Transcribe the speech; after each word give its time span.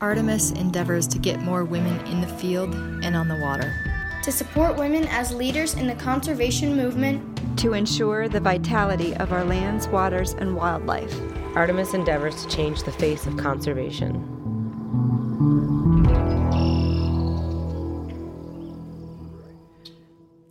Artemis 0.00 0.52
endeavors 0.52 1.06
to 1.08 1.18
get 1.18 1.42
more 1.42 1.62
women 1.62 2.00
in 2.06 2.22
the 2.22 2.26
field 2.26 2.72
and 3.04 3.14
on 3.14 3.28
the 3.28 3.36
water. 3.36 3.74
To 4.22 4.32
support 4.32 4.76
women 4.76 5.04
as 5.08 5.34
leaders 5.34 5.74
in 5.74 5.86
the 5.86 5.94
conservation 5.94 6.74
movement. 6.74 7.58
To 7.58 7.74
ensure 7.74 8.26
the 8.26 8.40
vitality 8.40 9.14
of 9.16 9.30
our 9.30 9.44
lands, 9.44 9.88
waters, 9.88 10.32
and 10.32 10.56
wildlife. 10.56 11.14
Artemis 11.54 11.92
endeavors 11.92 12.42
to 12.42 12.48
change 12.48 12.82
the 12.84 12.92
face 12.92 13.26
of 13.26 13.36
conservation. 13.36 14.14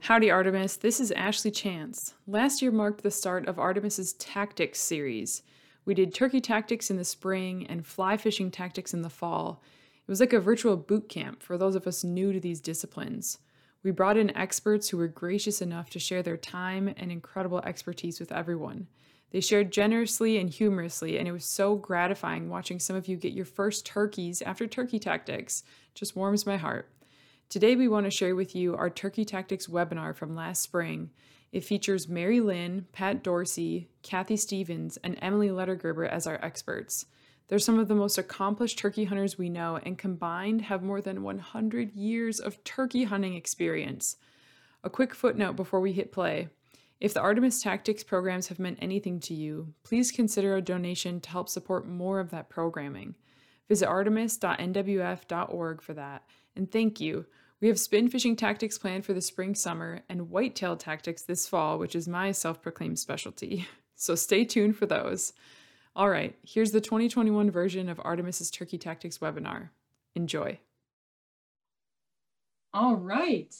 Howdy, 0.02 0.30
Artemis. 0.30 0.78
This 0.78 1.00
is 1.00 1.12
Ashley 1.12 1.50
Chance. 1.50 2.14
Last 2.28 2.62
year 2.62 2.72
marked 2.72 3.02
the 3.02 3.10
start 3.10 3.48
of 3.48 3.58
Artemis's 3.58 4.14
Tactics 4.14 4.80
series. 4.80 5.42
We 5.90 5.96
did 5.96 6.14
turkey 6.14 6.40
tactics 6.40 6.92
in 6.92 6.98
the 6.98 7.04
spring 7.04 7.66
and 7.66 7.84
fly 7.84 8.16
fishing 8.16 8.52
tactics 8.52 8.94
in 8.94 9.02
the 9.02 9.10
fall. 9.10 9.64
It 9.96 10.08
was 10.08 10.20
like 10.20 10.34
a 10.34 10.40
virtual 10.40 10.78
boot 10.78 11.10
camp 11.10 11.42
for 11.42 11.58
those 11.58 11.74
of 11.74 11.88
us 11.88 12.04
new 12.04 12.32
to 12.32 12.40
these 12.40 12.62
disciplines. 12.62 13.40
We 13.82 13.90
brought 13.90 14.16
in 14.16 14.38
experts 14.38 14.90
who 14.90 14.98
were 14.98 15.08
gracious 15.08 15.64
enough 15.64 15.90
to 15.90 16.00
share 16.00 16.22
their 16.22 16.38
time 16.38 16.94
and 16.96 17.12
incredible 17.12 17.58
expertise 17.62 18.20
with 18.20 18.32
everyone. 18.32 18.86
They 19.32 19.42
shared 19.42 19.72
generously 19.72 20.38
and 20.38 20.48
humorously, 20.52 21.18
and 21.18 21.28
it 21.28 21.32
was 21.32 21.46
so 21.46 21.76
gratifying 21.76 22.50
watching 22.50 22.78
some 22.78 22.96
of 22.96 23.08
you 23.08 23.18
get 23.18 23.34
your 23.34 23.46
first 23.46 23.84
turkeys 23.84 24.44
after 24.44 24.68
turkey 24.68 25.00
tactics. 25.00 25.64
Just 25.96 26.16
warms 26.16 26.46
my 26.46 26.58
heart. 26.58 26.88
Today, 27.50 27.76
we 27.76 27.88
want 27.88 28.06
to 28.06 28.12
share 28.12 28.36
with 28.36 28.56
you 28.56 28.76
our 28.76 28.92
Turkey 28.92 29.26
Tactics 29.26 29.66
webinar 29.66 30.16
from 30.16 30.36
last 30.36 30.62
spring. 30.62 31.10
It 31.52 31.64
features 31.64 32.08
Mary 32.08 32.40
Lynn, 32.40 32.86
Patt 32.92 33.24
Dorsey, 33.24 33.90
Kathy 34.04 34.38
Stephens, 34.38 34.98
and 35.04 35.18
Emily 35.22 35.50
Ledergerber 35.50 36.08
as 36.08 36.28
our 36.28 36.40
experts. 36.44 37.06
They're 37.48 37.58
some 37.58 37.80
of 37.80 37.88
the 37.88 37.96
most 37.96 38.20
accomplished 38.20 38.78
turkey 38.78 39.06
hunters 39.06 39.38
we 39.38 39.50
know 39.50 39.80
and 39.84 39.98
combined 39.98 40.62
have 40.64 40.84
more 40.84 41.02
than 41.02 41.24
100 41.24 41.94
years 41.94 42.40
of 42.40 42.64
turkey 42.64 43.06
hunting 43.06 43.34
experience. 43.34 44.18
A 44.84 44.90
quick 44.90 45.16
footnote 45.16 45.56
before 45.56 45.80
we 45.80 45.92
hit 45.92 46.12
play. 46.12 46.50
If 47.00 47.14
the 47.14 47.22
Artemis 47.22 47.64
Tactics 47.64 48.04
programs 48.04 48.50
have 48.50 48.60
meant 48.60 48.78
anything 48.82 49.20
to 49.22 49.34
you, 49.34 49.74
please 49.84 50.12
consider 50.12 50.56
a 50.56 50.62
donation 50.62 51.20
to 51.22 51.30
help 51.30 51.50
support 51.50 51.88
more 51.88 52.20
of 52.20 52.30
that 52.30 52.50
programming. 52.50 53.16
Visit 53.68 53.88
artemis.nwf.org 53.88 55.82
for 55.82 55.94
that. 55.94 56.24
And 56.56 56.72
thank 56.72 57.00
you. 57.00 57.26
We 57.62 57.68
have 57.68 57.80
spin 57.80 58.08
fishing 58.08 58.38
tactics 58.38 58.78
planned 58.78 59.06
for 59.06 59.14
the 59.14 59.22
spring 59.22 59.54
summer 59.54 60.00
and 60.08 60.30
whitetail 60.30 60.78
tactics 60.78 61.24
this 61.24 61.48
fall, 61.48 61.78
which 61.78 61.94
is 61.94 62.08
my 62.08 62.32
self 62.32 62.62
proclaimed 62.62 63.00
specialty. 63.00 63.68
So 64.02 64.16
stay 64.16 64.46
tuned 64.46 64.78
for 64.78 64.86
those. 64.86 65.34
All 65.94 66.10
right, 66.10 66.34
here's 66.48 66.72
the 66.72 66.80
2021 66.80 67.52
version 67.52 67.90
of 67.90 68.00
Artemis's 68.02 68.50
Turkey 68.50 68.78
Tactics 68.78 69.18
webinar. 69.18 69.72
Enjoy. 70.16 70.58
All 72.74 72.96
right, 72.96 73.54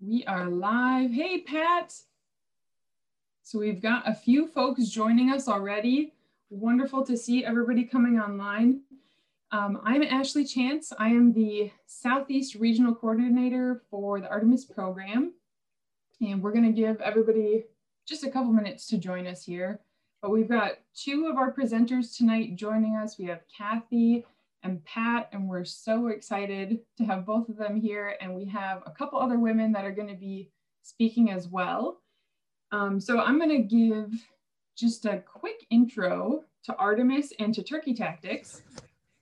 we 0.00 0.24
are 0.24 0.46
live. 0.46 1.12
Hey, 1.12 1.42
Pat. 1.42 1.94
So 3.44 3.60
we've 3.60 3.80
got 3.80 4.08
a 4.08 4.12
few 4.12 4.48
folks 4.48 4.88
joining 4.88 5.30
us 5.30 5.46
already. 5.46 6.12
Wonderful 6.50 7.06
to 7.06 7.16
see 7.16 7.44
everybody 7.44 7.84
coming 7.84 8.18
online. 8.18 8.80
Um, 9.56 9.80
I'm 9.84 10.02
Ashley 10.02 10.44
Chance. 10.44 10.92
I 10.98 11.08
am 11.08 11.32
the 11.32 11.70
Southeast 11.86 12.56
Regional 12.56 12.94
Coordinator 12.94 13.80
for 13.90 14.20
the 14.20 14.28
Artemis 14.28 14.66
program. 14.66 15.32
And 16.20 16.42
we're 16.42 16.52
gonna 16.52 16.72
give 16.72 17.00
everybody 17.00 17.64
just 18.06 18.22
a 18.22 18.30
couple 18.30 18.52
minutes 18.52 18.86
to 18.88 18.98
join 18.98 19.26
us 19.26 19.46
here. 19.46 19.80
But 20.20 20.30
we've 20.30 20.46
got 20.46 20.72
two 20.94 21.28
of 21.28 21.38
our 21.38 21.54
presenters 21.54 22.14
tonight 22.14 22.56
joining 22.56 22.96
us. 22.96 23.16
We 23.16 23.24
have 23.26 23.44
Kathy 23.48 24.26
and 24.62 24.84
Pat, 24.84 25.30
and 25.32 25.48
we're 25.48 25.64
so 25.64 26.08
excited 26.08 26.80
to 26.98 27.04
have 27.06 27.24
both 27.24 27.48
of 27.48 27.56
them 27.56 27.80
here. 27.80 28.18
And 28.20 28.34
we 28.34 28.44
have 28.44 28.82
a 28.84 28.90
couple 28.90 29.18
other 29.18 29.38
women 29.38 29.72
that 29.72 29.86
are 29.86 29.90
gonna 29.90 30.16
be 30.16 30.50
speaking 30.82 31.30
as 31.30 31.48
well. 31.48 32.02
Um, 32.72 33.00
so 33.00 33.20
I'm 33.20 33.38
gonna 33.38 33.62
give 33.62 34.12
just 34.76 35.06
a 35.06 35.20
quick 35.20 35.66
intro 35.70 36.44
to 36.64 36.76
Artemis 36.76 37.32
and 37.38 37.54
to 37.54 37.62
Turkey 37.62 37.94
Tactics. 37.94 38.60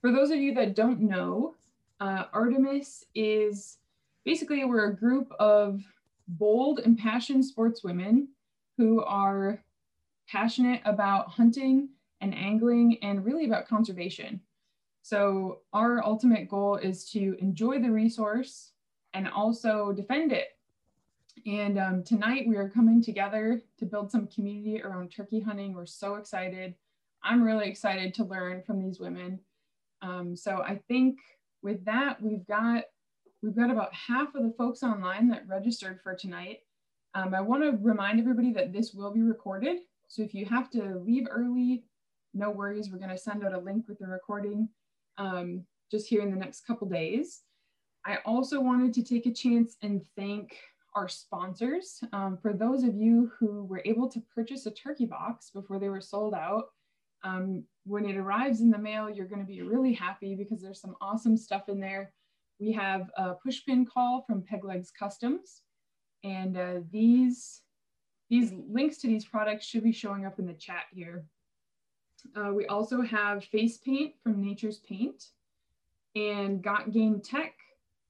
For 0.05 0.11
those 0.11 0.29
of 0.29 0.37
you 0.37 0.53
that 0.53 0.75
don't 0.75 1.01
know, 1.01 1.55
uh, 1.99 2.25
Artemis 2.31 3.05
is 3.15 3.79
basically 4.23 4.63
we're 4.63 4.91
a 4.91 4.95
group 4.95 5.31
of 5.39 5.81
bold, 6.27 6.81
impassioned 6.81 7.43
sportswomen 7.43 8.27
who 8.77 9.01
are 9.01 9.63
passionate 10.29 10.83
about 10.85 11.29
hunting 11.29 11.89
and 12.21 12.35
angling 12.35 12.99
and 13.01 13.25
really 13.25 13.47
about 13.47 13.67
conservation. 13.67 14.39
So 15.01 15.61
our 15.73 16.05
ultimate 16.05 16.49
goal 16.49 16.75
is 16.75 17.09
to 17.09 17.35
enjoy 17.41 17.79
the 17.79 17.89
resource 17.89 18.73
and 19.15 19.27
also 19.27 19.91
defend 19.91 20.31
it. 20.31 20.49
And 21.47 21.79
um, 21.79 22.03
tonight 22.03 22.47
we 22.47 22.57
are 22.57 22.69
coming 22.69 23.01
together 23.01 23.59
to 23.79 23.85
build 23.87 24.11
some 24.11 24.27
community 24.27 24.83
around 24.83 25.09
turkey 25.09 25.39
hunting. 25.39 25.73
We're 25.73 25.87
so 25.87 26.17
excited. 26.17 26.75
I'm 27.23 27.41
really 27.41 27.67
excited 27.67 28.13
to 28.13 28.23
learn 28.23 28.61
from 28.61 28.79
these 28.79 28.99
women 28.99 29.39
um, 30.05 30.35
so 30.35 30.61
I 30.61 30.79
think 30.87 31.17
with 31.63 31.83
that, 31.85 32.21
we've 32.21 32.45
got 32.45 32.83
we've 33.41 33.55
got 33.55 33.71
about 33.71 33.93
half 33.93 34.35
of 34.35 34.43
the 34.43 34.53
folks 34.57 34.83
online 34.83 35.27
that 35.29 35.47
registered 35.47 35.99
for 36.03 36.15
tonight. 36.15 36.59
Um, 37.15 37.33
I 37.33 37.41
want 37.41 37.63
to 37.63 37.77
remind 37.81 38.19
everybody 38.19 38.51
that 38.53 38.73
this 38.73 38.93
will 38.93 39.11
be 39.11 39.21
recorded. 39.21 39.77
So 40.07 40.21
if 40.21 40.33
you 40.33 40.45
have 40.45 40.69
to 40.71 41.01
leave 41.05 41.27
early, 41.29 41.83
no 42.33 42.51
worries. 42.51 42.89
We're 42.89 42.99
going 42.99 43.09
to 43.09 43.17
send 43.17 43.43
out 43.43 43.53
a 43.53 43.59
link 43.59 43.87
with 43.87 43.99
the 43.99 44.07
recording 44.07 44.69
um, 45.17 45.63
just 45.89 46.07
here 46.07 46.21
in 46.21 46.29
the 46.29 46.37
next 46.37 46.67
couple 46.67 46.87
days. 46.87 47.41
I 48.05 48.17
also 48.25 48.59
wanted 48.59 48.93
to 48.95 49.03
take 49.03 49.25
a 49.25 49.33
chance 49.33 49.77
and 49.81 50.01
thank 50.15 50.55
our 50.95 51.07
sponsors. 51.07 52.01
Um, 52.13 52.37
for 52.41 52.53
those 52.53 52.83
of 52.83 52.95
you 52.95 53.31
who 53.39 53.63
were 53.65 53.81
able 53.85 54.09
to 54.09 54.21
purchase 54.33 54.65
a 54.65 54.71
turkey 54.71 55.05
box 55.05 55.49
before 55.49 55.79
they 55.79 55.89
were 55.89 56.01
sold 56.01 56.33
out, 56.33 56.65
um, 57.23 57.63
when 57.85 58.05
it 58.05 58.17
arrives 58.17 58.61
in 58.61 58.71
the 58.71 58.77
mail, 58.77 59.09
you're 59.09 59.27
going 59.27 59.41
to 59.41 59.47
be 59.47 59.61
really 59.61 59.93
happy 59.93 60.35
because 60.35 60.61
there's 60.61 60.81
some 60.81 60.95
awesome 61.01 61.37
stuff 61.37 61.69
in 61.69 61.79
there. 61.79 62.11
We 62.59 62.71
have 62.73 63.09
a 63.17 63.35
pushpin 63.35 63.85
call 63.87 64.23
from 64.25 64.41
Peglegs 64.41 64.89
Customs, 64.97 65.61
and 66.23 66.57
uh, 66.57 66.75
these 66.91 67.61
these 68.29 68.53
links 68.67 68.97
to 68.99 69.07
these 69.07 69.25
products 69.25 69.65
should 69.65 69.83
be 69.83 69.91
showing 69.91 70.25
up 70.25 70.39
in 70.39 70.47
the 70.47 70.53
chat 70.53 70.85
here. 70.91 71.25
Uh, 72.35 72.51
we 72.53 72.65
also 72.65 73.01
have 73.01 73.43
face 73.45 73.77
paint 73.77 74.15
from 74.23 74.41
Nature's 74.41 74.79
Paint 74.79 75.25
and 76.15 76.63
Got 76.63 76.91
Game 76.91 77.21
Tech, 77.21 77.53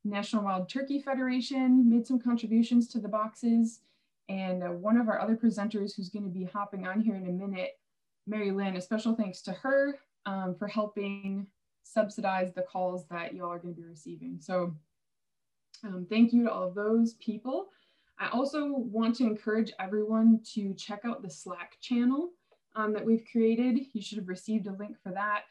National 0.05 0.43
Wild 0.43 0.69
Turkey 0.69 1.01
Federation 1.01 1.89
made 1.89 2.07
some 2.07 2.19
contributions 2.19 2.87
to 2.89 2.99
the 2.99 3.09
boxes. 3.09 3.81
And 4.29 4.63
uh, 4.63 4.67
one 4.67 4.97
of 4.97 5.09
our 5.09 5.19
other 5.19 5.35
presenters 5.35 5.95
who's 5.95 6.09
going 6.09 6.23
to 6.23 6.31
be 6.31 6.45
hopping 6.45 6.87
on 6.87 7.01
here 7.01 7.15
in 7.15 7.27
a 7.27 7.31
minute 7.31 7.71
Mary 8.27 8.51
Lynn, 8.51 8.75
a 8.75 8.81
special 8.81 9.15
thanks 9.15 9.41
to 9.43 9.51
her 9.51 9.99
um, 10.25 10.55
for 10.57 10.67
helping 10.67 11.47
subsidize 11.83 12.53
the 12.53 12.63
calls 12.63 13.05
that 13.07 13.33
y'all 13.33 13.51
are 13.51 13.59
going 13.59 13.75
to 13.75 13.81
be 13.81 13.87
receiving. 13.87 14.37
So 14.41 14.75
um, 15.83 16.07
thank 16.09 16.33
you 16.33 16.43
to 16.43 16.51
all 16.51 16.63
of 16.63 16.75
those 16.75 17.13
people. 17.15 17.67
I 18.17 18.29
also 18.29 18.67
want 18.71 19.15
to 19.17 19.25
encourage 19.25 19.71
everyone 19.79 20.39
to 20.53 20.73
check 20.73 21.01
out 21.05 21.21
the 21.21 21.29
Slack 21.29 21.73
channel 21.81 22.29
um, 22.75 22.93
that 22.93 23.05
we've 23.05 23.25
created. 23.31 23.85
You 23.93 24.01
should 24.01 24.17
have 24.17 24.27
received 24.27 24.67
a 24.67 24.73
link 24.73 24.97
for 25.03 25.11
that. 25.11 25.43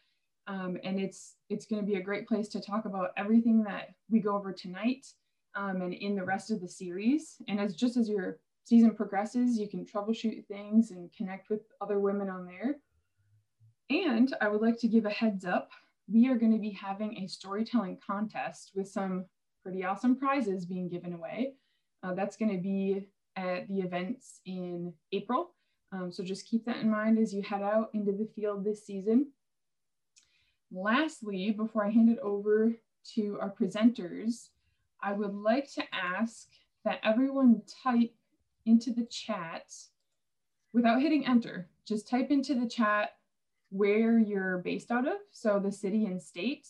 Um, 0.46 0.78
and 0.82 0.98
it's, 0.98 1.36
it's 1.48 1.66
going 1.66 1.80
to 1.80 1.86
be 1.86 1.96
a 1.96 2.02
great 2.02 2.26
place 2.26 2.48
to 2.48 2.60
talk 2.60 2.84
about 2.84 3.12
everything 3.16 3.62
that 3.64 3.90
we 4.10 4.20
go 4.20 4.34
over 4.34 4.52
tonight 4.52 5.06
um, 5.54 5.80
and 5.82 5.94
in 5.94 6.16
the 6.16 6.24
rest 6.24 6.50
of 6.50 6.60
the 6.60 6.68
series. 6.68 7.36
And 7.48 7.60
as 7.60 7.74
just 7.74 7.96
as 7.96 8.08
you're 8.08 8.38
season 8.64 8.94
progresses, 8.94 9.58
you 9.58 9.68
can 9.68 9.84
troubleshoot 9.84 10.46
things 10.46 10.90
and 10.90 11.10
connect 11.16 11.50
with 11.50 11.60
other 11.80 11.98
women 12.00 12.28
on 12.28 12.46
there. 12.46 12.76
And 13.90 14.34
I 14.40 14.48
would 14.48 14.62
like 14.62 14.78
to 14.80 14.88
give 14.88 15.04
a 15.04 15.10
heads 15.10 15.44
up. 15.44 15.70
We 16.10 16.28
are 16.28 16.36
going 16.36 16.52
to 16.52 16.58
be 16.58 16.70
having 16.70 17.18
a 17.18 17.28
storytelling 17.28 17.98
contest 18.04 18.72
with 18.74 18.88
some 18.88 19.26
pretty 19.62 19.84
awesome 19.84 20.16
prizes 20.16 20.64
being 20.64 20.88
given 20.88 21.12
away. 21.12 21.54
Uh, 22.02 22.14
that's 22.14 22.36
going 22.36 22.52
to 22.52 22.62
be 22.62 23.06
at 23.36 23.68
the 23.68 23.80
events 23.80 24.40
in 24.46 24.92
April. 25.12 25.54
Um, 25.92 26.10
so 26.10 26.24
just 26.24 26.46
keep 26.46 26.64
that 26.66 26.78
in 26.78 26.90
mind 26.90 27.18
as 27.18 27.32
you 27.32 27.42
head 27.42 27.62
out 27.62 27.90
into 27.94 28.12
the 28.12 28.28
field 28.34 28.64
this 28.64 28.84
season. 28.86 29.28
Lastly, 30.72 31.52
before 31.52 31.84
I 31.84 31.90
hand 31.90 32.08
it 32.08 32.18
over 32.20 32.72
to 33.14 33.38
our 33.40 33.52
presenters, 33.52 34.48
I 35.02 35.12
would 35.12 35.34
like 35.34 35.72
to 35.74 35.82
ask 35.92 36.48
that 36.84 37.00
everyone 37.04 37.62
type 37.82 38.14
into 38.66 38.92
the 38.92 39.04
chat 39.06 39.72
without 40.72 41.00
hitting 41.00 41.26
enter. 41.26 41.68
Just 41.86 42.08
type 42.08 42.30
into 42.30 42.54
the 42.54 42.68
chat 42.68 43.12
where 43.70 44.18
you're 44.18 44.58
based 44.58 44.90
out 44.90 45.06
of, 45.06 45.14
so 45.30 45.58
the 45.58 45.72
city 45.72 46.06
and 46.06 46.22
state. 46.22 46.68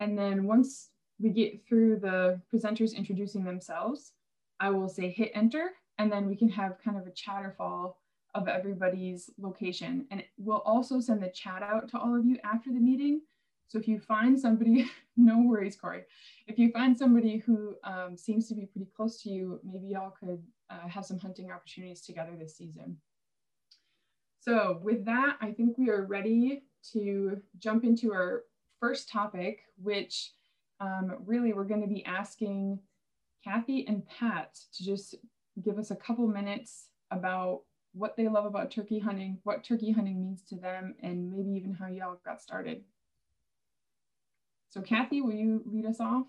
And 0.00 0.18
then 0.18 0.44
once 0.44 0.90
we 1.20 1.30
get 1.30 1.66
through 1.66 2.00
the 2.00 2.40
presenters 2.52 2.96
introducing 2.96 3.44
themselves, 3.44 4.12
I 4.60 4.70
will 4.70 4.88
say 4.88 5.10
hit 5.10 5.32
enter, 5.34 5.70
and 5.98 6.10
then 6.10 6.28
we 6.28 6.36
can 6.36 6.48
have 6.48 6.82
kind 6.82 6.96
of 6.96 7.06
a 7.06 7.12
chatterfall 7.12 7.98
of 8.34 8.48
everybody's 8.48 9.30
location. 9.38 10.06
And 10.10 10.24
we'll 10.38 10.58
also 10.58 11.00
send 11.00 11.22
the 11.22 11.28
chat 11.28 11.62
out 11.62 11.88
to 11.90 11.98
all 11.98 12.16
of 12.16 12.24
you 12.24 12.38
after 12.44 12.72
the 12.72 12.80
meeting. 12.80 13.20
So 13.68 13.78
if 13.78 13.86
you 13.88 13.98
find 13.98 14.38
somebody, 14.38 14.90
no 15.16 15.42
worries, 15.42 15.76
Corey. 15.76 16.04
If 16.46 16.58
you 16.58 16.70
find 16.72 16.96
somebody 16.96 17.38
who 17.38 17.76
um, 17.84 18.16
seems 18.16 18.48
to 18.48 18.54
be 18.54 18.66
pretty 18.66 18.88
close 18.96 19.22
to 19.22 19.30
you, 19.30 19.60
maybe 19.64 19.88
y'all 19.88 20.14
could 20.18 20.42
uh, 20.72 20.88
have 20.88 21.04
some 21.04 21.18
hunting 21.18 21.50
opportunities 21.50 22.00
together 22.00 22.32
this 22.38 22.56
season. 22.56 22.96
So 24.40 24.80
with 24.82 25.04
that, 25.04 25.36
I 25.40 25.52
think 25.52 25.78
we 25.78 25.90
are 25.90 26.04
ready 26.04 26.64
to 26.92 27.40
jump 27.58 27.84
into 27.84 28.12
our 28.12 28.42
first 28.80 29.08
topic, 29.08 29.60
which 29.80 30.32
um, 30.80 31.18
really 31.24 31.52
we're 31.52 31.64
going 31.64 31.82
to 31.82 31.86
be 31.86 32.04
asking 32.04 32.80
Kathy 33.44 33.86
and 33.86 34.02
Pat 34.06 34.58
to 34.76 34.84
just 34.84 35.14
give 35.62 35.78
us 35.78 35.90
a 35.90 35.96
couple 35.96 36.26
minutes 36.26 36.88
about 37.10 37.60
what 37.92 38.16
they 38.16 38.26
love 38.26 38.46
about 38.46 38.70
turkey 38.70 38.98
hunting, 38.98 39.38
what 39.44 39.62
turkey 39.62 39.92
hunting 39.92 40.20
means 40.20 40.42
to 40.48 40.56
them, 40.56 40.94
and 41.02 41.30
maybe 41.30 41.50
even 41.50 41.74
how 41.74 41.86
y'all 41.86 42.18
got 42.24 42.40
started. 42.40 42.82
So 44.70 44.80
Kathy, 44.80 45.20
will 45.20 45.34
you 45.34 45.62
lead 45.66 45.86
us 45.86 46.00
off? 46.00 46.26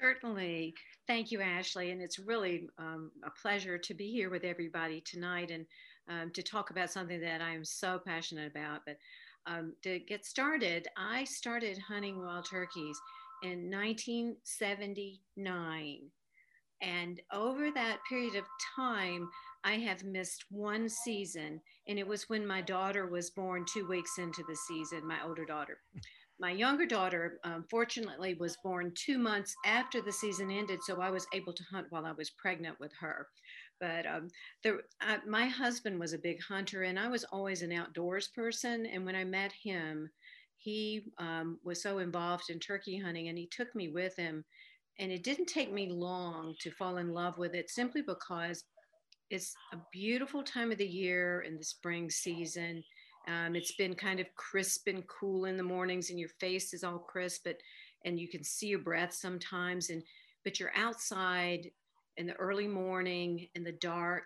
Certainly. 0.00 0.74
Thank 1.06 1.30
you, 1.32 1.40
Ashley. 1.40 1.90
And 1.90 2.00
it's 2.00 2.18
really 2.18 2.68
um, 2.78 3.10
a 3.24 3.30
pleasure 3.30 3.78
to 3.78 3.94
be 3.94 4.10
here 4.10 4.30
with 4.30 4.44
everybody 4.44 5.00
tonight 5.00 5.50
and 5.50 5.66
um, 6.08 6.30
to 6.32 6.42
talk 6.42 6.70
about 6.70 6.90
something 6.90 7.20
that 7.20 7.42
I'm 7.42 7.64
so 7.64 8.00
passionate 8.04 8.50
about. 8.50 8.80
But 8.86 8.96
um, 9.46 9.74
to 9.82 9.98
get 9.98 10.24
started, 10.24 10.86
I 10.96 11.24
started 11.24 11.78
hunting 11.78 12.20
wild 12.20 12.48
turkeys 12.48 12.98
in 13.42 13.70
1979. 13.70 15.98
And 16.80 17.20
over 17.32 17.72
that 17.72 17.98
period 18.08 18.36
of 18.36 18.44
time, 18.76 19.28
I 19.64 19.78
have 19.78 20.04
missed 20.04 20.44
one 20.50 20.88
season, 20.88 21.60
and 21.88 21.98
it 21.98 22.06
was 22.06 22.28
when 22.28 22.46
my 22.46 22.60
daughter 22.60 23.08
was 23.08 23.30
born 23.30 23.64
two 23.66 23.88
weeks 23.88 24.18
into 24.18 24.44
the 24.48 24.54
season, 24.54 25.04
my 25.06 25.18
older 25.26 25.44
daughter. 25.44 25.78
My 26.40 26.52
younger 26.52 26.86
daughter, 26.86 27.40
um, 27.42 27.64
fortunately, 27.68 28.34
was 28.34 28.56
born 28.62 28.92
two 28.94 29.18
months 29.18 29.56
after 29.66 30.00
the 30.00 30.12
season 30.12 30.50
ended, 30.50 30.80
so 30.84 31.00
I 31.00 31.10
was 31.10 31.26
able 31.34 31.52
to 31.52 31.64
hunt 31.64 31.88
while 31.90 32.06
I 32.06 32.12
was 32.12 32.30
pregnant 32.30 32.78
with 32.78 32.92
her. 33.00 33.26
But 33.80 34.06
um, 34.06 34.28
the, 34.62 34.80
uh, 35.00 35.18
my 35.26 35.46
husband 35.46 35.98
was 35.98 36.12
a 36.12 36.18
big 36.18 36.40
hunter, 36.42 36.82
and 36.82 36.98
I 36.98 37.08
was 37.08 37.24
always 37.24 37.62
an 37.62 37.72
outdoors 37.72 38.28
person. 38.28 38.86
And 38.86 39.04
when 39.04 39.16
I 39.16 39.24
met 39.24 39.52
him, 39.52 40.08
he 40.58 41.06
um, 41.18 41.58
was 41.64 41.82
so 41.82 41.98
involved 41.98 42.50
in 42.50 42.60
turkey 42.60 42.98
hunting, 42.98 43.28
and 43.28 43.38
he 43.38 43.48
took 43.50 43.74
me 43.74 43.88
with 43.88 44.14
him. 44.16 44.44
And 45.00 45.10
it 45.10 45.24
didn't 45.24 45.46
take 45.46 45.72
me 45.72 45.90
long 45.90 46.54
to 46.60 46.70
fall 46.72 46.98
in 46.98 47.12
love 47.12 47.38
with 47.38 47.54
it 47.54 47.70
simply 47.70 48.02
because 48.02 48.64
it's 49.30 49.54
a 49.72 49.76
beautiful 49.92 50.42
time 50.42 50.72
of 50.72 50.78
the 50.78 50.86
year 50.86 51.42
in 51.42 51.56
the 51.56 51.64
spring 51.64 52.10
season. 52.10 52.82
Um, 53.28 53.54
it's 53.54 53.72
been 53.72 53.94
kind 53.94 54.20
of 54.20 54.26
crisp 54.36 54.88
and 54.88 55.06
cool 55.06 55.44
in 55.44 55.56
the 55.56 55.62
mornings, 55.62 56.10
and 56.10 56.18
your 56.18 56.30
face 56.40 56.72
is 56.72 56.82
all 56.82 56.98
crisp, 56.98 57.42
but 57.44 57.56
and 58.04 58.18
you 58.18 58.28
can 58.28 58.42
see 58.42 58.68
your 58.68 58.78
breath 58.78 59.12
sometimes. 59.12 59.90
And 59.90 60.02
but 60.44 60.58
you're 60.58 60.76
outside 60.76 61.70
in 62.16 62.26
the 62.26 62.34
early 62.34 62.66
morning 62.66 63.48
in 63.54 63.64
the 63.64 63.72
dark, 63.72 64.24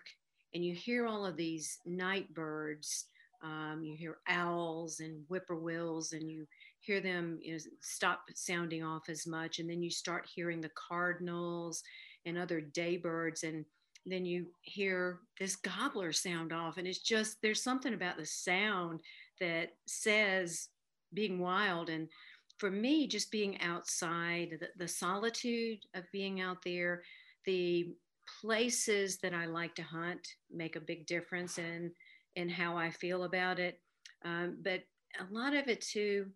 and 0.53 0.63
you 0.63 0.73
hear 0.73 1.05
all 1.05 1.25
of 1.25 1.37
these 1.37 1.79
night 1.85 2.33
birds. 2.33 3.05
Um, 3.43 3.81
you 3.83 3.97
hear 3.97 4.19
owls 4.29 5.01
and 5.01 5.25
whippoorwills, 5.27 6.13
and 6.13 6.31
you 6.31 6.45
hear 6.79 7.01
them 7.01 7.39
you 7.41 7.53
know, 7.53 7.59
stop 7.81 8.21
sounding 8.35 8.83
off 8.83 9.09
as 9.09 9.27
much, 9.27 9.59
and 9.59 9.69
then 9.69 9.83
you 9.83 9.89
start 9.89 10.29
hearing 10.33 10.61
the 10.61 10.71
cardinals 10.87 11.83
and 12.25 12.37
other 12.37 12.61
day 12.61 12.95
birds 12.95 13.43
and 13.43 13.65
then 14.05 14.25
you 14.25 14.47
hear 14.61 15.19
this 15.39 15.55
gobbler 15.55 16.11
sound 16.11 16.51
off 16.51 16.77
and 16.77 16.87
it's 16.87 16.99
just 16.99 17.41
there's 17.41 17.63
something 17.63 17.93
about 17.93 18.17
the 18.17 18.25
sound 18.25 18.99
that 19.39 19.69
says 19.85 20.69
being 21.13 21.39
wild. 21.39 21.89
And 21.89 22.09
for 22.57 22.69
me 22.71 23.07
just 23.07 23.31
being 23.31 23.59
outside 23.61 24.57
the, 24.59 24.67
the 24.77 24.87
solitude 24.87 25.79
of 25.95 26.03
being 26.11 26.41
out 26.41 26.57
there 26.63 27.01
the 27.45 27.93
places 28.41 29.17
that 29.17 29.33
i 29.33 29.45
like 29.45 29.75
to 29.75 29.83
hunt 29.83 30.25
make 30.49 30.75
a 30.75 30.81
big 30.81 31.05
difference 31.05 31.57
in 31.57 31.91
in 32.35 32.47
how 32.47 32.77
i 32.77 32.89
feel 32.89 33.23
about 33.23 33.59
it. 33.59 33.79
Um, 34.23 34.57
but 34.63 34.81
a 35.19 35.31
lot 35.31 35.53
of 35.53 35.67
it 35.67 35.81
too 35.81 36.27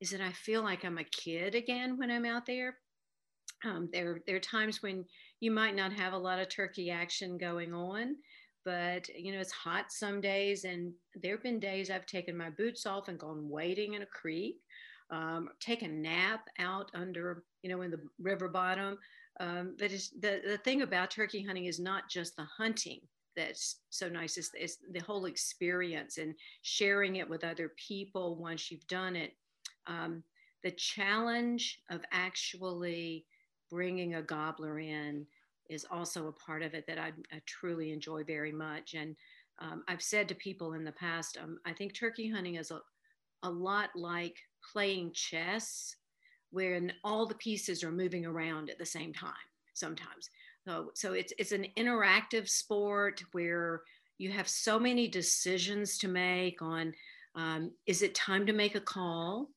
is 0.00 0.10
that 0.10 0.20
i 0.20 0.32
feel 0.32 0.62
like 0.62 0.84
i'm 0.84 0.98
a 0.98 1.04
kid 1.04 1.54
again 1.54 1.96
when 1.98 2.10
i'm 2.10 2.24
out 2.24 2.46
there. 2.46 2.78
Um, 3.64 3.88
there, 3.92 4.20
there 4.26 4.36
are 4.36 4.40
times 4.40 4.82
when 4.82 5.04
you 5.40 5.50
might 5.50 5.76
not 5.76 5.92
have 5.92 6.12
a 6.12 6.18
lot 6.18 6.38
of 6.38 6.48
turkey 6.48 6.90
action 6.90 7.38
going 7.38 7.74
on, 7.74 8.16
but 8.64 9.08
you 9.16 9.32
know 9.32 9.40
it's 9.40 9.52
hot 9.52 9.86
some 9.90 10.20
days, 10.20 10.64
and 10.64 10.92
there 11.14 11.32
have 11.32 11.42
been 11.42 11.60
days 11.60 11.90
I've 11.90 12.06
taken 12.06 12.36
my 12.36 12.50
boots 12.50 12.86
off 12.86 13.08
and 13.08 13.18
gone 13.18 13.48
wading 13.48 13.94
in 13.94 14.02
a 14.02 14.06
creek, 14.06 14.56
um, 15.10 15.48
take 15.60 15.82
a 15.82 15.88
nap 15.88 16.48
out 16.58 16.90
under 16.94 17.44
you 17.62 17.70
know 17.70 17.82
in 17.82 17.90
the 17.90 18.00
river 18.20 18.48
bottom. 18.48 18.98
Um, 19.38 19.76
that 19.78 19.92
is 19.92 20.10
the 20.20 20.40
the 20.46 20.58
thing 20.58 20.82
about 20.82 21.10
turkey 21.10 21.42
hunting 21.42 21.66
is 21.66 21.78
not 21.78 22.08
just 22.08 22.36
the 22.36 22.46
hunting 22.56 23.00
that's 23.36 23.80
so 23.90 24.08
nice 24.08 24.38
is 24.38 24.78
the 24.92 25.00
whole 25.00 25.26
experience 25.26 26.16
and 26.16 26.34
sharing 26.62 27.16
it 27.16 27.28
with 27.28 27.44
other 27.44 27.72
people 27.76 28.36
once 28.36 28.70
you've 28.70 28.86
done 28.88 29.14
it. 29.14 29.32
Um, 29.86 30.24
the 30.64 30.70
challenge 30.72 31.80
of 31.90 32.00
actually 32.12 33.26
bringing 33.70 34.14
a 34.14 34.22
gobbler 34.22 34.78
in 34.78 35.26
is 35.68 35.86
also 35.90 36.28
a 36.28 36.32
part 36.32 36.62
of 36.62 36.74
it 36.74 36.86
that 36.86 36.98
I, 36.98 37.12
I 37.32 37.40
truly 37.46 37.92
enjoy 37.92 38.24
very 38.24 38.52
much. 38.52 38.94
And 38.94 39.16
um, 39.58 39.82
I've 39.88 40.02
said 40.02 40.28
to 40.28 40.34
people 40.34 40.74
in 40.74 40.84
the 40.84 40.92
past, 40.92 41.38
um, 41.42 41.58
I 41.66 41.72
think 41.72 41.94
turkey 41.94 42.30
hunting 42.30 42.56
is 42.56 42.70
a, 42.70 42.80
a 43.42 43.50
lot 43.50 43.90
like 43.94 44.36
playing 44.72 45.12
chess, 45.12 45.96
when 46.50 46.92
all 47.04 47.26
the 47.26 47.34
pieces 47.34 47.82
are 47.82 47.92
moving 47.92 48.24
around 48.24 48.70
at 48.70 48.78
the 48.78 48.86
same 48.86 49.12
time 49.12 49.32
sometimes. 49.74 50.30
So, 50.66 50.90
so 50.94 51.12
it's, 51.12 51.32
it's 51.38 51.52
an 51.52 51.66
interactive 51.76 52.48
sport 52.48 53.22
where 53.32 53.82
you 54.18 54.30
have 54.30 54.48
so 54.48 54.78
many 54.78 55.06
decisions 55.06 55.98
to 55.98 56.08
make 56.08 56.62
on 56.62 56.94
um, 57.34 57.72
is 57.86 58.00
it 58.00 58.14
time 58.14 58.46
to 58.46 58.54
make 58.54 58.74
a 58.74 58.80
call 58.80 59.50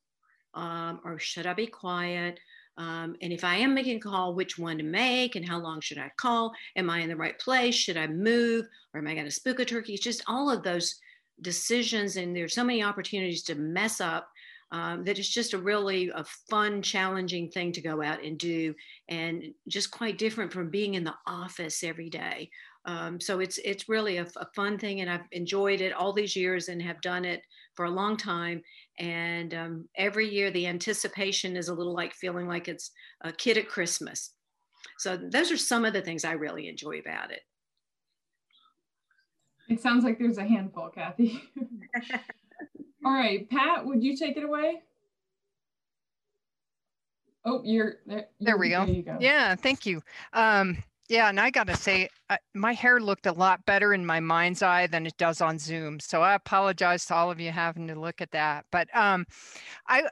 um, 0.53 0.99
or 1.05 1.17
should 1.17 1.47
I 1.47 1.53
be 1.53 1.67
quiet? 1.67 2.39
Um, 2.79 3.17
and 3.21 3.33
if 3.33 3.43
I 3.43 3.57
am 3.57 3.75
making 3.75 3.97
a 3.97 3.99
call, 3.99 4.33
which 4.33 4.57
one 4.57 4.77
to 4.77 4.83
make 4.83 5.35
and 5.35 5.47
how 5.47 5.59
long 5.59 5.81
should 5.81 5.97
I 5.97 6.09
call? 6.17 6.53
Am 6.77 6.89
I 6.89 6.99
in 6.99 7.09
the 7.09 7.15
right 7.15 7.37
place? 7.37 7.75
Should 7.75 7.97
I 7.97 8.07
move 8.07 8.65
or 8.93 9.01
am 9.01 9.07
I 9.07 9.13
going 9.13 9.25
to 9.25 9.31
spook 9.31 9.59
a 9.59 9.65
turkey? 9.65 9.93
It's 9.93 10.03
just 10.03 10.23
all 10.27 10.49
of 10.49 10.63
those 10.63 10.95
decisions. 11.41 12.15
And 12.15 12.33
there's 12.33 12.55
so 12.55 12.63
many 12.63 12.81
opportunities 12.81 13.43
to 13.43 13.55
mess 13.55 13.99
up 13.99 14.29
um, 14.71 15.03
that 15.03 15.19
it's 15.19 15.29
just 15.29 15.53
a 15.53 15.57
really 15.57 16.09
a 16.09 16.23
fun, 16.49 16.81
challenging 16.81 17.49
thing 17.49 17.71
to 17.73 17.81
go 17.81 18.01
out 18.01 18.23
and 18.23 18.37
do, 18.37 18.73
and 19.09 19.43
just 19.67 19.91
quite 19.91 20.17
different 20.17 20.53
from 20.53 20.69
being 20.69 20.93
in 20.93 21.03
the 21.03 21.15
office 21.25 21.83
every 21.83 22.09
day. 22.09 22.49
Um, 22.85 23.19
so 23.19 23.39
it's 23.39 23.57
it's 23.65 23.89
really 23.89 24.17
a, 24.17 24.27
a, 24.37 24.47
fun 24.55 24.77
thing, 24.77 25.01
and 25.01 25.09
I've 25.09 25.25
enjoyed 25.31 25.81
it 25.81 25.91
all 25.91 26.13
these 26.13 26.35
years 26.35 26.69
and 26.69 26.81
have 26.81 27.01
done 27.01 27.25
it 27.25 27.41
for 27.75 27.85
a 27.85 27.91
long 27.91 28.15
time. 28.15 28.61
And 28.99 29.53
um, 29.53 29.89
every 29.95 30.27
year, 30.27 30.51
the 30.51 30.67
anticipation 30.67 31.55
is 31.55 31.69
a 31.69 31.73
little 31.73 31.93
like 31.93 32.13
feeling 32.13 32.47
like 32.47 32.67
it's 32.67 32.91
a 33.21 33.31
kid 33.31 33.57
at 33.57 33.69
Christmas. 33.69 34.33
So 34.97 35.15
those 35.17 35.51
are 35.51 35.57
some 35.57 35.85
of 35.85 35.93
the 35.93 36.01
things 36.01 36.25
I 36.25 36.33
really 36.33 36.67
enjoy 36.67 36.99
about 36.99 37.31
it. 37.31 37.41
It 39.69 39.81
sounds 39.81 40.03
like 40.03 40.19
there's 40.19 40.37
a 40.37 40.43
handful, 40.43 40.89
Kathy. 40.89 41.41
All 43.05 43.13
right, 43.13 43.49
Pat, 43.49 43.85
would 43.85 44.03
you 44.03 44.17
take 44.17 44.35
it 44.35 44.43
away? 44.43 44.81
Oh, 47.45 47.61
you're 47.63 47.95
there. 48.05 48.25
There 48.39 48.57
we 48.57 48.69
go. 48.69 48.85
There 48.85 49.01
go. 49.01 49.17
Yeah, 49.21 49.55
thank 49.55 49.85
you. 49.85 50.01
Um, 50.33 50.83
yeah, 51.09 51.27
and 51.27 51.39
I 51.39 51.49
got 51.49 51.65
to 51.67 51.75
say, 51.75 52.07
uh, 52.29 52.37
my 52.53 52.73
hair 52.73 52.99
looked 52.99 53.25
a 53.25 53.31
lot 53.31 53.65
better 53.65 53.93
in 53.95 54.05
my 54.05 54.19
mind's 54.19 54.61
eye 54.61 54.85
than 54.85 55.07
it 55.07 55.17
does 55.17 55.41
on 55.41 55.57
Zoom. 55.57 55.99
So 55.99 56.21
I 56.21 56.35
apologize 56.35 57.05
to 57.05 57.15
all 57.15 57.31
of 57.31 57.39
you 57.39 57.49
having 57.51 57.87
to 57.87 57.99
look 57.99 58.21
at 58.21 58.29
that. 58.31 58.65
But 58.71 58.95
um, 58.95 59.25
I 59.87 60.03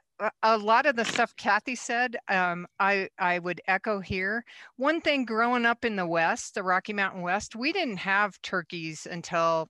a 0.42 0.58
lot 0.58 0.88
of 0.88 0.96
the 0.96 1.06
stuff 1.06 1.36
Kathy 1.38 1.75
said, 1.75 2.18
um, 2.30 2.66
I 2.80 3.10
I 3.20 3.38
would 3.38 3.62
echo 3.68 4.00
here. 4.00 4.44
One 4.77 5.00
thing, 5.00 5.24
growing 5.25 5.68
up 5.68 5.86
in 5.86 5.96
the 5.98 6.08
West, 6.08 6.56
the 6.56 6.63
Rocky 6.63 6.94
Mountain 6.94 7.22
West, 7.22 7.56
we 7.56 7.72
didn't 7.72 7.98
have 7.98 8.42
turkeys 8.42 9.08
until 9.10 9.70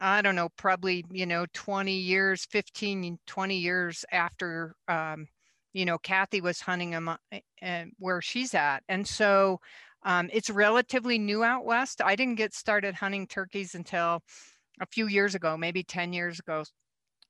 I 0.00 0.20
don't 0.20 0.34
know, 0.36 0.48
probably 0.56 1.04
you 1.12 1.26
know 1.26 1.46
20 1.54 1.92
years, 1.92 2.44
15, 2.50 3.18
20 3.26 3.56
years 3.56 4.04
after. 4.10 4.74
Um, 4.88 5.28
you 5.72 5.84
know, 5.84 5.98
Kathy 5.98 6.40
was 6.40 6.60
hunting 6.62 6.90
them 6.90 7.08
uh, 7.08 7.84
where 7.98 8.22
she's 8.22 8.54
at. 8.54 8.82
And 8.88 9.06
so 9.06 9.60
um, 10.06 10.30
it's 10.32 10.48
relatively 10.48 11.18
new 11.18 11.42
out 11.42 11.64
west. 11.64 12.00
I 12.00 12.14
didn't 12.14 12.36
get 12.36 12.54
started 12.54 12.94
hunting 12.94 13.26
turkeys 13.26 13.74
until 13.74 14.22
a 14.80 14.86
few 14.86 15.08
years 15.08 15.34
ago, 15.34 15.56
maybe 15.56 15.82
10 15.82 16.12
years 16.12 16.38
ago, 16.38 16.64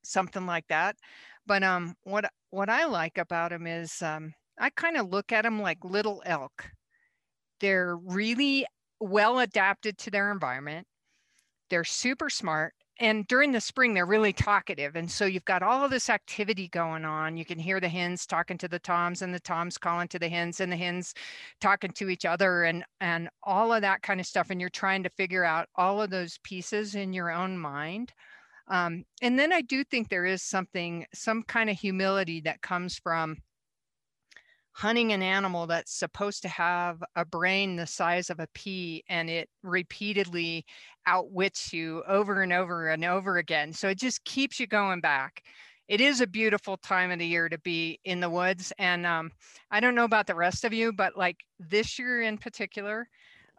something 0.03 0.45
like 0.45 0.67
that. 0.69 0.95
But 1.47 1.63
um, 1.63 1.95
what 2.03 2.29
what 2.51 2.69
I 2.69 2.85
like 2.85 3.17
about 3.17 3.49
them 3.49 3.65
is 3.65 4.01
um, 4.03 4.33
I 4.59 4.69
kind 4.69 4.95
of 4.95 5.09
look 5.09 5.31
at 5.31 5.41
them 5.41 5.59
like 5.59 5.83
little 5.83 6.21
elk. 6.23 6.69
They're 7.59 7.97
really 7.97 8.67
well 8.99 9.39
adapted 9.39 9.97
to 9.99 10.11
their 10.11 10.31
environment. 10.31 10.85
They're 11.71 11.83
super 11.83 12.29
smart 12.29 12.73
and 12.99 13.27
during 13.27 13.51
the 13.51 13.61
spring, 13.61 13.93
they're 13.93 14.05
really 14.05 14.33
talkative. 14.33 14.95
And 14.95 15.09
so 15.09 15.25
you've 15.25 15.45
got 15.45 15.61
all 15.61 15.85
of 15.85 15.91
this 15.91 16.09
activity 16.09 16.67
going 16.67 17.05
on. 17.05 17.37
You 17.37 17.45
can 17.45 17.59
hear 17.59 17.79
the 17.79 17.89
hens 17.89 18.25
talking 18.25 18.57
to 18.57 18.67
the 18.67 18.79
toms 18.79 19.21
and 19.21 19.33
the 19.33 19.39
toms 19.39 19.77
calling 19.77 20.07
to 20.09 20.19
the 20.19 20.29
hens 20.29 20.59
and 20.59 20.71
the 20.71 20.77
hens 20.77 21.13
talking 21.61 21.91
to 21.91 22.09
each 22.09 22.25
other 22.25 22.63
and, 22.63 22.83
and 22.99 23.29
all 23.43 23.71
of 23.71 23.81
that 23.81 24.01
kind 24.01 24.19
of 24.19 24.25
stuff. 24.25 24.49
And 24.49 24.59
you're 24.59 24.69
trying 24.69 25.03
to 25.03 25.09
figure 25.09 25.43
out 25.43 25.69
all 25.75 26.01
of 26.01 26.09
those 26.09 26.39
pieces 26.43 26.95
in 26.95 27.13
your 27.13 27.31
own 27.31 27.57
mind. 27.57 28.13
Um, 28.67 29.05
and 29.21 29.37
then 29.37 29.53
I 29.53 29.61
do 29.61 29.83
think 29.83 30.09
there 30.09 30.25
is 30.25 30.41
something, 30.41 31.05
some 31.13 31.43
kind 31.43 31.69
of 31.69 31.79
humility 31.79 32.41
that 32.41 32.61
comes 32.61 32.97
from 32.97 33.37
hunting 34.77 35.11
an 35.11 35.23
animal 35.23 35.65
that's 35.65 35.97
supposed 35.97 36.43
to 36.43 36.47
have 36.47 37.01
a 37.15 37.25
brain 37.25 37.75
the 37.75 37.87
size 37.87 38.29
of 38.29 38.39
a 38.39 38.47
pea 38.53 39.03
and 39.09 39.27
it 39.27 39.49
repeatedly 39.63 40.63
outwits 41.07 41.73
you 41.73 42.03
over 42.07 42.43
and 42.43 42.53
over 42.53 42.89
and 42.89 43.03
over 43.03 43.37
again. 43.37 43.73
So 43.73 43.87
it 43.89 43.97
just 43.97 44.23
keeps 44.23 44.59
you 44.59 44.67
going 44.67 45.01
back. 45.01 45.41
It 45.87 45.99
is 45.99 46.21
a 46.21 46.27
beautiful 46.27 46.77
time 46.77 47.09
of 47.09 47.17
the 47.17 47.25
year 47.25 47.49
to 47.49 47.57
be 47.57 47.99
in 48.05 48.19
the 48.19 48.29
woods. 48.29 48.71
And 48.77 49.07
um, 49.07 49.31
I 49.71 49.79
don't 49.79 49.95
know 49.95 50.03
about 50.03 50.27
the 50.27 50.35
rest 50.35 50.63
of 50.63 50.73
you, 50.73 50.93
but 50.93 51.17
like 51.17 51.37
this 51.59 51.97
year 51.97 52.21
in 52.21 52.37
particular, 52.37 53.07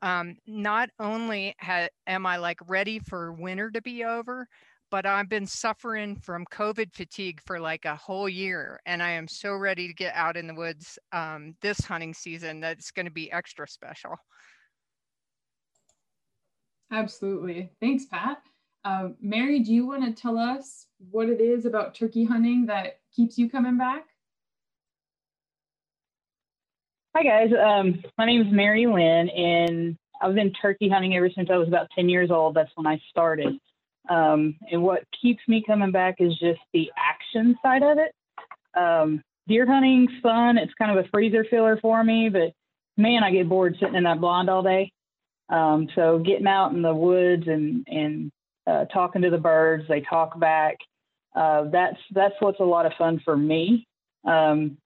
um, 0.03 0.37
not 0.47 0.89
only 1.01 1.57
ha- 1.61 1.89
am 2.07 2.27
I 2.27 2.37
like 2.37 2.61
ready 2.69 3.01
for 3.01 3.33
winter 3.33 3.73
to 3.73 3.83
be 3.83 4.05
over, 4.05 4.47
but 4.91 5.07
I've 5.07 5.29
been 5.29 5.47
suffering 5.47 6.17
from 6.17 6.45
COVID 6.53 6.95
fatigue 6.95 7.41
for 7.45 7.61
like 7.61 7.85
a 7.85 7.97
whole 7.97 8.29
year, 8.29 8.81
and 8.87 9.03
I 9.03 9.11
am 9.11 9.29
so 9.29 9.55
ready 9.55 9.89
to 9.89 9.95
get 9.95 10.15
out 10.15 10.37
in 10.37 10.47
the 10.47 10.55
woods 10.55 10.99
um, 11.13 11.55
this 11.61 11.81
hunting 11.81 12.15
season 12.15 12.61
that 12.61 12.79
it's 12.79 12.91
going 12.91 13.07
to 13.07 13.13
be 13.13 13.31
extra 13.31 13.69
special. 13.69 14.17
Absolutely. 16.91 17.71
Thanks, 17.81 18.07
Pat. 18.07 18.39
Uh, 18.85 19.11
Mary, 19.21 19.61
do 19.61 19.75
you 19.75 19.87
want 19.87 20.05
to 20.05 20.21
tell 20.21 20.39
us 20.39 20.87
what 21.11 21.29
it 21.29 21.41
is 21.41 21.67
about 21.67 21.95
turkey 21.95 22.25
hunting 22.25 22.67
that 22.67 23.01
keeps 23.15 23.37
you 23.37 23.51
coming 23.51 23.77
back? 23.77 24.05
Hi, 27.15 27.23
guys. 27.23 27.51
Um, 27.53 28.03
my 28.17 28.27
name 28.27 28.43
is 28.43 28.53
Mary 28.53 28.87
Lynn, 28.87 29.29
and 29.29 29.99
I've 30.23 30.35
been 30.35 30.53
turkey 30.53 30.89
hunting 30.89 31.17
ever 31.17 31.29
since 31.35 31.51
I 31.51 31.57
was 31.57 31.69
about 31.69 31.89
10 31.95 32.09
years 32.09 32.31
old. 32.31 32.55
That's 32.55 32.71
when 32.77 32.87
I 32.87 33.01
started. 33.11 33.59
Um, 34.09 34.57
and 34.71 34.83
what 34.83 35.05
keeps 35.21 35.43
me 35.49 35.63
coming 35.67 35.93
back 35.93 36.17
is 36.19 36.33
just 36.39 36.61
the 36.73 36.91
action 36.97 37.57
side 37.63 37.83
of 37.83 37.99
it. 37.99 38.15
Um, 38.79 39.23
deer 39.47 39.67
hunting's 39.67 40.11
fun. 40.23 40.59
It's 40.59 40.73
kind 40.75 40.97
of 40.97 41.05
a 41.05 41.09
freezer 41.09 41.45
filler 41.51 41.79
for 41.81 42.03
me, 42.03 42.29
but 42.29 42.53
man, 42.97 43.23
I 43.23 43.31
get 43.31 43.49
bored 43.49 43.77
sitting 43.79 43.95
in 43.95 44.05
that 44.05 44.21
blind 44.21 44.49
all 44.49 44.63
day. 44.63 44.93
Um, 45.49 45.89
so 45.95 46.19
getting 46.19 46.47
out 46.47 46.73
in 46.73 46.83
the 46.83 46.95
woods 46.95 47.45
and 47.47 47.87
and 47.89 48.31
uh, 48.67 48.85
talking 48.87 49.23
to 49.23 49.31
the 49.31 49.39
birds, 49.39 49.85
they 49.89 50.03
talk 50.03 50.39
back. 50.39 50.77
Uh, 51.35 51.65
that's 51.71 51.97
that's 52.15 52.35
what's 52.41 52.61
a 52.61 52.65
lot 52.65 52.87
of 52.87 52.93
fun 52.99 53.21
for 53.25 53.37
me. 53.37 53.87
Um, 54.27 54.77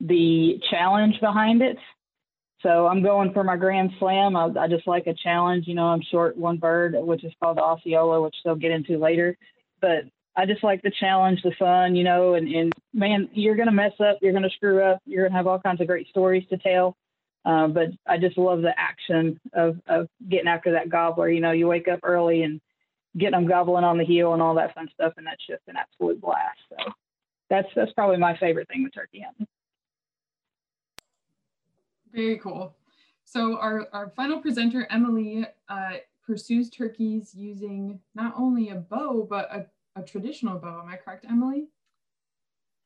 the 0.00 0.60
challenge 0.70 1.20
behind 1.20 1.60
it 1.60 1.76
so 2.62 2.86
I'm 2.86 3.02
going 3.02 3.32
for 3.32 3.44
my 3.44 3.56
Grand 3.56 3.90
Slam. 3.98 4.36
I, 4.36 4.48
I 4.58 4.68
just 4.68 4.86
like 4.86 5.06
a 5.06 5.14
challenge. 5.14 5.66
You 5.66 5.74
know, 5.74 5.86
I'm 5.86 6.02
short 6.02 6.36
one 6.36 6.56
bird, 6.56 6.94
which 6.96 7.24
is 7.24 7.32
called 7.42 7.58
the 7.58 7.62
Osceola, 7.62 8.20
which 8.20 8.34
they'll 8.44 8.56
get 8.56 8.72
into 8.72 8.98
later. 8.98 9.36
But 9.80 10.04
I 10.36 10.46
just 10.46 10.64
like 10.64 10.82
the 10.82 10.92
challenge, 10.98 11.40
the 11.42 11.52
fun, 11.58 11.94
you 11.94 12.04
know, 12.04 12.34
and, 12.34 12.48
and 12.48 12.72
man, 12.92 13.28
you're 13.32 13.56
going 13.56 13.68
to 13.68 13.72
mess 13.72 13.92
up, 14.00 14.18
you're 14.20 14.32
going 14.32 14.44
to 14.44 14.50
screw 14.50 14.82
up, 14.82 15.00
you're 15.04 15.24
going 15.24 15.32
to 15.32 15.36
have 15.36 15.46
all 15.46 15.60
kinds 15.60 15.80
of 15.80 15.86
great 15.86 16.08
stories 16.08 16.44
to 16.50 16.58
tell. 16.58 16.96
Uh, 17.44 17.68
but 17.68 17.88
I 18.06 18.18
just 18.18 18.36
love 18.36 18.62
the 18.62 18.74
action 18.76 19.40
of, 19.52 19.80
of 19.86 20.08
getting 20.28 20.48
after 20.48 20.72
that 20.72 20.90
gobbler. 20.90 21.28
You 21.28 21.40
know, 21.40 21.52
you 21.52 21.66
wake 21.66 21.88
up 21.88 22.00
early 22.02 22.42
and 22.42 22.60
getting 23.16 23.32
them 23.32 23.48
gobbling 23.48 23.84
on 23.84 23.98
the 23.98 24.04
heel 24.04 24.32
and 24.32 24.42
all 24.42 24.54
that 24.56 24.74
fun 24.74 24.88
stuff, 24.92 25.14
and 25.16 25.26
that's 25.26 25.46
just 25.46 25.62
an 25.66 25.76
absolute 25.76 26.20
blast. 26.20 26.58
So 26.68 26.92
that's 27.48 27.68
that's 27.74 27.92
probably 27.92 28.18
my 28.18 28.36
favorite 28.36 28.68
thing 28.68 28.82
with 28.82 28.94
turkey 28.94 29.24
hunting. 29.24 29.46
Very 32.12 32.38
cool. 32.38 32.74
So 33.24 33.58
our, 33.58 33.88
our 33.92 34.10
final 34.16 34.40
presenter, 34.40 34.86
Emily, 34.90 35.46
uh, 35.68 35.92
pursues 36.26 36.70
turkeys 36.70 37.34
using 37.34 38.00
not 38.14 38.34
only 38.36 38.70
a 38.70 38.76
bow, 38.76 39.26
but 39.28 39.48
a, 39.52 39.66
a 39.96 40.02
traditional 40.02 40.58
bow. 40.58 40.80
Am 40.82 40.88
I 40.88 40.96
correct, 40.96 41.26
Emily? 41.28 41.68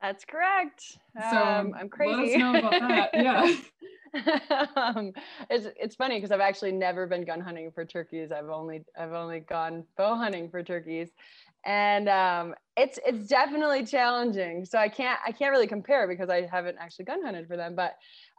That's 0.01 0.25
correct. 0.25 0.97
So 1.17 1.37
um, 1.37 1.73
I'm 1.79 1.87
crazy. 1.87 2.13
Let 2.13 2.25
us 2.29 2.37
know 2.37 2.59
about 2.59 2.79
that. 2.79 3.09
Yeah. 4.15 4.67
um, 4.75 5.11
it's 5.49 5.65
it's 5.75 5.95
funny 5.95 6.17
because 6.17 6.31
I've 6.31 6.39
actually 6.39 6.71
never 6.71 7.07
been 7.07 7.25
gun 7.25 7.41
hunting 7.41 7.71
for 7.71 7.83
turkeys. 7.83 8.31
I've 8.31 8.49
only 8.49 8.83
I've 8.95 9.13
only 9.13 9.39
gone 9.39 9.85
bow 9.97 10.15
hunting 10.15 10.49
for 10.49 10.61
turkeys, 10.61 11.09
and 11.65 12.07
um, 12.09 12.53
it's 12.75 12.97
it's 13.05 13.27
definitely 13.27 13.85
challenging. 13.85 14.65
So 14.65 14.77
I 14.77 14.89
can't 14.89 15.19
I 15.25 15.31
can't 15.31 15.51
really 15.51 15.67
compare 15.67 16.07
because 16.07 16.29
I 16.29 16.47
haven't 16.51 16.77
actually 16.79 17.05
gun 17.05 17.23
hunted 17.23 17.47
for 17.47 17.57
them. 17.57 17.75
But 17.75 17.95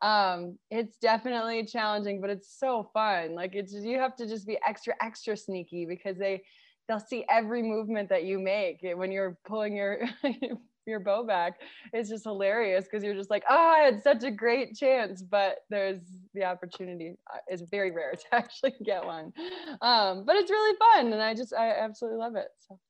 um, 0.07 0.59
it's 0.71 0.97
definitely 0.99 1.65
challenging, 1.67 2.21
but 2.21 2.31
it's 2.31 2.59
so 2.59 2.91
fun. 2.93 3.35
Like 3.35 3.55
it's 3.55 3.73
you 3.73 3.99
have 3.99 4.17
to 4.17 4.27
just 4.27 4.47
be 4.47 4.59
extra 4.67 4.95
extra 5.01 5.37
sneaky 5.37 5.87
because 5.87 6.19
they 6.19 6.43
they'll 6.89 7.01
see 7.01 7.25
every 7.31 7.63
movement 7.63 8.09
that 8.09 8.25
you 8.25 8.39
make 8.39 8.79
when 8.83 9.13
you're 9.13 9.39
pulling 9.47 9.77
your 9.77 10.01
your 10.87 11.01
bow 11.01 11.25
back. 11.25 11.55
It's 11.93 12.09
just 12.09 12.25
hilarious 12.25 12.85
because 12.85 13.05
you're 13.05 13.15
just 13.15 13.31
like, 13.31 13.45
oh, 13.49 13.55
I 13.55 13.85
had 13.85 14.03
such 14.03 14.25
a 14.25 14.31
great 14.31 14.75
chance, 14.75 15.23
but 15.23 15.59
there's 15.71 16.01
the 16.35 16.45
opportunity 16.45 17.15
uh, 17.33 17.39
is 17.51 17.63
very 17.71 17.93
rare 17.93 18.13
to 18.31 18.35
actually 18.35 18.75
get 18.85 19.05
one. 19.05 19.33
Um, 19.81 20.25
but 20.25 20.35
it's 20.37 20.51
really 20.51 20.77
fun, 20.93 21.13
and 21.13 21.23
I 21.23 21.35
just 21.35 21.55
I 21.55 21.71
absolutely 21.71 22.19
love 22.19 22.35
it. 22.35 22.49
So. 22.69 22.81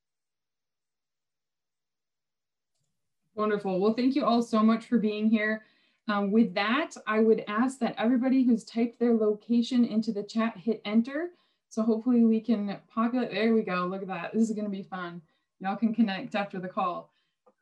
Wonderful. 3.36 3.80
Well, 3.80 3.94
thank 3.94 4.14
you 4.14 4.24
all 4.24 4.42
so 4.42 4.62
much 4.62 4.86
for 4.86 4.98
being 4.98 5.28
here. 5.28 5.62
Um, 6.06 6.30
with 6.30 6.54
that, 6.54 6.90
I 7.06 7.20
would 7.20 7.42
ask 7.48 7.78
that 7.80 7.94
everybody 7.98 8.44
who's 8.44 8.64
typed 8.64 9.00
their 9.00 9.14
location 9.14 9.84
into 9.84 10.12
the 10.12 10.22
chat 10.22 10.56
hit 10.56 10.80
enter. 10.84 11.30
So 11.68 11.82
hopefully 11.82 12.24
we 12.24 12.40
can 12.40 12.78
populate, 12.88 13.32
there 13.32 13.54
we 13.54 13.62
go, 13.62 13.86
look 13.86 14.02
at 14.02 14.08
that. 14.08 14.32
This 14.32 14.48
is 14.48 14.54
gonna 14.54 14.68
be 14.68 14.82
fun. 14.84 15.20
Y'all 15.58 15.76
can 15.76 15.94
connect 15.94 16.34
after 16.34 16.60
the 16.60 16.68
call. 16.68 17.10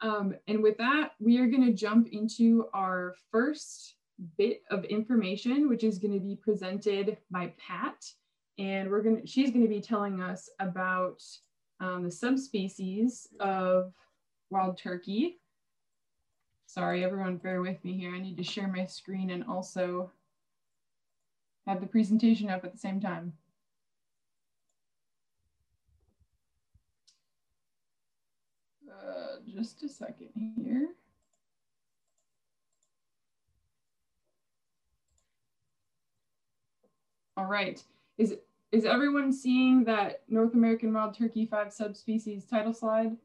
Um, 0.03 0.35
and 0.49 0.63
with 0.63 0.77
that, 0.79 1.13
we 1.21 1.39
are 1.39 1.47
gonna 1.47 1.73
jump 1.73 2.09
into 2.09 2.67
our 2.75 3.15
first 3.31 3.95
bit 4.37 4.63
of 4.71 4.85
information, 4.85 5.69
which 5.69 5.85
is 5.85 5.99
gonna 5.99 6.21
be 6.21 6.37
presented 6.37 7.17
by 7.31 7.55
Pat. 7.57 8.05
And 8.59 8.91
we're 8.91 9.03
gonna, 9.03 9.27
she's 9.27 9.51
gonna 9.51 9.69
be 9.69 9.81
telling 9.81 10.21
us 10.21 10.51
about 10.59 11.23
um, 11.81 12.03
the 12.03 12.11
subspecies 12.11 13.29
of 13.41 13.95
wild 14.51 14.77
turkey 14.77 15.39
Sorry, 16.73 17.05
everyone, 17.05 17.37
bear 17.37 17.61
with 17.61 17.85
me 17.85 17.99
here. 17.99 18.15
I 18.15 18.19
need 18.19 18.39
to 18.39 18.43
share 18.43 18.67
my 18.67 18.87
screen 18.87 19.29
and 19.29 19.45
also 19.45 20.11
have 21.67 21.83
the 21.83 21.87
presentation 21.87 22.49
up 22.49 22.65
at 22.65 22.73
the 22.73 22.79
same 22.79 22.99
time. 22.99 23.35
Uh, 28.91 29.37
just 29.55 29.83
a 29.83 29.89
second 29.91 30.31
here. 30.35 30.89
All 37.37 37.45
right. 37.45 37.83
Is, 38.17 38.37
is 38.71 38.87
everyone 38.87 39.31
seeing 39.31 39.85
that 39.85 40.23
North 40.27 40.55
American 40.55 40.95
wild 40.95 41.19
turkey 41.19 41.45
five 41.45 41.71
subspecies 41.71 42.47
title 42.47 42.73
slide? 42.73 43.19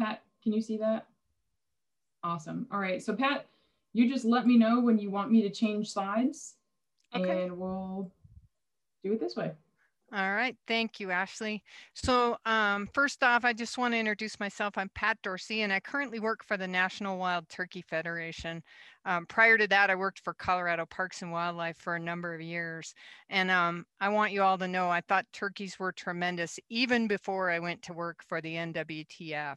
Pat, 0.00 0.22
can 0.42 0.54
you 0.54 0.62
see 0.62 0.78
that? 0.78 1.06
Awesome. 2.26 2.66
All 2.72 2.80
right. 2.80 3.00
So 3.00 3.14
Pat, 3.14 3.46
you 3.92 4.12
just 4.12 4.24
let 4.24 4.48
me 4.48 4.58
know 4.58 4.80
when 4.80 4.98
you 4.98 5.10
want 5.10 5.30
me 5.30 5.42
to 5.42 5.50
change 5.50 5.92
slides 5.92 6.54
okay. 7.14 7.44
and 7.44 7.56
we'll 7.56 8.10
do 9.04 9.12
it 9.12 9.20
this 9.20 9.36
way. 9.36 9.52
All 10.12 10.34
right, 10.34 10.56
thank 10.68 11.00
you, 11.00 11.10
Ashley. 11.10 11.64
So 11.92 12.36
um, 12.46 12.88
first 12.94 13.24
off, 13.24 13.44
I 13.44 13.52
just 13.52 13.76
want 13.76 13.92
to 13.92 13.98
introduce 13.98 14.38
myself. 14.38 14.74
I'm 14.78 14.88
Patt 14.94 15.18
Dorsey, 15.20 15.62
and 15.62 15.72
I 15.72 15.80
currently 15.80 16.20
work 16.20 16.44
for 16.44 16.56
the 16.56 16.68
National 16.68 17.18
Wild 17.18 17.48
Turkey 17.48 17.82
Federation. 17.82 18.62
Um, 19.04 19.26
prior 19.26 19.58
to 19.58 19.66
that, 19.66 19.90
I 19.90 19.96
worked 19.96 20.20
for 20.20 20.32
Colorado 20.34 20.86
Parks 20.86 21.22
and 21.22 21.32
Wildlife 21.32 21.76
for 21.78 21.96
a 21.96 22.00
number 22.00 22.32
of 22.32 22.40
years. 22.40 22.94
And 23.30 23.50
um, 23.50 23.84
I 24.00 24.08
want 24.08 24.30
you 24.30 24.42
all 24.42 24.56
to 24.58 24.68
know 24.68 24.88
I 24.88 25.00
thought 25.00 25.26
turkeys 25.32 25.76
were 25.76 25.90
tremendous 25.90 26.60
even 26.70 27.08
before 27.08 27.50
I 27.50 27.58
went 27.58 27.82
to 27.82 27.92
work 27.92 28.22
for 28.28 28.40
the 28.40 28.54
NWTF. 28.54 29.56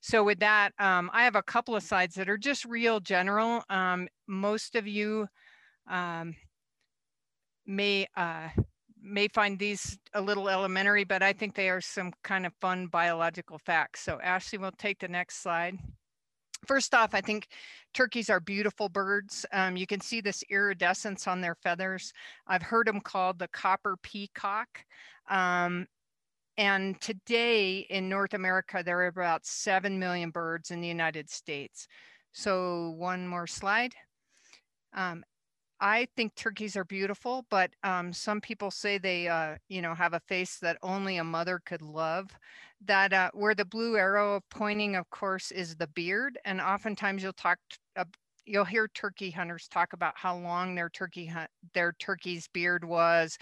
So 0.00 0.22
with 0.22 0.38
that, 0.38 0.74
um, 0.78 1.10
I 1.12 1.24
have 1.24 1.34
a 1.34 1.42
couple 1.42 1.74
of 1.74 1.82
slides 1.82 2.14
that 2.14 2.28
are 2.28 2.38
just 2.38 2.64
real 2.64 3.00
general. 3.00 3.64
Um, 3.68 4.06
most 4.28 4.76
of 4.76 4.86
you 4.86 5.26
um, 5.90 6.36
may 7.66 8.06
uh, 8.16 8.50
may 9.02 9.28
find 9.28 9.58
these 9.58 9.98
a 10.14 10.20
little 10.20 10.48
elementary, 10.48 11.04
but 11.04 11.22
I 11.22 11.32
think 11.32 11.54
they 11.54 11.68
are 11.68 11.80
some 11.80 12.12
kind 12.24 12.46
of 12.46 12.52
fun 12.60 12.86
biological 12.86 13.58
facts. 13.58 14.00
So 14.00 14.20
Ashley 14.22 14.58
will 14.58 14.72
take 14.72 14.98
the 14.98 15.08
next 15.08 15.42
slide. 15.42 15.78
First 16.66 16.92
off, 16.94 17.14
I 17.14 17.20
think 17.20 17.46
turkeys 17.94 18.28
are 18.30 18.40
beautiful 18.40 18.88
birds. 18.88 19.46
Um, 19.52 19.76
you 19.76 19.86
can 19.86 20.00
see 20.00 20.20
this 20.20 20.42
iridescence 20.50 21.26
on 21.26 21.40
their 21.40 21.54
feathers. 21.62 22.12
I've 22.46 22.62
heard 22.62 22.86
them 22.86 23.00
called 23.00 23.38
the 23.38 23.48
copper 23.48 23.96
peacock. 24.02 24.68
Um, 25.30 25.86
and 26.56 27.00
today 27.00 27.86
in 27.90 28.08
North 28.08 28.34
America, 28.34 28.82
there 28.84 28.98
are 28.98 29.06
about 29.06 29.46
7 29.46 29.98
million 29.98 30.30
birds 30.30 30.72
in 30.72 30.80
the 30.80 30.88
United 30.88 31.30
States. 31.30 31.86
So 32.32 32.90
one 32.96 33.26
more 33.26 33.46
slide. 33.46 33.94
Um, 34.94 35.24
I 35.80 36.08
think 36.16 36.34
turkeys 36.34 36.76
are 36.76 36.84
beautiful, 36.84 37.46
but 37.50 37.70
um, 37.84 38.12
some 38.12 38.40
people 38.40 38.70
say 38.70 38.98
they, 38.98 39.28
uh, 39.28 39.56
you 39.68 39.80
know, 39.80 39.94
have 39.94 40.12
a 40.12 40.20
face 40.20 40.58
that 40.58 40.76
only 40.82 41.18
a 41.18 41.24
mother 41.24 41.60
could 41.64 41.82
love. 41.82 42.30
That 42.84 43.12
uh, 43.12 43.30
where 43.32 43.54
the 43.54 43.64
blue 43.64 43.96
arrow 43.96 44.40
pointing, 44.50 44.96
of 44.96 45.08
course, 45.10 45.50
is 45.52 45.76
the 45.76 45.86
beard, 45.88 46.38
and 46.44 46.60
oftentimes 46.60 47.22
you'll 47.22 47.32
talk, 47.32 47.58
uh, 47.96 48.04
you'll 48.44 48.64
hear 48.64 48.88
turkey 48.88 49.30
hunters 49.30 49.68
talk 49.68 49.92
about 49.92 50.14
how 50.16 50.36
long 50.36 50.74
their 50.74 50.88
turkey 50.88 51.26
hunt, 51.26 51.50
their 51.74 51.92
turkey's 52.00 52.48
beard 52.48 52.84
was, 52.84 53.38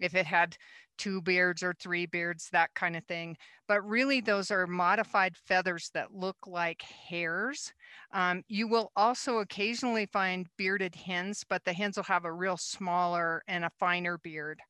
if 0.00 0.14
it 0.14 0.26
had 0.26 0.56
two 0.98 1.20
beards 1.22 1.62
or 1.62 1.74
three 1.74 2.06
beards, 2.06 2.48
that 2.50 2.72
kind 2.74 2.96
of 2.96 3.04
thing. 3.04 3.36
But 3.68 3.86
really, 3.86 4.20
those 4.20 4.50
are 4.50 4.66
modified 4.66 5.36
feathers 5.36 5.90
that 5.94 6.14
look 6.14 6.36
like 6.46 6.82
hairs. 6.82 7.72
Um, 8.12 8.42
you 8.48 8.68
will 8.68 8.92
also 8.96 9.38
occasionally 9.38 10.06
find 10.06 10.46
bearded 10.56 10.94
hens, 10.94 11.44
but 11.48 11.64
the 11.64 11.72
hens 11.72 11.96
will 11.96 12.04
have 12.04 12.24
a 12.24 12.32
real 12.32 12.56
smaller 12.56 13.42
and 13.48 13.64
a 13.64 13.70
finer 13.78 14.18
beard. 14.18 14.60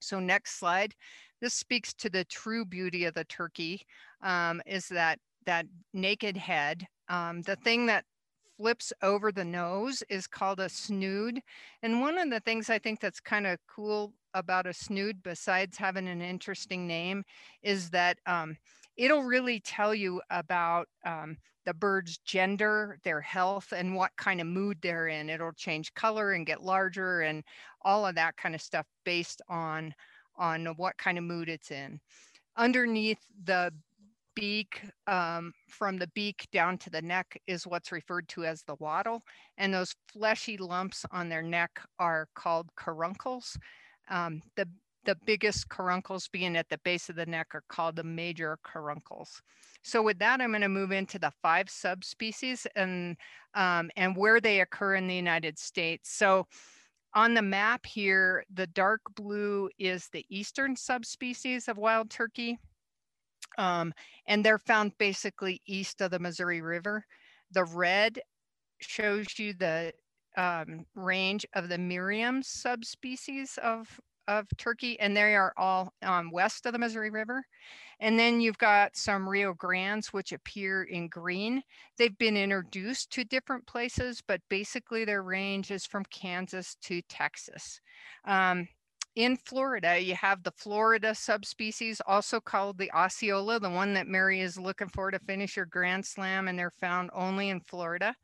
So 0.00 0.20
next 0.20 0.58
slide. 0.58 0.94
This 1.40 1.54
speaks 1.54 1.92
to 1.94 2.10
the 2.10 2.24
true 2.24 2.64
beauty 2.64 3.04
of 3.04 3.14
the 3.14 3.24
turkey, 3.24 3.82
um, 4.22 4.60
is 4.66 4.88
that, 4.88 5.18
that 5.46 5.66
naked 5.92 6.36
head. 6.36 6.86
Um, 7.08 7.42
the 7.42 7.56
thing 7.56 7.86
that 7.86 8.04
flips 8.62 8.92
over 9.02 9.32
the 9.32 9.44
nose 9.44 10.04
is 10.08 10.28
called 10.28 10.60
a 10.60 10.68
snood. 10.68 11.40
And 11.82 12.00
one 12.00 12.16
of 12.16 12.30
the 12.30 12.38
things 12.38 12.70
I 12.70 12.78
think 12.78 13.00
that's 13.00 13.18
kind 13.18 13.44
of 13.44 13.58
cool 13.66 14.12
about 14.34 14.68
a 14.68 14.72
snood, 14.72 15.20
besides 15.24 15.76
having 15.76 16.06
an 16.06 16.22
interesting 16.22 16.86
name, 16.86 17.24
is 17.64 17.90
that 17.90 18.18
um, 18.24 18.56
it'll 18.96 19.24
really 19.24 19.58
tell 19.58 19.92
you 19.92 20.22
about 20.30 20.86
um, 21.04 21.38
the 21.66 21.74
bird's 21.74 22.18
gender, 22.18 23.00
their 23.02 23.20
health, 23.20 23.72
and 23.76 23.96
what 23.96 24.12
kind 24.16 24.40
of 24.40 24.46
mood 24.46 24.78
they're 24.80 25.08
in. 25.08 25.28
It'll 25.28 25.50
change 25.50 25.92
color 25.94 26.30
and 26.30 26.46
get 26.46 26.62
larger 26.62 27.22
and 27.22 27.42
all 27.82 28.06
of 28.06 28.14
that 28.14 28.36
kind 28.36 28.54
of 28.54 28.62
stuff 28.62 28.86
based 29.04 29.42
on, 29.48 29.92
on 30.36 30.66
what 30.76 30.96
kind 30.98 31.18
of 31.18 31.24
mood 31.24 31.48
it's 31.48 31.72
in. 31.72 31.98
Underneath 32.56 33.26
the 33.42 33.72
beak, 34.34 34.82
um, 35.06 35.52
from 35.68 35.98
the 35.98 36.08
beak 36.08 36.46
down 36.52 36.78
to 36.78 36.90
the 36.90 37.02
neck 37.02 37.40
is 37.46 37.66
what's 37.66 37.92
referred 37.92 38.28
to 38.28 38.44
as 38.44 38.62
the 38.62 38.76
wattle. 38.76 39.22
And 39.58 39.72
those 39.72 39.94
fleshy 40.12 40.56
lumps 40.56 41.04
on 41.10 41.28
their 41.28 41.42
neck 41.42 41.80
are 41.98 42.28
called 42.34 42.68
caruncles. 42.76 43.56
Um, 44.08 44.42
the, 44.56 44.68
the 45.04 45.16
biggest 45.26 45.68
caruncles 45.68 46.28
being 46.28 46.56
at 46.56 46.68
the 46.68 46.78
base 46.84 47.08
of 47.08 47.16
the 47.16 47.26
neck 47.26 47.48
are 47.54 47.64
called 47.68 47.96
the 47.96 48.04
major 48.04 48.58
caruncles. 48.62 49.42
So 49.82 50.02
with 50.02 50.18
that, 50.20 50.40
I'm 50.40 50.50
going 50.50 50.62
to 50.62 50.68
move 50.68 50.92
into 50.92 51.18
the 51.18 51.32
five 51.42 51.68
subspecies 51.68 52.66
and, 52.76 53.16
um, 53.54 53.90
and 53.96 54.16
where 54.16 54.40
they 54.40 54.60
occur 54.60 54.94
in 54.94 55.08
the 55.08 55.14
United 55.14 55.58
States. 55.58 56.10
So 56.12 56.46
on 57.14 57.34
the 57.34 57.42
map 57.42 57.84
here, 57.84 58.44
the 58.54 58.66
dark 58.68 59.00
blue 59.14 59.68
is 59.78 60.08
the 60.08 60.24
eastern 60.30 60.76
subspecies 60.76 61.68
of 61.68 61.76
wild 61.76 62.08
turkey. 62.10 62.58
Um, 63.58 63.92
and 64.26 64.44
they're 64.44 64.58
found 64.58 64.96
basically 64.98 65.60
east 65.66 66.00
of 66.00 66.10
the 66.10 66.18
Missouri 66.18 66.60
River. 66.60 67.04
The 67.52 67.64
red 67.64 68.20
shows 68.80 69.38
you 69.38 69.54
the 69.54 69.92
um, 70.36 70.86
range 70.94 71.46
of 71.54 71.68
the 71.68 71.78
Merriam 71.78 72.42
subspecies 72.42 73.58
of, 73.62 74.00
of 74.28 74.46
turkey, 74.56 74.98
and 75.00 75.16
they 75.16 75.34
are 75.34 75.52
all 75.56 75.92
um, 76.02 76.30
west 76.30 76.66
of 76.66 76.72
the 76.72 76.78
Missouri 76.78 77.10
River. 77.10 77.44
And 78.00 78.18
then 78.18 78.40
you've 78.40 78.58
got 78.58 78.96
some 78.96 79.28
Rio 79.28 79.54
Grandes, 79.54 80.12
which 80.12 80.32
appear 80.32 80.84
in 80.84 81.08
green. 81.08 81.62
They've 81.98 82.16
been 82.18 82.36
introduced 82.36 83.12
to 83.12 83.24
different 83.24 83.66
places, 83.66 84.22
but 84.26 84.40
basically 84.48 85.04
their 85.04 85.22
range 85.22 85.70
is 85.70 85.86
from 85.86 86.04
Kansas 86.10 86.76
to 86.82 87.00
Texas. 87.02 87.80
Um, 88.24 88.66
in 89.14 89.36
Florida, 89.36 90.00
you 90.00 90.14
have 90.14 90.42
the 90.42 90.52
Florida 90.52 91.14
subspecies, 91.14 92.00
also 92.06 92.40
called 92.40 92.78
the 92.78 92.90
Osceola, 92.92 93.60
the 93.60 93.68
one 93.70 93.92
that 93.94 94.06
Mary 94.06 94.40
is 94.40 94.58
looking 94.58 94.88
for 94.88 95.10
to 95.10 95.18
finish 95.18 95.54
her 95.54 95.66
Grand 95.66 96.04
Slam, 96.06 96.48
and 96.48 96.58
they're 96.58 96.70
found 96.70 97.10
only 97.12 97.50
in 97.50 97.60
Florida. 97.60 98.14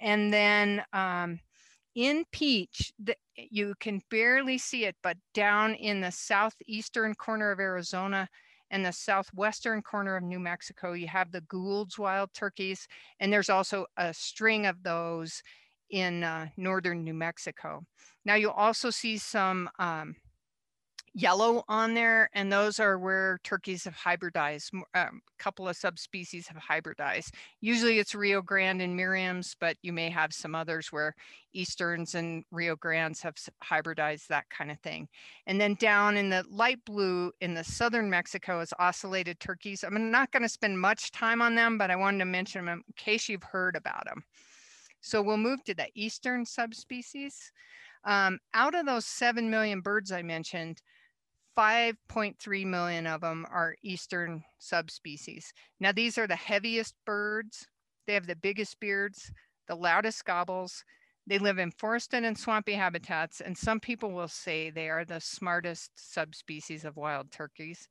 And 0.00 0.32
then 0.32 0.82
um, 0.92 1.38
in 1.94 2.24
Peach, 2.32 2.92
the, 2.98 3.14
you 3.36 3.74
can 3.78 4.00
barely 4.10 4.56
see 4.56 4.86
it, 4.86 4.96
but 5.02 5.18
down 5.34 5.74
in 5.74 6.00
the 6.00 6.10
southeastern 6.10 7.14
corner 7.14 7.50
of 7.50 7.60
Arizona 7.60 8.28
and 8.70 8.84
the 8.84 8.92
southwestern 8.92 9.82
corner 9.82 10.16
of 10.16 10.22
New 10.22 10.40
Mexico, 10.40 10.94
you 10.94 11.08
have 11.08 11.30
the 11.30 11.42
Gould's 11.42 11.98
wild 11.98 12.32
turkeys, 12.32 12.88
and 13.20 13.30
there's 13.30 13.50
also 13.50 13.84
a 13.98 14.14
string 14.14 14.64
of 14.64 14.82
those 14.82 15.42
in 15.92 16.24
uh, 16.24 16.48
northern 16.56 17.04
New 17.04 17.14
Mexico. 17.14 17.84
Now 18.24 18.34
you'll 18.34 18.50
also 18.50 18.90
see 18.90 19.18
some 19.18 19.68
um, 19.78 20.16
yellow 21.14 21.62
on 21.68 21.92
there, 21.92 22.30
and 22.32 22.50
those 22.50 22.80
are 22.80 22.98
where 22.98 23.38
turkeys 23.44 23.84
have 23.84 23.94
hybridized. 23.94 24.70
A 24.94 25.08
um, 25.08 25.20
couple 25.38 25.68
of 25.68 25.76
subspecies 25.76 26.46
have 26.48 26.56
hybridized. 26.56 27.34
Usually 27.60 27.98
it's 27.98 28.14
Rio 28.14 28.40
Grande 28.40 28.80
and 28.80 28.96
Merriam's, 28.96 29.54
but 29.60 29.76
you 29.82 29.92
may 29.92 30.08
have 30.08 30.32
some 30.32 30.54
others 30.54 30.90
where 30.90 31.14
Easterns 31.52 32.14
and 32.14 32.44
Rio 32.50 32.76
Grandes 32.76 33.20
have 33.20 33.36
hybridized, 33.62 34.28
that 34.28 34.48
kind 34.48 34.70
of 34.70 34.80
thing. 34.80 35.08
And 35.46 35.60
then 35.60 35.74
down 35.74 36.16
in 36.16 36.30
the 36.30 36.44
light 36.48 36.82
blue 36.86 37.32
in 37.40 37.52
the 37.52 37.64
southern 37.64 38.08
Mexico 38.08 38.60
is 38.60 38.72
ocellated 38.80 39.38
turkeys. 39.38 39.84
I'm 39.84 40.10
not 40.10 40.32
going 40.32 40.42
to 40.42 40.48
spend 40.48 40.80
much 40.80 41.10
time 41.10 41.42
on 41.42 41.54
them, 41.54 41.76
but 41.76 41.90
I 41.90 41.96
wanted 41.96 42.18
to 42.20 42.24
mention 42.24 42.64
them 42.64 42.82
in 42.86 42.94
case 42.96 43.28
you've 43.28 43.42
heard 43.42 43.76
about 43.76 44.06
them. 44.06 44.24
So 45.02 45.20
we'll 45.20 45.36
move 45.36 45.62
to 45.64 45.74
the 45.74 45.88
eastern 45.94 46.46
subspecies. 46.46 47.52
Um, 48.04 48.38
out 48.54 48.74
of 48.74 48.86
those 48.86 49.04
7 49.04 49.50
million 49.50 49.80
birds 49.80 50.10
I 50.10 50.22
mentioned, 50.22 50.80
5.3 51.56 52.64
million 52.64 53.06
of 53.06 53.20
them 53.20 53.46
are 53.50 53.76
eastern 53.82 54.42
subspecies. 54.58 55.52
Now, 55.80 55.92
these 55.92 56.16
are 56.16 56.26
the 56.26 56.36
heaviest 56.36 56.94
birds. 57.04 57.66
They 58.06 58.14
have 58.14 58.26
the 58.26 58.36
biggest 58.36 58.80
beards, 58.80 59.30
the 59.68 59.74
loudest 59.74 60.24
gobbles. 60.24 60.84
They 61.26 61.38
live 61.38 61.58
in 61.58 61.70
forested 61.70 62.24
and 62.24 62.36
swampy 62.36 62.72
habitats, 62.72 63.40
and 63.40 63.56
some 63.56 63.80
people 63.80 64.12
will 64.12 64.28
say 64.28 64.70
they 64.70 64.88
are 64.88 65.04
the 65.04 65.20
smartest 65.20 65.90
subspecies 65.94 66.84
of 66.84 66.96
wild 66.96 67.30
turkeys. 67.30 67.88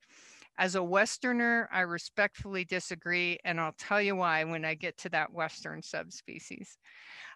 As 0.62 0.76
a 0.76 0.84
Westerner, 0.84 1.68
I 1.72 1.80
respectfully 1.80 2.66
disagree, 2.66 3.40
and 3.44 3.60
I'll 3.60 3.74
tell 3.80 4.00
you 4.00 4.16
why 4.16 4.44
when 4.44 4.64
I 4.64 4.76
get 4.76 4.96
to 5.00 5.10
that 5.10 5.34
Western 5.34 5.82
subspecies. 5.82 6.78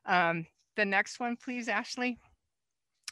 Um, 0.06 0.46
the 0.76 0.86
next 0.86 1.20
one, 1.20 1.36
please, 1.36 1.68
Ashley. 1.68 2.20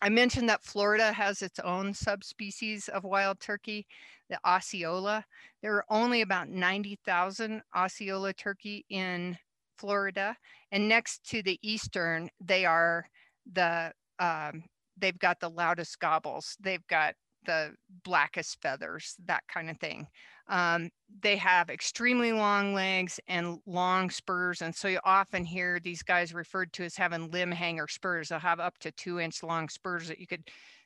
I 0.03 0.09
mentioned 0.09 0.49
that 0.49 0.63
Florida 0.63 1.11
has 1.11 1.41
its 1.41 1.57
own 1.57 1.95
subspecies 1.95 2.89
of 2.89 3.03
wild 3.03 3.39
turkey, 3.39 3.87
the 4.29 4.37
Osceola. 4.45 5.25
There 5.63 5.73
are 5.77 5.85
only 5.89 6.21
about 6.21 6.47
90,000 6.47 7.63
Osceola 7.75 8.33
turkey 8.33 8.85
in 8.91 9.35
Florida. 9.79 10.37
And 10.71 10.87
next 10.87 11.27
to 11.31 11.41
the 11.41 11.57
eastern, 11.63 12.29
they 12.39 12.65
are 12.65 13.07
the, 13.51 13.91
um, 14.19 14.65
they've 14.95 15.17
got 15.17 15.39
the 15.39 15.49
loudest 15.49 15.97
gobbles. 15.97 16.55
They've 16.59 16.85
got 16.85 17.15
the 17.45 17.73
blackest 18.03 18.61
feathers, 18.61 19.15
that 19.25 19.43
kind 19.47 19.69
of 19.69 19.77
thing. 19.79 20.07
Um, 20.47 20.89
they 21.21 21.37
have 21.37 21.69
extremely 21.69 22.33
long 22.33 22.73
legs 22.73 23.19
and 23.27 23.59
long 23.65 24.09
spurs. 24.09 24.61
And 24.61 24.75
so 24.75 24.87
you 24.87 24.99
often 25.05 25.45
hear 25.45 25.79
these 25.79 26.03
guys 26.03 26.33
referred 26.33 26.73
to 26.73 26.83
as 26.83 26.95
having 26.95 27.31
limb 27.31 27.51
hanger 27.51 27.87
spurs. 27.87 28.29
They'll 28.29 28.39
have 28.39 28.59
up 28.59 28.77
to 28.79 28.91
two 28.91 29.19
inch 29.19 29.43
long 29.43 29.69
spurs 29.69 30.07
that 30.07 30.19
you 30.19 30.27
could, 30.27 30.43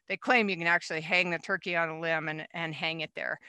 they 0.08 0.18
claim 0.18 0.50
you 0.50 0.58
can 0.58 0.68
actually 0.68 1.02
hang 1.02 1.30
the 1.30 1.40
turkey 1.40 1.76
on 1.76 1.90
a 1.90 2.00
limb 2.00 2.30
and, 2.30 2.48
and 2.54 2.74
hang 2.74 3.02
it 3.02 3.12
there. 3.16 3.40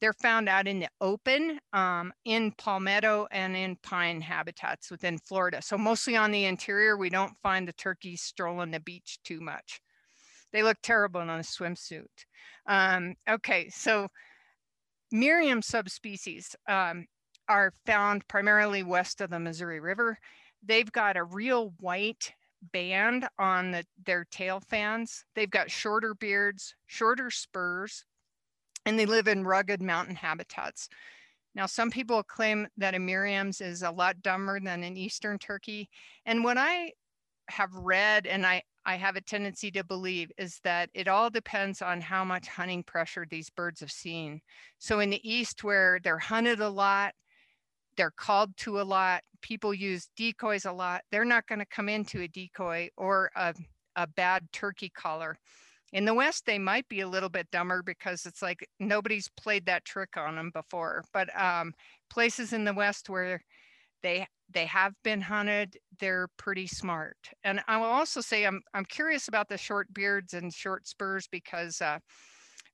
They're 0.00 0.14
found 0.14 0.48
out 0.48 0.68
in 0.68 0.78
the 0.78 0.88
open, 1.00 1.58
um, 1.72 2.12
in 2.24 2.52
palmetto 2.52 3.26
and 3.32 3.56
in 3.56 3.76
pine 3.82 4.20
habitats 4.20 4.90
within 4.90 5.18
Florida. 5.18 5.60
So 5.60 5.76
mostly 5.76 6.16
on 6.16 6.30
the 6.30 6.44
interior, 6.44 6.96
we 6.96 7.10
don't 7.10 7.36
find 7.42 7.66
the 7.66 7.72
turkeys 7.72 8.22
strolling 8.22 8.70
the 8.70 8.80
beach 8.80 9.18
too 9.24 9.40
much. 9.40 9.80
They 10.52 10.62
look 10.62 10.78
terrible 10.82 11.20
in 11.20 11.28
a 11.28 11.38
swimsuit. 11.38 12.06
Um, 12.66 13.14
okay, 13.28 13.68
so 13.70 14.08
Merriam 15.12 15.62
subspecies 15.62 16.54
um, 16.68 17.06
are 17.48 17.72
found 17.86 18.26
primarily 18.28 18.82
west 18.82 19.20
of 19.20 19.30
the 19.30 19.38
Missouri 19.38 19.80
River. 19.80 20.18
They've 20.62 20.90
got 20.90 21.16
a 21.16 21.24
real 21.24 21.72
white 21.80 22.32
band 22.72 23.28
on 23.38 23.70
the, 23.70 23.84
their 24.04 24.26
tail 24.30 24.60
fans. 24.60 25.24
They've 25.34 25.50
got 25.50 25.70
shorter 25.70 26.14
beards, 26.14 26.74
shorter 26.86 27.30
spurs, 27.30 28.04
and 28.84 28.98
they 28.98 29.06
live 29.06 29.28
in 29.28 29.44
rugged 29.44 29.80
mountain 29.80 30.16
habitats. 30.16 30.88
Now, 31.54 31.66
some 31.66 31.90
people 31.90 32.22
claim 32.22 32.68
that 32.76 32.94
a 32.94 32.98
Merriam's 32.98 33.60
is 33.60 33.82
a 33.82 33.90
lot 33.90 34.22
dumber 34.22 34.60
than 34.60 34.84
an 34.84 34.96
Eastern 34.96 35.38
turkey. 35.38 35.88
And 36.26 36.44
what 36.44 36.58
I 36.58 36.92
have 37.48 37.74
read 37.74 38.26
and 38.26 38.46
I, 38.46 38.62
I 38.84 38.96
have 38.96 39.16
a 39.16 39.20
tendency 39.20 39.70
to 39.72 39.84
believe 39.84 40.30
is 40.38 40.60
that 40.64 40.90
it 40.94 41.08
all 41.08 41.30
depends 41.30 41.82
on 41.82 42.00
how 42.00 42.24
much 42.24 42.48
hunting 42.48 42.82
pressure 42.82 43.26
these 43.28 43.50
birds 43.50 43.80
have 43.80 43.90
seen. 43.90 44.40
So 44.78 45.00
in 45.00 45.10
the 45.10 45.28
East, 45.28 45.64
where 45.64 46.00
they're 46.02 46.18
hunted 46.18 46.60
a 46.60 46.68
lot, 46.68 47.14
they're 47.96 48.12
called 48.16 48.56
to 48.58 48.80
a 48.80 48.82
lot, 48.82 49.22
people 49.42 49.74
use 49.74 50.08
decoys 50.16 50.64
a 50.64 50.72
lot, 50.72 51.02
they're 51.10 51.24
not 51.24 51.46
going 51.46 51.58
to 51.58 51.66
come 51.66 51.88
into 51.88 52.22
a 52.22 52.28
decoy 52.28 52.88
or 52.96 53.30
a, 53.36 53.54
a 53.96 54.06
bad 54.06 54.46
turkey 54.52 54.90
collar. 54.90 55.36
In 55.92 56.04
the 56.04 56.14
West, 56.14 56.44
they 56.44 56.58
might 56.58 56.88
be 56.88 57.00
a 57.00 57.08
little 57.08 57.30
bit 57.30 57.50
dumber 57.50 57.82
because 57.82 58.26
it's 58.26 58.42
like 58.42 58.66
nobody's 58.78 59.30
played 59.40 59.66
that 59.66 59.84
trick 59.84 60.16
on 60.16 60.36
them 60.36 60.50
before. 60.52 61.02
But 61.12 61.28
um, 61.38 61.72
places 62.10 62.52
in 62.52 62.64
the 62.64 62.74
West 62.74 63.08
where 63.08 63.42
they 64.02 64.26
they 64.52 64.66
have 64.66 64.94
been 65.02 65.20
hunted, 65.20 65.76
they're 66.00 66.28
pretty 66.36 66.66
smart. 66.66 67.16
And 67.44 67.60
I 67.68 67.76
will 67.76 67.86
also 67.86 68.20
say 68.20 68.44
I'm 68.44 68.62
I'm 68.74 68.84
curious 68.84 69.28
about 69.28 69.48
the 69.48 69.58
short 69.58 69.92
beards 69.92 70.34
and 70.34 70.52
short 70.52 70.86
spurs 70.86 71.28
because 71.30 71.80
uh, 71.80 71.98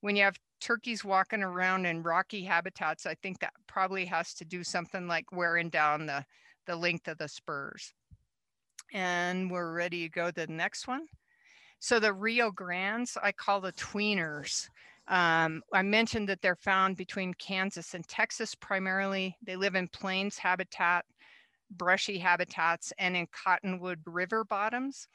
when 0.01 0.17
you 0.17 0.23
have 0.23 0.39
turkeys 0.61 1.05
walking 1.05 1.43
around 1.43 1.87
in 1.87 2.03
rocky 2.03 2.45
habitats, 2.45 3.07
I 3.07 3.15
think 3.23 3.41
that 3.41 3.53
probably 3.67 4.05
has 4.07 4.35
to 4.35 4.45
do 4.45 4.63
something 4.63 5.09
like 5.09 5.33
wearing 5.33 5.69
down 5.69 6.07
the 6.07 6.25
the 6.67 6.77
length 6.77 7.09
of 7.09 7.19
the 7.19 7.29
spurs. 7.29 7.93
And 8.93 9.51
we're 9.51 9.73
ready 9.73 10.05
to 10.05 10.09
go 10.09 10.31
to 10.31 10.47
the 10.47 10.53
next 10.53 10.87
one. 10.87 11.07
So 11.81 12.01
the 12.01 12.15
Rio 12.15 12.51
Grandes, 12.51 13.19
I 13.23 13.33
call 13.33 13.61
the 13.61 13.73
tweeners. 13.73 14.69
Um, 15.09 15.63
I 15.73 15.83
mentioned 15.83 16.29
that 16.31 16.41
they're 16.41 16.57
found 16.57 16.97
between 16.97 17.35
Kansas 17.35 17.93
and 17.93 18.07
Texas 18.09 18.55
primarily. 18.55 19.37
They 19.43 19.57
live 19.57 19.75
in 19.75 19.89
plains 19.89 20.39
habitat, 20.39 21.05
brushy 21.77 22.19
habitats, 22.19 22.93
and 22.99 23.17
in 23.17 23.27
cottonwood 23.33 24.01
river 24.07 24.45
bottoms. 24.45 25.09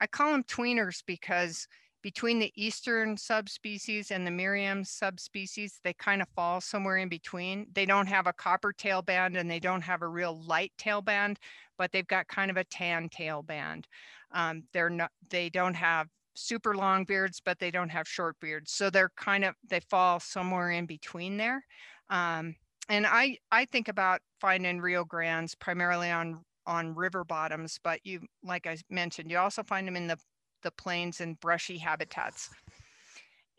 I 0.00 0.06
call 0.06 0.32
them 0.32 0.44
tweeners 0.44 1.02
because 1.06 1.66
between 2.02 2.38
the 2.38 2.52
eastern 2.56 3.16
subspecies 3.16 4.10
and 4.10 4.26
the 4.26 4.30
Merriam 4.30 4.84
subspecies, 4.84 5.80
they 5.84 5.92
kind 5.92 6.22
of 6.22 6.28
fall 6.34 6.60
somewhere 6.60 6.96
in 6.96 7.08
between. 7.08 7.66
They 7.74 7.84
don't 7.84 8.06
have 8.06 8.26
a 8.26 8.32
copper 8.32 8.72
tail 8.72 9.02
band 9.02 9.36
and 9.36 9.50
they 9.50 9.60
don't 9.60 9.82
have 9.82 10.02
a 10.02 10.08
real 10.08 10.42
light 10.46 10.72
tail 10.78 11.02
band, 11.02 11.38
but 11.76 11.92
they've 11.92 12.06
got 12.06 12.26
kind 12.28 12.50
of 12.50 12.56
a 12.56 12.64
tan 12.64 13.08
tail 13.10 13.42
band. 13.42 13.86
Um, 14.32 14.62
they're 14.72 14.88
not, 14.88 15.10
they 15.28 15.50
don't 15.50 15.74
have 15.74 16.08
super 16.34 16.74
long 16.74 17.04
beards, 17.04 17.42
but 17.44 17.58
they 17.58 17.70
don't 17.70 17.90
have 17.90 18.08
short 18.08 18.36
beards. 18.40 18.72
So 18.72 18.88
they're 18.88 19.12
kind 19.16 19.44
of, 19.44 19.54
they 19.68 19.80
fall 19.80 20.20
somewhere 20.20 20.70
in 20.70 20.86
between 20.86 21.36
there. 21.36 21.64
Um, 22.08 22.54
and 22.88 23.06
I, 23.06 23.36
I 23.52 23.66
think 23.66 23.88
about 23.88 24.20
finding 24.40 24.80
Rio 24.80 25.04
Grandes 25.04 25.54
primarily 25.54 26.10
on, 26.10 26.40
on 26.66 26.94
river 26.94 27.24
bottoms, 27.24 27.78
but 27.82 28.00
you, 28.04 28.20
like 28.42 28.66
I 28.66 28.76
mentioned, 28.90 29.30
you 29.30 29.38
also 29.38 29.62
find 29.62 29.86
them 29.86 29.96
in 29.96 30.06
the, 30.06 30.18
the 30.62 30.70
plains 30.72 31.20
and 31.20 31.38
brushy 31.40 31.78
habitats. 31.78 32.50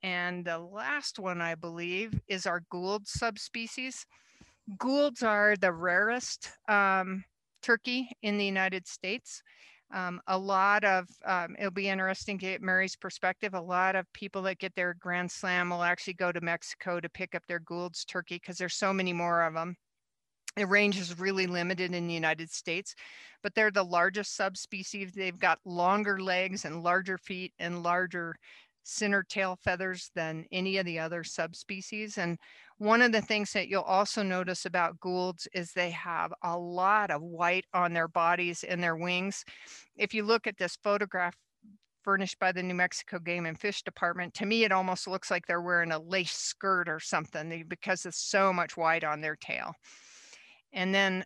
And 0.03 0.43
the 0.43 0.57
last 0.57 1.19
one, 1.19 1.41
I 1.41 1.55
believe, 1.55 2.19
is 2.27 2.45
our 2.45 2.63
Gould 2.71 3.07
subspecies. 3.07 4.05
Goulds 4.77 5.21
are 5.21 5.55
the 5.55 5.71
rarest 5.71 6.49
um, 6.67 7.23
turkey 7.61 8.09
in 8.23 8.37
the 8.37 8.45
United 8.45 8.87
States. 8.87 9.43
Um, 9.93 10.21
a 10.27 10.37
lot 10.37 10.83
of, 10.85 11.05
um, 11.25 11.55
it'll 11.59 11.71
be 11.71 11.89
interesting 11.89 12.39
to 12.39 12.45
get 12.45 12.61
Mary's 12.61 12.95
perspective. 12.95 13.53
A 13.53 13.61
lot 13.61 13.95
of 13.95 14.11
people 14.13 14.41
that 14.43 14.57
get 14.57 14.73
their 14.73 14.95
Grand 14.99 15.29
Slam 15.29 15.69
will 15.69 15.83
actually 15.83 16.13
go 16.13 16.31
to 16.31 16.39
Mexico 16.41 16.99
to 16.99 17.09
pick 17.09 17.35
up 17.35 17.43
their 17.47 17.59
Gould's 17.59 18.05
turkey 18.05 18.35
because 18.35 18.57
there's 18.57 18.75
so 18.75 18.93
many 18.93 19.11
more 19.11 19.43
of 19.43 19.53
them. 19.53 19.75
The 20.57 20.65
range 20.67 20.97
is 20.99 21.17
really 21.17 21.47
limited 21.47 21.93
in 21.93 22.07
the 22.07 22.13
United 22.13 22.51
States, 22.51 22.93
but 23.41 23.55
they're 23.55 23.71
the 23.71 23.83
largest 23.83 24.35
subspecies. 24.35 25.13
They've 25.13 25.39
got 25.39 25.59
longer 25.65 26.19
legs 26.19 26.65
and 26.65 26.83
larger 26.83 27.17
feet 27.17 27.53
and 27.57 27.83
larger 27.83 28.35
center 28.83 29.23
tail 29.23 29.57
feathers 29.63 30.11
than 30.15 30.45
any 30.51 30.77
of 30.77 30.85
the 30.85 30.99
other 30.99 31.23
subspecies. 31.23 32.17
And 32.17 32.37
one 32.77 33.01
of 33.01 33.11
the 33.11 33.21
things 33.21 33.53
that 33.53 33.67
you'll 33.67 33.81
also 33.81 34.23
notice 34.23 34.65
about 34.65 34.99
Goulds 34.99 35.47
is 35.53 35.71
they 35.71 35.91
have 35.91 36.33
a 36.43 36.57
lot 36.57 37.11
of 37.11 37.21
white 37.21 37.65
on 37.73 37.93
their 37.93 38.07
bodies 38.07 38.63
and 38.63 38.83
their 38.83 38.95
wings. 38.95 39.45
If 39.95 40.13
you 40.13 40.23
look 40.23 40.47
at 40.47 40.57
this 40.57 40.77
photograph 40.83 41.35
furnished 42.03 42.39
by 42.39 42.51
the 42.51 42.63
New 42.63 42.73
Mexico 42.73 43.19
Game 43.19 43.45
and 43.45 43.59
Fish 43.59 43.83
Department, 43.83 44.33
to 44.33 44.45
me, 44.45 44.63
it 44.63 44.71
almost 44.71 45.07
looks 45.07 45.29
like 45.29 45.45
they're 45.45 45.61
wearing 45.61 45.91
a 45.91 45.99
lace 45.99 46.35
skirt 46.35 46.89
or 46.89 46.99
something 46.99 47.51
eh, 47.51 47.63
because 47.67 48.03
there's 48.03 48.17
so 48.17 48.51
much 48.51 48.75
white 48.75 49.03
on 49.03 49.21
their 49.21 49.35
tail. 49.35 49.75
And 50.73 50.93
then 50.93 51.23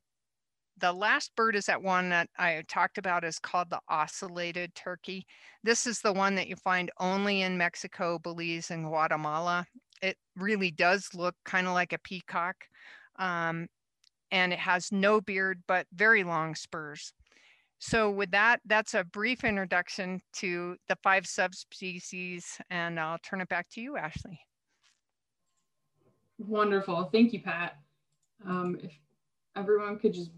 the 0.77 0.91
last 0.91 1.35
bird 1.35 1.55
is 1.55 1.65
that 1.65 1.81
one 1.81 2.09
that 2.09 2.29
I 2.37 2.63
talked 2.67 2.97
about 2.97 3.23
is 3.23 3.39
called 3.39 3.69
the 3.69 3.79
ocellated 3.89 4.73
turkey. 4.75 5.25
This 5.63 5.87
is 5.87 5.99
the 5.99 6.13
one 6.13 6.35
that 6.35 6.47
you 6.47 6.55
find 6.57 6.91
only 6.99 7.43
in 7.43 7.57
Mexico, 7.57 8.19
Belize, 8.19 8.71
and 8.71 8.85
Guatemala. 8.85 9.65
It 10.01 10.17
really 10.35 10.71
does 10.71 11.09
look 11.13 11.35
kind 11.45 11.67
of 11.67 11.73
like 11.73 11.93
a 11.93 11.99
peacock. 11.99 12.55
Um, 13.17 13.67
and 14.31 14.51
it 14.51 14.59
has 14.59 14.91
no 14.91 15.21
beard, 15.21 15.61
but 15.67 15.87
very 15.93 16.23
long 16.23 16.55
spurs. 16.55 17.13
So 17.79 18.09
with 18.09 18.31
that, 18.31 18.61
that's 18.65 18.93
a 18.93 19.03
brief 19.03 19.43
introduction 19.43 20.19
to 20.37 20.75
the 20.87 20.97
five 21.03 21.27
subspecies, 21.27 22.57
and 22.69 22.99
I'll 22.99 23.19
turn 23.19 23.41
it 23.41 23.49
back 23.49 23.67
to 23.71 23.81
you, 23.81 23.97
Ashley. 23.97 24.39
Wonderful. 26.37 27.09
Thank 27.13 27.31
you, 27.31 27.41
Pat. 27.41 27.77
Um, 28.45 28.77
if 28.81 28.91
everyone 29.55 29.99
could 29.99 30.13
just 30.13 30.31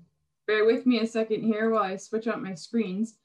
bear 0.48 0.66
with 0.66 0.86
me 0.86 1.00
a 1.00 1.08
second 1.08 1.44
here 1.44 1.70
while 1.70 1.84
I 1.84 1.96
switch 1.98 2.28
out 2.28 2.42
my 2.42 2.54
screens. 2.54 3.16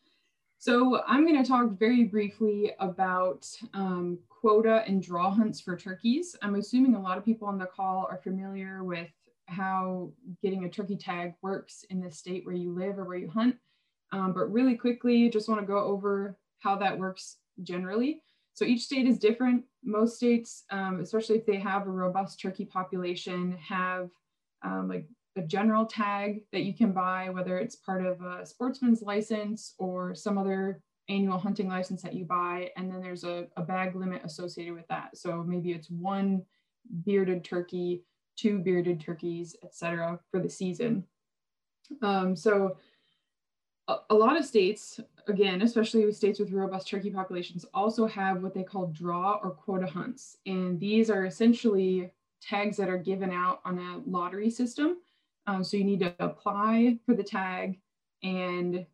So 0.59 1.03
I'm 1.07 1.27
going 1.27 1.43
to 1.43 1.49
talk 1.49 1.79
very 1.79 2.05
briefly 2.05 2.73
about 2.79 3.47
um, 3.75 4.19
quota 4.29 4.85
and 4.87 5.03
draw 5.03 5.31
hunts 5.31 5.61
for 5.61 5.77
turkeys. 5.77 6.37
I'm 6.43 6.55
assuming 6.55 6.95
a 6.95 7.01
lot 7.01 7.19
of 7.19 7.25
people 7.25 7.49
on 7.49 7.59
the 7.59 7.67
call 7.67 8.07
are 8.09 8.21
familiar 8.23 8.85
with 8.85 9.09
how 9.47 10.13
getting 10.41 10.65
a 10.65 10.69
turkey 10.69 10.97
tag 10.97 11.35
works 11.43 11.85
in 11.91 12.01
the 12.01 12.11
state 12.11 12.47
where 12.47 12.55
you 12.55 12.73
live 12.73 12.99
or 12.99 13.05
where 13.05 13.19
you 13.19 13.29
hunt. 13.29 13.57
Um, 14.13 14.33
but 14.33 14.53
really 14.53 14.77
quickly, 14.77 15.29
just 15.31 15.49
want 15.49 15.61
to 15.61 15.67
go 15.67 15.79
over 15.79 16.39
how 16.61 16.77
that 16.77 16.99
works 16.99 17.39
generally. 17.63 18.23
So 18.55 18.65
each 18.65 18.83
state 18.83 19.07
is 19.07 19.19
different. 19.19 19.65
Most 19.83 20.17
states, 20.17 20.65
um, 20.71 21.01
especially 21.01 21.39
if 21.39 21.47
they 21.47 21.59
have 21.59 21.87
a 21.87 21.91
robust 21.91 22.41
turkey 22.41 22.67
population, 22.67 23.57
have 23.59 24.11
um, 24.63 24.89
like 24.89 25.07
a 25.37 25.43
general 25.43 25.87
tag 25.87 26.43
that 26.53 26.63
you 26.63 26.75
can 26.75 26.93
buy, 26.93 27.31
whether 27.31 27.59
it's 27.59 27.77
part 27.77 28.05
of 28.05 28.21
a 28.21 28.45
sportsman's 28.45 29.03
license 29.03 29.75
or 29.79 30.15
some 30.15 30.37
other 30.39 30.83
annual 31.09 31.39
hunting 31.39 31.69
license 31.69 32.03
that 32.03 32.15
you 32.15 32.25
buy. 32.25 32.71
And 32.77 32.91
then 32.91 33.01
there's 33.01 33.25
a, 33.25 33.47
a 33.57 33.63
bag 33.63 33.97
limit 33.97 34.23
associated 34.25 34.75
with 34.75 34.87
that. 34.89 35.17
So 35.17 35.43
maybe 35.43 35.73
it's 35.73 35.91
one 35.91 36.43
bearded 37.05 37.45
turkey, 37.45 38.05
two 38.37 38.59
bearded 38.59 39.01
turkeys, 39.01 39.57
etc. 39.63 40.21
for 40.31 40.41
the 40.41 40.51
season. 40.51 41.05
Um, 42.03 42.37
so 42.37 42.77
a, 43.89 43.97
a 44.11 44.15
lot 44.15 44.39
of 44.39 44.45
states, 44.45 45.01
again, 45.29 45.63
especially 45.63 46.05
with 46.05 46.17
states 46.17 46.39
with 46.39 46.53
robust 46.53 46.89
turkey 46.89 47.11
populations, 47.11 47.65
also 47.75 48.07
have 48.07 48.43
what 48.43 48.55
they 48.55 48.63
call 48.63 48.87
draw 48.87 49.39
or 49.43 49.51
quota 49.51 49.87
hunts. 49.87 50.37
And 50.47 50.79
these 50.79 51.11
are 51.11 51.25
essentially 51.25 52.13
tags 52.41 52.77
that 52.77 52.89
are 52.89 52.99
given 52.99 53.31
out 53.31 53.61
on 53.65 53.79
a 53.79 54.11
lottery 54.11 54.51
system. 54.51 54.99
Um, 55.47 55.65
so 55.65 55.77
you 55.77 55.85
need 55.85 56.01
to 56.01 56.15
apply 56.21 56.99
for 57.05 57.15
the 57.15 57.23
tag 57.23 57.81
and 58.23 58.87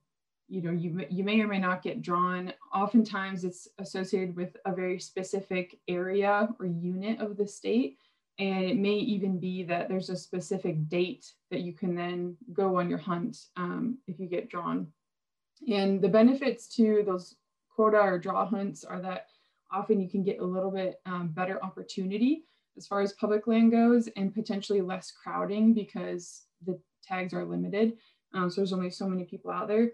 you 0.49 0.63
know 0.63 0.71
you, 0.71 1.05
you 1.11 1.23
may 1.23 1.41
or 1.41 1.47
may 1.47 1.59
not 1.59 1.83
get 1.83 2.01
drawn. 2.01 2.53
Oftentimes 2.75 3.45
it's 3.45 3.69
associated 3.79 4.35
with 4.35 4.57
a 4.65 4.75
very 4.75 4.99
specific 4.99 5.79
area 5.89 6.49
or 6.59 6.67
unit 6.67 7.21
of 7.21 7.37
the 7.37 7.47
state. 7.47 7.99
And 8.39 8.65
it 8.65 8.77
may 8.77 8.95
even 8.95 9.41
be 9.41 9.65
that 9.65 9.89
there's 9.89 10.11
a 10.11 10.17
specific 10.17 10.89
date 10.89 11.33
that 11.51 11.61
you 11.61 11.73
can 11.73 11.95
then 11.95 12.37
go 12.53 12.79
on 12.79 12.89
your 12.89 12.99
hunt 12.99 13.37
um, 13.57 13.99
if 14.07 14.21
you 14.21 14.27
get 14.27 14.49
drawn. 14.49 14.87
And 15.71 16.01
the 16.01 16.09
benefits 16.09 16.69
to 16.77 17.03
those 17.05 17.35
quota 17.69 17.99
or 17.99 18.19
draw 18.19 18.47
hunts 18.47 18.85
are 18.85 19.01
that 19.01 19.27
often 19.73 20.01
you 20.01 20.09
can 20.09 20.23
get 20.23 20.39
a 20.39 20.45
little 20.45 20.71
bit 20.71 21.01
um, 21.05 21.29
better 21.29 21.63
opportunity 21.63 22.45
as 22.79 22.87
far 22.87 23.01
as 23.03 23.13
public 23.15 23.47
land 23.47 23.73
goes 23.73 24.09
and 24.17 24.35
potentially 24.35 24.81
less 24.81 25.11
crowding 25.11 25.75
because 25.75 26.45
the 26.65 26.81
tags 27.05 27.35
are 27.35 27.45
limited. 27.45 27.99
Um, 28.35 28.51
so 28.51 28.61
there's 28.61 28.73
only 28.73 28.91
so 28.91 29.09
many 29.09 29.25
people 29.25 29.51
out 29.51 29.69
there, 29.69 29.91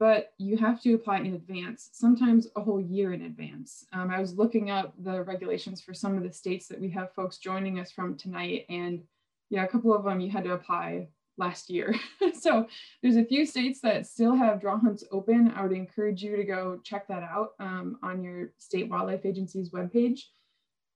but 0.00 0.32
you 0.38 0.56
have 0.56 0.80
to 0.82 0.94
apply 0.94 1.18
in 1.18 1.34
advance, 1.34 1.90
sometimes 1.92 2.48
a 2.56 2.60
whole 2.60 2.80
year 2.80 3.12
in 3.12 3.22
advance. 3.22 3.84
Um, 3.92 4.10
I 4.10 4.20
was 4.20 4.34
looking 4.34 4.70
up 4.70 4.94
the 4.98 5.22
regulations 5.22 5.80
for 5.80 5.94
some 5.94 6.16
of 6.16 6.22
the 6.22 6.32
states 6.32 6.66
that 6.68 6.80
we 6.80 6.90
have 6.90 7.14
folks 7.14 7.38
joining 7.38 7.78
us 7.78 7.92
from 7.92 8.16
tonight 8.16 8.66
and 8.68 9.02
yeah, 9.50 9.64
a 9.64 9.68
couple 9.68 9.94
of 9.94 10.04
them 10.04 10.20
you 10.20 10.30
had 10.30 10.44
to 10.44 10.54
apply 10.54 11.08
last 11.36 11.68
year. 11.68 11.94
so 12.40 12.66
there's 13.02 13.16
a 13.16 13.24
few 13.24 13.44
states 13.44 13.80
that 13.80 14.06
still 14.06 14.34
have 14.34 14.60
draw 14.60 14.78
hunts 14.78 15.04
open. 15.12 15.52
I 15.54 15.62
would 15.62 15.72
encourage 15.72 16.22
you 16.22 16.36
to 16.36 16.44
go 16.44 16.80
check 16.82 17.06
that 17.08 17.22
out 17.22 17.50
um, 17.60 17.98
on 18.02 18.22
your 18.22 18.52
state 18.58 18.88
wildlife 18.88 19.26
agency's 19.26 19.70
webpage. 19.70 20.20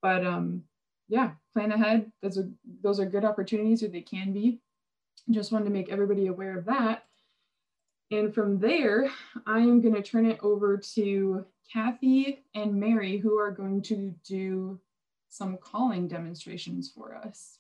But 0.03 0.27
um, 0.27 0.63
yeah, 1.09 1.33
plan 1.53 1.73
ahead. 1.73 2.11
Those 2.23 2.39
are 2.39 2.49
those 2.83 3.01
are 3.01 3.07
good 3.07 3.25
opportunities, 3.25 3.83
or 3.83 3.89
they 3.89 4.01
can 4.01 4.33
be. 4.33 4.61
Just 5.31 5.53
wanted 5.53 5.67
to 5.67 5.71
make 5.71 5.89
everybody 5.89 6.27
aware 6.27 6.59
of 6.59 6.67
that. 6.67 7.05
And 8.11 8.33
from 8.33 8.59
there, 8.61 9.11
I 9.47 9.59
am 9.59 9.81
going 9.81 9.95
to 9.95 10.03
turn 10.03 10.27
it 10.27 10.39
over 10.41 10.77
to 10.95 11.45
Kathy 11.73 12.45
and 12.55 12.75
Mary, 12.75 13.19
who 13.19 13.37
are 13.37 13.51
going 13.51 13.83
to 13.83 14.15
do 14.25 14.81
some 15.29 15.57
calling 15.57 16.07
demonstrations 16.07 16.91
for 16.91 17.17
us. 17.17 17.59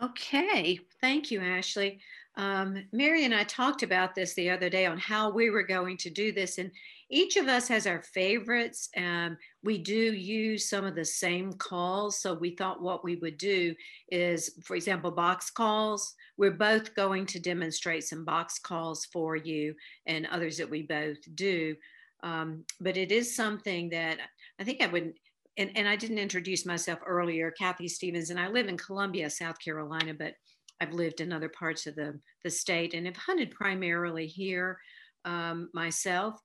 Okay, 0.00 0.78
thank 1.00 1.32
you, 1.32 1.40
Ashley. 1.40 1.98
Um, 2.36 2.84
Mary 2.92 3.24
and 3.24 3.34
I 3.34 3.42
talked 3.42 3.82
about 3.82 4.14
this 4.14 4.34
the 4.34 4.50
other 4.50 4.70
day 4.70 4.86
on 4.86 4.96
how 4.96 5.28
we 5.30 5.50
were 5.50 5.64
going 5.64 5.96
to 5.98 6.10
do 6.10 6.30
this, 6.30 6.58
and 6.58 6.70
each 7.10 7.36
of 7.36 7.48
us 7.48 7.68
has 7.68 7.86
our 7.86 8.02
favorites. 8.02 8.88
Um, 8.96 9.36
we 9.62 9.78
do 9.78 9.94
use 9.94 10.68
some 10.68 10.84
of 10.84 10.94
the 10.94 11.04
same 11.04 11.52
calls, 11.54 12.20
so 12.20 12.34
we 12.34 12.54
thought 12.54 12.82
what 12.82 13.04
we 13.04 13.16
would 13.16 13.38
do 13.38 13.74
is, 14.10 14.58
for 14.64 14.76
example, 14.76 15.10
box 15.10 15.50
calls. 15.50 16.14
We're 16.36 16.50
both 16.50 16.94
going 16.94 17.26
to 17.26 17.40
demonstrate 17.40 18.04
some 18.04 18.24
box 18.24 18.58
calls 18.58 19.06
for 19.06 19.36
you 19.36 19.74
and 20.06 20.26
others 20.26 20.58
that 20.58 20.70
we 20.70 20.82
both 20.82 21.18
do. 21.34 21.76
Um, 22.22 22.64
but 22.80 22.96
it 22.96 23.12
is 23.12 23.34
something 23.34 23.90
that 23.90 24.18
I 24.60 24.64
think 24.64 24.82
I 24.82 24.88
would 24.88 25.14
and, 25.58 25.72
and 25.76 25.88
I 25.88 25.96
didn't 25.96 26.18
introduce 26.18 26.64
myself 26.64 27.00
earlier, 27.04 27.50
Kathy 27.50 27.88
Stephens, 27.88 28.30
and 28.30 28.38
I 28.38 28.46
live 28.48 28.68
in 28.68 28.78
Columbia, 28.78 29.28
South 29.28 29.58
Carolina, 29.58 30.14
but 30.14 30.34
I've 30.80 30.92
lived 30.92 31.20
in 31.20 31.32
other 31.32 31.48
parts 31.48 31.86
of 31.88 31.96
the, 31.96 32.18
the 32.44 32.50
state 32.50 32.94
and 32.94 33.06
have 33.06 33.16
hunted 33.16 33.50
primarily 33.50 34.28
here 34.28 34.78
um, 35.24 35.68
myself. 35.74 36.40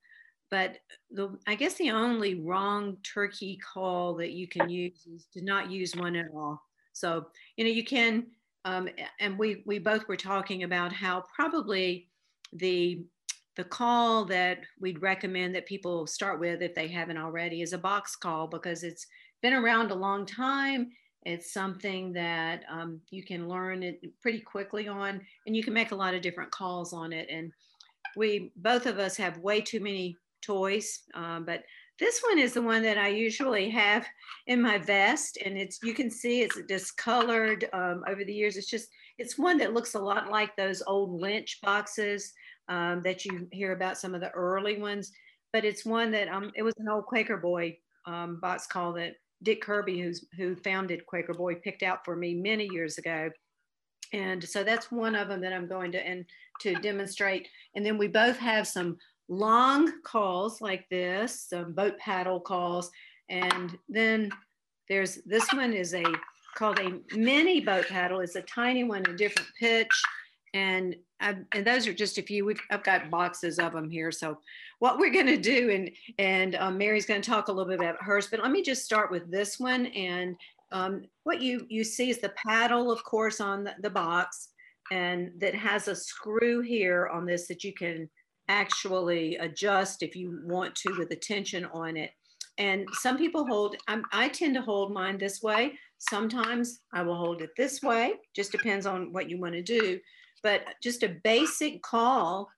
But 0.54 0.78
the, 1.10 1.36
I 1.48 1.56
guess 1.56 1.74
the 1.80 1.90
only 1.90 2.36
wrong 2.36 2.98
turkey 3.02 3.58
call 3.58 4.14
that 4.18 4.34
you 4.34 4.48
can 4.48 4.70
use 4.70 5.08
is 5.08 5.26
to 5.34 5.44
not 5.44 5.72
use 5.72 5.96
one 5.96 6.16
at 6.16 6.28
all. 6.32 6.62
So, 6.92 7.26
you 7.58 7.66
know, 7.66 7.72
you 7.72 7.84
can, 7.84 8.28
um, 8.64 8.88
and 9.20 9.40
we, 9.40 9.64
we 9.66 9.80
both 9.80 10.08
were 10.08 10.16
talking 10.16 10.62
about 10.62 10.94
how 10.94 11.24
probably 11.36 12.08
the 12.54 13.04
the 13.56 13.64
call 13.64 14.26
that 14.26 14.60
we'd 14.80 15.02
recommend 15.02 15.56
that 15.56 15.66
people 15.66 16.06
start 16.06 16.40
with 16.40 16.62
if 16.62 16.76
they 16.76 16.88
haven't 16.88 17.18
already 17.18 17.64
is 17.64 17.74
a 17.74 17.78
box 17.80 18.16
call 18.16 18.46
because 18.46 18.84
it's 18.84 19.08
been 19.42 19.54
around 19.54 19.90
a 19.90 19.96
long 19.96 20.24
time. 20.24 20.92
It's 21.24 21.52
something 21.52 22.14
that 22.14 22.64
um, 22.70 23.02
you 23.10 23.24
can 23.24 23.48
learn 23.48 23.82
it 23.82 24.00
pretty 24.22 24.40
quickly 24.40 24.88
on, 24.88 25.20
and 25.48 25.56
you 25.56 25.64
can 25.64 25.74
make 25.74 25.92
a 25.94 25.96
lot 25.96 26.14
of 26.14 26.22
different 26.22 26.52
calls 26.52 26.94
on 26.94 27.12
it. 27.12 27.28
And 27.32 27.52
we 28.16 28.52
both 28.56 28.86
of 28.86 29.00
us 29.00 29.18
have 29.18 29.40
way 29.40 29.60
too 29.60 29.80
many 29.80 30.16
toys, 30.46 31.02
um, 31.14 31.46
but 31.46 31.64
this 32.00 32.22
one 32.28 32.40
is 32.40 32.54
the 32.54 32.62
one 32.62 32.82
that 32.84 32.98
I 32.98 33.10
usually 33.10 33.70
have 33.70 34.06
in 34.48 34.62
my 34.62 34.78
vest, 34.78 35.38
and 35.46 35.58
it's 35.58 35.80
you 35.84 35.94
can 35.94 36.10
see 36.10 36.42
it's 36.42 36.60
discolored 36.68 37.70
um, 37.72 38.04
over 38.08 38.24
the 38.26 38.34
years. 38.34 38.58
It's 38.58 38.70
just 38.70 38.90
it's 39.18 39.38
one 39.38 39.58
that 39.60 39.74
looks 39.74 39.94
a 39.94 40.00
lot 40.00 40.32
like 40.32 40.56
those 40.56 40.82
old 40.88 41.22
Lynch 41.22 41.60
boxes 41.62 42.34
um, 42.68 43.02
that 43.04 43.26
you 43.26 43.48
hear 43.52 43.74
about 43.74 43.98
some 43.98 44.16
of 44.16 44.22
the 44.22 44.32
early 44.32 44.78
ones, 44.78 45.12
but 45.52 45.66
it's 45.66 45.86
one 45.86 46.12
that 46.12 46.30
um, 46.30 46.52
it 46.56 46.64
was 46.64 46.74
an 46.78 46.90
old 46.90 47.06
Quaker 47.06 47.38
Boy 47.38 47.78
um, 48.06 48.40
box 48.42 48.66
call 48.66 48.94
that 48.94 49.14
Dick 49.44 49.62
Kirby, 49.62 50.02
who's 50.02 50.26
who 50.36 50.56
founded 50.56 51.06
Quaker 51.06 51.34
Boy, 51.34 51.56
picked 51.56 51.84
out 51.84 52.04
for 52.04 52.16
me 52.16 52.34
many 52.34 52.68
years 52.72 52.98
ago. 52.98 53.30
And 54.14 54.44
so 54.44 54.64
that's 54.64 54.92
one 54.92 55.16
of 55.16 55.28
them 55.28 55.42
that 55.42 55.54
I'm 55.54 55.68
going 55.68 55.92
to 55.94 56.06
and 56.06 56.26
to 56.62 56.76
demonstrate. 56.76 57.48
And 57.76 57.86
then 57.86 57.98
we 57.98 58.08
both 58.08 58.38
have 58.38 58.68
some 58.68 58.98
long 59.38 60.02
calls 60.04 60.62
like 60.62 60.88
this, 60.90 61.48
some 61.50 61.74
boat 61.74 61.98
paddle 61.98 62.40
calls. 62.40 62.92
And 63.30 63.78
then 63.90 64.30
there's 64.90 65.20
this 65.26 65.52
one 65.54 65.74
is 65.74 65.94
a 65.94 66.04
called 66.56 66.80
a 66.80 67.00
mini 67.18 67.60
boat 67.62 67.88
paddle. 67.88 68.20
It's 68.20 68.36
a 68.36 68.42
tiny 68.44 68.84
one, 68.84 69.04
a 69.08 69.16
different 69.16 69.50
pitch. 69.60 70.04
And 70.54 70.96
I've, 71.20 71.38
and 71.54 71.66
those 71.66 71.88
are 71.88 71.94
just 71.94 72.18
a 72.18 72.22
few. 72.22 72.46
We've, 72.46 72.60
I've 72.70 72.84
got 72.84 73.10
boxes 73.10 73.58
of 73.58 73.74
them 73.74 73.90
here. 73.90 74.12
So 74.12 74.38
what 74.80 75.00
we're 75.00 75.14
going 75.14 75.28
to 75.28 75.38
do, 75.38 75.72
and 75.72 75.90
and 76.20 76.56
um, 76.56 76.78
Mary's 76.78 77.06
going 77.06 77.22
to 77.22 77.30
talk 77.30 77.48
a 77.48 77.52
little 77.52 77.70
bit 77.70 77.80
about 77.80 78.02
hers, 78.04 78.28
but 78.28 78.42
let 78.42 78.52
me 78.52 78.62
just 78.62 78.86
start 78.86 79.10
with 79.10 79.32
this 79.32 79.60
one. 79.60 79.88
And 79.88 80.36
um, 80.72 81.06
what 81.24 81.42
you 81.42 81.66
you 81.70 81.84
see 81.84 82.10
is 82.10 82.20
the 82.20 82.34
paddle, 82.46 82.92
of 82.92 83.04
course, 83.04 83.40
on 83.40 83.64
the, 83.64 83.74
the 83.82 83.90
box, 83.90 84.50
and 84.92 85.32
that 85.40 85.56
has 85.56 85.88
a 85.88 85.96
screw 85.96 86.62
here 86.62 87.08
on 87.08 87.26
this 87.26 87.48
that 87.48 87.64
you 87.64 87.74
can 87.74 88.10
actually 88.50 89.38
adjust 89.38 90.04
if 90.04 90.16
you 90.16 90.42
want 90.46 90.76
to 90.76 90.96
with 90.98 91.10
the 91.10 91.16
tension 91.16 91.66
on 91.74 91.98
it. 91.98 92.12
And 92.58 92.88
some 93.02 93.18
people 93.18 93.46
hold, 93.46 93.76
I'm, 93.88 94.04
I 94.12 94.30
tend 94.30 94.54
to 94.56 94.62
hold 94.62 94.94
mine 94.94 95.18
this 95.18 95.42
way. 95.42 95.74
Sometimes 95.98 96.82
I 96.94 97.02
will 97.02 97.16
hold 97.16 97.42
it 97.42 97.52
this 97.58 97.82
way, 97.82 98.14
just 98.36 98.52
depends 98.52 98.86
on 98.86 99.12
what 99.12 99.30
you 99.30 99.40
want 99.40 99.54
to 99.54 99.64
do 99.64 100.00
but 100.44 100.62
just 100.84 101.04
a 101.04 101.16
basic 101.24 101.82
call. 101.82 102.50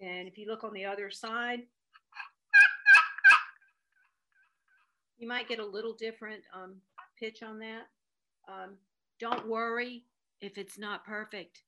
And 0.00 0.28
if 0.28 0.36
you 0.36 0.46
look 0.46 0.64
on 0.64 0.74
the 0.74 0.84
other 0.84 1.10
side, 1.10 1.60
you 5.16 5.26
might 5.26 5.48
get 5.48 5.60
a 5.60 5.66
little 5.66 5.94
different 5.94 6.42
um, 6.54 6.74
pitch 7.18 7.42
on 7.42 7.58
that. 7.60 7.84
Um, 8.46 8.74
don't 9.18 9.48
worry 9.48 10.04
if 10.40 10.58
it's 10.58 10.78
not 10.78 11.04
perfect. 11.04 11.62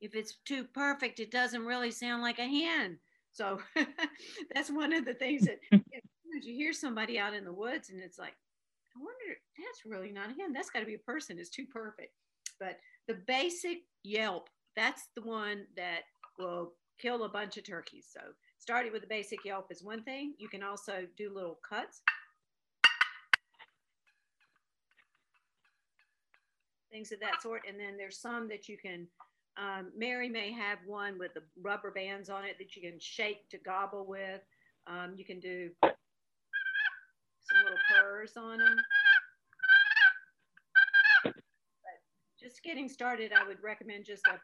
If 0.00 0.14
it's 0.14 0.36
too 0.44 0.64
perfect, 0.64 1.20
it 1.20 1.30
doesn't 1.30 1.64
really 1.64 1.90
sound 1.90 2.22
like 2.22 2.38
a 2.38 2.46
hen. 2.46 2.98
So 3.32 3.60
that's 4.54 4.70
one 4.70 4.92
of 4.92 5.04
the 5.04 5.14
things 5.14 5.42
that 5.42 5.58
you, 5.72 5.78
know, 5.78 6.40
you 6.42 6.54
hear 6.54 6.72
somebody 6.72 7.18
out 7.18 7.34
in 7.34 7.44
the 7.44 7.52
woods 7.52 7.90
and 7.90 8.00
it's 8.00 8.18
like, 8.18 8.34
I 8.94 8.98
wonder, 8.98 9.38
that's 9.58 9.86
really 9.86 10.12
not 10.12 10.36
him. 10.36 10.52
That's 10.52 10.70
got 10.70 10.80
to 10.80 10.86
be 10.86 10.94
a 10.94 10.98
person. 10.98 11.38
It's 11.38 11.50
too 11.50 11.66
perfect. 11.72 12.12
But 12.60 12.78
the 13.08 13.14
basic 13.26 13.78
Yelp, 14.02 14.48
that's 14.76 15.08
the 15.16 15.22
one 15.22 15.66
that 15.76 16.02
will 16.38 16.72
kill 17.00 17.24
a 17.24 17.28
bunch 17.28 17.56
of 17.56 17.64
turkeys. 17.64 18.06
So 18.12 18.20
starting 18.58 18.92
with 18.92 19.02
the 19.02 19.08
basic 19.08 19.44
Yelp 19.44 19.68
is 19.70 19.82
one 19.82 20.02
thing. 20.02 20.34
You 20.38 20.48
can 20.48 20.62
also 20.62 21.06
do 21.16 21.32
little 21.34 21.58
cuts. 21.68 22.02
Things 26.92 27.10
of 27.10 27.20
that 27.20 27.40
sort. 27.42 27.62
And 27.66 27.80
then 27.80 27.96
there's 27.96 28.20
some 28.20 28.48
that 28.48 28.68
you 28.68 28.76
can, 28.76 29.06
um, 29.56 29.90
Mary 29.96 30.28
may 30.28 30.52
have 30.52 30.78
one 30.86 31.18
with 31.18 31.32
the 31.34 31.42
rubber 31.60 31.90
bands 31.90 32.28
on 32.28 32.44
it 32.44 32.56
that 32.58 32.76
you 32.76 32.82
can 32.82 33.00
shake 33.00 33.48
to 33.48 33.58
gobble 33.58 34.04
with. 34.06 34.42
Um, 34.86 35.14
you 35.16 35.24
can 35.24 35.40
do 35.40 35.70
some 35.82 35.92
little 37.64 37.78
purrs 37.90 38.36
on 38.36 38.58
them. 38.58 38.76
But 41.24 41.34
just 42.38 42.62
getting 42.62 42.88
started, 42.88 43.32
I 43.32 43.46
would 43.46 43.62
recommend 43.62 44.04
just 44.04 44.26
a 44.28 44.38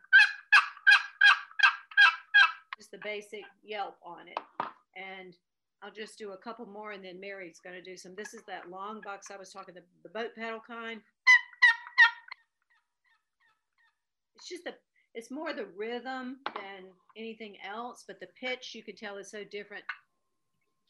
just 2.79 2.93
the 2.93 2.99
basic 3.03 3.43
Yelp 3.63 3.97
on 4.05 4.29
it. 4.29 4.39
And 4.97 5.37
I'll 5.83 5.93
just 5.93 6.19
do 6.19 6.33
a 6.33 6.37
couple 6.37 6.67
more 6.67 6.93
and 6.93 7.05
then 7.05 7.21
Mary's 7.21 7.61
going 7.63 7.77
to 7.77 7.83
do 7.83 7.97
some. 7.97 8.15
This 8.17 8.35
is 8.35 8.43
that 8.47 8.71
long 8.71 9.01
box 9.01 9.31
I 9.33 9.37
was 9.37 9.53
talking, 9.53 9.75
the, 9.75 9.83
the 10.03 10.09
boat 10.09 10.31
paddle 10.37 10.61
kind. 10.67 11.01
It's 14.39 14.49
just 14.49 14.63
the 14.63 14.75
it's 15.15 15.33
more 15.33 15.53
the 15.53 15.67
rhythm 15.77 16.37
than 16.55 16.85
anything 17.17 17.57
else, 17.69 18.05
but 18.07 18.21
the 18.21 18.29
pitch 18.41 18.73
you 18.73 18.85
can 18.85 18.95
tell 18.95 19.17
is 19.17 19.29
so 19.29 19.43
different. 19.43 19.83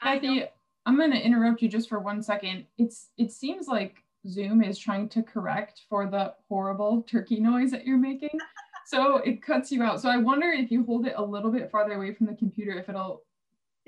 Kathy, 0.03 0.45
I'm 0.85 0.99
going 0.99 1.13
to 1.13 1.21
interrupt 1.21 1.63
you 1.63 1.69
just 1.69 1.89
for 1.89 1.99
one 1.99 2.23
second. 2.23 2.67
It's 2.77 3.09
it 3.17 3.33
seems 3.33 3.67
like 3.67 4.05
Zoom 4.29 4.63
is 4.63 4.79
trying 4.79 5.09
to 5.11 5.23
correct 5.23 5.83
for 5.89 6.07
the 6.07 6.35
horrible 6.51 7.03
turkey 7.09 7.41
noise 7.41 7.71
that 7.71 7.87
you're 7.87 7.99
making. 7.99 8.31
So 8.87 9.19
it 9.19 9.43
cuts 9.43 9.71
you 9.71 9.83
out. 9.83 10.01
So 10.01 10.09
I 10.09 10.17
wonder 10.17 10.51
if 10.51 10.71
you 10.71 10.83
hold 10.83 11.07
it 11.07 11.13
a 11.15 11.23
little 11.23 11.53
bit 11.53 11.71
farther 11.71 11.93
away 11.93 12.15
from 12.15 12.27
the 12.27 12.33
computer, 12.33 12.73
if 12.79 12.89
it'll 12.89 13.23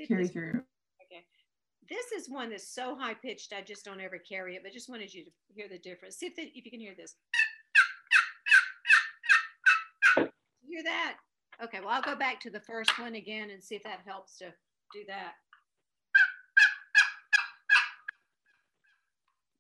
carry 0.07 0.29
through. 0.29 0.63
Okay. 1.07 1.25
This 1.89 2.13
is 2.13 2.29
one 2.29 2.51
that's 2.51 2.69
so 2.69 2.95
high 2.97 3.15
pitched, 3.15 3.55
I 3.55 3.63
just 3.63 3.83
don't 3.83 4.03
ever 4.03 4.19
carry 4.19 4.57
it, 4.57 4.63
but 4.63 4.75
just 4.75 4.91
wanted 4.91 5.15
you 5.15 5.25
to 5.25 5.31
hear 5.55 5.69
the 5.71 5.79
difference. 5.79 6.17
See 6.17 6.27
if, 6.27 6.37
the, 6.37 6.43
if 6.43 6.67
you 6.67 6.71
can 6.71 6.81
hear 6.81 6.93
this. 6.95 7.15
Hear 10.71 10.83
that? 10.85 11.17
Okay, 11.63 11.81
well, 11.81 11.91
I'll 11.91 12.03
go 12.03 12.17
back 12.17 12.41
to 12.41 12.51
the 12.51 12.61
first 12.61 12.99
one 12.99 13.17
again 13.17 13.51
and 13.51 13.63
see 13.63 13.75
if 13.75 13.83
that 13.83 14.01
helps 14.07 14.39
to 14.39 14.47
do 14.93 15.01
that. 15.09 15.33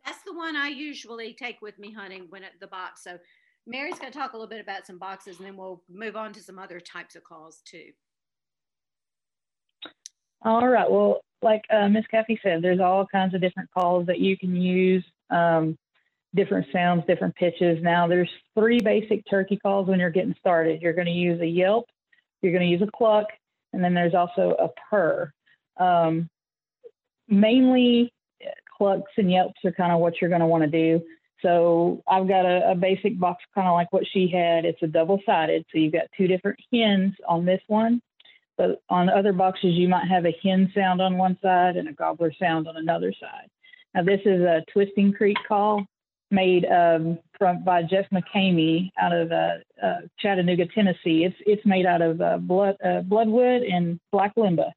that's 0.04 0.24
the 0.24 0.36
one 0.36 0.56
I 0.56 0.68
usually 0.68 1.34
take 1.34 1.62
with 1.62 1.78
me 1.78 1.92
hunting 1.92 2.26
when 2.30 2.42
at 2.42 2.52
the 2.60 2.66
box. 2.66 3.04
So 3.04 3.18
Mary's 3.66 3.98
going 3.98 4.12
to 4.12 4.18
talk 4.18 4.32
a 4.32 4.36
little 4.36 4.48
bit 4.48 4.60
about 4.60 4.86
some 4.86 4.98
boxes 4.98 5.38
and 5.38 5.46
then 5.46 5.56
we'll 5.56 5.82
move 5.88 6.16
on 6.16 6.32
to 6.32 6.42
some 6.42 6.58
other 6.58 6.80
types 6.80 7.14
of 7.14 7.24
calls 7.24 7.62
too. 7.64 7.90
All 10.42 10.68
right. 10.68 10.90
Well, 10.90 11.20
like 11.42 11.62
uh, 11.70 11.88
Miss 11.88 12.06
Kathy 12.10 12.40
said, 12.42 12.62
there's 12.62 12.80
all 12.80 13.06
kinds 13.06 13.34
of 13.34 13.40
different 13.40 13.70
calls 13.72 14.06
that 14.06 14.18
you 14.18 14.36
can 14.36 14.56
use, 14.56 15.04
um, 15.30 15.78
different 16.34 16.66
sounds, 16.72 17.04
different 17.06 17.34
pitches. 17.34 17.78
Now, 17.82 18.06
there's 18.06 18.30
three 18.58 18.80
basic 18.80 19.24
turkey 19.28 19.56
calls 19.56 19.88
when 19.88 19.98
you're 19.98 20.10
getting 20.10 20.34
started. 20.38 20.80
You're 20.80 20.92
going 20.92 21.06
to 21.06 21.12
use 21.12 21.40
a 21.40 21.46
yelp, 21.46 21.86
you're 22.42 22.52
going 22.52 22.64
to 22.64 22.70
use 22.70 22.82
a 22.82 22.96
cluck, 22.96 23.26
and 23.72 23.82
then 23.82 23.94
there's 23.94 24.14
also 24.14 24.54
a 24.58 24.68
purr. 24.88 25.32
Um, 25.78 26.28
mainly, 27.28 28.12
clucks 28.76 29.12
and 29.16 29.30
yelps 29.30 29.60
are 29.64 29.72
kind 29.72 29.92
of 29.92 30.00
what 30.00 30.20
you're 30.20 30.30
going 30.30 30.40
to 30.40 30.46
want 30.46 30.64
to 30.64 30.70
do. 30.70 31.02
So 31.42 32.02
I've 32.06 32.28
got 32.28 32.44
a, 32.44 32.72
a 32.72 32.74
basic 32.74 33.18
box 33.18 33.42
kind 33.54 33.66
of 33.66 33.74
like 33.74 33.92
what 33.92 34.04
she 34.12 34.28
had. 34.28 34.64
It's 34.64 34.82
a 34.82 34.86
double 34.86 35.20
sided. 35.24 35.64
So 35.72 35.78
you've 35.78 35.92
got 35.92 36.06
two 36.16 36.26
different 36.26 36.58
hens 36.72 37.14
on 37.26 37.44
this 37.44 37.62
one. 37.66 38.00
But 38.58 38.82
on 38.90 39.08
other 39.08 39.32
boxes, 39.32 39.74
you 39.74 39.88
might 39.88 40.06
have 40.06 40.26
a 40.26 40.36
hen 40.42 40.70
sound 40.74 41.00
on 41.00 41.16
one 41.16 41.38
side 41.40 41.76
and 41.76 41.88
a 41.88 41.92
gobbler 41.92 42.32
sound 42.38 42.68
on 42.68 42.76
another 42.76 43.12
side. 43.18 43.48
Now 43.94 44.02
this 44.02 44.20
is 44.26 44.42
a 44.42 44.62
Twisting 44.70 45.12
Creek 45.12 45.38
call 45.48 45.86
made 46.30 46.64
um, 46.66 47.18
from 47.38 47.64
by 47.64 47.82
Jeff 47.82 48.06
McCamey 48.12 48.90
out 49.00 49.12
of 49.12 49.32
uh, 49.32 49.54
uh, 49.82 50.00
Chattanooga, 50.18 50.66
Tennessee. 50.66 51.24
It's 51.24 51.36
it's 51.40 51.64
made 51.66 51.86
out 51.86 52.02
of 52.02 52.20
uh, 52.20 52.38
blood 52.38 52.76
uh, 52.84 53.00
bloodwood 53.00 53.62
and 53.62 53.98
black 54.12 54.34
limba. 54.36 54.70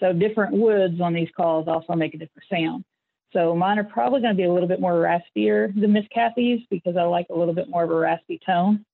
So 0.00 0.12
different 0.12 0.54
woods 0.54 1.00
on 1.00 1.12
these 1.12 1.28
calls 1.36 1.66
also 1.68 1.94
make 1.94 2.14
a 2.14 2.18
different 2.18 2.48
sound. 2.50 2.84
So 3.32 3.54
mine 3.54 3.78
are 3.78 3.84
probably 3.84 4.20
going 4.20 4.32
to 4.32 4.36
be 4.36 4.44
a 4.44 4.52
little 4.52 4.68
bit 4.68 4.80
more 4.80 4.92
raspier 4.92 5.74
than 5.78 5.92
Miss 5.92 6.06
Kathy's 6.14 6.60
because 6.70 6.96
I 6.96 7.02
like 7.02 7.26
a 7.30 7.36
little 7.36 7.54
bit 7.54 7.68
more 7.68 7.84
of 7.84 7.90
a 7.90 7.94
raspy 7.94 8.40
tone. 8.44 8.84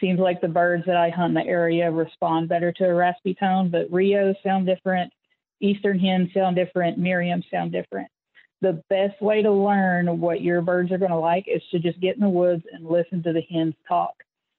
Seems 0.00 0.20
like 0.20 0.40
the 0.40 0.48
birds 0.48 0.84
that 0.86 0.96
I 0.96 1.10
hunt 1.10 1.36
in 1.36 1.42
the 1.42 1.50
area 1.50 1.90
respond 1.90 2.48
better 2.48 2.70
to 2.72 2.84
a 2.84 2.94
raspy 2.94 3.34
tone, 3.34 3.70
but 3.70 3.90
Rios 3.90 4.36
sound 4.44 4.66
different, 4.66 5.12
Eastern 5.60 5.98
hens 5.98 6.30
sound 6.34 6.54
different, 6.54 6.98
Merriam 6.98 7.42
sound 7.50 7.72
different. 7.72 8.08
The 8.60 8.82
best 8.90 9.20
way 9.22 9.42
to 9.42 9.52
learn 9.52 10.20
what 10.20 10.40
your 10.42 10.60
birds 10.62 10.90
are 10.90 10.98
going 10.98 11.12
to 11.12 11.18
like 11.18 11.46
is 11.46 11.62
to 11.70 11.78
just 11.78 12.00
get 12.00 12.16
in 12.16 12.20
the 12.20 12.28
woods 12.28 12.64
and 12.72 12.86
listen 12.86 13.22
to 13.22 13.32
the 13.32 13.42
hens 13.42 13.74
talk. 13.86 14.14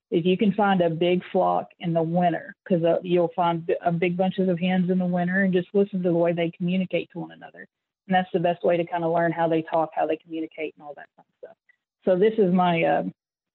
If 0.10 0.26
you 0.26 0.38
can 0.38 0.54
find 0.54 0.82
a 0.82 0.90
big 0.90 1.22
flock 1.32 1.68
in 1.82 1.94
the 1.94 2.02
winter, 2.02 2.56
because 2.64 2.84
uh, 2.84 2.98
you'll 3.04 3.32
find 3.36 3.70
a 3.86 3.92
big 3.92 4.18
bunches 4.18 4.50
of 4.50 4.60
hens 4.60 4.90
in 4.90 4.98
the 4.98 5.06
winter, 5.06 5.44
and 5.44 5.54
just 5.54 5.68
listen 5.74 6.02
to 6.02 6.10
the 6.10 6.16
way 6.16 6.34
they 6.34 6.52
communicate 6.58 7.10
to 7.12 7.20
one 7.20 7.32
another 7.32 7.68
and 8.10 8.16
that's 8.16 8.30
the 8.34 8.40
best 8.40 8.64
way 8.64 8.76
to 8.76 8.86
kind 8.86 9.04
of 9.04 9.14
learn 9.14 9.32
how 9.32 9.48
they 9.48 9.62
talk, 9.62 9.92
how 9.94 10.08
they 10.08 10.18
communicate, 10.18 10.74
and 10.76 10.84
all 10.84 10.94
that 10.96 11.06
kind 11.16 11.28
of 11.30 11.36
stuff. 11.38 11.58
So 12.06 12.18
this 12.18 12.34
is 12.40 12.52
my 12.52 12.84
uh, 12.84 13.04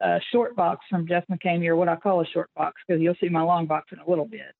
uh, 0.00 0.20
short 0.30 0.54
box 0.54 0.84
from 0.88 1.08
Jeff 1.08 1.24
McCamey, 1.28 1.66
or 1.66 1.74
what 1.74 1.88
I 1.88 1.96
call 1.96 2.20
a 2.20 2.26
short 2.26 2.48
box, 2.56 2.80
because 2.86 3.02
you'll 3.02 3.16
see 3.20 3.28
my 3.28 3.42
long 3.42 3.66
box 3.66 3.88
in 3.92 3.98
a 3.98 4.08
little 4.08 4.26
bit. 4.26 4.54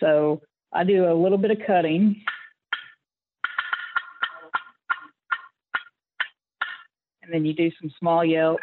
So 0.00 0.40
I 0.72 0.82
do 0.82 1.12
a 1.12 1.12
little 1.12 1.36
bit 1.36 1.50
of 1.50 1.58
cutting. 1.66 2.22
And 7.24 7.32
then 7.32 7.44
you 7.44 7.54
do 7.54 7.70
some 7.80 7.90
small 7.98 8.24
yelps. 8.24 8.62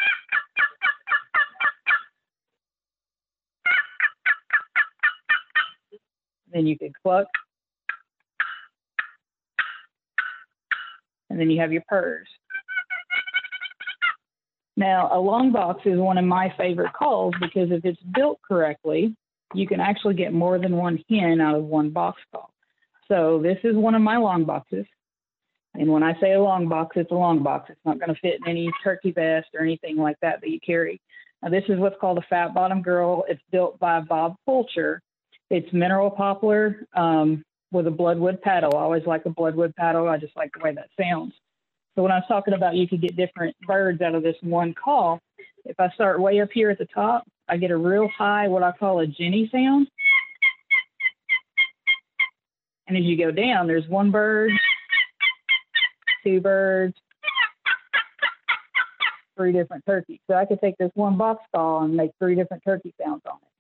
Then 6.53 6.67
you 6.67 6.77
can 6.77 6.93
cluck. 7.01 7.27
and 11.31 11.39
then 11.39 11.49
you 11.49 11.61
have 11.61 11.71
your 11.71 11.83
purrs. 11.87 12.27
Now, 14.75 15.09
a 15.11 15.19
long 15.19 15.51
box 15.51 15.81
is 15.85 15.97
one 15.97 16.17
of 16.17 16.25
my 16.25 16.53
favorite 16.57 16.93
calls 16.93 17.33
because 17.39 17.71
if 17.71 17.85
it's 17.85 18.01
built 18.13 18.39
correctly, 18.47 19.15
you 19.53 19.67
can 19.67 19.79
actually 19.79 20.15
get 20.15 20.33
more 20.33 20.59
than 20.59 20.75
one 20.75 21.03
hen 21.09 21.39
out 21.41 21.55
of 21.55 21.63
one 21.63 21.89
box 21.89 22.21
call. 22.31 22.51
So 23.07 23.39
this 23.41 23.57
is 23.63 23.75
one 23.75 23.95
of 23.95 24.01
my 24.01 24.17
long 24.17 24.45
boxes. 24.45 24.85
And 25.73 25.89
when 25.91 26.03
I 26.03 26.19
say 26.19 26.33
a 26.33 26.41
long 26.41 26.67
box, 26.67 26.97
it's 26.97 27.11
a 27.11 27.15
long 27.15 27.43
box. 27.43 27.69
It's 27.69 27.79
not 27.85 27.99
going 27.99 28.13
to 28.13 28.19
fit 28.19 28.39
in 28.41 28.47
any 28.49 28.69
turkey 28.83 29.11
vest 29.11 29.47
or 29.53 29.61
anything 29.61 29.95
like 29.97 30.17
that 30.21 30.41
that 30.41 30.49
you 30.49 30.59
carry. 30.59 30.99
Now, 31.41 31.49
this 31.49 31.63
is 31.69 31.79
what's 31.79 31.99
called 31.99 32.17
a 32.17 32.25
fat 32.29 32.53
bottom 32.53 32.81
girl. 32.81 33.23
It's 33.27 33.41
built 33.51 33.79
by 33.79 34.01
Bob 34.01 34.35
Fulcher. 34.45 35.01
It's 35.49 35.71
mineral 35.73 36.11
poplar. 36.11 36.85
Um, 36.93 37.43
with 37.71 37.87
a 37.87 37.91
bloodwood 37.91 38.41
paddle. 38.41 38.77
I 38.77 38.81
always 38.81 39.05
like 39.05 39.25
a 39.25 39.29
bloodwood 39.29 39.75
paddle. 39.75 40.07
I 40.07 40.17
just 40.17 40.35
like 40.35 40.51
the 40.53 40.63
way 40.63 40.73
that 40.75 40.89
sounds. 40.99 41.33
So 41.95 42.03
when 42.03 42.11
I 42.11 42.17
was 42.17 42.25
talking 42.27 42.53
about 42.53 42.75
you 42.75 42.87
could 42.87 43.01
get 43.01 43.15
different 43.15 43.55
birds 43.61 44.01
out 44.01 44.15
of 44.15 44.23
this 44.23 44.35
one 44.41 44.73
call, 44.73 45.19
if 45.65 45.79
I 45.79 45.89
start 45.89 46.21
way 46.21 46.41
up 46.41 46.49
here 46.53 46.69
at 46.69 46.77
the 46.77 46.87
top, 46.93 47.23
I 47.47 47.57
get 47.57 47.71
a 47.71 47.77
real 47.77 48.07
high, 48.09 48.47
what 48.47 48.63
I 48.63 48.71
call 48.71 48.99
a 48.99 49.07
Jenny 49.07 49.49
sound. 49.51 49.87
And 52.87 52.97
as 52.97 53.03
you 53.03 53.17
go 53.17 53.31
down, 53.31 53.67
there's 53.67 53.87
one 53.87 54.11
bird, 54.11 54.51
two 56.23 56.39
birds, 56.39 56.95
three 59.37 59.51
different 59.51 59.85
turkeys. 59.85 60.19
So 60.29 60.35
I 60.35 60.45
could 60.45 60.61
take 60.61 60.77
this 60.77 60.91
one 60.93 61.17
box 61.17 61.43
call 61.53 61.83
and 61.83 61.95
make 61.95 62.11
three 62.19 62.35
different 62.35 62.63
turkey 62.63 62.93
sounds 63.01 63.21
on 63.25 63.37
it. 63.37 63.51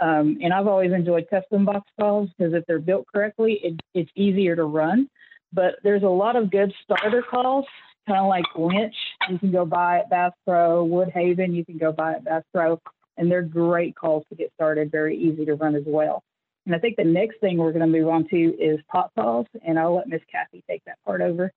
Um, 0.00 0.38
and 0.42 0.52
I've 0.52 0.66
always 0.66 0.92
enjoyed 0.92 1.26
custom 1.28 1.64
box 1.64 1.88
calls 1.98 2.30
because 2.36 2.54
if 2.54 2.64
they're 2.66 2.78
built 2.78 3.06
correctly, 3.12 3.58
it, 3.62 3.80
it's 3.94 4.10
easier 4.14 4.54
to 4.54 4.64
run. 4.64 5.08
But 5.52 5.76
there's 5.82 6.02
a 6.02 6.08
lot 6.08 6.36
of 6.36 6.50
good 6.50 6.72
starter 6.84 7.22
calls, 7.22 7.64
kind 8.06 8.20
of 8.20 8.28
like 8.28 8.44
Lynch. 8.56 8.94
You 9.28 9.38
can 9.38 9.50
go 9.50 9.64
buy 9.64 10.00
at 10.00 10.10
Bass 10.10 10.32
Pro, 10.46 10.86
Woodhaven, 10.86 11.54
you 11.54 11.64
can 11.64 11.78
go 11.78 11.90
buy 11.90 12.12
at 12.12 12.24
Bass 12.24 12.42
Pro, 12.52 12.78
and 13.16 13.30
they're 13.30 13.42
great 13.42 13.96
calls 13.96 14.24
to 14.28 14.36
get 14.36 14.52
started, 14.54 14.90
very 14.90 15.16
easy 15.16 15.44
to 15.46 15.54
run 15.54 15.74
as 15.74 15.84
well. 15.86 16.22
And 16.66 16.74
I 16.74 16.78
think 16.78 16.96
the 16.96 17.04
next 17.04 17.40
thing 17.40 17.56
we're 17.56 17.72
going 17.72 17.90
to 17.90 17.98
move 17.98 18.08
on 18.08 18.28
to 18.28 18.36
is 18.36 18.78
pot 18.92 19.10
calls, 19.18 19.46
and 19.66 19.78
I'll 19.78 19.96
let 19.96 20.06
Miss 20.06 20.20
Kathy 20.30 20.62
take 20.68 20.84
that 20.84 20.98
part 21.04 21.22
over. 21.22 21.50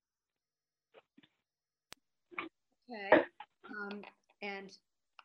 Okay. 2.91 3.23
Um, 3.69 4.01
and 4.41 4.71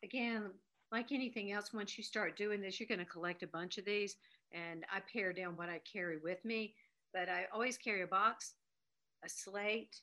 again, 0.05 0.51
like 0.93 1.11
anything 1.11 1.53
else, 1.53 1.73
once 1.73 1.99
you 1.99 2.05
start 2.05 2.37
doing 2.37 2.61
this, 2.61 2.79
you're 2.79 2.89
going 2.89 3.01
to 3.01 3.05
collect 3.05 3.43
a 3.43 3.49
bunch 3.49 3.79
of 3.79 3.85
these. 3.85 4.17
And 4.53 4.85
I 4.93 5.01
pare 5.13 5.33
down 5.33 5.57
what 5.57 5.69
I 5.69 5.81
carry 5.91 6.19
with 6.19 6.45
me. 6.45 6.75
But 7.13 7.29
I 7.29 7.47
always 7.53 7.77
carry 7.77 8.03
a 8.03 8.07
box, 8.07 8.55
a 9.25 9.29
slate, 9.29 10.01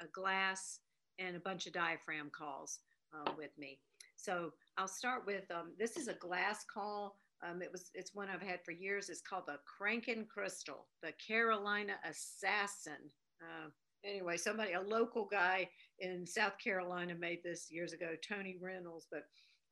a 0.00 0.06
glass, 0.08 0.80
and 1.18 1.36
a 1.36 1.40
bunch 1.40 1.66
of 1.66 1.72
diaphragm 1.72 2.30
calls 2.30 2.80
uh, 3.12 3.30
with 3.36 3.50
me. 3.58 3.78
So 4.16 4.52
I'll 4.76 4.88
start 4.88 5.26
with 5.26 5.44
um, 5.50 5.72
this 5.78 5.96
is 5.96 6.08
a 6.08 6.14
glass 6.14 6.64
call. 6.64 7.16
Um, 7.42 7.62
it 7.62 7.70
was 7.70 7.90
it's 7.94 8.14
one 8.14 8.28
I've 8.28 8.42
had 8.42 8.64
for 8.64 8.72
years. 8.72 9.10
It's 9.10 9.20
called 9.20 9.44
the 9.46 9.58
Crankin 9.64 10.26
Crystal, 10.26 10.86
the 11.02 11.12
Carolina 11.24 11.94
Assassin. 12.08 13.10
Uh, 13.40 13.68
anyway, 14.04 14.36
somebody, 14.36 14.72
a 14.72 14.80
local 14.80 15.28
guy 15.30 15.68
in 16.00 16.26
South 16.26 16.58
Carolina 16.62 17.14
made 17.14 17.40
this 17.42 17.68
years 17.70 17.92
ago, 17.92 18.08
Tony 18.26 18.56
Reynolds. 18.60 19.06
But 19.10 19.24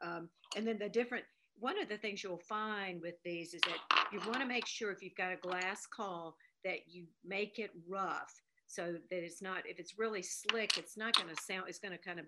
um, 0.06 0.28
and 0.56 0.66
then 0.66 0.78
the 0.78 0.88
different, 0.88 1.24
one 1.58 1.80
of 1.80 1.88
the 1.88 1.96
things 1.96 2.22
you'll 2.22 2.42
find 2.48 3.00
with 3.00 3.14
these 3.24 3.54
is 3.54 3.62
that 3.62 4.08
you 4.12 4.20
want 4.26 4.40
to 4.40 4.46
make 4.46 4.66
sure 4.66 4.90
if 4.90 5.02
you've 5.02 5.16
got 5.16 5.32
a 5.32 5.36
glass 5.36 5.86
call 5.86 6.36
that 6.64 6.80
you 6.86 7.04
make 7.24 7.58
it 7.58 7.70
rough 7.88 8.32
so 8.66 8.96
that 9.10 9.24
it's 9.24 9.40
not, 9.40 9.62
if 9.64 9.78
it's 9.78 9.98
really 9.98 10.22
slick, 10.22 10.76
it's 10.76 10.96
not 10.96 11.14
going 11.16 11.34
to 11.34 11.42
sound, 11.42 11.64
it's 11.68 11.78
going 11.78 11.96
to 11.96 12.04
kind 12.04 12.18
of 12.18 12.26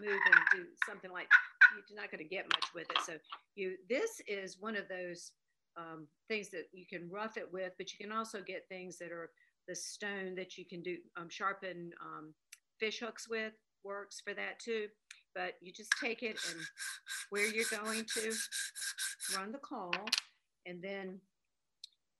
move 0.00 0.18
and 0.32 0.40
do 0.52 0.64
something 0.86 1.10
like, 1.10 1.28
you're 1.88 2.00
not 2.00 2.10
going 2.10 2.22
to 2.22 2.28
get 2.28 2.46
much 2.54 2.66
with 2.74 2.88
it. 2.90 2.98
So 3.04 3.14
you, 3.56 3.74
this 3.88 4.20
is 4.28 4.56
one 4.60 4.76
of 4.76 4.84
those 4.88 5.32
um, 5.76 6.06
things 6.28 6.50
that 6.50 6.66
you 6.72 6.86
can 6.86 7.10
rough 7.10 7.36
it 7.36 7.48
with, 7.52 7.72
but 7.76 7.92
you 7.92 7.98
can 7.98 8.16
also 8.16 8.40
get 8.40 8.68
things 8.68 8.96
that 8.98 9.10
are 9.10 9.30
the 9.68 9.74
stone 9.74 10.34
that 10.36 10.56
you 10.56 10.64
can 10.64 10.82
do 10.82 10.96
um, 11.16 11.28
sharpen 11.28 11.90
um, 12.02 12.34
fish 12.78 13.00
hooks 13.00 13.28
with 13.28 13.52
works 13.84 14.20
for 14.20 14.34
that 14.34 14.58
too. 14.58 14.86
But 15.34 15.54
you 15.60 15.72
just 15.72 15.92
take 16.00 16.22
it 16.22 16.36
and 16.50 16.60
where 17.30 17.46
you're 17.46 17.64
going 17.70 18.04
to 18.14 18.32
run 19.36 19.50
the 19.50 19.58
call, 19.58 19.94
and 20.64 20.82
then 20.82 21.20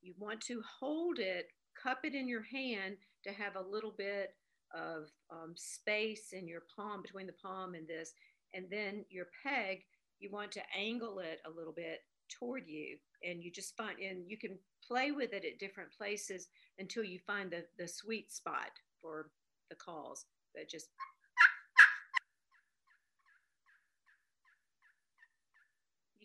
you 0.01 0.13
want 0.19 0.41
to 0.41 0.61
hold 0.79 1.19
it, 1.19 1.47
cup 1.81 1.99
it 2.03 2.13
in 2.13 2.27
your 2.27 2.43
hand 2.43 2.97
to 3.23 3.31
have 3.31 3.55
a 3.55 3.69
little 3.69 3.93
bit 3.97 4.35
of 4.73 5.09
um, 5.31 5.53
space 5.55 6.33
in 6.33 6.47
your 6.47 6.63
palm 6.75 7.01
between 7.01 7.25
the 7.25 7.33
palm 7.41 7.73
and 7.73 7.87
this, 7.87 8.13
and 8.53 8.65
then 8.69 9.05
your 9.09 9.27
peg, 9.43 9.79
you 10.19 10.29
want 10.31 10.51
to 10.51 10.61
angle 10.77 11.19
it 11.19 11.39
a 11.45 11.49
little 11.49 11.73
bit 11.73 11.99
toward 12.29 12.63
you, 12.67 12.97
and 13.23 13.41
you 13.43 13.51
just 13.51 13.77
find, 13.77 13.97
and 13.99 14.29
you 14.29 14.37
can 14.37 14.57
play 14.87 15.11
with 15.11 15.33
it 15.33 15.45
at 15.45 15.59
different 15.59 15.91
places 15.91 16.47
until 16.79 17.03
you 17.03 17.19
find 17.25 17.51
the, 17.51 17.63
the 17.77 17.87
sweet 17.87 18.31
spot 18.31 18.71
for 19.01 19.29
the 19.69 19.75
calls. 19.75 20.25
But 20.53 20.69
just 20.69 20.87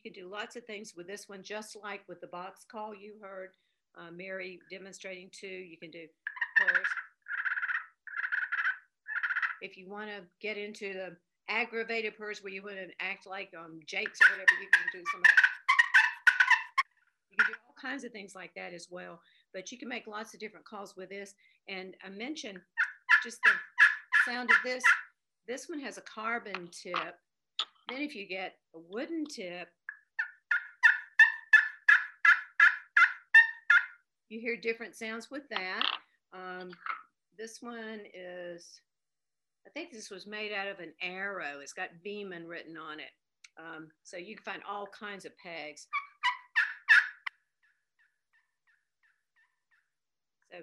You 0.03 0.11
can 0.11 0.23
do 0.23 0.31
lots 0.31 0.57
of 0.57 0.65
things 0.65 0.95
with 0.97 1.07
this 1.07 1.29
one, 1.29 1.43
just 1.43 1.77
like 1.77 2.01
with 2.09 2.23
the 2.23 2.27
box 2.27 2.65
call 2.65 2.95
you 2.95 3.17
heard 3.21 3.51
uh, 3.99 4.11
Mary 4.11 4.59
demonstrating 4.71 5.29
too. 5.31 5.47
You 5.47 5.77
can 5.77 5.91
do 5.91 6.07
purrs. 6.57 6.87
If 9.61 9.77
you 9.77 9.91
want 9.91 10.09
to 10.09 10.23
get 10.41 10.57
into 10.57 10.95
the 10.95 11.17
aggravated 11.51 12.17
purrs 12.17 12.43
where 12.43 12.51
you 12.51 12.63
want 12.63 12.77
to 12.77 12.89
act 12.99 13.27
like 13.27 13.53
um, 13.59 13.81
Jake's 13.85 14.19
or 14.23 14.33
whatever, 14.33 14.55
you 14.63 14.69
can 14.73 15.01
do 15.01 15.05
some. 15.13 15.23
Do 15.23 15.31
all 15.31 15.50
kinds 17.81 18.05
of 18.05 18.13
things 18.13 18.35
like 18.35 18.53
that 18.55 18.73
as 18.73 18.89
well. 18.91 19.21
But 19.53 19.73
you 19.73 19.79
can 19.79 19.89
make 19.89 20.07
lots 20.07 20.35
of 20.35 20.41
different 20.41 20.67
calls 20.67 20.97
with 20.97 21.09
this. 21.09 21.35
And 21.69 21.95
I 22.05 22.11
mentioned 22.11 22.59
just 23.25 23.39
the 23.45 23.51
sound 24.31 24.51
of 24.51 24.57
this. 24.65 24.83
This 25.47 25.69
one 25.69 25.81
has 25.81 25.99
a 25.99 26.03
carbon 26.03 26.69
tip. 26.71 27.15
Then 27.89 28.01
if 28.01 28.15
you 28.15 28.27
get 28.29 28.55
a 28.75 28.79
wooden 28.79 29.25
tip, 29.25 29.69
you 34.29 34.41
hear 34.41 34.57
different 34.57 34.95
sounds 34.95 35.31
with 35.31 35.49
that. 35.51 35.83
Um, 36.33 36.71
this 37.37 37.59
one 37.61 38.01
is 38.15 38.81
I 39.67 39.71
think 39.71 39.93
this 39.93 40.11
was 40.11 40.27
made 40.27 40.53
out 40.53 40.69
of 40.69 40.79
an 40.81 40.93
arrow. 41.03 41.61
It's 41.63 41.73
got 41.73 41.89
Beman 42.03 42.47
written 42.47 42.77
on 42.77 42.99
it. 42.99 43.11
Um, 43.59 43.89
so 44.03 44.17
you 44.17 44.35
can 44.37 44.45
find 44.45 44.63
all 44.69 44.87
kinds 44.87 45.25
of 45.25 45.33
pegs. 45.39 45.87
So 50.51 50.59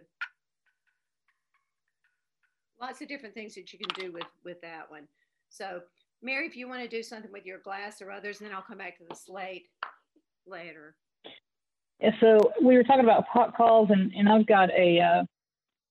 lots 2.80 3.02
of 3.02 3.08
different 3.08 3.34
things 3.34 3.56
that 3.56 3.74
you 3.74 3.80
can 3.80 3.90
do 4.00 4.12
with, 4.12 4.28
with 4.44 4.62
that 4.62 4.90
one. 4.90 5.08
So 5.50 5.82
Mary, 6.22 6.48
if 6.48 6.56
you 6.56 6.68
want 6.68 6.82
to 6.82 6.88
do 6.88 7.04
something 7.04 7.32
with 7.32 7.46
your 7.46 7.60
glass 7.60 8.02
or 8.02 8.12
others, 8.12 8.40
then 8.40 8.52
I'll 8.54 8.62
come 8.62 8.78
back 8.78 8.98
to 8.98 9.04
the 9.08 9.16
slate 9.16 9.68
later. 10.46 10.96
Yeah, 12.00 12.12
so 12.20 12.52
we 12.62 12.76
were 12.76 12.84
talking 12.84 13.04
about 13.04 13.28
pot 13.28 13.56
calls, 13.56 13.90
and, 13.92 14.12
and 14.14 14.30
I've 14.30 14.46
got 14.46 14.70
a 14.72 15.00
uh, 15.00 15.24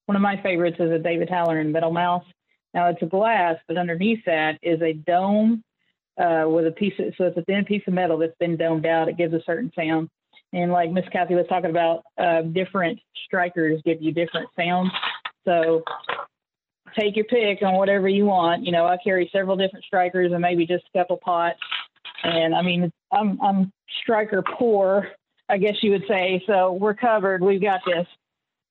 one 0.07 0.15
of 0.17 0.23
my 0.23 0.41
favorites 0.43 0.77
is 0.79 0.91
a 0.91 0.99
David 0.99 1.29
Halloran 1.29 1.73
Metal 1.73 1.93
Mouse. 1.93 2.25
Now 2.75 2.89
it's 2.89 3.03
a 3.03 3.07
glass, 3.07 3.57
but 3.67 3.77
underneath 3.77 4.25
that 4.27 4.59
is 4.63 4.81
a 4.83 4.93
dome 4.93 5.65
uh, 6.19 6.45
with 6.47 6.67
a 6.67 6.71
piece 6.71 6.93
of 6.99 7.13
so 7.19 7.25
it's 7.25 7.37
a 7.37 7.43
thin 7.43 7.65
piece 7.65 7.83
of 7.87 7.95
metal 7.95 8.19
that's 8.19 8.37
been 8.39 8.57
domed 8.57 8.87
out. 8.87 9.09
It 9.09 9.17
gives 9.17 9.35
a 9.35 9.43
certain 9.45 9.73
sound, 9.77 10.09
and 10.53 10.71
like 10.71 10.91
Miss 10.91 11.05
Kathy 11.13 11.35
was 11.35 11.47
talking 11.49 11.71
about, 11.71 12.03
uh, 12.19 12.43
different 12.43 13.01
strikers 13.27 13.81
give 13.85 14.01
you 14.01 14.13
different 14.13 14.49
sounds. 14.57 14.91
So 15.45 15.83
take 16.99 17.17
your 17.17 17.25
pick 17.27 17.63
on 17.63 17.75
whatever 17.75 18.09
you 18.09 18.27
want. 18.27 18.65
You 18.65 18.73
know, 18.73 18.87
I 18.87 18.97
carry 19.03 19.29
several 19.33 19.57
different 19.57 19.85
strikers 19.85 20.33
and 20.33 20.41
maybe 20.41 20.67
just 20.67 20.85
a 20.95 20.99
couple 20.99 21.19
pots. 21.19 21.59
And 22.23 22.55
I 22.55 22.63
mean, 22.63 22.91
I'm 23.13 23.41
I'm 23.41 23.73
striker 24.03 24.43
poor, 24.59 25.09
I 25.49 25.59
guess 25.59 25.77
you 25.83 25.93
would 25.93 26.05
say. 26.09 26.43
So 26.47 26.73
we're 26.73 26.95
covered. 26.95 27.43
We've 27.43 27.61
got 27.63 27.81
this. 27.87 28.07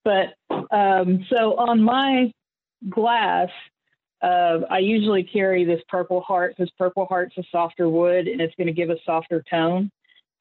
But 0.03 0.35
um, 0.71 1.25
so 1.29 1.55
on 1.57 1.81
my 1.81 2.31
glass, 2.89 3.49
uh, 4.21 4.59
I 4.69 4.79
usually 4.79 5.23
carry 5.23 5.65
this 5.65 5.81
Purple 5.89 6.21
Heart 6.21 6.55
because 6.57 6.71
Purple 6.77 7.05
Heart's 7.05 7.37
a 7.37 7.43
softer 7.51 7.89
wood 7.89 8.27
and 8.27 8.41
it's 8.41 8.55
going 8.55 8.67
to 8.67 8.73
give 8.73 8.89
a 8.89 8.97
softer 9.05 9.43
tone. 9.49 9.89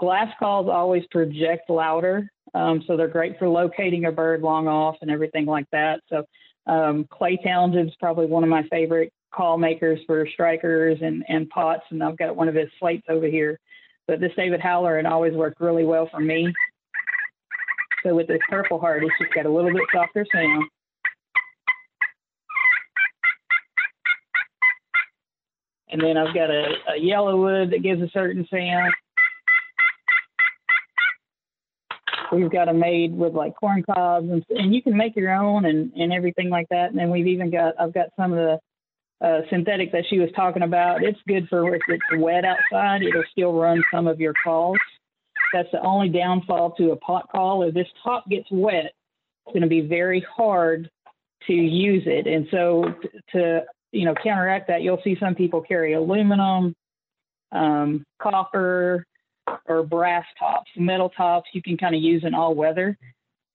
Glass 0.01 0.29
calls 0.39 0.69
always 0.69 1.05
project 1.11 1.71
louder, 1.71 2.29
um, 2.53 2.83
so 2.87 2.97
they're 2.97 3.09
great 3.09 3.39
for 3.39 3.49
locating 3.49 4.05
a 4.07 4.13
bird 4.13 4.43
long 4.43 4.69
off 4.69 4.97
and 5.03 5.11
everything 5.11 5.47
like 5.47 5.67
that. 5.71 6.01
So 6.09 6.25
um, 6.67 7.07
Clay 7.11 7.39
Townsend's 7.45 7.95
probably 8.01 8.27
one 8.27 8.43
of 8.43 8.49
my 8.49 8.63
favorite 8.69 9.13
call 9.33 9.59
makers 9.59 10.01
for 10.07 10.27
strikers 10.33 10.99
and, 11.03 11.25
and 11.29 11.49
pots, 11.51 11.83
and 11.91 12.03
I've 12.03 12.17
got 12.17 12.37
one 12.37 12.49
of 12.49 12.55
his 12.55 12.69
slates 12.79 13.07
over 13.09 13.27
here. 13.27 13.59
But 14.07 14.21
this 14.21 14.33
David 14.37 14.61
Halloran 14.61 15.07
always 15.07 15.35
worked 15.35 15.61
really 15.61 15.85
well 15.85 16.09
for 16.11 16.21
me. 16.21 16.53
So 18.03 18.15
with 18.15 18.29
this 18.29 18.41
Purple 18.51 18.79
Heart, 18.79 19.03
it's 19.03 19.15
just 19.21 19.35
got 19.35 19.47
a 19.47 19.51
little 19.51 19.73
bit 19.73 19.83
softer 19.93 20.27
sound. 20.33 20.65
And 25.89 26.03
then 26.03 26.17
I've 26.17 26.35
got 26.35 26.51
a, 26.51 26.67
a 26.95 27.01
yellow 27.01 27.37
wood 27.37 27.71
that 27.71 27.83
gives 27.83 28.03
a 28.03 28.11
certain 28.13 28.47
sound. 28.51 28.93
We've 32.35 32.51
got 32.51 32.67
them 32.67 32.79
made 32.79 33.15
with 33.15 33.35
like 33.35 33.55
corn 33.57 33.83
cobs 33.83 34.29
and, 34.29 34.45
and 34.51 34.75
you 34.75 34.83
can 34.83 34.97
make 34.97 35.17
your 35.17 35.33
own 35.33 35.65
and, 35.65 35.93
and 35.95 36.13
everything 36.13 36.51
like 36.51 36.69
that. 36.71 36.91
And 36.91 36.99
then 36.99 37.11
we've 37.11 37.27
even 37.27 37.51
got, 37.51 37.75
I've 37.79 37.95
got 37.95 38.09
some 38.17 38.33
of 38.33 38.39
the 38.39 38.59
uh, 39.27 39.41
synthetic 39.51 39.93
that 39.93 40.05
she 40.09 40.19
was 40.19 40.31
talking 40.37 40.63
about. 40.63 41.03
It's 41.03 41.19
good 41.27 41.49
for 41.49 41.75
if 41.75 41.83
it's 41.89 42.03
wet 42.19 42.45
outside, 42.45 43.03
it'll 43.03 43.25
still 43.31 43.53
run 43.53 43.83
some 43.93 44.07
of 44.07 44.21
your 44.21 44.35
calls. 44.43 44.79
That's 45.53 45.71
the 45.73 45.81
only 45.83 46.09
downfall 46.09 46.73
to 46.79 46.91
a 46.93 46.97
pot 46.97 47.29
call. 47.31 47.63
If 47.63 47.75
this 47.75 47.87
top 48.03 48.29
gets 48.29 48.49
wet, 48.51 48.87
it's 49.47 49.53
going 49.53 49.63
to 49.63 49.69
be 49.69 49.83
very 49.83 50.25
hard 50.37 50.91
to 51.47 51.53
use 51.53 52.03
it. 52.07 52.27
And 52.27 52.47
so 52.51 52.85
to, 53.33 53.65
you 53.93 54.05
know, 54.05 54.15
counteract 54.23 54.69
that, 54.69 54.83
you'll 54.83 55.01
see 55.05 55.17
some 55.21 55.35
people 55.35 55.61
carry 55.61 55.93
aluminum, 55.93 56.75
um, 57.53 58.05
copper, 58.21 59.07
or 59.67 59.83
brass 59.83 60.25
tops. 60.39 60.71
Metal 60.77 61.11
tops 61.11 61.49
you 61.53 61.63
can 61.63 61.77
kind 61.77 61.95
of 61.95 62.03
use 62.03 62.25
in 62.25 62.35
all 62.35 62.55
weather. 62.55 62.99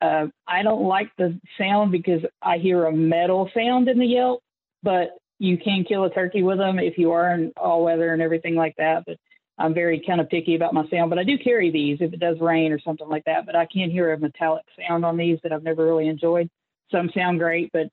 Uh, 0.01 0.27
I 0.47 0.63
don't 0.63 0.83
like 0.83 1.11
the 1.17 1.39
sound 1.57 1.91
because 1.91 2.21
I 2.41 2.57
hear 2.57 2.85
a 2.85 2.91
metal 2.91 3.49
sound 3.53 3.89
in 3.89 3.99
the 3.99 4.05
yelp, 4.05 4.41
but 4.81 5.17
you 5.39 5.57
can 5.57 5.83
kill 5.83 6.05
a 6.05 6.09
turkey 6.09 6.43
with 6.43 6.57
them 6.57 6.79
if 6.79 6.97
you 6.97 7.11
are 7.11 7.33
in 7.33 7.51
all 7.57 7.83
weather 7.83 8.13
and 8.13 8.21
everything 8.21 8.55
like 8.55 8.75
that. 8.77 9.03
But 9.05 9.17
I'm 9.57 9.73
very 9.73 10.01
kind 10.05 10.21
of 10.21 10.29
picky 10.29 10.55
about 10.55 10.73
my 10.73 10.87
sound, 10.89 11.09
but 11.09 11.19
I 11.19 11.23
do 11.23 11.37
carry 11.37 11.69
these 11.69 11.97
if 11.99 12.13
it 12.13 12.19
does 12.19 12.37
rain 12.39 12.71
or 12.71 12.79
something 12.79 13.09
like 13.09 13.25
that. 13.25 13.45
But 13.45 13.55
I 13.55 13.65
can 13.65 13.89
hear 13.89 14.13
a 14.13 14.17
metallic 14.17 14.63
sound 14.77 15.03
on 15.03 15.17
these 15.17 15.37
that 15.43 15.51
I've 15.51 15.63
never 15.63 15.85
really 15.85 16.07
enjoyed. 16.07 16.49
Some 16.91 17.09
sound 17.13 17.39
great, 17.39 17.69
but 17.73 17.87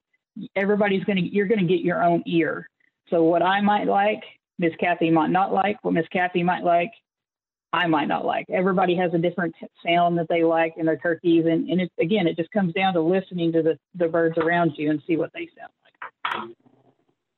everybody's 0.54 1.04
going 1.04 1.16
to, 1.16 1.22
you're 1.22 1.48
going 1.48 1.66
to 1.66 1.66
get 1.66 1.84
your 1.84 2.04
own 2.04 2.22
ear. 2.26 2.68
So 3.10 3.24
what 3.24 3.42
I 3.42 3.60
might 3.60 3.86
like, 3.86 4.22
Miss 4.58 4.72
Kathy 4.78 5.10
might 5.10 5.30
not 5.30 5.52
like, 5.52 5.82
what 5.82 5.94
Miss 5.94 6.06
Kathy 6.12 6.42
might 6.42 6.64
like, 6.64 6.90
I 7.72 7.86
might 7.86 8.08
not 8.08 8.24
like. 8.24 8.46
Everybody 8.48 8.96
has 8.96 9.12
a 9.12 9.18
different 9.18 9.54
sound 9.84 10.18
that 10.18 10.28
they 10.28 10.44
like 10.44 10.74
in 10.76 10.86
their 10.86 10.96
turkeys, 10.96 11.44
and, 11.46 11.68
and 11.68 11.80
it, 11.80 11.92
again, 12.00 12.26
it 12.26 12.36
just 12.36 12.50
comes 12.52 12.72
down 12.72 12.94
to 12.94 13.00
listening 13.00 13.52
to 13.52 13.62
the, 13.62 13.78
the 13.94 14.08
birds 14.08 14.38
around 14.38 14.72
you 14.76 14.90
and 14.90 15.02
see 15.06 15.16
what 15.16 15.30
they 15.34 15.48
sound 15.56 15.70
like. 15.84 16.56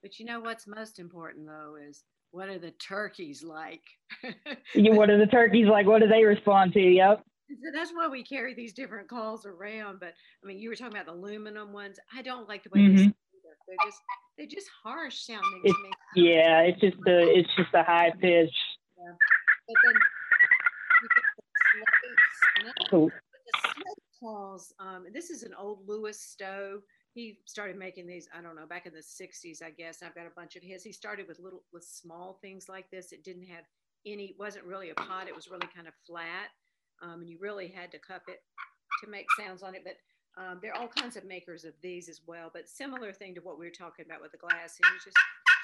But 0.03 0.18
you 0.18 0.26
know 0.26 0.41
what's 0.41 0.66
most 0.66 0.99
important 0.99 1.47
though 1.47 1.76
is 1.76 2.05
what 2.31 2.49
are 2.49 2.59
the 2.59 2.70
turkeys 2.72 3.43
like? 3.43 3.83
what 4.74 5.11
are 5.11 5.18
the 5.18 5.26
turkeys 5.26 5.66
like? 5.66 5.87
What 5.87 6.03
do 6.03 6.09
they 6.09 6.24
respond 6.24 6.72
to? 6.74 6.81
Yep. 6.81 7.22
So 7.51 7.70
that's 7.74 7.93
why 7.93 8.09
we 8.09 8.22
carry 8.22 8.55
these 8.55 8.74
different 8.74 9.09
calls 9.09 9.47
around. 9.47 10.01
But 10.01 10.14
I 10.43 10.47
mean, 10.47 10.59
you 10.59 10.68
were 10.68 10.76
talking 10.76 10.93
about 10.93 11.07
the 11.07 11.12
aluminum 11.12 11.72
ones. 11.72 11.99
I 12.14 12.22
don't 12.22 12.49
like 12.49 12.62
the 12.62 12.70
way 12.72 12.81
mm-hmm. 12.81 12.97
they 12.97 13.03
sound 13.03 13.14
They're 13.66 13.76
just 13.85 13.99
they're 14.37 14.47
just 14.47 14.68
harsh 14.83 15.16
sounding 15.16 15.62
it's, 15.64 15.79
Yeah, 16.14 16.61
it's 16.61 16.81
just 16.81 16.97
the 17.05 17.18
it's 17.20 17.49
just 17.57 17.74
a 17.74 17.83
high 17.83 18.12
pitch. 18.20 18.55
Yeah. 18.99 19.14
But 19.66 19.76
then 19.85 19.95
Cool. 22.90 23.11
The 23.11 23.94
calls, 24.20 24.72
um, 24.78 25.06
this 25.12 25.30
is 25.30 25.42
an 25.42 25.54
old 25.59 25.80
Lewis 25.86 26.20
Stowe. 26.20 26.80
He 27.14 27.38
started 27.46 27.76
making 27.76 28.06
these, 28.06 28.28
I 28.36 28.42
don't 28.42 28.56
know, 28.56 28.66
back 28.66 28.86
in 28.86 28.92
the 28.92 29.00
60s, 29.00 29.62
I 29.62 29.70
guess. 29.70 30.02
I've 30.02 30.14
got 30.14 30.26
a 30.26 30.34
bunch 30.36 30.56
of 30.56 30.62
his. 30.62 30.84
He 30.84 30.92
started 30.92 31.26
with 31.26 31.40
little, 31.40 31.62
with 31.72 31.84
small 31.84 32.38
things 32.42 32.68
like 32.68 32.90
this. 32.90 33.12
It 33.12 33.24
didn't 33.24 33.46
have 33.46 33.64
any, 34.06 34.36
wasn't 34.38 34.64
really 34.64 34.90
a 34.90 34.94
pot. 34.94 35.28
It 35.28 35.34
was 35.34 35.48
really 35.48 35.68
kind 35.74 35.88
of 35.88 35.94
flat. 36.06 36.50
Um, 37.02 37.20
and 37.20 37.28
you 37.28 37.38
really 37.40 37.68
had 37.68 37.90
to 37.92 37.98
cup 37.98 38.22
it 38.28 38.42
to 39.02 39.11
make 39.11 39.26
sounds 39.38 39.62
on 39.62 39.74
it. 39.74 39.82
But 39.84 39.96
um, 40.40 40.59
there 40.62 40.72
are 40.72 40.80
all 40.80 40.88
kinds 40.88 41.16
of 41.16 41.24
makers 41.24 41.64
of 41.64 41.74
these 41.82 42.09
as 42.09 42.20
well. 42.26 42.50
But 42.52 42.68
similar 42.68 43.12
thing 43.12 43.34
to 43.34 43.40
what 43.40 43.59
we 43.59 43.66
were 43.66 43.74
talking 43.74 44.04
about 44.06 44.22
with 44.22 44.32
the 44.32 44.38
glass. 44.38 44.78
And 44.78 44.92
you 44.92 44.98
just 45.02 45.16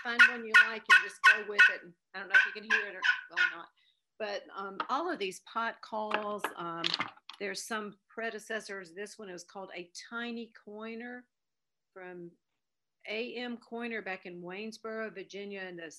find 0.02 0.20
one 0.30 0.44
you 0.44 0.52
like 0.68 0.82
and 0.82 1.00
just 1.04 1.20
go 1.22 1.44
with 1.48 1.62
it. 1.74 1.82
And 1.84 1.92
I 2.14 2.20
don't 2.20 2.28
know 2.28 2.34
if 2.34 2.46
you 2.46 2.60
can 2.60 2.68
hear 2.68 2.86
it 2.88 2.96
or 2.96 3.02
well, 3.30 3.46
not. 3.54 3.68
But 4.18 4.44
um, 4.56 4.78
all 4.88 5.10
of 5.10 5.18
these 5.18 5.40
pot 5.52 5.76
calls, 5.80 6.42
um, 6.56 6.84
there's 7.40 7.62
some 7.62 7.96
predecessors. 8.08 8.92
This 8.94 9.18
one 9.18 9.28
is 9.28 9.44
called 9.44 9.70
a 9.76 9.90
tiny 10.10 10.52
coiner 10.64 11.24
from 11.92 12.30
AM 13.08 13.58
Coiner 13.58 14.02
back 14.02 14.26
in 14.26 14.40
Waynesboro, 14.40 15.10
Virginia 15.10 15.62
in 15.68 15.76
the 15.76 15.92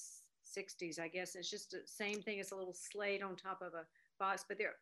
60s, 0.57 0.99
I 0.99 1.07
guess. 1.07 1.35
It's 1.35 1.49
just 1.49 1.71
the 1.71 1.81
same 1.85 2.21
thing. 2.21 2.39
It's 2.39 2.51
a 2.51 2.55
little 2.55 2.73
slate 2.73 3.21
on 3.21 3.35
top 3.35 3.61
of 3.61 3.73
a 3.73 3.85
box. 4.17 4.45
But 4.47 4.57
there, 4.57 4.73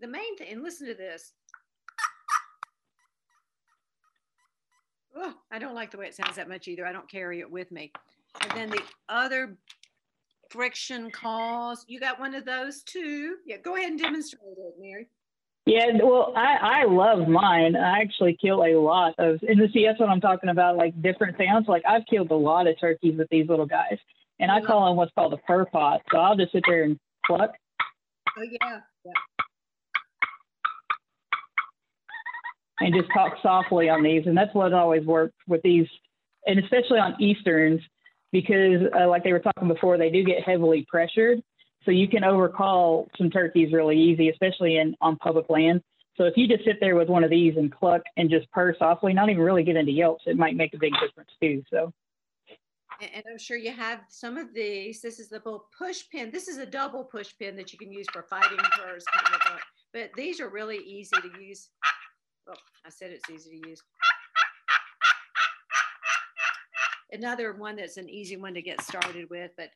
the 0.00 0.06
main 0.06 0.36
thing, 0.36 0.52
and 0.52 0.62
listen 0.62 0.86
to 0.86 0.94
this. 0.94 1.32
Oh, 5.16 5.34
I 5.50 5.58
don't 5.58 5.74
like 5.74 5.90
the 5.90 5.98
way 5.98 6.06
it 6.06 6.14
sounds 6.14 6.36
that 6.36 6.48
much 6.48 6.68
either. 6.68 6.86
I 6.86 6.92
don't 6.92 7.10
carry 7.10 7.40
it 7.40 7.50
with 7.50 7.72
me. 7.72 7.92
And 8.42 8.50
then 8.52 8.70
the 8.70 8.82
other 9.08 9.56
friction 10.50 11.10
cause. 11.10 11.84
You 11.88 12.00
got 12.00 12.20
one 12.20 12.34
of 12.34 12.44
those 12.44 12.82
too? 12.82 13.36
Yeah, 13.46 13.56
go 13.58 13.76
ahead 13.76 13.90
and 13.90 14.00
demonstrate 14.00 14.58
it, 14.58 14.74
Mary. 14.78 15.08
Yeah, 15.66 15.86
well, 16.02 16.32
I, 16.36 16.82
I 16.82 16.84
love 16.84 17.28
mine. 17.28 17.76
I 17.76 18.00
actually 18.00 18.36
kill 18.40 18.64
a 18.64 18.74
lot 18.80 19.14
of, 19.18 19.38
and 19.46 19.60
see, 19.72 19.86
that's 19.86 20.00
what 20.00 20.08
I'm 20.08 20.20
talking 20.20 20.50
about, 20.50 20.76
like 20.76 21.00
different 21.00 21.36
sounds. 21.38 21.68
Like 21.68 21.82
I've 21.88 22.02
killed 22.10 22.30
a 22.30 22.36
lot 22.36 22.66
of 22.66 22.78
turkeys 22.80 23.16
with 23.16 23.28
these 23.30 23.48
little 23.48 23.66
guys, 23.66 23.98
and 24.40 24.50
I 24.50 24.60
call 24.60 24.86
them 24.86 24.96
what's 24.96 25.12
called 25.14 25.32
a 25.32 25.36
purr 25.36 25.66
pot. 25.66 26.00
So 26.10 26.18
I'll 26.18 26.36
just 26.36 26.52
sit 26.52 26.64
there 26.66 26.84
and 26.84 26.98
pluck. 27.26 27.52
Oh 28.36 28.42
yeah, 28.42 28.80
yeah. 29.04 29.12
And 32.80 32.94
just 32.94 33.08
talk 33.12 33.34
softly 33.42 33.90
on 33.90 34.02
these, 34.02 34.26
and 34.26 34.36
that's 34.36 34.54
what 34.54 34.72
always 34.72 35.04
works 35.04 35.36
with 35.46 35.60
these, 35.62 35.86
and 36.46 36.58
especially 36.58 36.98
on 36.98 37.14
easterns 37.20 37.82
because, 38.32 38.82
uh, 38.98 39.08
like 39.08 39.24
they 39.24 39.32
were 39.32 39.40
talking 39.40 39.68
before, 39.68 39.98
they 39.98 40.10
do 40.10 40.24
get 40.24 40.42
heavily 40.42 40.86
pressured. 40.88 41.42
So 41.84 41.90
you 41.90 42.08
can 42.08 42.24
overcall 42.24 43.08
some 43.16 43.30
turkeys 43.30 43.72
really 43.72 43.98
easy, 43.98 44.28
especially 44.28 44.76
in 44.76 44.94
on 45.00 45.16
public 45.16 45.48
land. 45.48 45.82
So 46.16 46.24
if 46.24 46.34
you 46.36 46.46
just 46.46 46.64
sit 46.64 46.76
there 46.80 46.96
with 46.96 47.08
one 47.08 47.24
of 47.24 47.30
these 47.30 47.56
and 47.56 47.72
cluck 47.72 48.02
and 48.16 48.28
just 48.28 48.50
purr 48.50 48.74
softly, 48.78 49.14
not 49.14 49.30
even 49.30 49.42
really 49.42 49.62
get 49.62 49.76
into 49.76 49.92
yelps, 49.92 50.24
it 50.26 50.36
might 50.36 50.54
make 50.54 50.74
a 50.74 50.78
big 50.78 50.92
difference 51.00 51.30
too. 51.40 51.62
So. 51.70 51.92
And 53.00 53.24
I'm 53.30 53.38
sure 53.38 53.56
you 53.56 53.72
have 53.72 54.00
some 54.10 54.36
of 54.36 54.52
these. 54.52 55.00
This 55.00 55.18
is 55.18 55.30
the 55.30 55.36
little 55.36 55.64
push 55.76 56.02
pin. 56.12 56.30
This 56.30 56.48
is 56.48 56.58
a 56.58 56.66
double 56.66 57.02
push 57.04 57.32
pin 57.38 57.56
that 57.56 57.72
you 57.72 57.78
can 57.78 57.90
use 57.90 58.06
for 58.12 58.24
fighting 58.24 58.58
purrs. 58.58 59.04
Kind 59.14 59.34
of 59.34 59.60
but 59.92 60.10
these 60.14 60.40
are 60.40 60.50
really 60.50 60.76
easy 60.76 61.16
to 61.16 61.42
use. 61.42 61.70
Oh, 62.48 62.54
I 62.84 62.90
said 62.90 63.10
it's 63.10 63.28
easy 63.30 63.58
to 63.58 63.68
use. 63.70 63.82
Another 67.12 67.52
one 67.52 67.76
that's 67.76 67.96
an 67.96 68.08
easy 68.08 68.36
one 68.36 68.54
to 68.54 68.62
get 68.62 68.80
started 68.82 69.28
with, 69.30 69.50
but 69.56 69.70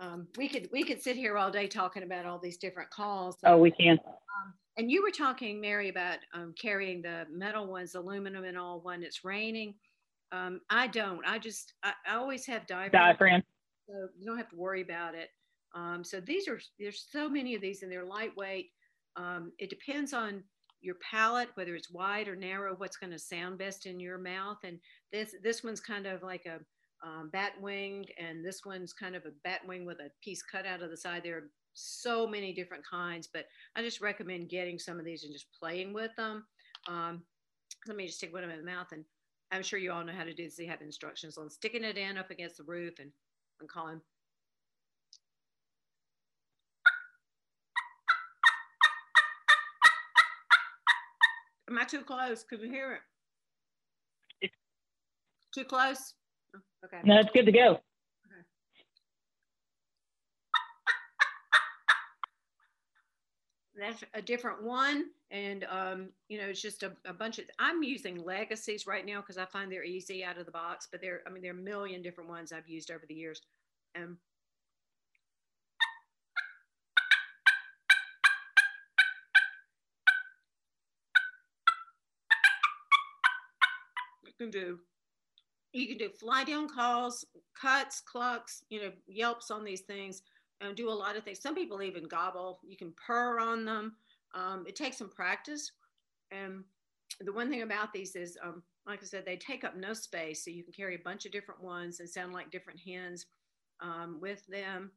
um, 0.00 0.28
we 0.36 0.48
could 0.48 0.68
we 0.72 0.84
could 0.84 1.02
sit 1.02 1.16
here 1.16 1.36
all 1.36 1.50
day 1.50 1.66
talking 1.66 2.02
about 2.02 2.24
all 2.24 2.38
these 2.38 2.56
different 2.56 2.90
calls. 2.90 3.36
Oh, 3.44 3.58
we 3.58 3.70
can. 3.70 3.98
Um, 4.06 4.54
and 4.76 4.90
you 4.90 5.02
were 5.02 5.10
talking, 5.10 5.60
Mary, 5.60 5.88
about 5.88 6.18
um, 6.32 6.54
carrying 6.60 7.02
the 7.02 7.26
metal 7.30 7.66
ones, 7.66 7.94
aluminum 7.94 8.44
and 8.44 8.56
all 8.56 8.80
when 8.80 9.02
it's 9.02 9.24
raining. 9.24 9.74
Um, 10.30 10.60
I 10.70 10.86
don't. 10.86 11.20
I 11.26 11.38
just 11.38 11.74
I, 11.82 11.92
I 12.06 12.14
always 12.16 12.46
have 12.46 12.66
diaphragm. 12.66 13.02
Diaphragm. 13.02 13.42
So 13.88 14.08
you 14.18 14.26
don't 14.26 14.36
have 14.36 14.50
to 14.50 14.56
worry 14.56 14.82
about 14.82 15.14
it. 15.14 15.30
Um, 15.74 16.04
so 16.04 16.20
these 16.20 16.46
are 16.48 16.60
there's 16.78 17.06
so 17.10 17.28
many 17.28 17.54
of 17.54 17.60
these 17.60 17.82
and 17.82 17.90
they're 17.90 18.04
lightweight. 18.04 18.66
Um, 19.16 19.52
it 19.58 19.70
depends 19.70 20.12
on 20.12 20.44
your 20.80 20.96
palate, 21.10 21.48
whether 21.54 21.74
it's 21.74 21.90
wide 21.90 22.28
or 22.28 22.36
narrow, 22.36 22.74
what's 22.76 22.96
going 22.96 23.12
to 23.12 23.18
sound 23.18 23.58
best 23.58 23.86
in 23.86 23.98
your 24.00 24.18
mouth. 24.18 24.58
And 24.64 24.78
this 25.12 25.34
this 25.42 25.64
one's 25.64 25.80
kind 25.80 26.06
of 26.06 26.22
like 26.22 26.46
a 26.46 26.58
um, 27.06 27.30
bat 27.32 27.52
wing, 27.60 28.06
and 28.18 28.44
this 28.44 28.64
one's 28.64 28.92
kind 28.92 29.14
of 29.14 29.24
a 29.24 29.32
bat 29.44 29.60
wing 29.66 29.86
with 29.86 30.00
a 30.00 30.10
piece 30.22 30.42
cut 30.42 30.66
out 30.66 30.82
of 30.82 30.90
the 30.90 30.96
side. 30.96 31.22
There 31.22 31.38
are 31.38 31.50
so 31.74 32.26
many 32.26 32.52
different 32.52 32.84
kinds, 32.88 33.28
but 33.32 33.46
I 33.76 33.82
just 33.82 34.00
recommend 34.00 34.48
getting 34.48 34.78
some 34.78 34.98
of 34.98 35.04
these 35.04 35.24
and 35.24 35.32
just 35.32 35.46
playing 35.58 35.92
with 35.92 36.10
them. 36.16 36.44
Um, 36.88 37.22
let 37.86 37.96
me 37.96 38.06
just 38.06 38.20
take 38.20 38.32
one 38.32 38.44
in 38.44 38.50
the 38.50 38.64
mouth, 38.64 38.88
and 38.92 39.04
I'm 39.52 39.62
sure 39.62 39.78
you 39.78 39.92
all 39.92 40.04
know 40.04 40.12
how 40.12 40.24
to 40.24 40.34
do 40.34 40.44
this. 40.44 40.56
They 40.56 40.66
have 40.66 40.82
instructions 40.82 41.38
on 41.38 41.50
sticking 41.50 41.84
it 41.84 41.96
in 41.96 42.18
up 42.18 42.30
against 42.30 42.56
the 42.56 42.64
roof 42.64 42.94
and, 42.98 43.10
and 43.60 43.68
calling. 43.68 44.00
Am 51.68 51.78
I 51.78 51.84
too 51.84 52.00
close? 52.00 52.42
Could 52.44 52.62
you 52.62 52.70
hear 52.70 53.00
it? 54.42 54.50
Too 55.54 55.64
close? 55.64 56.14
Okay. 56.84 57.00
No, 57.04 57.18
it's 57.20 57.30
good 57.32 57.46
to 57.46 57.52
go. 57.52 57.80
that's 63.78 64.02
a 64.14 64.22
different 64.22 64.62
one 64.62 65.04
and 65.30 65.64
um, 65.70 66.08
you 66.28 66.38
know 66.38 66.46
it's 66.46 66.60
just 66.60 66.82
a, 66.82 66.92
a, 67.06 67.12
bunch 67.12 67.38
of 67.38 67.44
i'm 67.58 67.82
using 67.82 68.24
legacies 68.24 68.86
right 68.86 69.06
now 69.06 69.20
because 69.20 69.38
i 69.38 69.44
find 69.44 69.70
they're 69.70 69.84
easy 69.84 70.24
out 70.24 70.38
of 70.38 70.46
the 70.46 70.52
box 70.52 70.88
but 70.90 71.00
there 71.00 71.20
i 71.26 71.30
mean 71.30 71.42
there 71.42 71.52
are 71.52 71.58
a 71.58 71.62
million 71.62 72.02
different 72.02 72.28
ones 72.28 72.52
i've 72.52 72.68
used 72.68 72.90
over 72.90 73.04
the 73.08 73.14
years 73.14 73.40
um, 73.96 74.18
you 84.24 84.27
can 84.38 84.50
do 84.50 84.78
you 85.72 85.86
can 85.86 85.98
do 85.98 86.08
fly 86.08 86.44
down 86.44 86.68
calls 86.68 87.24
cuts 87.60 88.00
clucks 88.00 88.64
you 88.70 88.80
know 88.80 88.90
yelps 89.06 89.50
on 89.50 89.64
these 89.64 89.82
things 89.82 90.22
and 90.60 90.76
do 90.76 90.90
a 90.90 90.92
lot 90.92 91.16
of 91.16 91.24
things. 91.24 91.40
Some 91.40 91.54
people 91.54 91.82
even 91.82 92.04
gobble. 92.04 92.60
You 92.66 92.76
can 92.76 92.92
purr 92.92 93.38
on 93.38 93.64
them. 93.64 93.94
Um, 94.34 94.64
it 94.66 94.76
takes 94.76 94.98
some 94.98 95.08
practice. 95.08 95.72
And 96.30 96.64
the 97.20 97.32
one 97.32 97.48
thing 97.48 97.62
about 97.62 97.92
these 97.92 98.16
is, 98.16 98.36
um, 98.42 98.62
like 98.86 99.00
I 99.02 99.06
said, 99.06 99.24
they 99.24 99.36
take 99.36 99.64
up 99.64 99.76
no 99.76 99.92
space. 99.92 100.44
So 100.44 100.50
you 100.50 100.64
can 100.64 100.72
carry 100.72 100.94
a 100.96 101.04
bunch 101.04 101.26
of 101.26 101.32
different 101.32 101.62
ones 101.62 102.00
and 102.00 102.08
sound 102.08 102.32
like 102.32 102.50
different 102.50 102.80
hens 102.80 103.26
um, 103.80 104.18
with 104.20 104.46
them. 104.46 104.90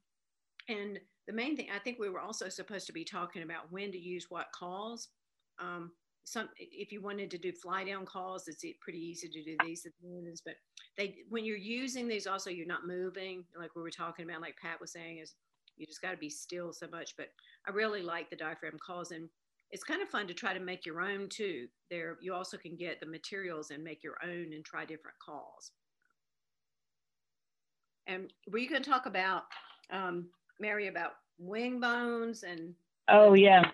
And 0.68 1.00
the 1.28 1.34
main 1.34 1.56
thing, 1.56 1.68
I 1.74 1.80
think 1.80 2.00
we 2.00 2.10
were 2.10 2.20
also 2.20 2.50
supposed 2.50 2.88
to 2.88 2.94
be 2.94 3.04
talking 3.04 3.44
about 3.44 3.72
when 3.72 3.92
to 3.92 4.00
use 4.00 4.28
what 4.30 4.52
calls. 4.52 5.10
Um, 5.60 5.92
some, 6.24 6.50
if 6.58 6.92
you 6.92 7.02
wanted 7.02 7.32
to 7.32 7.38
do 7.38 7.52
fly 7.52 7.84
down 7.84 8.06
calls, 8.06 8.48
it's 8.48 8.64
pretty 8.80 9.00
easy 9.00 9.28
to 9.28 9.44
do 9.44 9.56
these 9.66 9.86
but 10.46 10.56
they, 10.98 11.16
when 11.30 11.46
you're 11.46 11.58
using 11.58 12.08
these, 12.08 12.28
also 12.28 12.50
you're 12.50 12.68
not 12.68 12.86
moving, 12.86 13.44
like 13.58 13.76
we 13.76 13.82
were 13.82 13.90
talking 13.90 14.30
about, 14.30 14.42
like 14.42 14.56
Patt 14.62 14.80
was 14.80 14.92
saying, 14.92 15.20
is 15.20 15.36
you 15.78 15.86
just 15.86 16.02
got 16.02 16.12
to 16.12 16.18
be 16.18 16.30
still 16.30 16.74
so 16.74 16.88
much. 16.92 17.16
But 17.18 17.28
I 17.68 17.72
really 17.72 18.02
like 18.02 18.30
the 18.30 18.36
diaphragm 18.36 18.78
calls, 18.86 19.12
and 19.12 19.30
it's 19.72 19.84
kind 19.84 20.02
of 20.02 20.10
fun 20.10 20.28
to 20.28 20.34
try 20.34 20.54
to 20.54 20.60
make 20.60 20.86
your 20.86 21.02
own 21.02 21.30
too. 21.30 21.68
There, 21.90 22.18
you 22.22 22.34
also 22.34 22.58
can 22.58 22.76
get 22.76 23.00
the 23.00 23.06
materials 23.06 23.72
and 23.72 23.84
make 23.84 24.04
your 24.04 24.18
own 24.24 24.54
and 24.54 24.64
try 24.64 24.86
different 24.86 25.18
calls. 25.20 25.72
And 28.08 28.32
were 28.52 28.58
you 28.58 28.70
going 28.70 28.84
to 28.84 28.90
talk 28.90 29.06
about 29.06 29.44
um, 29.92 30.28
Mary 30.60 30.88
about 30.88 31.14
wing 31.40 31.80
bones 31.80 32.44
and? 32.44 32.74
Oh 33.08 33.34
yeah, 33.34 33.72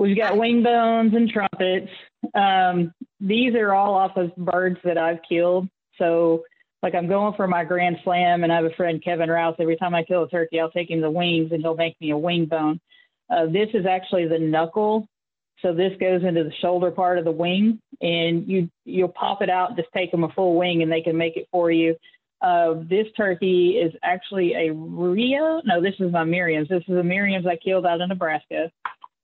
we've 0.00 0.16
got 0.16 0.38
wing 0.38 0.62
bones 0.62 1.12
and 1.14 1.28
trumpets. 1.28 1.90
Um, 2.34 2.92
these 3.20 3.54
are 3.54 3.74
all 3.74 3.94
off 3.94 4.16
of 4.16 4.34
birds 4.34 4.78
that 4.82 4.96
I've 4.96 5.20
killed. 5.28 5.68
So 5.98 6.42
like 6.82 6.94
I'm 6.94 7.06
going 7.06 7.34
for 7.34 7.46
my 7.46 7.64
grand 7.64 7.98
slam 8.02 8.42
and 8.42 8.50
I 8.50 8.56
have 8.56 8.64
a 8.64 8.74
friend, 8.76 9.04
Kevin 9.04 9.28
Rouse. 9.28 9.56
Every 9.60 9.76
time 9.76 9.94
I 9.94 10.02
kill 10.02 10.24
a 10.24 10.28
turkey, 10.28 10.58
I'll 10.58 10.70
take 10.70 10.90
him 10.90 11.02
the 11.02 11.10
wings 11.10 11.52
and 11.52 11.60
he'll 11.60 11.76
make 11.76 12.00
me 12.00 12.10
a 12.10 12.16
wing 12.16 12.46
bone. 12.46 12.80
Uh, 13.28 13.46
this 13.46 13.68
is 13.74 13.84
actually 13.84 14.26
the 14.26 14.38
knuckle. 14.38 15.06
So 15.60 15.74
this 15.74 15.92
goes 16.00 16.24
into 16.24 16.44
the 16.44 16.52
shoulder 16.62 16.90
part 16.90 17.18
of 17.18 17.26
the 17.26 17.30
wing 17.30 17.78
and 18.00 18.48
you, 18.48 18.70
you'll 18.86 19.08
pop 19.08 19.42
it 19.42 19.50
out, 19.50 19.76
just 19.76 19.88
take 19.94 20.10
them 20.10 20.24
a 20.24 20.32
full 20.32 20.56
wing 20.56 20.82
and 20.82 20.90
they 20.90 21.02
can 21.02 21.18
make 21.18 21.36
it 21.36 21.46
for 21.52 21.70
you. 21.70 21.94
Uh, 22.40 22.76
this 22.88 23.06
turkey 23.18 23.72
is 23.72 23.92
actually 24.02 24.54
a 24.54 24.72
Rio. 24.72 25.60
No, 25.66 25.82
this 25.82 25.94
is 26.00 26.10
my 26.10 26.24
Merriam's. 26.24 26.70
This 26.70 26.82
is 26.88 26.96
a 26.96 27.02
Merriam's 27.02 27.46
I 27.46 27.56
killed 27.56 27.84
out 27.84 28.00
in 28.00 28.08
Nebraska. 28.08 28.72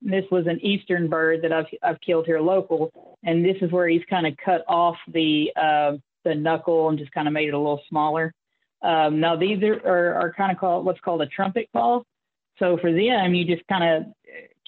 This 0.03 0.25
was 0.31 0.47
an 0.47 0.61
eastern 0.65 1.09
bird 1.09 1.43
that 1.43 1.53
I've, 1.53 1.67
I've 1.83 2.01
killed 2.01 2.27
here 2.27 2.41
local. 2.41 2.91
And 3.25 3.45
this 3.45 3.57
is 3.61 3.73
where 3.73 3.89
he's 3.89 4.05
kind 4.09 4.27
of 4.27 4.35
cut 4.45 4.65
off 4.69 4.97
the, 5.13 5.51
uh, 5.57 5.97
the 6.25 6.35
knuckle 6.35 6.89
and 6.89 6.99
just 6.99 7.13
kind 7.13 7.27
of 7.27 7.35
made 7.35 7.49
it 7.49 7.55
a 7.55 7.59
little 7.59 7.83
smaller. 7.89 8.33
Um, 8.83 9.21
now 9.21 9.37
these 9.37 9.63
are, 9.63 9.81
are, 9.87 10.15
are 10.15 10.33
kind 10.35 10.53
of 10.53 10.59
called 10.59 10.85
what's 10.85 11.01
called 11.01 11.23
a 11.23 11.27
trumpet 11.27 11.69
call. 11.73 12.05
So 12.59 12.79
for 12.81 12.93
them, 12.93 13.35
you 13.35 13.45
just 13.45 13.67
kind 13.69 13.85
of 13.85 14.13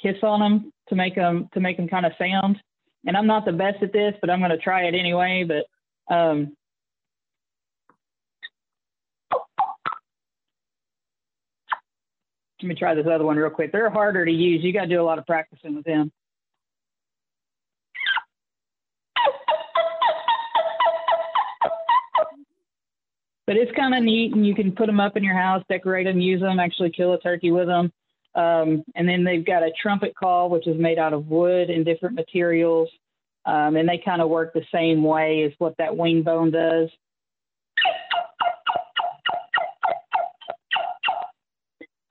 kiss 0.01 0.17
on 0.23 0.41
them 0.41 0.73
to 0.89 0.95
make 0.95 1.15
them 1.15 1.49
to 1.55 1.61
make 1.61 1.77
them 1.77 1.89
kind 1.89 2.07
of 2.07 2.13
sound. 2.19 2.59
And 3.07 3.17
I'm 3.17 3.27
not 3.27 3.45
the 3.45 3.53
best 3.53 3.83
at 3.83 3.93
this, 3.93 4.15
but 4.21 4.31
I'm 4.31 4.41
going 4.41 4.51
to 4.51 4.59
try 4.59 4.85
it 4.85 4.95
anyway. 4.95 5.47
But 5.47 6.15
um, 6.15 6.57
let 12.63 12.69
me 12.69 12.75
try 12.75 12.95
this 12.95 13.07
other 13.07 13.25
one 13.25 13.37
real 13.37 13.51
quick. 13.51 13.73
They're 13.73 13.91
harder 13.91 14.25
to 14.25 14.33
use. 14.33 14.63
You 14.65 14.73
got 14.73 14.83
to 14.83 14.89
do 14.89 15.01
a 15.01 15.05
lot 15.05 15.19
of 15.19 15.27
practicing 15.27 15.75
with 15.75 15.85
them. 15.85 16.11
but 23.49 23.57
it's 23.57 23.73
kind 23.75 23.95
of 23.95 24.03
neat 24.03 24.35
and 24.35 24.47
you 24.47 24.55
can 24.55 24.73
put 24.73 24.87
them 24.87 25.01
up 25.01 25.17
in 25.17 25.25
your 25.25 25.35
house 25.35 25.65
decorate 25.71 26.07
them 26.07 26.21
use 26.21 26.41
them 26.41 26.61
actually 26.61 26.91
kill 26.91 27.15
a 27.15 27.21
turkey 27.21 27.51
with 27.51 27.67
them 27.67 27.91
um, 28.35 28.85
and 28.95 29.09
then 29.09 29.25
they've 29.25 29.47
got 29.47 29.63
a 29.63 29.73
trumpet 29.83 30.15
call 30.15 30.51
which 30.51 30.67
is 30.67 30.79
made 30.79 30.99
out 30.99 31.15
of 31.15 31.29
wood 31.29 31.71
and 31.71 31.87
different 31.87 32.15
materials 32.15 32.91
um, 33.47 33.77
and 33.77 33.89
they 33.89 34.01
kind 34.05 34.21
of 34.21 34.29
work 34.29 34.53
the 34.53 34.67
same 34.73 35.03
way 35.03 35.45
as 35.45 35.53
what 35.57 35.75
that 35.79 35.97
wing 35.97 36.23
bone 36.23 36.51
does 36.51 36.91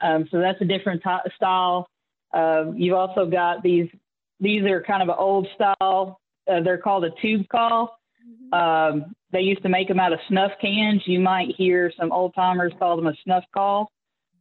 um, 0.02 0.28
so 0.32 0.40
that's 0.40 0.62
a 0.62 0.66
different 0.66 1.02
t- 1.04 1.32
style 1.36 1.88
uh, 2.34 2.66
you've 2.76 2.96
also 2.96 3.26
got 3.26 3.62
these 3.64 3.88
these 4.40 4.64
are 4.64 4.82
kind 4.82 5.02
of 5.02 5.10
an 5.10 5.16
old 5.18 5.48
style 5.56 6.20
uh, 6.52 6.62
they're 6.62 6.78
called 6.78 7.06
a 7.06 7.12
tube 7.22 7.48
call 7.50 7.98
um, 8.54 9.14
they 9.32 9.42
used 9.42 9.64
to 9.64 9.70
make 9.70 9.88
them 9.88 10.00
out 10.00 10.14
of 10.14 10.20
snuff 10.28 10.52
cans. 10.62 11.04
You 11.06 11.20
might 11.20 11.56
hear 11.58 11.92
some 12.00 12.12
old 12.12 12.34
timers 12.34 12.74
call 12.80 12.96
them 12.96 13.08
a 13.08 13.14
snuff 13.24 13.44
call. 13.54 13.92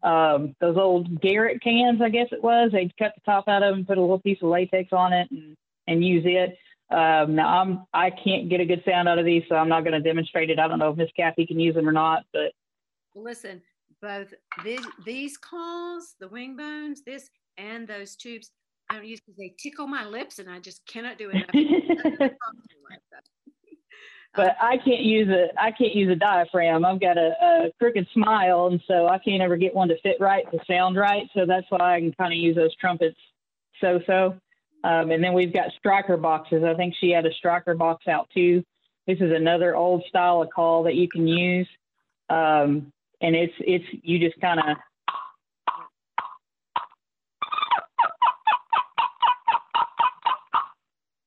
Um, 0.03 0.55
those 0.61 0.77
old 0.77 1.21
Garrett 1.21 1.63
cans, 1.63 2.01
I 2.01 2.09
guess 2.09 2.29
it 2.31 2.43
was. 2.43 2.71
They'd 2.73 2.97
cut 2.97 3.13
the 3.17 3.23
top 3.25 3.49
out 3.49 3.63
of 3.63 3.75
them, 3.75 3.85
put 3.85 3.99
a 3.99 4.01
little 4.01 4.21
piece 4.21 4.39
of 4.43 4.49
latex 4.49 4.93
on 4.93 5.13
it, 5.13 5.29
and, 5.31 5.57
and 5.89 6.05
use 6.05 6.23
it. 6.25 6.57
Um, 6.95 7.35
now 7.35 7.61
I'm 7.61 7.85
I 7.93 8.11
can't 8.11 8.49
get 8.49 8.61
a 8.61 8.65
good 8.65 8.85
sound 8.87 9.09
out 9.09 9.19
of 9.19 9.25
these, 9.25 9.43
so 9.49 9.57
I'm 9.57 9.69
not 9.69 9.83
going 9.83 10.01
to 10.01 10.09
demonstrate 10.09 10.51
it. 10.51 10.61
I 10.61 10.69
don't 10.69 10.79
know 10.79 10.91
if 10.91 10.97
Miss 10.97 11.11
Kathy 11.17 11.45
can 11.45 11.59
use 11.59 11.75
them 11.75 11.89
or 11.89 11.93
not, 11.93 12.25
but 12.33 12.53
listen, 13.17 13.61
both 14.03 14.33
these, 14.65 14.87
these 15.05 15.37
calls, 15.37 16.15
the 16.21 16.29
wing 16.29 16.57
bones, 16.57 17.03
this 17.05 17.29
and 17.59 17.87
those 17.87 18.17
tubes, 18.17 18.51
I 18.91 18.95
don't 18.95 19.07
use 19.07 19.21
because 19.21 19.37
they 19.37 19.55
tickle 19.59 19.87
my 19.87 20.05
lips, 20.07 20.39
and 20.39 20.49
I 20.49 20.61
just 20.61 20.87
cannot 20.87 21.19
do 21.19 21.31
enough. 21.31 21.51
but 24.37 24.57
I 24.61 24.77
can't 24.77 25.03
use 25.03 25.29
a 25.29 25.49
I 25.61 25.73
can't 25.73 25.95
use 25.95 26.11
a 26.13 26.15
diaphragm. 26.15 26.85
I've 26.85 27.01
got 27.01 27.17
a, 27.19 27.33
a 27.43 27.71
crooked 27.81 28.07
smile, 28.13 28.69
and 28.69 28.81
so 28.87 29.09
I 29.09 29.19
can't 29.19 29.43
ever 29.43 29.57
get 29.57 29.75
one 29.75 29.89
to 29.89 29.99
fit 30.03 30.19
right 30.21 30.45
to 30.53 30.59
sound 30.71 30.97
right. 30.97 31.29
So 31.35 31.47
that's 31.47 31.67
why 31.71 31.97
I 31.97 32.01
can 32.01 32.13
kind 32.13 32.33
of 32.33 32.39
use 32.39 32.55
those 32.55 32.77
trumpets 32.77 33.17
so 33.81 34.01
so. 34.07 34.39
Um, 34.85 35.11
and 35.11 35.25
then 35.25 35.33
we've 35.33 35.53
got 35.53 35.73
striker 35.79 36.17
boxes. 36.17 36.63
I 36.63 36.75
think 36.75 36.95
she 37.01 37.11
had 37.11 37.27
a 37.27 37.33
striker 37.33 37.75
box 37.75 38.07
out 38.07 38.29
too. 38.33 38.63
This 39.07 39.19
is 39.21 39.33
another 39.35 39.75
old 39.75 40.05
style 40.09 40.43
of 40.43 40.51
call 40.51 40.85
that 40.85 40.95
you 40.95 41.09
can 41.09 41.27
use, 41.27 41.69
um, 42.29 42.93
and 43.21 43.35
it's 43.35 43.55
it's 43.61 43.85
you 44.03 44.19
just 44.19 44.41
kind 44.41 44.61
of 44.61 44.77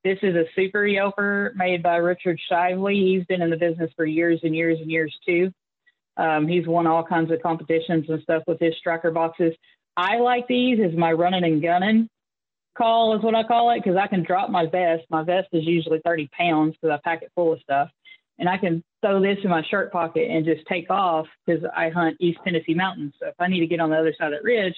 this 0.03 0.17
is 0.21 0.35
a 0.35 0.45
super 0.55 0.81
yelper 0.81 1.55
made 1.55 1.83
by 1.83 1.97
Richard 1.97 2.39
Shively. 2.51 2.95
He's 2.95 3.25
been 3.25 3.41
in 3.41 3.49
the 3.49 3.57
business 3.57 3.91
for 3.95 4.05
years 4.05 4.39
and 4.43 4.55
years 4.55 4.79
and 4.79 4.89
years 4.89 5.15
too. 5.25 5.51
Um, 6.17 6.47
he's 6.47 6.67
won 6.67 6.87
all 6.87 7.03
kinds 7.03 7.31
of 7.31 7.41
competitions 7.41 8.05
and 8.09 8.21
stuff 8.23 8.43
with 8.47 8.59
his 8.59 8.75
striker 8.77 9.11
boxes. 9.11 9.53
I 9.95 10.17
like 10.17 10.47
these 10.47 10.79
as 10.79 10.97
my 10.97 11.11
running 11.11 11.43
and 11.43 11.61
gunning 11.61 12.09
call 12.79 13.15
is 13.15 13.23
what 13.23 13.35
I 13.35 13.43
call 13.43 13.71
it 13.71 13.83
because 13.83 13.97
I 13.97 14.07
can 14.07 14.23
drop 14.23 14.49
my 14.49 14.65
vest. 14.65 15.03
My 15.09 15.23
vest 15.23 15.49
is 15.51 15.65
usually 15.65 15.99
30 16.05 16.29
pounds 16.31 16.75
because 16.81 16.97
I 16.97 16.99
pack 17.03 17.21
it 17.21 17.31
full 17.35 17.53
of 17.53 17.59
stuff. 17.59 17.89
And 18.39 18.47
I 18.47 18.57
can 18.57 18.83
throw 19.01 19.21
this 19.21 19.37
in 19.43 19.49
my 19.49 19.63
shirt 19.69 19.91
pocket 19.91 20.29
and 20.29 20.45
just 20.45 20.65
take 20.67 20.89
off 20.89 21.27
because 21.45 21.63
I 21.75 21.89
hunt 21.89 22.17
East 22.19 22.39
Tennessee 22.43 22.73
mountains. 22.73 23.13
So 23.19 23.27
if 23.27 23.35
I 23.37 23.47
need 23.47 23.59
to 23.59 23.67
get 23.67 23.79
on 23.79 23.89
the 23.89 23.97
other 23.97 24.13
side 24.17 24.33
of 24.33 24.39
that 24.39 24.43
ridge, 24.43 24.75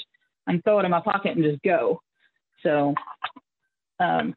I 0.48 0.54
can 0.54 0.62
throw 0.64 0.80
it 0.80 0.86
in 0.86 0.92
my 0.92 1.00
pocket 1.02 1.36
and 1.36 1.44
just 1.44 1.62
go. 1.62 2.02
So, 2.64 2.96
um, 4.00 4.36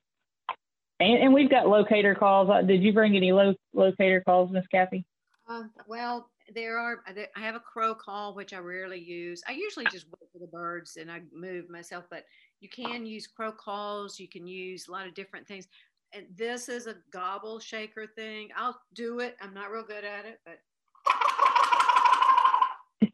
and, 1.01 1.23
and 1.23 1.35
we've 1.35 1.51
got 1.51 1.67
locator 1.67 2.15
calls. 2.15 2.51
Uh, 2.51 2.63
did 2.63 2.83
you 2.83 2.93
bring 2.93 3.17
any 3.17 3.33
lo- 3.33 3.55
locator 3.73 4.21
calls, 4.21 4.53
Miss 4.53 4.67
Kathy? 4.71 5.05
Uh, 5.49 5.65
well, 5.87 6.31
there 6.55 6.79
are, 6.79 7.03
I 7.37 7.41
have 7.41 7.55
a 7.55 7.61
crow 7.61 7.95
call, 7.95 8.35
which 8.35 8.53
I 8.53 8.59
rarely 8.59 8.99
use. 8.99 9.43
I 9.49 9.53
usually 9.53 9.87
just 9.87 10.07
wait 10.07 10.29
for 10.33 10.39
the 10.39 10.47
birds 10.47 10.99
and 11.01 11.11
I 11.11 11.23
move 11.35 11.71
myself, 11.71 12.05
but 12.11 12.25
you 12.61 12.69
can 12.69 13.07
use 13.07 13.27
crow 13.27 13.53
calls. 13.53 14.21
You 14.21 14.29
can 14.29 14.47
use 14.47 14.89
a 14.89 14.93
lot 14.93 15.07
of 15.07 15.15
different 15.15 15.47
things. 15.47 15.67
And 16.15 16.27
this 16.37 16.69
is 16.69 16.87
a 16.87 16.95
gobble 17.13 17.59
shaker 17.59 18.07
thing. 18.07 18.51
I'll 18.57 18.79
do 18.95 19.19
it. 19.19 19.37
I'm 19.41 19.53
not 19.53 19.73
real 19.73 19.83
good 19.83 20.05
at 20.05 20.25
it, 20.25 20.41
but. 20.45 20.59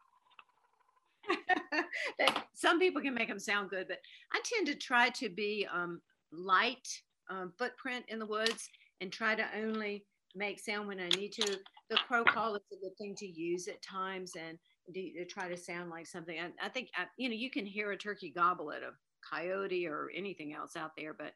some 2.53 2.79
people 2.79 3.01
can 3.01 3.13
make 3.13 3.27
them 3.27 3.39
sound 3.39 3.69
good, 3.69 3.87
but 3.87 3.99
I 4.33 4.41
tend 4.43 4.67
to 4.67 4.75
try 4.75 5.09
to 5.09 5.29
be 5.29 5.67
um, 5.71 6.01
light 6.31 6.87
um, 7.29 7.53
footprint 7.57 8.05
in 8.07 8.17
the 8.17 8.25
woods 8.25 8.69
and 9.01 9.11
try 9.11 9.35
to 9.35 9.45
only 9.57 10.05
make 10.35 10.59
sound 10.59 10.87
when 10.87 10.99
I 10.99 11.09
need 11.09 11.31
to. 11.33 11.59
The 11.89 11.97
crow 12.07 12.23
call 12.23 12.55
is 12.55 12.61
a 12.73 12.81
good 12.81 12.97
thing 12.97 13.13
to 13.17 13.27
use 13.27 13.67
at 13.67 13.81
times 13.81 14.31
and 14.35 14.57
to, 14.93 15.11
to 15.13 15.25
try 15.25 15.47
to 15.47 15.57
sound 15.57 15.89
like 15.89 16.07
something. 16.07 16.37
I, 16.39 16.65
I 16.65 16.69
think, 16.69 16.89
I, 16.95 17.05
you 17.17 17.29
know, 17.29 17.35
you 17.35 17.51
can 17.51 17.65
hear 17.65 17.91
a 17.91 17.97
turkey 17.97 18.31
gobble 18.35 18.71
at 18.71 18.81
a 18.81 18.91
coyote 19.27 19.87
or 19.87 20.09
anything 20.15 20.53
else 20.53 20.75
out 20.75 20.91
there, 20.97 21.13
but 21.13 21.33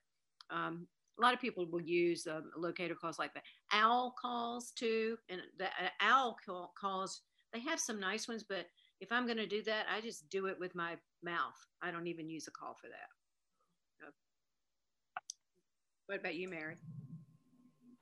um, 0.52 0.88
a 1.20 1.22
lot 1.22 1.34
of 1.34 1.42
people 1.42 1.66
will 1.70 1.82
use 1.82 2.28
um, 2.28 2.50
locator 2.58 2.96
calls 2.96 3.20
like 3.20 3.34
that. 3.34 3.44
Owl 3.74 4.16
calls 4.20 4.72
too, 4.72 5.18
and 5.30 5.42
the 5.58 5.66
uh, 5.66 5.90
owl 6.02 6.38
call, 6.46 6.74
calls, 6.80 7.22
they 7.54 7.60
have 7.60 7.80
some 7.80 8.00
nice 8.00 8.28
ones, 8.28 8.44
but 8.48 8.66
if 9.02 9.12
I'm 9.12 9.26
going 9.26 9.38
to 9.38 9.48
do 9.48 9.62
that, 9.64 9.86
I 9.94 10.02
just 10.02 10.30
do 10.30 10.48
it 10.48 10.60
with 10.60 10.76
my 10.76 10.96
mouth. 11.24 11.56
I 11.82 11.92
don't 11.92 12.08
even 12.08 12.30
use 12.30 12.48
a 12.48 12.52
call 12.52 12.76
for 12.80 12.88
that. 12.88 13.10
What 16.08 16.22
about 16.22 16.36
you, 16.36 16.50
Mary? 16.50 16.76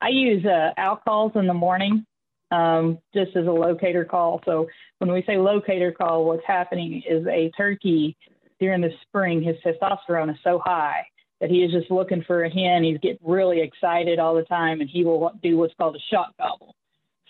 I 0.00 0.08
use 0.08 0.44
uh, 0.46 0.70
owl 0.78 1.00
calls 1.04 1.32
in 1.34 1.46
the 1.46 1.52
morning 1.52 2.06
um, 2.50 2.98
just 3.12 3.36
as 3.36 3.46
a 3.46 3.50
locator 3.50 4.04
call. 4.04 4.40
So 4.46 4.66
when 4.98 5.12
we 5.12 5.22
say 5.26 5.36
locator 5.36 5.92
call, 5.92 6.24
what's 6.24 6.46
happening 6.46 7.02
is 7.06 7.26
a 7.26 7.50
turkey 7.56 8.16
during 8.60 8.80
the 8.80 8.90
spring, 9.02 9.42
his 9.42 9.56
testosterone 9.64 10.30
is 10.30 10.38
so 10.42 10.58
high 10.64 11.04
that 11.40 11.50
he 11.50 11.62
is 11.62 11.72
just 11.72 11.90
looking 11.90 12.22
for 12.26 12.44
a 12.44 12.50
hen. 12.50 12.84
He's 12.84 12.98
getting 12.98 13.18
really 13.24 13.60
excited 13.60 14.18
all 14.18 14.34
the 14.34 14.42
time, 14.42 14.80
and 14.80 14.90
he 14.90 15.04
will 15.04 15.32
do 15.42 15.56
what's 15.56 15.74
called 15.74 15.96
a 15.96 16.14
shot 16.14 16.34
gobble. 16.38 16.74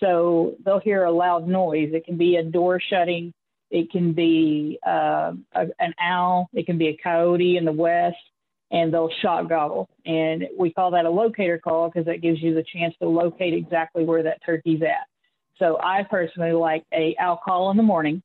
So 0.01 0.55
they'll 0.65 0.81
hear 0.81 1.05
a 1.05 1.13
loud 1.13 1.47
noise. 1.47 1.91
It 1.93 2.05
can 2.05 2.17
be 2.17 2.37
a 2.37 2.43
door 2.43 2.81
shutting. 2.81 3.33
It 3.71 3.91
can 3.91 4.13
be 4.13 4.79
uh, 4.87 5.33
a, 5.53 5.67
an 5.79 5.95
owl. 6.01 6.49
It 6.55 6.67
can 6.67 6.79
be 6.79 6.89
a 6.89 6.97
coyote 7.03 7.57
in 7.57 7.65
the 7.65 7.73
west, 7.73 8.17
and 8.71 8.93
they'll 8.93 9.11
shot 9.21 9.49
gobble. 9.49 9.89
And 10.07 10.45
we 10.59 10.73
call 10.73 10.93
that 10.93 11.05
a 11.05 11.11
locator 11.11 11.59
call 11.59 11.89
because 11.89 12.07
that 12.07 12.23
gives 12.23 12.41
you 12.43 12.55
the 12.55 12.65
chance 12.73 12.95
to 13.03 13.09
locate 13.09 13.55
exactly 13.55 14.05
where 14.05 14.23
that 14.23 14.41
turkey's 14.45 14.83
at. 14.83 15.07
So 15.59 15.79
I 15.83 16.05
personally 16.09 16.53
like 16.53 16.85
a 16.95 17.17
owl 17.19 17.41
call 17.45 17.71
in 17.71 17.77
the 17.77 17.83
morning. 17.83 18.23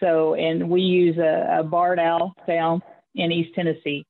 So, 0.00 0.34
and 0.34 0.68
we 0.68 0.80
use 0.80 1.18
a, 1.18 1.58
a 1.60 1.62
barred 1.62 2.00
owl 2.00 2.34
down 2.48 2.82
in 3.14 3.30
East 3.30 3.54
Tennessee. 3.54 4.04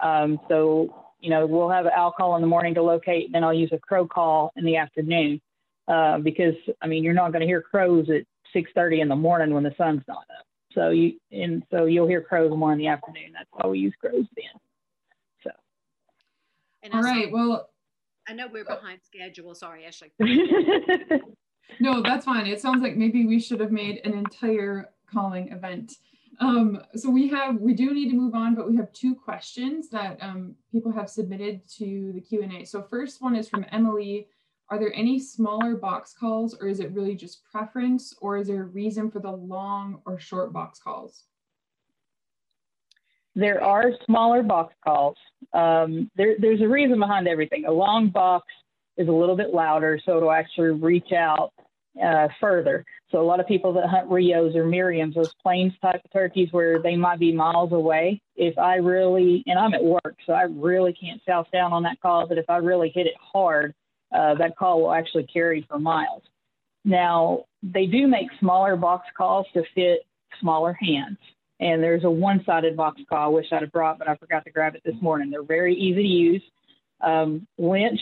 Um, 0.00 0.38
so, 0.48 1.12
you 1.20 1.30
know, 1.30 1.46
we'll 1.46 1.70
have 1.70 1.86
an 1.86 1.92
owl 1.94 2.12
call 2.12 2.36
in 2.36 2.42
the 2.42 2.48
morning 2.48 2.74
to 2.74 2.82
locate, 2.82 3.26
and 3.26 3.34
then 3.34 3.44
I'll 3.44 3.54
use 3.54 3.70
a 3.72 3.78
crow 3.78 4.06
call 4.06 4.52
in 4.56 4.64
the 4.64 4.76
afternoon 4.76 5.40
uh, 5.88 6.18
because, 6.18 6.54
I 6.82 6.86
mean, 6.86 7.02
you're 7.02 7.14
not 7.14 7.32
going 7.32 7.40
to 7.40 7.46
hear 7.46 7.62
crows 7.62 8.08
at 8.10 8.24
6:30 8.54 9.02
in 9.02 9.08
the 9.08 9.16
morning 9.16 9.54
when 9.54 9.64
the 9.64 9.74
sun's 9.76 10.02
not 10.06 10.18
up. 10.38 10.46
So 10.74 10.90
you 10.90 11.14
and 11.32 11.62
so 11.70 11.86
you'll 11.86 12.06
hear 12.06 12.20
crows 12.20 12.56
more 12.56 12.72
in 12.72 12.78
the 12.78 12.88
afternoon. 12.88 13.32
That's 13.32 13.48
why 13.52 13.68
we 13.68 13.78
use 13.78 13.94
crows 14.00 14.26
then. 14.36 14.60
So. 15.42 15.50
And 16.82 16.94
All 16.94 17.02
right. 17.02 17.32
Well, 17.32 17.70
I 18.28 18.34
know 18.34 18.46
we're 18.52 18.64
behind 18.64 19.00
schedule. 19.02 19.54
Sorry, 19.54 19.86
Ashley. 19.86 20.12
no, 21.80 22.02
that's 22.02 22.26
fine. 22.26 22.46
It 22.46 22.60
sounds 22.60 22.82
like 22.82 22.96
maybe 22.96 23.26
we 23.26 23.40
should 23.40 23.60
have 23.60 23.72
made 23.72 24.02
an 24.04 24.12
entire 24.12 24.90
calling 25.10 25.50
event. 25.50 25.94
Um, 26.40 26.80
so 26.94 27.10
we 27.10 27.28
have, 27.28 27.56
we 27.56 27.74
do 27.74 27.92
need 27.92 28.10
to 28.10 28.16
move 28.16 28.34
on, 28.34 28.54
but 28.54 28.68
we 28.68 28.76
have 28.76 28.92
two 28.92 29.14
questions 29.14 29.88
that 29.90 30.18
um, 30.20 30.54
people 30.70 30.92
have 30.92 31.10
submitted 31.10 31.62
to 31.78 32.12
the 32.14 32.20
Q&A. 32.20 32.64
So 32.64 32.82
first 32.82 33.20
one 33.20 33.34
is 33.34 33.48
from 33.48 33.66
Emily. 33.72 34.28
Are 34.70 34.78
there 34.78 34.94
any 34.94 35.18
smaller 35.18 35.74
box 35.74 36.14
calls 36.18 36.54
or 36.60 36.68
is 36.68 36.78
it 36.78 36.92
really 36.92 37.14
just 37.14 37.42
preference 37.50 38.14
or 38.20 38.36
is 38.36 38.48
there 38.48 38.62
a 38.62 38.66
reason 38.66 39.10
for 39.10 39.18
the 39.18 39.30
long 39.30 40.00
or 40.04 40.18
short 40.18 40.52
box 40.52 40.78
calls? 40.78 41.24
There 43.34 43.62
are 43.62 43.92
smaller 44.04 44.42
box 44.42 44.74
calls. 44.84 45.16
Um, 45.52 46.10
there, 46.16 46.34
there's 46.38 46.60
a 46.60 46.68
reason 46.68 46.98
behind 47.00 47.26
everything. 47.26 47.64
A 47.64 47.72
long 47.72 48.10
box 48.10 48.46
is 48.96 49.08
a 49.08 49.12
little 49.12 49.36
bit 49.36 49.54
louder, 49.54 49.98
so 50.04 50.16
it'll 50.16 50.32
actually 50.32 50.70
reach 50.70 51.12
out 51.12 51.52
uh, 52.02 52.28
further. 52.40 52.84
So 53.10 53.20
a 53.20 53.24
lot 53.24 53.40
of 53.40 53.46
people 53.46 53.72
that 53.74 53.86
hunt 53.86 54.10
Rios 54.10 54.54
or 54.54 54.64
Merriams, 54.64 55.14
those 55.14 55.34
plains 55.42 55.72
type 55.80 56.02
of 56.04 56.12
turkeys 56.12 56.48
where 56.52 56.80
they 56.80 56.96
might 56.96 57.18
be 57.18 57.32
miles 57.32 57.72
away. 57.72 58.20
If 58.36 58.58
I 58.58 58.76
really, 58.76 59.42
and 59.46 59.58
I'm 59.58 59.74
at 59.74 59.82
work, 59.82 60.16
so 60.26 60.32
I 60.32 60.42
really 60.42 60.92
can't 60.92 61.20
south 61.26 61.46
down 61.52 61.72
on 61.72 61.82
that 61.84 62.00
call, 62.00 62.26
but 62.26 62.38
if 62.38 62.48
I 62.48 62.58
really 62.58 62.90
hit 62.94 63.06
it 63.06 63.16
hard, 63.20 63.74
uh, 64.12 64.34
that 64.34 64.56
call 64.56 64.82
will 64.82 64.92
actually 64.92 65.24
carry 65.24 65.66
for 65.68 65.78
miles. 65.78 66.22
Now, 66.84 67.44
they 67.62 67.86
do 67.86 68.06
make 68.06 68.28
smaller 68.40 68.76
box 68.76 69.06
calls 69.16 69.46
to 69.54 69.62
fit 69.74 70.00
smaller 70.40 70.72
hands. 70.80 71.18
And 71.60 71.82
there's 71.82 72.04
a 72.04 72.10
one 72.10 72.42
sided 72.46 72.76
box 72.76 73.00
call, 73.08 73.24
I 73.24 73.26
wish 73.28 73.46
I'd 73.50 73.62
have 73.62 73.72
brought, 73.72 73.98
but 73.98 74.08
I 74.08 74.14
forgot 74.16 74.44
to 74.44 74.50
grab 74.50 74.76
it 74.76 74.82
this 74.84 74.94
morning. 75.02 75.30
They're 75.30 75.42
very 75.42 75.74
easy 75.74 76.02
to 76.02 76.08
use. 76.08 76.42
Um, 77.00 77.46
Lynch 77.58 78.00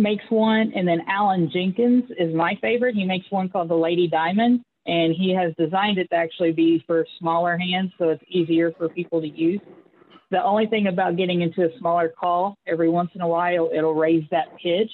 makes 0.00 0.24
one, 0.28 0.72
and 0.74 0.86
then 0.86 1.02
Alan 1.08 1.50
Jenkins 1.52 2.04
is 2.18 2.34
my 2.34 2.58
favorite. 2.60 2.94
He 2.94 3.04
makes 3.04 3.30
one 3.30 3.48
called 3.48 3.68
the 3.68 3.74
Lady 3.74 4.08
Diamond, 4.08 4.62
and 4.86 5.14
he 5.14 5.34
has 5.34 5.52
designed 5.58 5.98
it 5.98 6.08
to 6.10 6.16
actually 6.16 6.52
be 6.52 6.82
for 6.86 7.06
smaller 7.18 7.56
hands, 7.56 7.92
so 7.98 8.08
it's 8.08 8.22
easier 8.28 8.72
for 8.76 8.88
people 8.88 9.20
to 9.20 9.28
use. 9.28 9.60
The 10.30 10.42
only 10.42 10.66
thing 10.66 10.86
about 10.86 11.16
getting 11.16 11.42
into 11.42 11.62
a 11.62 11.78
smaller 11.78 12.08
call, 12.08 12.56
every 12.66 12.88
once 12.88 13.10
in 13.14 13.20
a 13.20 13.28
while, 13.28 13.70
it'll 13.74 13.94
raise 13.94 14.24
that 14.30 14.48
pitch. 14.62 14.90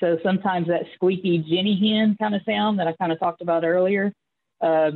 So 0.00 0.18
sometimes 0.22 0.68
that 0.68 0.82
squeaky 0.94 1.38
Jenny 1.38 1.78
hen 1.78 2.16
kind 2.18 2.34
of 2.34 2.42
sound 2.46 2.78
that 2.78 2.86
I 2.86 2.92
kind 2.94 3.12
of 3.12 3.18
talked 3.18 3.42
about 3.42 3.64
earlier 3.64 4.12
uh, 4.60 4.90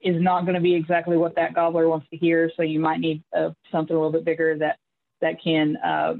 is 0.00 0.20
not 0.20 0.42
going 0.42 0.54
to 0.54 0.60
be 0.60 0.74
exactly 0.74 1.16
what 1.16 1.34
that 1.36 1.54
gobbler 1.54 1.88
wants 1.88 2.06
to 2.10 2.16
hear. 2.16 2.50
So 2.56 2.62
you 2.62 2.80
might 2.80 3.00
need 3.00 3.22
uh, 3.36 3.50
something 3.70 3.94
a 3.94 3.98
little 3.98 4.12
bit 4.12 4.24
bigger 4.24 4.58
that 4.58 4.78
that 5.20 5.36
can 5.42 5.76
uh, 5.76 6.14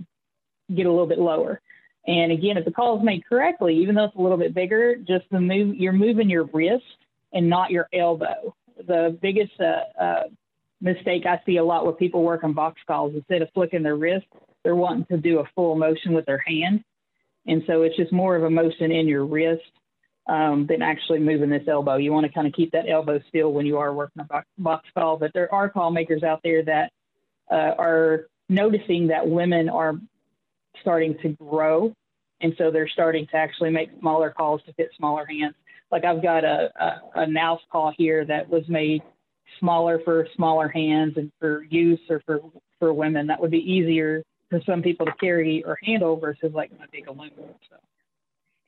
get 0.74 0.86
a 0.86 0.90
little 0.90 1.06
bit 1.06 1.18
lower. 1.18 1.60
And 2.06 2.32
again, 2.32 2.56
if 2.56 2.64
the 2.64 2.72
call 2.72 2.98
is 2.98 3.04
made 3.04 3.24
correctly, 3.26 3.76
even 3.76 3.94
though 3.94 4.04
it's 4.04 4.16
a 4.16 4.20
little 4.20 4.38
bit 4.38 4.54
bigger, 4.54 4.96
just 4.96 5.24
the 5.30 5.40
move, 5.40 5.76
you're 5.76 5.92
moving 5.92 6.28
your 6.28 6.44
wrist 6.52 6.84
and 7.32 7.48
not 7.48 7.70
your 7.70 7.88
elbow. 7.94 8.54
The 8.86 9.16
biggest 9.22 9.52
uh, 9.60 10.02
uh, 10.02 10.22
mistake 10.80 11.26
I 11.26 11.40
see 11.46 11.58
a 11.58 11.64
lot 11.64 11.86
with 11.86 11.98
people 11.98 12.22
working 12.24 12.52
box 12.52 12.80
calls, 12.86 13.14
instead 13.14 13.42
of 13.42 13.48
flicking 13.54 13.82
their 13.82 13.96
wrist, 13.96 14.26
they're 14.64 14.74
wanting 14.74 15.06
to 15.06 15.16
do 15.16 15.38
a 15.38 15.44
full 15.54 15.76
motion 15.76 16.12
with 16.12 16.26
their 16.26 16.42
hand. 16.44 16.82
And 17.46 17.62
so 17.66 17.82
it's 17.82 17.96
just 17.96 18.12
more 18.12 18.36
of 18.36 18.44
a 18.44 18.50
motion 18.50 18.90
in 18.90 19.06
your 19.08 19.24
wrist 19.24 19.62
um, 20.26 20.66
than 20.68 20.82
actually 20.82 21.18
moving 21.18 21.50
this 21.50 21.66
elbow. 21.68 21.96
You 21.96 22.12
want 22.12 22.26
to 22.26 22.32
kind 22.32 22.46
of 22.46 22.52
keep 22.52 22.72
that 22.72 22.88
elbow 22.88 23.20
still 23.28 23.52
when 23.52 23.66
you 23.66 23.78
are 23.78 23.92
working 23.92 24.24
a 24.28 24.42
box 24.58 24.88
call. 24.96 25.16
But 25.16 25.32
there 25.34 25.52
are 25.52 25.68
call 25.68 25.90
makers 25.90 26.22
out 26.22 26.40
there 26.44 26.64
that 26.64 26.92
uh, 27.50 27.74
are 27.78 28.26
noticing 28.48 29.08
that 29.08 29.28
women 29.28 29.68
are 29.68 29.94
starting 30.82 31.16
to 31.22 31.30
grow. 31.30 31.94
And 32.42 32.52
so 32.58 32.70
they're 32.70 32.88
starting 32.88 33.26
to 33.28 33.36
actually 33.36 33.70
make 33.70 33.88
smaller 34.00 34.30
calls 34.30 34.60
to 34.66 34.72
fit 34.74 34.90
smaller 34.96 35.24
hands. 35.24 35.54
Like 35.90 36.04
I've 36.04 36.22
got 36.22 36.44
a, 36.44 36.70
a, 36.80 37.22
a 37.22 37.26
Nous 37.26 37.60
call 37.70 37.92
here 37.96 38.24
that 38.26 38.48
was 38.48 38.64
made 38.68 39.02
smaller 39.60 40.00
for 40.04 40.26
smaller 40.34 40.68
hands 40.68 41.14
and 41.16 41.30
for 41.38 41.64
use 41.64 42.00
or 42.10 42.20
for, 42.26 42.40
for 42.78 42.92
women. 42.92 43.26
That 43.26 43.40
would 43.40 43.50
be 43.50 43.58
easier 43.58 44.22
for 44.50 44.60
some 44.66 44.82
people 44.82 45.06
to 45.06 45.12
carry 45.20 45.62
or 45.64 45.78
handle 45.82 46.16
versus 46.16 46.52
like 46.52 46.76
my 46.78 46.86
big 46.90 47.06
aluminum. 47.06 47.54
So. 47.70 47.76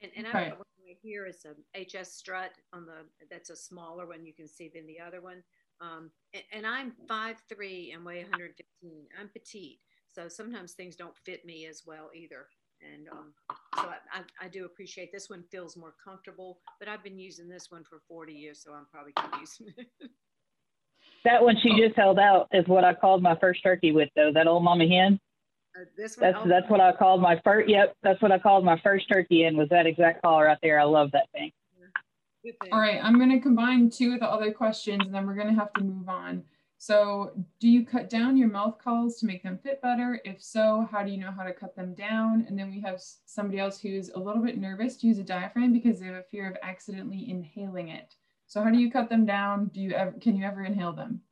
And, 0.03 0.13
and 0.17 0.27
okay. 0.27 0.39
I'm 0.39 0.53
right 0.87 0.99
here 1.03 1.27
is 1.27 1.45
a 1.45 1.85
HS 1.85 2.13
strut 2.13 2.53
on 2.73 2.87
the, 2.87 3.27
that's 3.31 3.51
a 3.51 3.57
smaller 3.57 4.07
one 4.07 4.25
you 4.25 4.33
can 4.33 4.47
see 4.47 4.71
than 4.73 4.87
the 4.87 5.01
other 5.01 5.21
one. 5.21 5.43
Um, 5.81 6.11
and, 6.33 6.43
and 6.53 6.67
I'm 6.67 6.93
5'3 7.09 7.95
and 7.95 8.05
weigh 8.05 8.23
115. 8.23 9.07
I'm 9.21 9.29
petite. 9.29 9.81
So 10.15 10.29
sometimes 10.29 10.73
things 10.73 10.95
don't 10.95 11.17
fit 11.25 11.45
me 11.45 11.67
as 11.67 11.83
well 11.87 12.11
either. 12.15 12.47
And 12.81 13.09
um, 13.09 13.33
so 13.77 13.89
I, 13.89 14.19
I, 14.19 14.47
I, 14.47 14.49
do 14.49 14.67
appreciate 14.67 15.11
this 15.11 15.31
one 15.31 15.43
feels 15.51 15.77
more 15.77 15.95
comfortable, 16.05 16.59
but 16.79 16.89
I've 16.89 17.03
been 17.03 17.19
using 17.19 17.49
this 17.49 17.71
one 17.71 17.83
for 17.83 18.01
40 18.09 18.33
years, 18.33 18.63
so 18.63 18.73
I'm 18.73 18.87
probably 18.93 19.13
going 19.17 19.31
to 19.31 19.41
use 19.41 19.63
it. 19.77 19.87
that 21.25 21.43
one 21.43 21.57
she 21.63 21.71
just 21.81 21.97
held 21.97 22.19
out 22.19 22.49
is 22.53 22.67
what 22.69 22.85
I 22.85 22.93
called 22.93 23.23
my 23.23 23.37
first 23.37 23.63
turkey 23.63 23.93
with, 23.93 24.11
though. 24.15 24.33
That 24.33 24.47
old 24.47 24.65
mama 24.65 24.87
hen. 24.87 25.19
Uh, 25.75 25.85
this 25.97 26.17
one, 26.19 26.31
that's 26.31 26.45
oh, 26.45 26.49
that's 26.49 26.69
what 26.71 26.81
I 26.81 26.93
called 26.93 27.23
my 27.23 27.41
first. 27.43 27.69
Yep, 27.69 27.97
that's 28.03 28.21
what 28.21 28.31
I 28.31 28.39
called 28.39 28.65
my 28.65 28.79
first 28.83 29.09
turkey 29.11 29.45
in. 29.45 29.57
Was 29.57 29.69
that 29.71 29.87
exact 29.87 30.23
collar 30.23 30.45
right 30.45 30.59
there? 30.63 30.79
I 30.79 30.85
love 30.85 31.11
that 31.13 31.29
thing. 31.33 31.51
All 32.71 32.79
right, 32.79 33.03
I'm 33.03 33.17
going 33.17 33.31
to 33.31 33.41
combine 33.41 33.89
two 33.89 34.13
of 34.13 34.21
the 34.21 34.27
other 34.27 34.53
questions, 34.53 35.03
and 35.07 35.15
then 35.15 35.27
we're 35.27 35.35
going 35.35 35.49
to 35.49 35.55
have 35.55 35.73
to 35.75 35.83
move 35.83 36.09
on. 36.09 36.45
So 36.79 37.33
do 37.61 37.69
you 37.69 37.87
cut 37.87 38.11
down 38.11 38.37
your 38.37 38.51
mouth 38.51 38.79
calls 38.79 39.19
to 39.19 39.27
make 39.27 39.43
them 39.43 39.59
fit 39.63 39.81
better? 39.81 40.21
If 40.25 40.43
so, 40.43 40.87
how 40.91 41.03
do 41.03 41.11
you 41.11 41.19
know 41.19 41.31
how 41.31 41.45
to 41.45 41.53
cut 41.53 41.75
them 41.75 41.95
down? 41.95 42.45
And 42.49 42.59
then 42.59 42.71
we 42.71 42.81
have 42.81 43.01
somebody 43.25 43.59
else 43.59 43.81
who's 43.81 44.11
a 44.11 44.19
little 44.19 44.43
bit 44.43 44.59
nervous 44.59 44.97
to 44.99 45.07
use 45.07 45.19
a 45.19 45.23
diaphragm 45.23 45.73
because 45.73 45.99
they 45.99 46.07
have 46.07 46.17
a 46.17 46.25
fear 46.31 46.51
of 46.51 46.57
accidentally 46.63 47.31
inhaling 47.31 47.89
it. 47.89 48.15
So 48.47 48.63
how 48.63 48.71
do 48.71 48.79
you 48.79 48.91
cut 48.91 49.09
them 49.09 49.25
down? 49.25 49.71
Do 49.73 49.81
you 49.81 49.93
ever, 49.93 50.13
can 50.21 50.37
you 50.37 50.45
ever 50.45 50.65
inhale 50.65 50.93
them? 50.93 51.23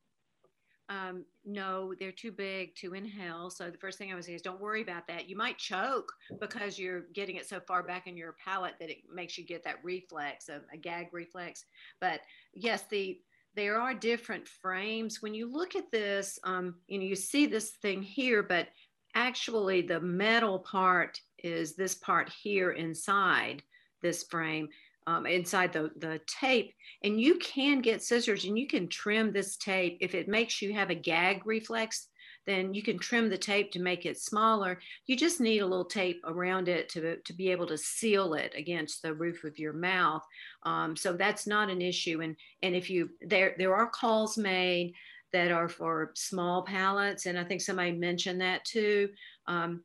Um, 0.88 1.24
no, 1.44 1.94
they're 1.98 2.12
too 2.12 2.32
big 2.32 2.74
to 2.76 2.94
inhale. 2.94 3.50
So 3.50 3.70
the 3.70 3.78
first 3.78 3.98
thing 3.98 4.12
I 4.12 4.14
would 4.14 4.24
say 4.24 4.34
is 4.34 4.42
don't 4.42 4.60
worry 4.60 4.82
about 4.82 5.06
that. 5.08 5.28
You 5.28 5.36
might 5.36 5.58
choke 5.58 6.12
because 6.40 6.78
you're 6.78 7.04
getting 7.14 7.36
it 7.36 7.48
so 7.48 7.60
far 7.60 7.82
back 7.82 8.06
in 8.06 8.16
your 8.16 8.36
palate 8.44 8.74
that 8.78 8.90
it 8.90 8.98
makes 9.12 9.38
you 9.38 9.44
get 9.44 9.64
that 9.64 9.82
reflex, 9.82 10.48
a, 10.48 10.60
a 10.72 10.76
gag 10.76 11.08
reflex. 11.12 11.64
But 12.00 12.20
yes, 12.52 12.84
the 12.90 13.18
there 13.54 13.80
are 13.80 13.94
different 13.94 14.48
frames. 14.48 15.20
When 15.20 15.34
you 15.34 15.50
look 15.50 15.76
at 15.76 15.90
this, 15.90 16.38
um, 16.44 16.76
you 16.86 16.98
know, 16.98 17.04
you 17.04 17.16
see 17.16 17.46
this 17.46 17.70
thing 17.82 18.02
here, 18.02 18.42
but 18.42 18.68
actually 19.14 19.82
the 19.82 20.00
metal 20.00 20.58
part 20.60 21.20
is 21.38 21.74
this 21.74 21.94
part 21.94 22.30
here 22.42 22.72
inside 22.72 23.62
this 24.00 24.24
frame, 24.24 24.68
um, 25.06 25.26
inside 25.26 25.72
the, 25.72 25.90
the 25.96 26.20
tape. 26.26 26.72
And 27.04 27.20
you 27.20 27.36
can 27.38 27.80
get 27.80 28.02
scissors 28.02 28.44
and 28.44 28.58
you 28.58 28.66
can 28.66 28.88
trim 28.88 29.32
this 29.32 29.56
tape 29.56 29.98
if 30.00 30.14
it 30.14 30.28
makes 30.28 30.62
you 30.62 30.72
have 30.72 30.90
a 30.90 30.94
gag 30.94 31.46
reflex 31.46 32.08
then 32.46 32.74
you 32.74 32.82
can 32.82 32.98
trim 32.98 33.28
the 33.28 33.38
tape 33.38 33.70
to 33.72 33.80
make 33.80 34.04
it 34.06 34.18
smaller. 34.18 34.80
You 35.06 35.16
just 35.16 35.40
need 35.40 35.60
a 35.60 35.66
little 35.66 35.84
tape 35.84 36.20
around 36.24 36.68
it 36.68 36.88
to, 36.90 37.16
to 37.16 37.32
be 37.32 37.50
able 37.50 37.66
to 37.66 37.78
seal 37.78 38.34
it 38.34 38.52
against 38.56 39.02
the 39.02 39.14
roof 39.14 39.44
of 39.44 39.58
your 39.58 39.72
mouth. 39.72 40.22
Um, 40.64 40.96
so 40.96 41.12
that's 41.12 41.46
not 41.46 41.70
an 41.70 41.80
issue. 41.80 42.20
And, 42.22 42.36
and 42.62 42.74
if 42.74 42.90
you, 42.90 43.10
there, 43.20 43.54
there 43.58 43.74
are 43.74 43.88
calls 43.88 44.36
made 44.36 44.94
that 45.32 45.50
are 45.50 45.68
for 45.68 46.12
small 46.14 46.62
palates. 46.62 47.26
And 47.26 47.38
I 47.38 47.44
think 47.44 47.60
somebody 47.60 47.92
mentioned 47.92 48.40
that 48.40 48.64
too. 48.64 49.10
Um, 49.46 49.82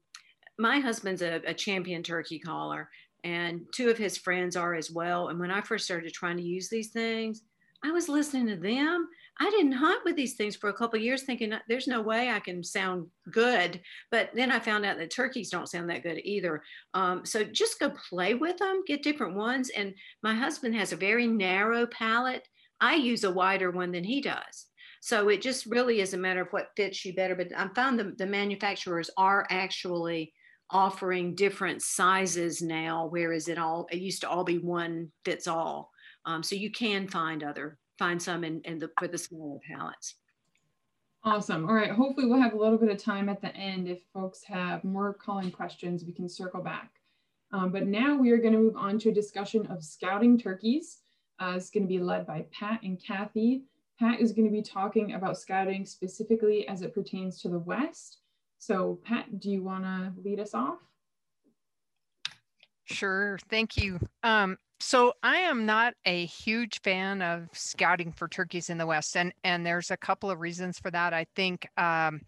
my 0.58 0.80
husband's 0.80 1.22
a, 1.22 1.42
a 1.46 1.54
champion 1.54 2.04
turkey 2.04 2.40
caller 2.40 2.90
and 3.24 3.62
two 3.74 3.90
of 3.90 3.98
his 3.98 4.18
friends 4.18 4.56
are 4.56 4.74
as 4.74 4.92
well. 4.92 5.30
And 5.30 5.40
when 5.40 5.52
I 5.52 5.62
first 5.62 5.86
started 5.86 6.14
trying 6.14 6.38
to 6.38 6.44
use 6.44 6.70
these 6.70 6.90
things, 6.90 7.44
I 7.84 7.92
was 7.92 8.10
listening 8.10 8.48
to 8.48 8.56
them 8.56 9.08
I 9.40 9.50
didn't 9.50 9.74
hunt 9.74 10.04
with 10.04 10.16
these 10.16 10.36
things 10.36 10.56
for 10.56 10.70
a 10.70 10.74
couple 10.74 11.00
years 11.00 11.24
thinking 11.24 11.54
there's 11.68 11.88
no 11.88 12.02
way 12.02 12.30
I 12.30 12.40
can 12.40 12.64
sound 12.64 13.08
good. 13.32 13.80
But 14.10 14.32
then 14.34 14.52
I 14.52 14.60
found 14.60 14.86
out 14.86 14.98
that 14.98 15.12
turkeys 15.12 15.50
don't 15.50 15.70
sound 15.70 15.90
that 15.90 16.04
good 16.04 16.20
either. 16.24 16.64
Um, 16.94 17.26
so 17.26 17.44
just 17.44 17.80
go 17.80 17.92
play 18.10 18.34
with 18.34 18.58
them, 18.58 18.84
get 18.88 19.04
different 19.04 19.36
ones. 19.36 19.70
And 19.76 19.94
my 20.24 20.34
husband 20.34 20.76
has 20.76 20.92
a 20.92 20.98
very 20.98 21.28
narrow 21.28 21.86
palate. 21.88 22.48
I 22.82 22.96
use 22.96 23.24
a 23.24 23.32
wider 23.32 23.72
one 23.72 23.92
than 23.92 24.04
he 24.04 24.22
does. 24.22 24.66
So 25.02 25.30
it 25.30 25.42
just 25.42 25.68
really 25.68 26.02
is 26.02 26.14
a 26.14 26.18
matter 26.18 26.42
of 26.42 26.50
what 26.50 26.72
fits 26.76 27.06
you 27.06 27.14
better. 27.14 27.36
But 27.36 27.50
I 27.56 27.68
found 27.76 28.00
the, 28.00 28.14
the 28.18 28.26
manufacturers 28.26 29.10
are 29.18 29.46
actually 29.50 30.34
offering 30.70 31.36
different 31.36 31.82
sizes 31.82 32.62
now, 32.62 33.08
whereas 33.10 33.48
it 33.48 33.58
all 33.58 33.88
it 33.92 34.00
used 34.00 34.22
to 34.22 34.30
all 34.30 34.44
be 34.44 34.58
one 34.58 35.12
fits 35.24 35.48
all. 35.48 35.92
Um, 36.26 36.44
so 36.44 36.56
you 36.56 36.72
can 36.72 37.08
find 37.08 37.44
other 37.44 37.78
find 37.98 38.22
some 38.22 38.44
in, 38.44 38.62
in 38.62 38.80
the 38.80 38.90
for 39.00 39.08
the 39.08 39.18
smaller 39.18 39.60
palates. 39.68 40.16
Awesome. 41.24 41.68
All 41.68 41.76
right. 41.76 41.92
Hopefully 41.92 42.28
we'll 42.28 42.42
have 42.42 42.54
a 42.54 42.58
little 42.58 42.78
bit 42.78 42.90
of 42.90 42.98
time 42.98 43.28
at 43.28 43.42
the 43.42 43.54
end. 43.56 43.88
If 43.88 44.00
folks 44.14 44.44
have 44.44 44.84
more 44.84 45.14
calling 45.14 45.52
questions, 45.52 46.06
we 46.06 46.14
can 46.14 46.30
circle 46.30 46.62
back. 46.62 46.92
Um, 47.52 47.72
but 47.72 47.88
now 47.88 48.16
we 48.16 48.32
are 48.32 48.38
going 48.38 48.54
to 48.54 48.60
move 48.60 48.76
on 48.78 49.00
to 49.00 49.10
a 49.10 49.14
discussion 49.14 49.66
of 49.68 49.84
scouting 49.84 50.38
turkeys. 50.38 51.00
Uh, 51.40 51.54
it's 51.56 51.70
going 51.70 51.84
to 51.84 51.88
be 51.88 52.00
led 52.00 52.26
by 52.26 52.46
Patt 52.52 52.82
and 52.84 53.02
Kathy. 53.02 53.64
Patt 54.00 54.20
is 54.20 54.32
going 54.32 54.48
to 54.48 54.52
be 54.52 54.62
talking 54.62 55.14
about 55.14 55.38
scouting 55.38 55.86
specifically 55.86 56.68
as 56.68 56.82
it 56.82 56.94
pertains 56.94 57.42
to 57.42 57.50
the 57.50 57.60
West. 57.60 58.20
So 58.60 59.00
Patt, 59.04 59.40
do 59.40 59.50
you 59.50 59.64
want 59.64 59.84
to 59.84 60.14
lead 60.24 60.40
us 60.40 60.54
off? 60.54 60.80
Sure. 62.86 63.38
Thank 63.50 63.78
you. 63.78 64.00
Um, 64.24 64.58
so 64.80 65.14
I 65.24 65.38
am 65.38 65.66
not 65.66 65.94
a 66.06 66.26
huge 66.26 66.82
fan 66.82 67.22
of 67.22 67.50
scouting 67.54 68.12
for 68.12 68.28
turkeys 68.28 68.70
in 68.70 68.78
the 68.78 68.86
West, 68.86 69.16
and 69.18 69.34
and 69.44 69.66
there's 69.66 69.92
a 69.92 69.98
couple 69.98 70.30
of 70.30 70.40
reasons 70.40 70.80
for 70.80 70.92
that. 70.92 71.14
I 71.14 71.26
think 71.36 71.68
um, 71.78 72.22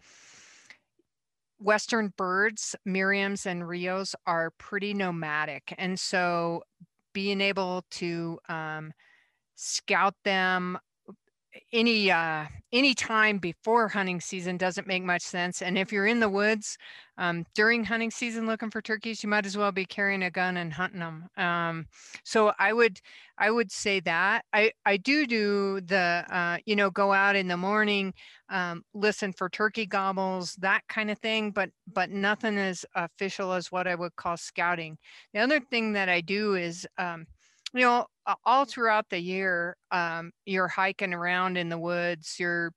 Western 1.58 2.12
birds, 2.16 2.74
Merriams 2.86 3.46
and 3.46 3.66
Rios, 3.66 4.14
are 4.26 4.50
pretty 4.58 4.94
nomadic, 4.94 5.74
and 5.78 5.98
so 5.98 6.62
being 7.12 7.40
able 7.40 7.84
to 7.90 8.38
um, 8.48 8.92
scout 9.54 10.14
them 10.24 10.78
any 11.72 12.10
uh, 12.10 12.46
any 12.72 12.94
time 12.94 13.38
before 13.38 13.88
hunting 13.88 14.20
season 14.20 14.56
doesn't 14.56 14.86
make 14.86 15.02
much 15.02 15.22
sense. 15.22 15.62
And 15.62 15.76
if 15.76 15.92
you're 15.92 16.06
in 16.06 16.20
the 16.20 16.28
woods 16.28 16.78
um, 17.18 17.44
during 17.54 17.84
hunting 17.84 18.10
season 18.10 18.46
looking 18.46 18.70
for 18.70 18.80
turkeys, 18.80 19.22
you 19.22 19.28
might 19.28 19.46
as 19.46 19.56
well 19.56 19.72
be 19.72 19.84
carrying 19.84 20.22
a 20.22 20.30
gun 20.30 20.56
and 20.56 20.72
hunting 20.72 21.00
them. 21.00 21.26
Um, 21.36 21.86
so 22.24 22.52
I 22.58 22.72
would 22.72 23.00
I 23.38 23.50
would 23.50 23.72
say 23.72 24.00
that 24.00 24.44
I 24.52 24.72
I 24.86 24.96
do 24.96 25.26
do 25.26 25.80
the 25.80 26.24
uh, 26.30 26.58
you 26.66 26.76
know 26.76 26.90
go 26.90 27.12
out 27.12 27.36
in 27.36 27.48
the 27.48 27.56
morning, 27.56 28.14
um, 28.48 28.84
listen 28.94 29.32
for 29.32 29.48
turkey 29.48 29.86
gobbles 29.86 30.54
that 30.56 30.82
kind 30.88 31.10
of 31.10 31.18
thing, 31.18 31.50
but 31.50 31.70
but 31.92 32.10
nothing 32.10 32.58
as 32.58 32.84
official 32.94 33.52
as 33.52 33.72
what 33.72 33.86
I 33.86 33.94
would 33.94 34.14
call 34.16 34.36
scouting. 34.36 34.98
The 35.34 35.40
other 35.40 35.60
thing 35.60 35.92
that 35.94 36.08
I 36.08 36.20
do 36.20 36.54
is 36.54 36.86
um, 36.98 37.26
you 37.72 37.80
know 37.80 38.06
all 38.44 38.64
throughout 38.64 39.08
the 39.10 39.18
year 39.18 39.76
um, 39.90 40.30
you're 40.46 40.68
hiking 40.68 41.14
around 41.14 41.56
in 41.56 41.68
the 41.68 41.78
woods 41.78 42.36
you're 42.38 42.72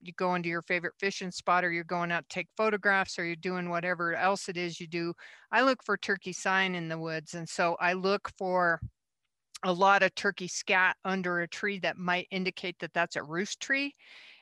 you 0.00 0.12
go 0.16 0.34
into 0.34 0.48
your 0.48 0.62
favorite 0.62 0.94
fishing 0.98 1.30
spot 1.30 1.64
or 1.64 1.72
you're 1.72 1.84
going 1.84 2.12
out 2.12 2.28
to 2.28 2.34
take 2.34 2.48
photographs 2.56 3.18
or 3.18 3.24
you're 3.24 3.36
doing 3.36 3.68
whatever 3.68 4.14
else 4.14 4.48
it 4.48 4.56
is 4.56 4.80
you 4.80 4.86
do. 4.86 5.12
I 5.50 5.62
look 5.62 5.82
for 5.82 5.96
turkey 5.96 6.32
sign 6.32 6.74
in 6.74 6.88
the 6.88 6.98
woods 6.98 7.34
and 7.34 7.48
so 7.48 7.76
i 7.80 7.92
look 7.92 8.30
for 8.38 8.80
a 9.64 9.72
lot 9.72 10.02
of 10.02 10.14
turkey 10.14 10.48
scat 10.48 10.96
under 11.04 11.40
a 11.40 11.48
tree 11.48 11.80
that 11.80 11.96
might 11.96 12.28
indicate 12.30 12.76
that 12.78 12.92
that's 12.94 13.16
a 13.16 13.22
roost 13.22 13.60
tree 13.60 13.94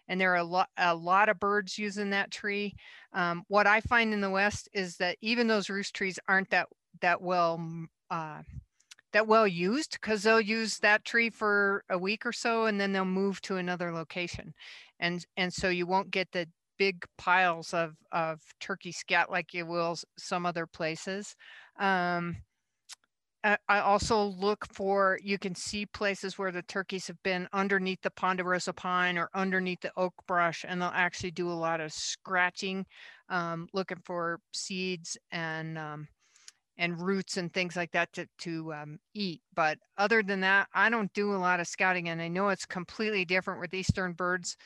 and 0.09 0.21
there 0.21 0.33
are 0.33 0.37
a 0.37 0.45
lot 0.45 0.69
a 0.77 0.95
lot 0.95 1.29
of 1.29 1.41
birds 1.41 1.79
using 1.79 2.11
that 2.11 2.31
tree. 2.31 2.75
Um, 3.13 3.43
what 3.49 3.67
i 3.67 3.81
find 3.81 4.13
in 4.13 4.21
the 4.21 4.31
west 4.31 4.69
is 4.73 4.97
that 4.99 5.17
even 5.21 5.47
those 5.47 5.71
roost 5.71 5.95
trees 5.95 6.19
aren't 6.29 6.51
that 6.51 6.69
that 7.01 7.21
well 7.23 7.61
uh, 8.11 8.43
that 9.17 9.27
well 9.27 9.49
used 9.49 9.93
because 9.93 10.23
they'll 10.23 10.41
use 10.41 10.79
that 10.79 11.03
tree 11.07 11.31
for 11.31 11.83
a 11.89 11.97
week 11.97 12.27
or 12.27 12.33
so 12.33 12.67
and 12.67 12.79
then 12.79 12.93
they'll 12.93 13.07
move 13.07 13.41
to 13.41 13.57
another 13.57 13.91
location. 13.91 14.53
And 15.01 15.25
and 15.39 15.51
so 15.51 15.71
you 15.71 15.87
won't 15.87 16.11
get 16.11 16.31
the 16.33 16.47
big 16.79 17.03
piles 17.17 17.73
of 17.73 17.97
of 18.13 18.43
turkey 18.61 18.93
scat 18.93 19.31
like 19.31 19.55
you 19.55 19.65
will 19.65 19.97
some 20.19 20.45
other 20.45 20.67
places. 20.67 21.35
Um, 21.81 22.37
I 23.69 23.79
also 23.79 24.25
look 24.25 24.67
for, 24.75 25.21
you 25.23 25.39
can 25.39 25.55
see 25.55 25.87
places 25.87 26.37
where 26.37 26.51
the 26.51 26.63
turkeys 26.63 27.07
have 27.07 27.23
been 27.23 27.47
underneath 27.53 28.03
the 28.03 28.11
ponderosa 28.11 28.73
pine 28.73 29.17
or 29.17 29.31
underneath 29.35 29.81
the 29.83 29.93
oak 29.97 30.15
brush, 30.27 30.65
and 30.67 30.83
they'll 30.83 30.91
actually 30.93 31.31
do 31.31 31.49
a 31.49 31.55
lot 31.55 31.81
of 31.81 31.93
scratching, 31.93 32.85
um, 33.29 33.69
looking 33.73 34.01
for 34.05 34.41
seeds 34.53 35.17
and 35.31 35.79
um, 35.79 36.09
and 36.79 37.01
roots 37.01 37.37
and 37.37 37.53
things 37.53 37.77
like 37.77 37.93
that 37.93 38.13
to, 38.13 38.27
to 38.39 38.73
um, 38.75 38.99
eat. 39.15 39.41
But 39.55 39.79
other 39.97 40.23
than 40.23 40.41
that, 40.41 40.69
I 40.75 40.91
don't 40.91 41.13
do 41.15 41.35
a 41.35 41.37
lot 41.37 41.61
of 41.61 41.67
scouting. 41.67 42.09
And 42.09 42.21
I 42.21 42.29
know 42.29 42.49
it's 42.49 42.67
completely 42.67 43.25
different 43.25 43.61
with 43.61 43.75
Eastern 43.75 44.13
birds, 44.13 44.57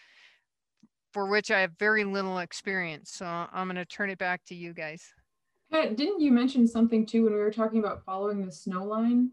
for 1.13 1.29
which 1.29 1.51
I 1.51 1.61
have 1.61 1.73
very 1.79 2.05
little 2.05 2.39
experience. 2.39 3.11
So 3.13 3.27
I'm 3.27 3.67
going 3.67 3.77
to 3.77 3.85
turn 3.85 4.11
it 4.11 4.19
back 4.19 4.45
to 4.47 4.55
you 4.55 4.73
guys. 4.73 5.05
Patt, 5.71 5.97
didn't 5.97 6.21
you 6.21 6.33
mention 6.33 6.67
something 6.67 7.07
too 7.07 7.25
when 7.25 7.33
we 7.33 7.39
were 7.39 7.53
talking 7.53 7.79
about 7.79 8.05
following 8.05 8.45
the 8.45 8.53
snow 8.53 8.85
line? 8.85 9.31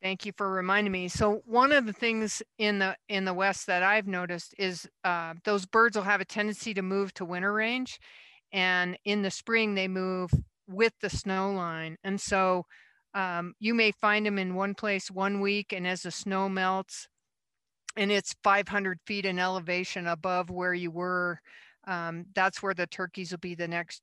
Thank 0.00 0.26
you 0.26 0.32
for 0.36 0.50
reminding 0.50 0.92
me. 0.92 1.08
So 1.08 1.42
one 1.46 1.72
of 1.72 1.86
the 1.86 1.92
things 1.92 2.42
in 2.58 2.78
the 2.78 2.94
in 3.08 3.24
the 3.24 3.32
west 3.32 3.66
that 3.66 3.82
I've 3.82 4.06
noticed 4.06 4.54
is 4.58 4.86
uh, 5.02 5.32
those 5.44 5.64
birds 5.64 5.96
will 5.96 6.04
have 6.04 6.20
a 6.20 6.26
tendency 6.26 6.74
to 6.74 6.82
move 6.82 7.14
to 7.14 7.24
winter 7.24 7.52
range, 7.52 7.98
and 8.52 8.98
in 9.06 9.22
the 9.22 9.30
spring 9.30 9.74
they 9.74 9.88
move 9.88 10.30
with 10.68 10.92
the 11.00 11.10
snow 11.10 11.52
line. 11.52 11.96
And 12.04 12.20
so 12.20 12.64
um, 13.14 13.54
you 13.60 13.74
may 13.74 13.92
find 13.92 14.26
them 14.26 14.38
in 14.38 14.54
one 14.54 14.74
place 14.74 15.10
one 15.10 15.40
week, 15.40 15.72
and 15.72 15.86
as 15.86 16.02
the 16.02 16.10
snow 16.10 16.48
melts, 16.48 17.06
and 17.96 18.10
it's 18.10 18.34
500 18.42 18.98
feet 19.06 19.24
in 19.24 19.38
elevation 19.38 20.06
above 20.06 20.50
where 20.50 20.74
you 20.74 20.90
were 20.90 21.40
um, 21.86 22.26
that's 22.34 22.62
where 22.62 22.74
the 22.74 22.86
turkeys 22.86 23.30
will 23.30 23.38
be 23.38 23.54
the 23.54 23.68
next 23.68 24.02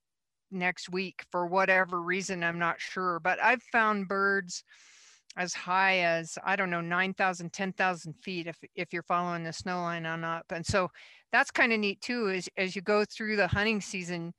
next 0.52 0.90
week 0.90 1.24
for 1.32 1.48
whatever 1.48 2.02
reason 2.02 2.44
i'm 2.44 2.60
not 2.60 2.80
sure 2.80 3.20
but 3.22 3.42
i've 3.42 3.64
found 3.72 4.08
birds 4.08 4.64
as 5.38 5.54
high 5.54 6.00
as 6.00 6.38
i 6.44 6.58
don't 6.58 6.70
know 6.70 6.82
9000 6.82 7.54
10000 7.54 8.14
feet 8.22 8.48
if, 8.48 8.58
if 8.76 8.92
you're 8.92 9.04
following 9.04 9.46
the 9.46 9.54
snow 9.54 9.82
line 9.82 10.06
on 10.06 10.26
up 10.26 10.46
and 10.52 10.66
so 10.66 10.90
that's 11.32 11.52
kind 11.52 11.72
of 11.72 11.80
neat 11.80 12.02
too 12.02 12.28
is 12.28 12.50
as 12.58 12.76
you 12.76 12.82
go 12.82 13.06
through 13.06 13.38
the 13.38 13.48
hunting 13.48 13.80
season 13.80 14.34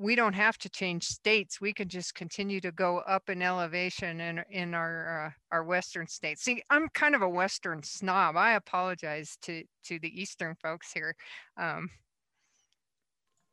we 0.00 0.14
don't 0.14 0.32
have 0.32 0.56
to 0.56 0.68
change 0.70 1.04
states 1.04 1.60
we 1.60 1.74
can 1.74 1.86
just 1.86 2.14
continue 2.14 2.58
to 2.58 2.72
go 2.72 2.98
up 3.00 3.28
in 3.28 3.42
elevation 3.42 4.18
in, 4.18 4.42
in 4.50 4.74
our 4.74 5.26
uh, 5.26 5.30
our 5.54 5.62
western 5.62 6.06
states 6.06 6.42
see 6.42 6.62
i'm 6.70 6.88
kind 6.94 7.14
of 7.14 7.20
a 7.20 7.28
western 7.28 7.82
snob 7.82 8.34
i 8.36 8.52
apologize 8.54 9.36
to 9.42 9.62
to 9.84 9.98
the 10.00 10.20
eastern 10.20 10.56
folks 10.62 10.92
here 10.92 11.14
um, 11.58 11.88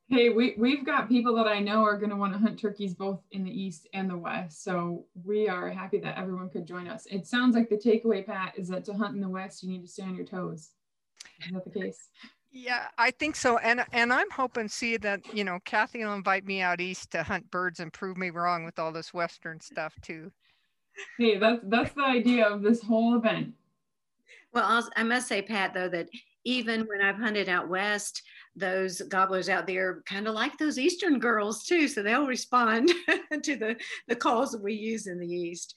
Hey, 0.10 0.30
we, 0.30 0.56
we've 0.58 0.86
got 0.86 1.10
people 1.10 1.36
that 1.36 1.48
I 1.48 1.60
know 1.60 1.84
are 1.84 1.98
going 1.98 2.12
to 2.12 2.16
want 2.16 2.32
to 2.32 2.40
hunt 2.40 2.58
turkeys 2.58 2.94
both 2.94 3.20
in 3.32 3.44
the 3.44 3.52
east 3.52 3.90
and 3.94 4.10
the 4.10 4.16
west. 4.16 4.64
So 4.64 5.06
we 5.26 5.50
are 5.50 5.70
happy 5.70 5.98
that 5.98 6.18
everyone 6.18 6.50
could 6.50 6.66
join 6.66 6.88
us. 6.88 7.06
It 7.08 7.28
sounds 7.28 7.58
like 7.58 7.68
the 7.68 7.76
takeaway, 7.76 8.26
Patt, 8.26 8.58
is 8.58 8.70
that 8.70 8.86
to 8.86 8.94
hunt 8.94 9.16
in 9.16 9.22
the 9.22 9.28
west, 9.28 9.64
you 9.64 9.70
need 9.70 9.82
to 9.82 9.88
stay 9.90 10.04
on 10.04 10.16
your 10.16 10.26
toes. 10.26 10.70
Is 11.46 11.52
that 11.52 11.66
the 11.66 11.78
case? 11.78 12.08
Yeah, 12.52 12.88
I 12.98 13.12
think 13.12 13.36
so. 13.36 13.58
And 13.58 13.86
and 13.92 14.12
I'm 14.12 14.32
hoping 14.32 14.68
see 14.68 14.98
that, 14.98 15.22
you 15.34 15.44
know, 15.44 15.60
Kathy 15.66 16.04
will 16.04 16.14
invite 16.14 16.46
me 16.46 16.62
out 16.62 16.82
east 16.82 17.12
to 17.12 17.24
hunt 17.24 17.52
birds 17.52 17.80
and 17.80 17.94
prove 17.94 18.18
me 18.18 18.30
wrong 18.30 18.64
with 18.64 18.80
all 18.80 18.92
this 18.92 19.14
western 19.14 19.60
stuff 19.60 19.94
too. 20.02 20.32
Hey, 21.18 21.38
that's 21.38 21.62
that's 21.64 21.94
the 21.94 22.04
idea 22.04 22.48
of 22.48 22.62
this 22.62 22.82
whole 22.82 23.16
event. 23.16 23.54
Well, 24.54 24.66
I'll, 24.66 24.90
I 24.96 25.04
must 25.04 25.28
say, 25.28 25.42
Patt, 25.42 25.74
though, 25.74 25.90
that 25.90 26.10
even 26.48 26.88
when 26.88 27.02
I've 27.02 27.18
hunted 27.18 27.50
out 27.50 27.68
west, 27.68 28.24
those 28.56 29.02
gobblers 29.02 29.50
out 29.50 29.68
there 29.68 30.02
kind 30.06 30.30
of 30.30 30.34
like 30.34 30.58
those 30.58 30.80
Eastern 30.80 31.20
girls 31.20 31.66
too, 31.66 31.90
so 31.90 32.02
they'll 32.02 32.26
respond 32.26 32.90
to 33.44 33.58
the, 33.58 33.76
the 34.08 34.16
calls 34.16 34.54
that 34.54 34.64
we 34.64 34.74
use 34.74 35.08
in 35.08 35.20
the 35.20 35.28
East. 35.28 35.76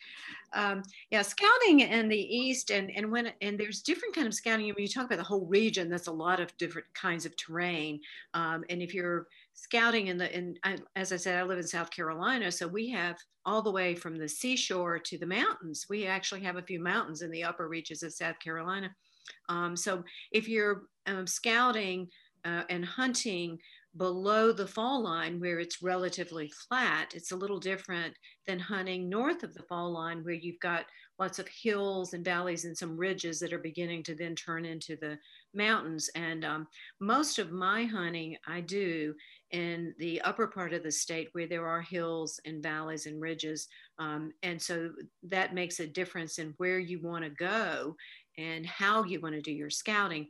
Um, 0.52 0.82
yeah, 1.10 1.22
scouting 1.22 1.80
in 1.80 2.08
the 2.08 2.16
East 2.16 2.70
and, 2.70 2.88
and 2.94 3.10
when 3.10 3.32
and 3.42 3.58
there's 3.58 3.82
different 3.82 4.14
kind 4.14 4.28
of 4.28 4.34
scouting. 4.34 4.66
When 4.66 4.78
you 4.78 4.86
talk 4.86 5.06
about 5.06 5.18
the 5.18 5.24
whole 5.24 5.44
region, 5.46 5.88
that's 5.90 6.06
a 6.06 6.12
lot 6.12 6.38
of 6.38 6.56
different 6.56 6.86
kinds 6.94 7.26
of 7.26 7.36
terrain. 7.36 8.00
Um, 8.34 8.62
and 8.70 8.80
if 8.80 8.94
you're 8.94 9.26
scouting 9.54 10.06
in 10.06 10.18
the 10.18 10.32
in 10.36 10.56
I, 10.62 10.78
as 10.94 11.12
I 11.12 11.16
said, 11.16 11.36
I 11.36 11.42
live 11.42 11.58
in 11.58 11.66
South 11.66 11.90
Carolina, 11.90 12.52
so 12.52 12.68
we 12.68 12.88
have 12.90 13.16
all 13.44 13.60
the 13.60 13.72
way 13.72 13.96
from 13.96 14.16
the 14.16 14.28
seashore 14.28 15.00
to 15.00 15.18
the 15.18 15.26
mountains. 15.26 15.86
We 15.90 16.06
actually 16.06 16.42
have 16.42 16.56
a 16.56 16.62
few 16.62 16.78
mountains 16.78 17.22
in 17.22 17.32
the 17.32 17.42
upper 17.42 17.66
reaches 17.66 18.04
of 18.04 18.12
South 18.12 18.38
Carolina. 18.38 18.94
Um, 19.48 19.76
so 19.76 20.04
if 20.32 20.48
you're 20.48 20.82
um, 21.06 21.26
scouting 21.26 22.08
uh, 22.44 22.62
and 22.70 22.84
hunting 22.84 23.58
below 23.96 24.52
the 24.52 24.66
fall 24.66 25.02
line 25.02 25.40
where 25.40 25.58
it's 25.58 25.82
relatively 25.82 26.50
flat, 26.68 27.12
it's 27.14 27.32
a 27.32 27.36
little 27.36 27.58
different 27.58 28.14
than 28.46 28.58
hunting 28.58 29.08
north 29.08 29.42
of 29.42 29.52
the 29.54 29.64
fall 29.64 29.90
line 29.92 30.22
where 30.22 30.34
you've 30.34 30.60
got 30.60 30.84
lots 31.18 31.38
of 31.38 31.48
hills 31.48 32.14
and 32.14 32.24
valleys 32.24 32.64
and 32.64 32.76
some 32.76 32.96
ridges 32.96 33.38
that 33.38 33.52
are 33.52 33.58
beginning 33.58 34.02
to 34.02 34.14
then 34.14 34.34
turn 34.34 34.64
into 34.64 34.96
the 34.96 35.18
mountains. 35.52 36.08
And 36.14 36.44
um, 36.44 36.66
most 37.00 37.38
of 37.38 37.52
my 37.52 37.84
hunting 37.84 38.36
I 38.46 38.62
do 38.62 39.14
in 39.50 39.92
the 39.98 40.20
upper 40.22 40.46
part 40.46 40.72
of 40.72 40.82
the 40.82 40.90
state 40.90 41.28
where 41.32 41.46
there 41.46 41.66
are 41.66 41.82
hills 41.82 42.40
and 42.46 42.62
valleys 42.62 43.06
and 43.06 43.20
ridges. 43.20 43.68
Um, 43.98 44.32
and 44.42 44.60
so 44.60 44.92
that 45.24 45.52
makes 45.52 45.80
a 45.80 45.86
difference 45.86 46.38
in 46.38 46.54
where 46.56 46.78
you 46.78 47.00
want 47.02 47.24
to 47.24 47.30
go 47.30 47.96
and 48.40 48.66
how 48.66 49.04
you 49.04 49.20
want 49.20 49.34
to 49.34 49.40
do 49.40 49.52
your 49.52 49.70
scouting. 49.70 50.28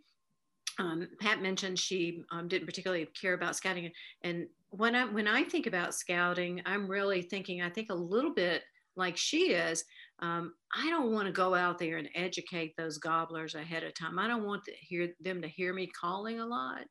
Um, 0.79 1.09
Patt 1.21 1.43
mentioned 1.43 1.79
she 1.79 2.23
um, 2.31 2.49
didn't 2.49 2.67
particularly 2.67 3.07
care 3.21 3.35
about 3.35 3.57
scouting, 3.57 3.91
and 4.23 4.47
when 4.71 4.95
I 4.95 5.05
when 5.05 5.27
I 5.27 5.45
think 5.45 5.67
about 5.67 5.95
scouting, 5.95 6.63
I'm 6.65 6.89
really 6.89 7.23
thinking 7.23 7.61
I 7.61 7.71
think 7.71 7.91
a 7.91 7.95
little 7.95 8.33
bit 8.33 8.63
like 8.97 9.17
she 9.17 9.53
is. 9.53 9.85
Um, 10.21 10.55
I 10.77 10.89
don't 10.91 11.13
want 11.13 11.27
to 11.27 11.33
go 11.33 11.55
out 11.55 11.79
there 11.79 11.97
and 11.97 12.09
educate 12.15 12.77
those 12.77 12.99
gobblers 12.99 13.55
ahead 13.55 13.83
of 13.83 13.95
time. 13.95 14.19
I 14.19 14.29
don't 14.29 14.45
want 14.45 14.65
to 14.65 14.73
hear 14.81 15.09
them 15.21 15.43
to 15.43 15.49
hear 15.49 15.73
me 15.73 15.89
calling 15.89 16.41
a 16.41 16.47
lot. 16.47 16.83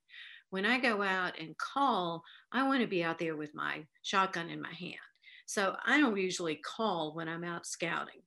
When 0.49 0.65
I 0.65 0.79
go 0.79 1.01
out 1.03 1.39
and 1.39 1.55
call, 1.57 2.23
I 2.51 2.67
want 2.67 2.81
to 2.81 2.87
be 2.87 3.03
out 3.03 3.19
there 3.19 3.37
with 3.37 3.53
my 3.53 3.85
shotgun 4.01 4.49
in 4.49 4.61
my 4.61 4.73
hand. 4.73 4.95
So 5.45 5.75
I 5.85 5.99
don't 5.99 6.17
usually 6.17 6.59
call 6.65 7.13
when 7.15 7.27
I'm 7.27 7.43
out 7.43 7.65
scouting. 7.65 8.21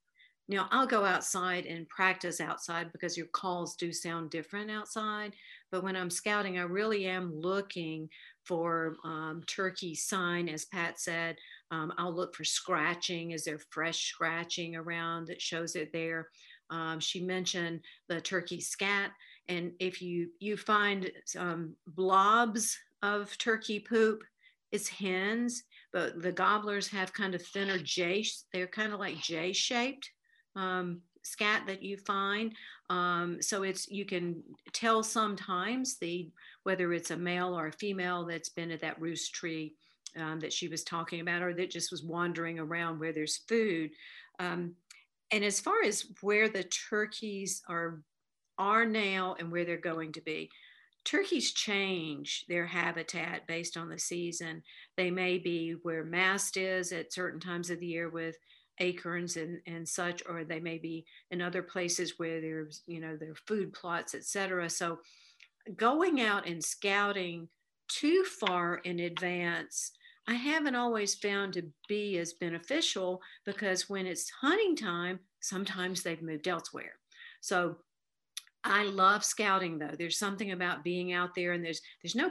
Now, 0.49 0.68
I'll 0.72 0.86
go 0.86 1.05
outside 1.05 1.66
and 1.66 1.88
practice 1.88 2.40
outside 2.40 2.93
because 2.93 3.16
your 3.16 3.28
calls 3.28 3.76
do 3.76 3.93
sound 3.93 4.30
different 4.30 4.70
outside. 4.70 5.34
But 5.70 5.84
when 5.84 5.97
I'm 5.97 6.11
scouting, 6.11 6.59
I 6.59 6.62
really 6.62 7.07
am 7.07 7.32
looking 7.32 8.09
for 8.45 8.97
um, 9.05 9.43
turkey 9.47 9.95
sign, 9.95 10.49
as 10.49 10.64
Patt 10.64 11.01
said. 11.01 11.36
Um, 11.70 11.93
I'll 11.97 12.12
look 12.12 12.34
for 12.34 12.45
scratching. 12.45 13.30
Is 13.30 13.45
there 13.45 13.61
fresh 13.70 14.11
scratching 14.11 14.74
around 14.74 15.28
that 15.28 15.40
shows 15.40 15.76
it 15.76 15.93
there? 15.93 16.28
Um, 16.70 16.99
she 16.99 17.20
mentioned 17.20 17.80
the 18.09 18.20
turkey 18.20 18.61
scat. 18.61 19.12
And 19.49 19.72
if 19.78 20.03
you, 20.03 20.30
you 20.40 20.57
find 20.57 21.11
blobs 21.86 22.78
of 23.03 23.36
turkey 23.38 23.78
poop, 23.78 24.22
it's 24.72 24.88
hens, 24.88 25.62
but 25.93 26.20
the 26.20 26.32
gobblers 26.32 26.88
have 26.88 27.12
kind 27.12 27.34
of 27.34 27.43
thinner 27.43 27.78
J, 27.78 28.24
they're 28.53 28.66
kind 28.66 28.93
of 28.93 28.99
like 28.99 29.16
J 29.16 29.53
shaped 29.53 30.11
um, 30.57 31.00
scat 31.22 31.62
that 31.66 31.82
you 31.82 31.96
find. 31.96 32.55
Um, 32.90 33.40
so 33.40 33.62
it's 33.62 33.88
you 33.88 34.05
can 34.05 34.42
tell 34.72 35.03
sometimes 35.03 35.98
the 35.98 36.30
whether 36.64 36.92
it's 36.92 37.11
a 37.11 37.16
male 37.16 37.59
or 37.59 37.68
a 37.68 37.72
female 37.72 38.24
that's 38.24 38.48
been 38.48 38.70
at 38.70 38.80
that 38.80 39.00
roost 39.00 39.34
tree 39.34 39.74
um, 40.18 40.40
that 40.40 40.53
she 40.53 40.68
was 40.68 40.84
talking 40.84 41.20
about, 41.20 41.42
or 41.42 41.55
that 41.55 41.70
just 41.70 41.90
was 41.90 42.03
wandering 42.03 42.59
around 42.59 42.98
where 42.98 43.12
there's 43.12 43.38
food. 43.48 43.90
Um, 44.38 44.74
and 45.30 45.44
as 45.44 45.61
far 45.61 45.82
as 45.84 46.07
where 46.20 46.48
the 46.48 46.64
turkeys 46.64 47.62
are 47.68 48.03
are 48.59 48.84
now 48.84 49.34
and 49.38 49.50
where 49.50 49.64
they're 49.64 49.78
going 49.78 50.12
to 50.12 50.20
be, 50.20 50.50
turkeys 51.05 51.53
change 51.53 52.44
their 52.48 52.66
habitat 52.66 53.46
based 53.46 53.76
on 53.76 53.88
the 53.88 53.98
season. 53.98 54.62
They 54.96 55.11
may 55.11 55.38
be 55.38 55.72
where 55.82 56.05
mast 56.05 56.57
is 56.57 56.92
at 56.92 57.12
certain 57.12 57.40
times 57.40 57.70
of 57.70 57.80
the 57.80 57.86
year 57.86 58.11
with 58.11 58.36
acorns 58.80 59.36
and, 59.36 59.60
and 59.66 59.88
such, 59.88 60.22
or 60.28 60.44
they 60.44 60.60
may 60.60 60.78
be 60.78 61.04
in 61.30 61.42
other 61.42 61.62
places 61.62 62.14
where 62.18 62.40
there's, 62.40 62.82
you 62.86 63.00
know, 63.00 63.16
their 63.16 63.34
food 63.34 63.72
plots, 63.72 64.14
etc. 64.14 64.68
So 64.70 64.98
going 65.76 66.20
out 66.20 66.46
and 66.46 66.62
scouting 66.62 67.48
too 67.88 68.24
far 68.24 68.76
in 68.76 69.00
advance, 69.00 69.92
I 70.28 70.34
haven't 70.34 70.76
always 70.76 71.14
found 71.14 71.52
to 71.54 71.64
be 71.88 72.18
as 72.18 72.34
beneficial 72.34 73.20
because 73.44 73.88
when 73.88 74.06
it's 74.06 74.30
hunting 74.30 74.76
time, 74.76 75.20
sometimes 75.40 76.02
they've 76.02 76.22
moved 76.22 76.48
elsewhere. 76.48 76.94
So 77.40 77.78
I 78.64 78.84
love 78.84 79.24
scouting 79.24 79.78
though. 79.78 79.94
There's 79.98 80.18
something 80.18 80.52
about 80.52 80.84
being 80.84 81.12
out 81.12 81.34
there 81.34 81.52
and 81.52 81.64
there's 81.64 81.80
there's 82.02 82.14
no 82.14 82.30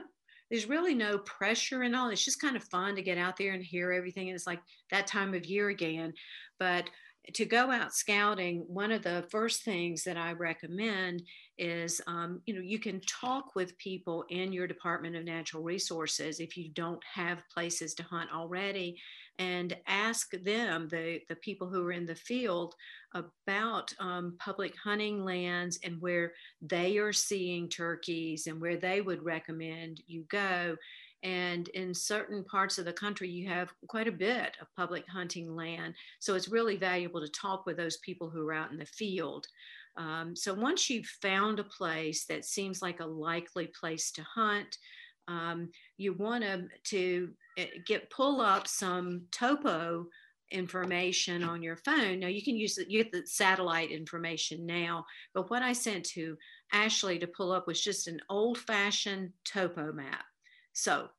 there's 0.51 0.69
really 0.69 0.93
no 0.93 1.17
pressure 1.19 1.83
and 1.83 1.95
all. 1.95 2.09
It's 2.09 2.25
just 2.25 2.41
kind 2.41 2.57
of 2.57 2.63
fun 2.65 2.95
to 2.95 3.01
get 3.01 3.17
out 3.17 3.37
there 3.37 3.53
and 3.53 3.63
hear 3.63 3.93
everything. 3.93 4.27
And 4.27 4.35
it's 4.35 4.45
like 4.45 4.59
that 4.91 5.07
time 5.07 5.33
of 5.33 5.45
year 5.45 5.69
again. 5.69 6.13
But 6.59 6.89
to 7.33 7.45
go 7.45 7.71
out 7.71 7.93
scouting, 7.93 8.65
one 8.67 8.91
of 8.91 9.03
the 9.03 9.25
first 9.31 9.63
things 9.63 10.03
that 10.03 10.17
I 10.17 10.33
recommend 10.33 11.23
is, 11.57 12.01
um, 12.05 12.41
you 12.45 12.53
know, 12.53 12.61
you 12.61 12.79
can 12.79 12.99
talk 13.01 13.55
with 13.55 13.77
people 13.77 14.25
in 14.29 14.51
your 14.51 14.67
Department 14.67 15.15
of 15.15 15.23
Natural 15.23 15.63
Resources 15.63 16.39
if 16.39 16.57
you 16.57 16.69
don't 16.73 17.01
have 17.05 17.43
places 17.53 17.93
to 17.95 18.03
hunt 18.03 18.29
already, 18.33 18.97
and 19.41 19.75
ask 19.87 20.31
them, 20.43 20.87
the, 20.87 21.19
the 21.27 21.35
people 21.35 21.67
who 21.67 21.83
are 21.87 21.91
in 21.91 22.05
the 22.05 22.13
field, 22.29 22.75
about 23.15 23.91
um, 23.99 24.35
public 24.37 24.73
hunting 24.77 25.25
lands 25.25 25.79
and 25.83 25.99
where 25.99 26.33
they 26.61 26.97
are 26.99 27.11
seeing 27.11 27.67
turkeys 27.67 28.45
and 28.45 28.61
where 28.61 28.77
they 28.77 29.01
would 29.01 29.23
recommend 29.23 30.03
you 30.05 30.21
go. 30.29 30.77
And 31.23 31.67
in 31.69 31.93
certain 31.93 32.43
parts 32.43 32.77
of 32.77 32.85
the 32.85 32.93
country, 32.93 33.29
you 33.29 33.47
have 33.49 33.73
quite 33.87 34.07
a 34.07 34.11
bit 34.11 34.57
of 34.61 34.75
public 34.75 35.05
hunting 35.07 35.55
land. 35.55 35.95
So 36.19 36.35
it's 36.35 36.47
really 36.57 36.77
valuable 36.77 37.21
to 37.21 37.29
talk 37.29 37.65
with 37.65 37.77
those 37.77 37.97
people 37.97 38.29
who 38.29 38.47
are 38.47 38.53
out 38.53 38.71
in 38.71 38.77
the 38.77 38.85
field. 38.85 39.47
Um, 39.97 40.35
so 40.35 40.53
once 40.53 40.89
you've 40.89 41.17
found 41.21 41.59
a 41.59 41.63
place 41.79 42.25
that 42.25 42.45
seems 42.45 42.81
like 42.81 42.99
a 42.99 43.05
likely 43.05 43.67
place 43.67 44.11
to 44.13 44.23
hunt, 44.23 44.77
um, 45.27 45.69
you 45.97 46.13
want 46.13 46.43
to, 46.43 46.67
to 46.85 47.29
eh, 47.57 47.67
get 47.85 48.09
pull 48.09 48.41
up 48.41 48.67
some 48.67 49.23
topo 49.31 50.07
information 50.51 51.43
on 51.43 51.63
your 51.63 51.77
phone. 51.77 52.19
Now 52.19 52.27
you 52.27 52.43
can 52.43 52.55
use 52.55 52.75
the, 52.75 52.85
you 52.89 53.03
get 53.03 53.11
the 53.11 53.25
satellite 53.25 53.91
information 53.91 54.65
now, 54.65 55.05
but 55.33 55.49
what 55.49 55.63
I 55.63 55.73
sent 55.73 56.05
to 56.07 56.37
Ashley 56.71 57.19
to 57.19 57.27
pull 57.27 57.51
up 57.51 57.67
was 57.67 57.81
just 57.81 58.07
an 58.07 58.19
old 58.29 58.57
fashioned 58.57 59.31
topo 59.45 59.91
map. 59.93 60.25
So 60.73 61.09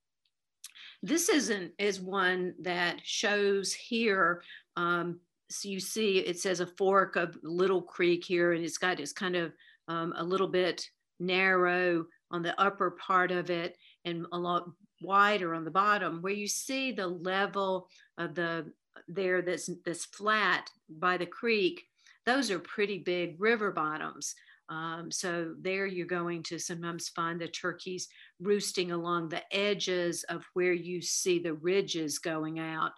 this 1.02 1.28
isn't 1.28 1.72
is 1.78 2.00
one 2.00 2.54
that 2.60 3.00
shows 3.02 3.72
here. 3.72 4.42
Um, 4.76 5.20
so 5.50 5.68
you 5.68 5.80
see, 5.80 6.18
it 6.18 6.38
says 6.38 6.60
a 6.60 6.66
fork 6.66 7.16
of 7.16 7.36
Little 7.42 7.82
Creek 7.82 8.24
here, 8.24 8.52
and 8.52 8.64
it's 8.64 8.78
got 8.78 9.00
it's 9.00 9.12
kind 9.12 9.36
of 9.36 9.52
um, 9.88 10.14
a 10.16 10.24
little 10.24 10.48
bit 10.48 10.86
narrow 11.18 12.06
on 12.30 12.42
the 12.42 12.58
upper 12.60 12.92
part 12.92 13.30
of 13.30 13.50
it 13.50 13.76
and 14.04 14.26
a 14.32 14.38
lot 14.38 14.70
wider 15.00 15.54
on 15.54 15.64
the 15.64 15.70
bottom, 15.70 16.22
where 16.22 16.32
you 16.32 16.48
see 16.48 16.92
the 16.92 17.06
level 17.06 17.88
of 18.18 18.34
the 18.34 18.72
there 19.08 19.42
that's 19.42 19.70
that's 19.84 20.04
flat 20.06 20.68
by 20.88 21.16
the 21.16 21.26
creek, 21.26 21.82
those 22.26 22.50
are 22.50 22.58
pretty 22.58 22.98
big 22.98 23.36
river 23.40 23.72
bottoms. 23.72 24.34
Um, 24.68 25.10
so 25.10 25.54
there 25.60 25.86
you're 25.86 26.06
going 26.06 26.42
to 26.44 26.58
sometimes 26.58 27.08
find 27.10 27.40
the 27.40 27.48
turkeys 27.48 28.08
roosting 28.40 28.92
along 28.92 29.28
the 29.28 29.42
edges 29.54 30.24
of 30.28 30.44
where 30.54 30.72
you 30.72 31.02
see 31.02 31.38
the 31.38 31.54
ridges 31.54 32.18
going 32.18 32.58
out. 32.58 32.92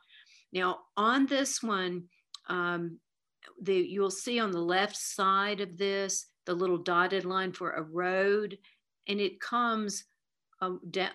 Now 0.53 0.81
on 0.97 1.27
this 1.27 1.63
one, 1.63 2.05
um, 2.49 2.99
the, 3.61 3.75
you'll 3.75 4.11
see 4.11 4.39
on 4.39 4.53
the 4.53 4.61
left 4.61 4.97
side 4.97 5.61
of 5.61 5.77
this, 5.77 6.27
the 6.47 6.55
little 6.55 6.79
dotted 6.79 7.25
line 7.25 7.53
for 7.53 7.73
a 7.73 7.83
road, 7.83 8.59
and 9.09 9.21
it 9.21 9.41
comes 9.41 10.05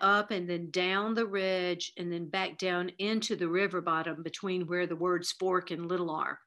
up 0.00 0.30
and 0.30 0.48
then 0.48 0.70
down 0.70 1.14
the 1.14 1.26
ridge 1.26 1.92
and 1.96 2.12
then 2.12 2.28
back 2.28 2.58
down 2.58 2.90
into 2.98 3.36
the 3.36 3.48
river 3.48 3.80
bottom 3.80 4.22
between 4.22 4.66
where 4.66 4.86
the 4.86 4.96
words 4.96 5.32
fork 5.32 5.70
and 5.70 5.86
little 5.86 6.10
are. 6.10 6.38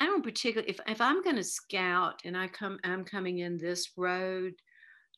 I 0.00 0.06
don't 0.06 0.22
particularly, 0.22 0.70
if, 0.70 0.78
if 0.86 1.00
I'm 1.00 1.22
going 1.22 1.36
to 1.36 1.44
scout 1.44 2.20
and 2.24 2.36
I 2.36 2.48
come, 2.48 2.78
I'm 2.84 3.04
coming 3.04 3.38
in 3.38 3.58
this 3.58 3.90
road, 3.96 4.54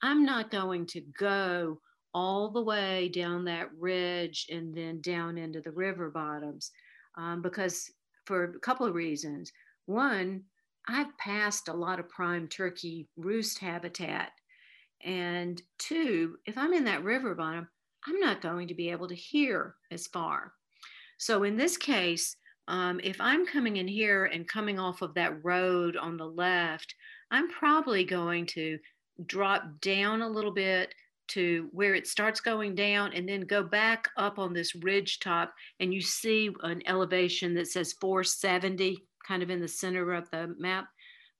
I'm 0.02 0.24
not 0.24 0.50
going 0.50 0.86
to 0.86 1.02
go 1.18 1.78
all 2.14 2.50
the 2.50 2.62
way 2.62 3.08
down 3.08 3.44
that 3.44 3.68
ridge 3.78 4.46
and 4.50 4.74
then 4.74 5.00
down 5.00 5.38
into 5.38 5.60
the 5.60 5.70
river 5.70 6.10
bottoms 6.10 6.70
um, 7.16 7.42
because 7.42 7.90
for 8.24 8.44
a 8.44 8.58
couple 8.60 8.86
of 8.86 8.94
reasons. 8.94 9.52
One, 9.86 10.42
I've 10.88 11.16
passed 11.18 11.68
a 11.68 11.72
lot 11.72 12.00
of 12.00 12.08
prime 12.08 12.48
turkey 12.48 13.08
roost 13.16 13.58
habitat. 13.58 14.30
And 15.04 15.60
two, 15.78 16.36
if 16.46 16.58
I'm 16.58 16.72
in 16.72 16.84
that 16.84 17.04
river 17.04 17.34
bottom, 17.34 17.68
I'm 18.06 18.20
not 18.20 18.42
going 18.42 18.68
to 18.68 18.74
be 18.74 18.90
able 18.90 19.08
to 19.08 19.14
hear 19.14 19.74
as 19.90 20.06
far. 20.06 20.52
So 21.18 21.42
in 21.44 21.56
this 21.56 21.76
case, 21.76 22.36
um, 22.68 23.00
if 23.02 23.20
I'm 23.20 23.46
coming 23.46 23.76
in 23.76 23.88
here 23.88 24.26
and 24.26 24.48
coming 24.48 24.78
off 24.78 25.02
of 25.02 25.14
that 25.14 25.44
road 25.44 25.96
on 25.96 26.16
the 26.16 26.26
left, 26.26 26.94
I'm 27.30 27.48
probably 27.50 28.04
going 28.04 28.46
to 28.46 28.78
drop 29.26 29.80
down 29.80 30.22
a 30.22 30.28
little 30.28 30.52
bit 30.52 30.94
to 31.28 31.68
where 31.72 31.94
it 31.94 32.08
starts 32.08 32.40
going 32.40 32.74
down 32.74 33.12
and 33.12 33.28
then 33.28 33.42
go 33.42 33.62
back 33.62 34.08
up 34.16 34.38
on 34.38 34.52
this 34.52 34.74
ridge 34.74 35.20
top 35.20 35.52
and 35.78 35.94
you 35.94 36.00
see 36.00 36.50
an 36.62 36.82
elevation 36.86 37.54
that 37.54 37.68
says 37.68 37.94
470 38.00 38.98
kind 39.26 39.42
of 39.42 39.50
in 39.50 39.60
the 39.60 39.68
center 39.68 40.12
of 40.12 40.28
the 40.30 40.54
map 40.58 40.88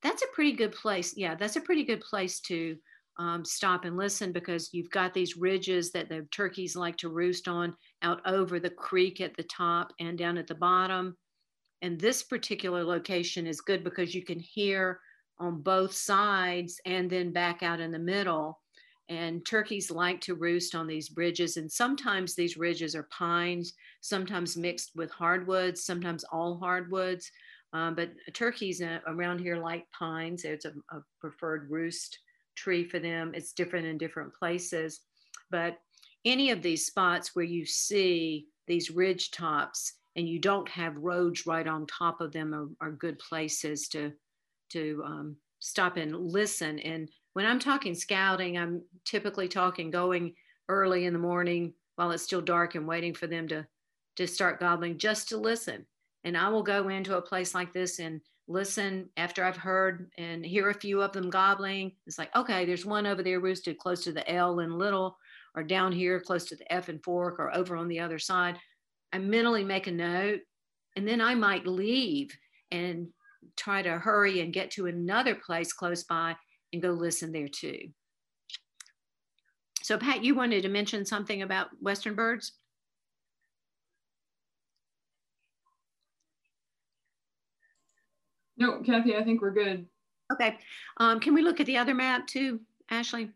that's 0.00 0.22
a 0.22 0.32
pretty 0.32 0.52
good 0.52 0.72
place 0.72 1.14
yeah 1.16 1.34
that's 1.34 1.56
a 1.56 1.60
pretty 1.60 1.82
good 1.82 2.00
place 2.00 2.38
to 2.38 2.76
um, 3.20 3.44
stop 3.44 3.84
and 3.84 3.96
listen 3.96 4.32
because 4.32 4.70
you've 4.72 4.90
got 4.90 5.14
these 5.14 5.36
ridges 5.36 5.92
that 5.92 6.08
the 6.08 6.26
turkeys 6.32 6.74
like 6.74 6.96
to 6.96 7.08
roost 7.08 7.46
on 7.46 7.74
out 8.02 8.20
over 8.26 8.58
the 8.58 8.70
creek 8.70 9.20
at 9.20 9.36
the 9.36 9.42
top 9.44 9.92
and 10.00 10.18
down 10.18 10.38
at 10.38 10.46
the 10.46 10.54
bottom 10.54 11.16
and 11.82 11.98
this 11.98 12.22
particular 12.22 12.84
location 12.84 13.46
is 13.46 13.60
good 13.60 13.82
because 13.82 14.14
you 14.14 14.22
can 14.22 14.38
hear 14.38 15.00
on 15.38 15.62
both 15.62 15.94
sides 15.94 16.80
and 16.84 17.08
then 17.08 17.32
back 17.32 17.62
out 17.62 17.80
in 17.80 17.90
the 17.90 17.98
middle 17.98 18.60
and 19.08 19.44
turkeys 19.44 19.90
like 19.90 20.20
to 20.20 20.34
roost 20.34 20.74
on 20.74 20.86
these 20.86 21.08
bridges. 21.08 21.56
And 21.56 21.70
sometimes 21.70 22.34
these 22.34 22.56
ridges 22.56 22.94
are 22.94 23.08
pines, 23.10 23.72
sometimes 24.02 24.56
mixed 24.56 24.92
with 24.94 25.10
hardwoods, 25.10 25.84
sometimes 25.84 26.24
all 26.30 26.58
hardwoods. 26.58 27.30
Um, 27.72 27.94
but 27.94 28.10
turkeys 28.34 28.82
uh, 28.82 28.98
around 29.06 29.40
here 29.40 29.56
like 29.56 29.86
pines. 29.90 30.44
It's 30.44 30.64
a, 30.64 30.72
a 30.92 31.02
preferred 31.20 31.70
roost 31.70 32.18
tree 32.60 32.84
for 32.84 32.98
them. 32.98 33.32
It's 33.34 33.52
different 33.52 33.86
in 33.86 33.98
different 33.98 34.34
places. 34.34 35.00
But 35.50 35.78
any 36.24 36.50
of 36.50 36.62
these 36.62 36.86
spots 36.86 37.34
where 37.34 37.44
you 37.44 37.64
see 37.64 38.46
these 38.66 38.90
ridge 38.90 39.30
tops 39.30 39.94
and 40.16 40.28
you 40.28 40.38
don't 40.38 40.68
have 40.68 40.96
roads 40.96 41.46
right 41.46 41.66
on 41.66 41.86
top 41.86 42.20
of 42.20 42.32
them 42.32 42.54
are, 42.54 42.88
are 42.88 42.92
good 42.92 43.18
places 43.18 43.88
to, 43.88 44.12
to 44.70 45.02
um, 45.06 45.36
stop 45.60 45.96
and 45.96 46.14
listen. 46.14 46.78
And 46.80 47.08
when 47.32 47.46
I'm 47.46 47.58
talking 47.58 47.94
scouting, 47.94 48.58
I'm 48.58 48.82
typically 49.04 49.48
talking 49.48 49.90
going 49.90 50.34
early 50.68 51.06
in 51.06 51.12
the 51.12 51.18
morning 51.18 51.72
while 51.96 52.10
it's 52.10 52.24
still 52.24 52.42
dark 52.42 52.74
and 52.74 52.86
waiting 52.86 53.14
for 53.14 53.26
them 53.26 53.48
to, 53.48 53.66
to 54.16 54.26
start 54.26 54.60
gobbling 54.60 54.98
just 54.98 55.28
to 55.30 55.38
listen. 55.38 55.86
And 56.24 56.36
I 56.36 56.48
will 56.48 56.62
go 56.62 56.88
into 56.88 57.16
a 57.16 57.22
place 57.22 57.54
like 57.54 57.72
this 57.72 57.98
and 57.98 58.20
listen 58.50 59.08
after 59.16 59.44
I've 59.44 59.56
heard 59.56 60.10
and 60.18 60.44
hear 60.44 60.70
a 60.70 60.74
few 60.74 61.00
of 61.00 61.12
them 61.12 61.30
gobbling. 61.30 61.92
It's 62.06 62.18
like, 62.18 62.34
okay, 62.34 62.64
there's 62.64 62.84
one 62.84 63.06
over 63.06 63.22
there 63.22 63.38
roosted 63.38 63.78
close 63.78 64.02
to 64.04 64.12
the 64.12 64.28
L 64.28 64.58
and 64.58 64.76
little, 64.76 65.16
or 65.54 65.62
down 65.62 65.92
here 65.92 66.20
close 66.20 66.44
to 66.46 66.56
the 66.56 66.70
F 66.72 66.88
and 66.88 67.02
fork, 67.02 67.38
or 67.38 67.54
over 67.56 67.76
on 67.76 67.86
the 67.86 68.00
other 68.00 68.18
side. 68.18 68.58
I 69.12 69.18
mentally 69.18 69.64
make 69.64 69.86
a 69.86 69.92
note, 69.92 70.40
and 70.96 71.06
then 71.06 71.20
I 71.20 71.36
might 71.36 71.66
leave 71.66 72.36
and 72.72 73.08
try 73.56 73.82
to 73.82 73.98
hurry 73.98 74.40
and 74.40 74.52
get 74.52 74.72
to 74.72 74.86
another 74.86 75.36
place 75.36 75.72
close 75.72 76.02
by 76.02 76.34
and 76.72 76.82
go 76.82 76.90
listen 76.90 77.30
there 77.30 77.48
too. 77.48 77.88
So 79.82 79.96
Patt, 79.96 80.24
you 80.24 80.34
wanted 80.34 80.62
to 80.62 80.68
mention 80.68 81.06
something 81.06 81.42
about 81.42 81.68
Western 81.80 82.14
birds? 82.14 82.52
No, 88.60 88.80
Kathy, 88.82 89.16
I 89.16 89.24
think 89.24 89.40
we're 89.40 89.50
good. 89.50 89.86
Okay. 90.32 90.58
Um, 90.98 91.18
can 91.18 91.34
we 91.34 91.42
look 91.42 91.60
at 91.60 91.66
the 91.66 91.78
other 91.78 91.94
map 91.94 92.26
too, 92.26 92.60
Ashley? 92.90 93.30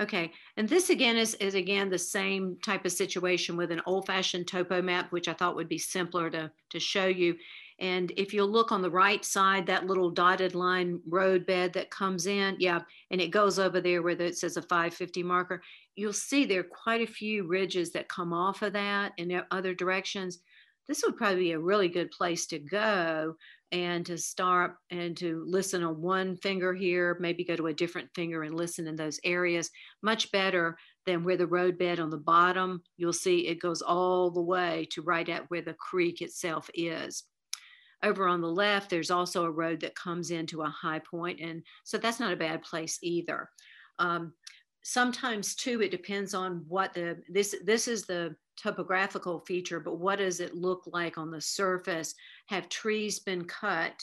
Okay, 0.00 0.30
and 0.56 0.68
this 0.68 0.90
again 0.90 1.16
is, 1.16 1.34
is 1.36 1.56
again 1.56 1.90
the 1.90 1.98
same 1.98 2.56
type 2.62 2.84
of 2.84 2.92
situation 2.92 3.56
with 3.56 3.72
an 3.72 3.82
old 3.84 4.06
fashioned 4.06 4.46
topo 4.46 4.80
map, 4.80 5.10
which 5.10 5.26
I 5.26 5.32
thought 5.32 5.56
would 5.56 5.68
be 5.68 5.78
simpler 5.78 6.30
to, 6.30 6.52
to 6.70 6.78
show 6.78 7.06
you. 7.06 7.34
And 7.80 8.12
if 8.16 8.32
you 8.32 8.44
look 8.44 8.70
on 8.70 8.80
the 8.80 8.90
right 8.90 9.24
side, 9.24 9.66
that 9.66 9.86
little 9.86 10.10
dotted 10.10 10.54
line 10.54 11.00
road 11.08 11.46
bed 11.46 11.72
that 11.72 11.90
comes 11.90 12.26
in, 12.26 12.56
yeah, 12.60 12.80
and 13.10 13.20
it 13.20 13.28
goes 13.28 13.58
over 13.58 13.80
there 13.80 14.02
where 14.02 14.20
it 14.20 14.38
says 14.38 14.56
a 14.56 14.62
550 14.62 15.22
marker, 15.24 15.62
you'll 15.96 16.12
see 16.12 16.44
there 16.44 16.60
are 16.60 16.64
quite 16.64 17.00
a 17.00 17.12
few 17.12 17.44
ridges 17.46 17.90
that 17.92 18.08
come 18.08 18.32
off 18.32 18.62
of 18.62 18.72
that 18.74 19.12
in 19.16 19.42
other 19.50 19.74
directions. 19.74 20.38
This 20.88 21.02
would 21.04 21.16
probably 21.16 21.44
be 21.44 21.52
a 21.52 21.58
really 21.58 21.88
good 21.88 22.10
place 22.10 22.46
to 22.46 22.58
go 22.58 23.36
and 23.72 24.06
to 24.06 24.16
start 24.16 24.76
and 24.90 25.14
to 25.18 25.44
listen 25.46 25.82
on 25.82 26.00
one 26.00 26.36
finger 26.38 26.72
here, 26.72 27.18
maybe 27.20 27.44
go 27.44 27.56
to 27.56 27.66
a 27.66 27.74
different 27.74 28.08
finger 28.14 28.42
and 28.42 28.54
listen 28.54 28.86
in 28.86 28.96
those 28.96 29.20
areas. 29.22 29.70
Much 30.02 30.32
better 30.32 30.78
than 31.04 31.24
where 31.24 31.36
the 31.36 31.46
roadbed 31.46 32.00
on 32.00 32.08
the 32.08 32.16
bottom, 32.16 32.82
you'll 32.96 33.12
see 33.12 33.46
it 33.46 33.60
goes 33.60 33.82
all 33.82 34.30
the 34.30 34.40
way 34.40 34.88
to 34.92 35.02
right 35.02 35.28
at 35.28 35.50
where 35.50 35.60
the 35.60 35.74
creek 35.74 36.22
itself 36.22 36.70
is. 36.72 37.24
Over 38.02 38.26
on 38.26 38.40
the 38.40 38.48
left, 38.48 38.88
there's 38.88 39.10
also 39.10 39.44
a 39.44 39.50
road 39.50 39.80
that 39.80 39.94
comes 39.94 40.30
into 40.30 40.62
a 40.62 40.68
high 40.68 41.00
point, 41.00 41.40
and 41.40 41.62
so 41.84 41.98
that's 41.98 42.20
not 42.20 42.32
a 42.32 42.36
bad 42.36 42.62
place 42.62 42.98
either. 43.02 43.50
Um, 43.98 44.32
sometimes 44.84 45.54
too, 45.56 45.82
it 45.82 45.90
depends 45.90 46.32
on 46.32 46.64
what 46.68 46.94
the 46.94 47.20
this 47.28 47.56
this 47.64 47.88
is 47.88 48.06
the 48.06 48.36
topographical 48.60 49.40
feature, 49.40 49.80
but 49.80 49.98
what 49.98 50.18
does 50.18 50.40
it 50.40 50.54
look 50.54 50.82
like 50.92 51.16
on 51.16 51.30
the 51.30 51.40
surface? 51.40 52.14
Have 52.46 52.68
trees 52.68 53.18
been 53.18 53.44
cut, 53.44 54.00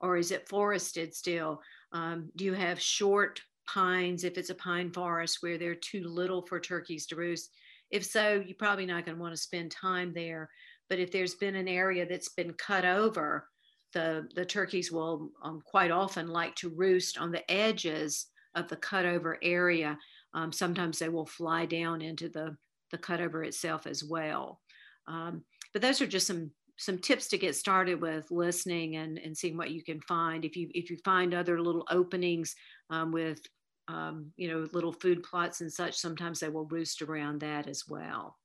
or 0.00 0.16
is 0.16 0.30
it 0.30 0.48
forested 0.48 1.14
still? 1.14 1.60
Um, 1.92 2.30
do 2.36 2.44
you 2.44 2.52
have 2.52 2.80
short 2.80 3.40
pines 3.66 4.24
if 4.24 4.38
it's 4.38 4.50
a 4.50 4.54
pine 4.54 4.92
forest 4.92 5.38
where 5.40 5.58
they're 5.58 5.74
too 5.74 6.04
little 6.04 6.42
for 6.42 6.60
turkeys 6.60 7.06
to 7.06 7.16
roost? 7.16 7.50
If 7.90 8.04
so, 8.04 8.42
you're 8.44 8.56
probably 8.56 8.86
not 8.86 9.04
going 9.04 9.16
to 9.16 9.22
want 9.22 9.34
to 9.34 9.40
spend 9.40 9.70
time 9.70 10.12
there. 10.12 10.50
But 10.88 10.98
if 10.98 11.10
there's 11.10 11.34
been 11.34 11.56
an 11.56 11.68
area 11.68 12.06
that's 12.06 12.28
been 12.28 12.52
cut 12.54 12.84
over, 12.84 13.48
the, 13.92 14.28
the 14.34 14.44
turkeys 14.44 14.92
will 14.92 15.30
um, 15.42 15.62
quite 15.64 15.90
often 15.90 16.28
like 16.28 16.54
to 16.56 16.68
roost 16.68 17.18
on 17.18 17.32
the 17.32 17.48
edges 17.50 18.26
of 18.54 18.68
the 18.68 18.76
cutover 18.76 19.36
area. 19.42 19.98
Um, 20.34 20.52
sometimes 20.52 20.98
they 20.98 21.08
will 21.08 21.26
fly 21.26 21.66
down 21.66 22.02
into 22.02 22.28
the, 22.28 22.56
the 22.90 22.98
cutover 22.98 23.46
itself 23.46 23.86
as 23.86 24.04
well. 24.04 24.60
Um, 25.08 25.44
but 25.72 25.82
those 25.82 26.00
are 26.00 26.06
just 26.06 26.26
some 26.26 26.50
some 26.78 26.98
tips 26.98 27.28
to 27.28 27.38
get 27.38 27.56
started 27.56 28.02
with 28.02 28.30
listening 28.30 28.96
and, 28.96 29.18
and 29.18 29.36
seeing 29.36 29.56
what 29.56 29.70
you 29.70 29.82
can 29.82 30.00
find. 30.02 30.44
If 30.44 30.56
you 30.56 30.68
if 30.74 30.90
you 30.90 30.98
find 31.04 31.32
other 31.32 31.60
little 31.60 31.86
openings 31.90 32.54
um, 32.90 33.12
with 33.12 33.40
um, 33.88 34.32
you 34.36 34.48
know 34.48 34.66
little 34.72 34.92
food 34.92 35.22
plots 35.22 35.60
and 35.60 35.72
such, 35.72 35.94
sometimes 35.94 36.40
they 36.40 36.48
will 36.48 36.66
roost 36.66 37.02
around 37.02 37.40
that 37.40 37.66
as 37.66 37.84
well. 37.88 38.36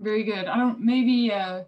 Very 0.00 0.22
good. 0.22 0.46
I 0.46 0.56
don't, 0.56 0.80
maybe 0.80 1.32
uh, 1.32 1.64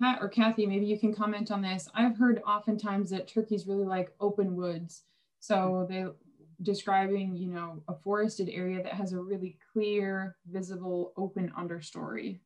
Patt 0.00 0.18
or 0.22 0.28
Kathy, 0.28 0.66
maybe 0.66 0.86
you 0.86 0.98
can 0.98 1.14
comment 1.14 1.50
on 1.50 1.60
this. 1.60 1.88
I've 1.94 2.16
heard 2.16 2.42
oftentimes 2.46 3.10
that 3.10 3.28
turkeys 3.28 3.66
really 3.66 3.84
like 3.84 4.14
open 4.18 4.56
woods. 4.56 5.02
So 5.40 5.86
they 5.88 6.06
describing, 6.62 7.36
you 7.36 7.48
know, 7.48 7.82
a 7.88 7.94
forested 7.94 8.48
area 8.50 8.82
that 8.82 8.92
has 8.92 9.12
a 9.12 9.18
really 9.18 9.58
clear, 9.72 10.36
visible, 10.50 11.12
open 11.16 11.52
understory. 11.58 12.40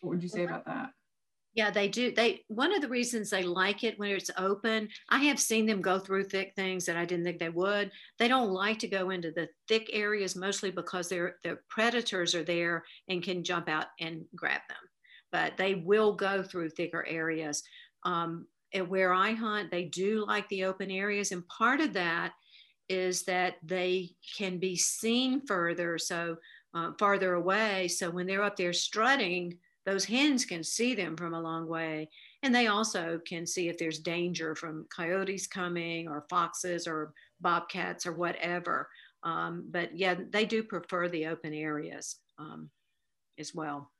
What 0.00 0.10
would 0.10 0.22
you 0.22 0.28
say 0.28 0.44
about 0.44 0.66
that? 0.66 0.90
Yeah, 1.54 1.70
they 1.70 1.88
do. 1.88 2.12
They 2.12 2.44
one 2.48 2.74
of 2.74 2.80
the 2.80 2.88
reasons 2.88 3.28
they 3.28 3.42
like 3.42 3.84
it 3.84 3.98
when 3.98 4.10
it's 4.10 4.30
open. 4.38 4.88
I 5.10 5.18
have 5.24 5.38
seen 5.38 5.66
them 5.66 5.82
go 5.82 5.98
through 5.98 6.24
thick 6.24 6.54
things 6.56 6.86
that 6.86 6.96
I 6.96 7.04
didn't 7.04 7.24
think 7.24 7.38
they 7.38 7.50
would. 7.50 7.90
They 8.18 8.26
don't 8.26 8.52
like 8.52 8.78
to 8.80 8.88
go 8.88 9.10
into 9.10 9.30
the 9.30 9.48
thick 9.68 9.90
areas 9.92 10.34
mostly 10.34 10.70
because 10.70 11.10
their 11.10 11.36
the 11.44 11.58
predators 11.68 12.34
are 12.34 12.42
there 12.42 12.84
and 13.08 13.22
can 13.22 13.44
jump 13.44 13.68
out 13.68 13.86
and 14.00 14.24
grab 14.34 14.62
them. 14.68 14.78
But 15.30 15.58
they 15.58 15.74
will 15.74 16.14
go 16.14 16.42
through 16.42 16.70
thicker 16.70 17.06
areas. 17.06 17.62
Um, 18.02 18.46
and 18.72 18.88
where 18.88 19.12
I 19.12 19.32
hunt, 19.32 19.70
they 19.70 19.84
do 19.84 20.24
like 20.26 20.48
the 20.48 20.64
open 20.64 20.90
areas, 20.90 21.32
and 21.32 21.46
part 21.48 21.82
of 21.82 21.92
that 21.92 22.32
is 22.88 23.22
that 23.24 23.56
they 23.62 24.10
can 24.36 24.58
be 24.58 24.76
seen 24.76 25.44
further, 25.46 25.98
so 25.98 26.36
uh, 26.74 26.92
farther 26.98 27.34
away. 27.34 27.88
So 27.88 28.10
when 28.10 28.26
they're 28.26 28.42
up 28.42 28.56
there 28.56 28.72
strutting 28.72 29.58
those 29.84 30.04
hens 30.04 30.44
can 30.44 30.62
see 30.62 30.94
them 30.94 31.16
from 31.16 31.34
a 31.34 31.40
long 31.40 31.66
way. 31.66 32.08
And 32.42 32.54
they 32.54 32.68
also 32.68 33.20
can 33.26 33.46
see 33.46 33.68
if 33.68 33.78
there's 33.78 33.98
danger 33.98 34.54
from 34.54 34.86
coyotes 34.94 35.46
coming 35.46 36.08
or 36.08 36.26
foxes 36.30 36.86
or 36.86 37.12
bobcats 37.40 38.06
or 38.06 38.12
whatever. 38.12 38.88
Um, 39.24 39.66
but 39.70 39.96
yeah, 39.96 40.14
they 40.30 40.44
do 40.44 40.62
prefer 40.62 41.08
the 41.08 41.26
open 41.26 41.52
areas 41.52 42.16
um, 42.38 42.70
as 43.38 43.54
well. 43.54 43.90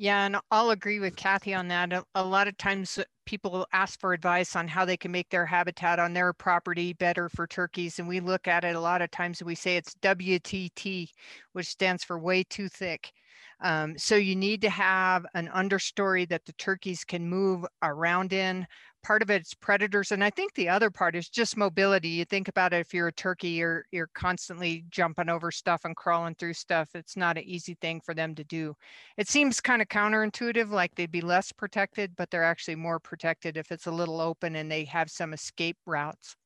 Yeah, 0.00 0.24
and 0.24 0.38
I'll 0.50 0.70
agree 0.70 0.98
with 0.98 1.14
Kathy 1.14 1.52
on 1.52 1.68
that. 1.68 1.92
A, 1.92 2.02
a, 2.14 2.24
lot 2.24 2.48
of 2.48 2.56
times 2.56 2.98
people 3.26 3.66
ask 3.74 4.00
for 4.00 4.14
advice 4.14 4.56
on 4.56 4.66
how 4.66 4.86
they 4.86 4.96
can 4.96 5.12
make 5.12 5.28
their 5.28 5.44
habitat 5.44 5.98
on 5.98 6.14
their 6.14 6.32
property 6.32 6.94
better 6.94 7.28
for 7.28 7.46
turkeys. 7.46 7.98
And 7.98 8.08
we 8.08 8.18
look 8.18 8.48
at 8.48 8.64
it 8.64 8.74
a 8.74 8.80
lot 8.80 9.02
of 9.02 9.10
times 9.10 9.42
and 9.42 9.46
we 9.46 9.54
say 9.54 9.76
it's 9.76 9.94
WTT, 9.96 11.08
which 11.52 11.66
stands 11.66 12.02
for 12.02 12.18
way 12.18 12.44
too 12.44 12.66
thick. 12.70 13.12
Um, 13.60 13.98
so 13.98 14.16
you 14.16 14.34
need 14.34 14.62
to 14.62 14.70
have 14.70 15.26
an 15.34 15.50
understory 15.54 16.26
that 16.30 16.46
the 16.46 16.54
turkeys 16.54 17.04
can 17.04 17.28
move 17.28 17.66
around 17.82 18.32
in. 18.32 18.66
Part 19.02 19.22
of 19.22 19.30
it's 19.30 19.54
predators, 19.54 20.12
and 20.12 20.22
I 20.22 20.28
think 20.28 20.52
the 20.52 20.68
other 20.68 20.90
part 20.90 21.16
is 21.16 21.30
just 21.30 21.56
mobility. 21.56 22.08
You 22.08 22.26
think 22.26 22.48
about 22.48 22.74
it 22.74 22.80
if 22.80 22.92
you're 22.92 23.08
a 23.08 23.12
turkey, 23.12 23.48
you're 23.48 23.86
you're 23.90 24.10
constantly 24.14 24.84
jumping 24.90 25.30
over 25.30 25.50
stuff 25.50 25.86
and 25.86 25.96
crawling 25.96 26.34
through 26.34 26.52
stuff. 26.52 26.90
It's 26.94 27.16
not 27.16 27.38
an 27.38 27.44
easy 27.44 27.78
thing 27.80 28.02
for 28.04 28.14
them 28.14 28.34
to 28.34 28.44
do. 28.44 28.74
It 29.16 29.26
seems 29.26 29.60
kind 29.60 29.80
of 29.80 29.88
counterintuitive, 29.88 30.70
like 30.70 30.94
they'd 30.94 31.10
be 31.10 31.22
less 31.22 31.50
protected, 31.50 32.14
but 32.14 32.30
they're 32.30 32.44
actually 32.44 32.76
more 32.76 33.00
protected 33.00 33.56
if 33.56 33.72
it's 33.72 33.86
a 33.86 33.90
little 33.90 34.20
open 34.20 34.56
and 34.56 34.70
they 34.70 34.84
have 34.84 35.10
some 35.10 35.32
escape 35.32 35.78
routes. 35.86 36.36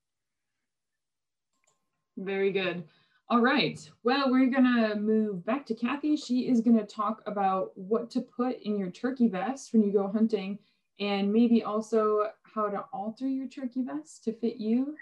Very 2.17 2.53
good. 2.53 2.85
All 3.31 3.41
right. 3.41 3.81
Well, 4.05 4.31
we're 4.31 4.51
to 4.51 4.95
move 4.97 5.45
back 5.45 5.67
to 5.67 5.75
Kathy. 5.75 6.15
She 6.15 6.49
is 6.49 6.61
to 6.77 6.87
talk 6.87 7.23
about 7.27 7.77
what 7.77 8.11
to 8.11 8.21
put 8.21 8.61
in 8.61 8.79
your 8.79 8.91
turkey 8.91 9.29
vest 9.29 9.73
when 9.73 9.83
you 9.83 9.93
go 9.93 10.09
hunting 10.09 10.59
and 11.01 11.33
maybe 11.33 11.65
also 11.65 12.31
how 12.55 12.69
to 12.69 12.85
alter 12.93 13.29
your 13.29 13.49
turkey 13.49 13.83
vest 13.83 14.25
to 14.25 14.33
fit 14.33 14.57
you. 14.57 14.97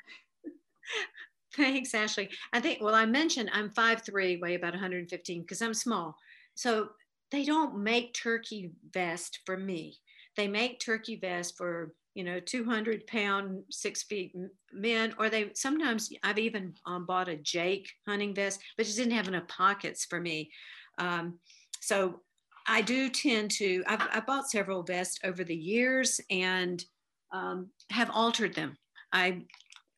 Thanks, 1.56 1.94
Ashley. 1.94 2.30
I 2.52 2.60
think, 2.60 2.80
well, 2.80 2.94
I 2.94 3.04
mentioned 3.04 3.50
I'm 3.52 3.70
5'3, 3.70 4.40
weigh 4.40 4.54
about 4.54 4.72
115 4.72 5.42
because 5.42 5.60
I'm 5.60 5.74
small. 5.74 6.16
So 6.54 6.90
they 7.30 7.44
don't 7.44 7.78
make 7.78 8.14
turkey 8.14 8.72
vest 8.92 9.40
for 9.44 9.56
me. 9.56 9.98
They 10.36 10.48
make 10.48 10.80
turkey 10.80 11.16
vest 11.16 11.56
for 11.56 11.94
you 12.14 12.24
know 12.24 12.40
200 12.40 13.06
pound 13.06 13.62
six 13.70 14.02
feet 14.02 14.34
men 14.70 15.14
or 15.18 15.30
they 15.30 15.50
sometimes 15.54 16.10
i've 16.22 16.38
even 16.38 16.74
um, 16.84 17.06
bought 17.06 17.28
a 17.28 17.36
jake 17.36 17.88
hunting 18.06 18.34
vest 18.34 18.60
but 18.76 18.84
just 18.84 18.98
didn't 18.98 19.14
have 19.14 19.28
enough 19.28 19.48
pockets 19.48 20.04
for 20.04 20.20
me 20.20 20.50
um, 20.98 21.38
so 21.80 22.20
i 22.68 22.82
do 22.82 23.08
tend 23.08 23.50
to 23.50 23.82
I've, 23.86 24.02
i 24.12 24.20
bought 24.20 24.50
several 24.50 24.82
vests 24.82 25.20
over 25.24 25.42
the 25.42 25.56
years 25.56 26.20
and 26.30 26.84
um, 27.32 27.68
have 27.90 28.10
altered 28.12 28.54
them 28.54 28.76
i 29.12 29.42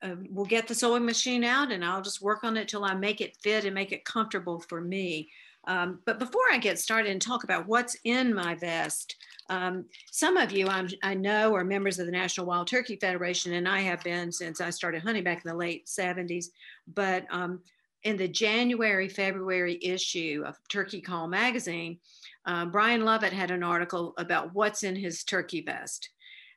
uh, 0.03 0.17
will 0.31 0.45
get 0.45 0.69
the 0.69 0.75
sewing 0.75 1.05
machine 1.05 1.45
out 1.45 1.73
and 1.73 1.85
i'll 1.85 2.03
just 2.03 2.23
work 2.23 2.45
on 2.45 2.57
it 2.57 2.69
till 2.69 2.85
i 2.85 2.95
make 2.95 3.21
it 3.21 3.37
fit 3.43 3.65
and 3.65 3.75
make 3.75 3.93
it 3.93 4.05
comfortable 4.05 4.61
for 4.61 4.81
me 4.81 5.29
um, 5.67 6.01
but 6.07 6.19
before 6.19 6.43
i 6.53 6.59
get 6.59 6.79
started 6.79 7.11
and 7.11 7.23
talk 7.23 7.45
about 7.45 7.67
what's 7.67 7.97
in 8.05 8.35
my 8.35 8.55
vest 8.55 9.17
um, 9.51 9.85
some 10.11 10.37
of 10.37 10.53
you 10.53 10.69
I'm, 10.69 10.89
i 11.03 11.15
know 11.15 11.55
are 11.55 11.65
members 11.65 11.99
of 11.99 12.07
the 12.07 12.13
National 12.13 12.47
Wild 12.47 12.67
Turkey 12.67 12.97
Federation, 12.97 13.53
and 13.55 13.69
I 13.69 13.81
have 13.81 14.03
been 14.03 14.33
since 14.33 14.61
I 14.61 14.71
started 14.71 15.03
hunting 15.03 15.25
back 15.25 15.45
in 15.45 15.51
the 15.51 15.57
late 15.57 15.87
70s. 15.87 16.47
But 16.87 17.27
um, 17.31 17.61
in 18.05 18.17
the 18.17 18.29
January, 18.29 19.09
February 19.09 19.79
issue 19.83 20.45
of 20.47 20.57
Turkey 20.69 21.01
Call 21.01 21.29
magazine, 21.29 21.99
uh, 22.47 22.67
Brian 22.67 23.05
Lovett 23.05 23.33
had 23.33 23.51
an 23.51 23.63
article 23.63 24.15
about 24.19 24.55
what's 24.55 24.83
in 24.83 24.97
his 24.97 25.25
turkey 25.25 25.63
vest. 25.63 26.11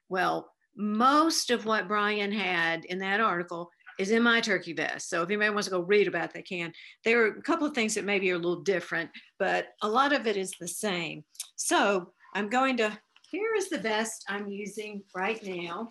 Well, 0.10 0.54
most 0.78 1.50
of 1.50 1.66
what 1.66 1.88
Brian 1.88 2.32
had 2.32 2.86
in 2.86 3.00
that 3.00 3.20
article 3.20 3.72
is 3.98 4.12
in 4.12 4.22
my 4.22 4.40
turkey 4.40 4.74
vest. 4.74 5.10
So 5.10 5.24
if 5.24 5.30
anybody 5.30 5.50
wants 5.50 5.68
to 5.68 5.72
go 5.72 5.80
read 5.80 6.08
about 6.08 6.26
it, 6.26 6.34
they 6.34 6.42
can. 6.44 6.72
There 7.04 7.24
are 7.24 7.28
a 7.30 7.42
couple 7.42 7.66
of 7.66 7.74
things 7.74 7.96
that 7.96 8.06
maybe 8.06 8.32
are 8.32 8.36
a 8.36 8.40
little 8.40 8.62
different, 8.62 9.10
but 9.40 9.70
a 9.82 9.90
lot 9.90 10.14
of 10.14 10.28
it 10.28 10.38
is 10.38 10.54
the 10.60 10.68
same. 10.68 11.24
So 11.56 12.14
I'm 12.36 12.48
going 12.48 12.78
to, 12.78 12.98
here 13.32 13.56
is 13.56 13.70
the 13.70 13.80
vest 13.80 14.24
I'm 14.30 14.48
using 14.50 15.02
right 15.16 15.44
now. 15.44 15.90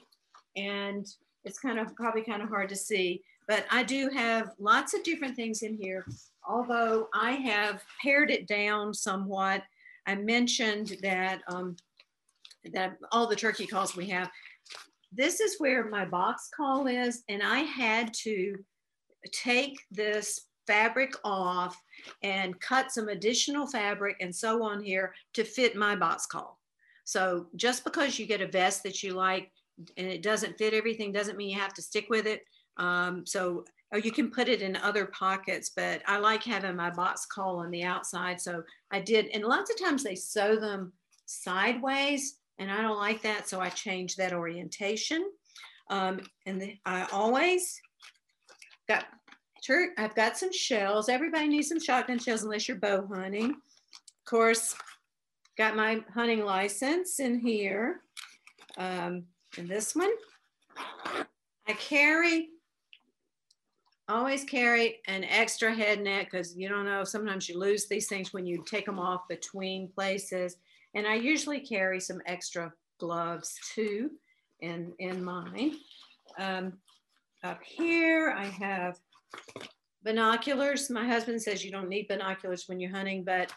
And 0.56 1.04
it's 1.44 1.58
kind 1.58 1.80
of 1.80 1.94
probably 1.96 2.22
kind 2.22 2.42
of 2.42 2.48
hard 2.48 2.68
to 2.68 2.76
see, 2.76 3.22
but 3.48 3.64
I 3.70 3.82
do 3.82 4.08
have 4.14 4.50
lots 4.58 4.94
of 4.94 5.02
different 5.02 5.34
things 5.34 5.62
in 5.62 5.74
here. 5.74 6.06
Although 6.48 7.08
I 7.12 7.32
have 7.32 7.82
pared 8.00 8.30
it 8.30 8.46
down 8.46 8.94
somewhat. 8.94 9.64
I 10.06 10.14
mentioned 10.14 10.96
that, 11.02 11.42
um, 11.48 11.76
that 12.72 12.96
all 13.10 13.26
the 13.26 13.34
turkey 13.34 13.66
calls 13.66 13.96
we 13.96 14.06
have, 14.10 14.30
this 15.12 15.40
is 15.40 15.56
where 15.58 15.88
my 15.88 16.04
box 16.04 16.48
call 16.54 16.86
is. 16.86 17.22
And 17.28 17.42
I 17.42 17.60
had 17.60 18.12
to 18.22 18.56
take 19.32 19.78
this 19.90 20.46
fabric 20.66 21.14
off 21.24 21.80
and 22.22 22.60
cut 22.60 22.90
some 22.90 23.08
additional 23.08 23.66
fabric 23.66 24.16
and 24.20 24.34
sew 24.34 24.62
on 24.62 24.82
here 24.82 25.14
to 25.34 25.44
fit 25.44 25.76
my 25.76 25.94
box 25.94 26.26
call. 26.26 26.60
So 27.04 27.46
just 27.54 27.84
because 27.84 28.18
you 28.18 28.26
get 28.26 28.40
a 28.40 28.48
vest 28.48 28.82
that 28.82 29.02
you 29.02 29.14
like 29.14 29.50
and 29.96 30.06
it 30.06 30.22
doesn't 30.22 30.58
fit 30.58 30.74
everything 30.74 31.12
doesn't 31.12 31.36
mean 31.36 31.50
you 31.50 31.60
have 31.60 31.74
to 31.74 31.82
stick 31.82 32.06
with 32.10 32.26
it. 32.26 32.42
Um, 32.78 33.24
so 33.24 33.64
or 33.92 34.00
you 34.00 34.10
can 34.10 34.30
put 34.30 34.48
it 34.48 34.62
in 34.62 34.76
other 34.76 35.06
pockets, 35.06 35.70
but 35.74 36.02
I 36.06 36.18
like 36.18 36.42
having 36.42 36.74
my 36.74 36.90
box 36.90 37.24
call 37.26 37.58
on 37.58 37.70
the 37.70 37.84
outside. 37.84 38.40
So 38.40 38.62
I 38.90 39.00
did, 39.00 39.28
and 39.28 39.44
lots 39.44 39.70
of 39.70 39.78
times 39.78 40.02
they 40.02 40.16
sew 40.16 40.56
them 40.56 40.92
sideways 41.26 42.38
and 42.58 42.70
I 42.70 42.82
don't 42.82 42.98
like 42.98 43.22
that. 43.22 43.48
So 43.48 43.60
I 43.60 43.68
changed 43.68 44.18
that 44.18 44.32
orientation. 44.32 45.30
Um, 45.90 46.20
and 46.46 46.60
the, 46.60 46.76
I 46.84 47.06
always 47.12 47.80
got 48.88 49.04
I've 49.98 50.14
got 50.14 50.36
some 50.36 50.52
shells. 50.52 51.08
Everybody 51.08 51.48
needs 51.48 51.68
some 51.68 51.80
shotgun 51.80 52.18
shells 52.18 52.44
unless 52.44 52.68
you're 52.68 52.76
bow 52.76 53.06
hunting. 53.12 53.50
Of 53.50 54.24
course, 54.24 54.76
got 55.58 55.76
my 55.76 56.04
hunting 56.14 56.44
license 56.44 57.18
in 57.20 57.40
here. 57.40 58.02
Um, 58.78 59.24
and 59.58 59.68
this 59.68 59.96
one, 59.96 60.10
I 61.66 61.72
carry, 61.72 62.50
always 64.08 64.44
carry 64.44 65.00
an 65.08 65.24
extra 65.24 65.74
head 65.74 66.00
net 66.00 66.28
because 66.30 66.56
you 66.56 66.68
don't 66.68 66.84
know, 66.84 67.02
sometimes 67.02 67.48
you 67.48 67.58
lose 67.58 67.88
these 67.88 68.06
things 68.06 68.32
when 68.32 68.46
you 68.46 68.62
take 68.66 68.86
them 68.86 68.98
off 68.98 69.26
between 69.28 69.88
places. 69.88 70.58
And 70.96 71.06
I 71.06 71.14
usually 71.14 71.60
carry 71.60 72.00
some 72.00 72.20
extra 72.26 72.72
gloves 72.98 73.54
too 73.74 74.10
in, 74.60 74.92
in 74.98 75.22
mine. 75.22 75.76
Um, 76.38 76.72
up 77.44 77.62
here, 77.62 78.34
I 78.36 78.46
have 78.46 78.98
Binoculars, 80.06 80.88
my 80.88 81.04
husband 81.04 81.42
says 81.42 81.64
you 81.64 81.72
don't 81.72 81.88
need 81.88 82.06
binoculars 82.06 82.68
when 82.68 82.78
you're 82.78 82.94
hunting, 82.94 83.24
but 83.24 83.52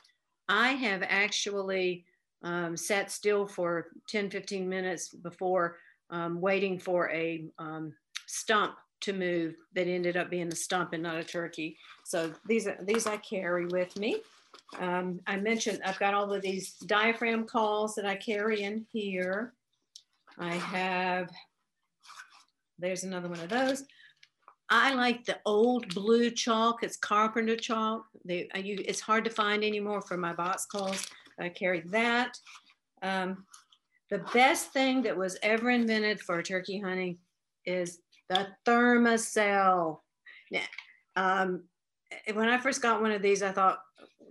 I 0.50 0.70
have 0.70 1.04
actually 1.08 2.06
um, 2.42 2.76
sat 2.76 3.12
still 3.12 3.46
for 3.46 3.90
10, 4.08 4.32
15 4.32 4.68
minutes 4.68 5.10
before 5.10 5.78
um, 6.10 6.42
waiting 6.42 6.80
for 6.80 7.10
a 7.12 7.46
um, 7.60 7.94
stump 8.26 8.74
to 9.02 9.14
move 9.14 9.54
that 9.76 9.88
ended 9.88 10.18
up 10.18 10.32
being 10.32 10.48
a 10.48 10.56
stump 10.56 10.94
and 10.94 11.04
not 11.04 11.18
a 11.18 11.24
turkey. 11.24 11.78
So 12.04 12.34
these 12.48 12.68
are 12.68 12.80
these 12.82 13.06
I 13.06 13.18
carry 13.18 13.68
with 13.68 13.96
me. 13.96 14.18
Um, 14.80 15.20
I 15.26 15.38
mentioned 15.38 15.82
I've 15.84 16.00
got 16.00 16.14
all 16.14 16.32
of 16.32 16.42
these 16.42 16.74
diaphragm 16.74 17.46
calls 17.46 17.96
that 17.96 18.06
I 18.06 18.16
carry 18.16 18.62
in 18.62 18.86
here. 18.92 19.54
I 20.38 20.54
have, 20.54 21.30
there's 22.78 23.04
another 23.04 23.30
one 23.30 23.40
of 23.40 23.50
those. 23.50 23.84
I 24.70 24.94
like 24.94 25.26
the 25.26 25.40
old 25.46 25.94
blue 25.96 26.30
chalk. 26.30 26.84
It's 26.84 26.96
carpenter 26.96 27.56
chalk. 27.56 28.06
They, 28.24 28.48
you, 28.56 28.78
it's 28.86 29.02
hard 29.02 29.26
to 29.26 29.32
find 29.32 29.64
anymore 29.64 30.02
for 30.02 30.16
my 30.16 30.34
box 30.34 30.66
calls. 30.66 31.08
I 31.40 31.50
carry 31.50 31.82
that. 31.88 32.38
Um, 33.02 33.46
the 34.10 34.20
best 34.34 34.72
thing 34.72 35.02
that 35.04 35.18
was 35.18 35.38
ever 35.42 35.70
invented 35.72 36.20
for 36.20 36.42
turkey 36.42 36.80
hunting 36.80 37.18
is 37.66 38.00
the 38.30 38.48
Thermacell. 38.66 40.00
Now, 40.52 40.62
um, 41.16 41.64
when 42.34 42.50
I 42.50 42.58
first 42.58 42.82
got 42.82 43.02
one 43.02 43.12
of 43.12 43.22
these, 43.22 43.44
I 43.44 43.52
thought 43.52 43.80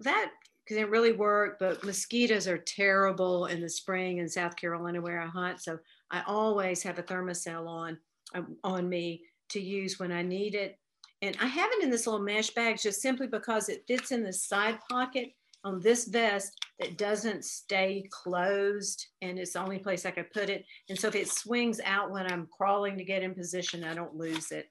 that 0.03 0.31
it 0.69 0.91
really 0.91 1.13
worked. 1.13 1.61
But 1.61 1.85
mosquitoes 1.85 2.47
are 2.47 2.59
terrible 2.59 3.47
in 3.47 3.61
the 3.61 3.69
spring 3.69 4.19
in 4.19 4.29
South 4.29 4.57
Carolina 4.57 5.01
where 5.01 5.21
I 5.21 5.27
hunt. 5.27 5.61
So 5.61 5.79
I 6.11 6.23
always 6.27 6.83
have 6.83 6.99
a 6.99 7.03
Thermacell 7.03 7.67
on 7.67 7.99
um, 8.35 8.57
on 8.65 8.89
me 8.89 9.23
to 9.51 9.61
use 9.61 9.99
when 9.99 10.13
I 10.13 10.23
need 10.23 10.55
it. 10.55 10.79
And 11.23 11.37
I 11.41 11.47
have 11.47 11.71
it 11.73 11.83
in 11.83 11.91
this 11.91 12.07
little 12.07 12.25
mesh 12.25 12.51
bag 12.51 12.79
just 12.81 13.01
simply 13.01 13.27
because 13.27 13.69
it 13.69 13.85
fits 13.89 14.13
in 14.13 14.23
the 14.23 14.33
side 14.33 14.79
pocket 14.91 15.31
on 15.65 15.81
this 15.81 16.07
vest 16.07 16.53
that 16.79 16.97
doesn't 16.97 17.45
stay 17.45 18.05
closed 18.11 19.05
and 19.23 19.39
it's 19.39 19.55
the 19.55 19.61
only 19.61 19.79
place 19.79 20.07
I 20.07 20.13
could 20.13 20.31
put 20.33 20.49
it. 20.49 20.65
And 20.89 20.99
so 20.99 21.09
if 21.09 21.17
it 21.17 21.29
swings 21.29 21.81
out 21.85 22.13
when 22.13 22.31
I'm 22.31 22.49
crawling 22.57 22.97
to 22.99 23.05
get 23.05 23.25
in 23.25 23.35
position, 23.35 23.83
I 23.83 23.95
don't 23.95 24.15
lose 24.15 24.53
it. 24.53 24.71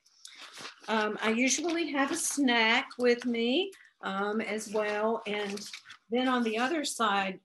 Um, 0.88 1.18
I 1.22 1.32
usually 1.32 1.92
have 1.92 2.12
a 2.12 2.16
snack 2.16 2.88
with 2.98 3.26
me 3.26 3.72
um, 4.02 4.42
as 4.42 4.72
well. 4.72 5.22
And 5.28 5.60
then 6.10 6.28
on 6.28 6.44
the 6.44 6.58
other 6.58 6.86
side, 6.86 7.40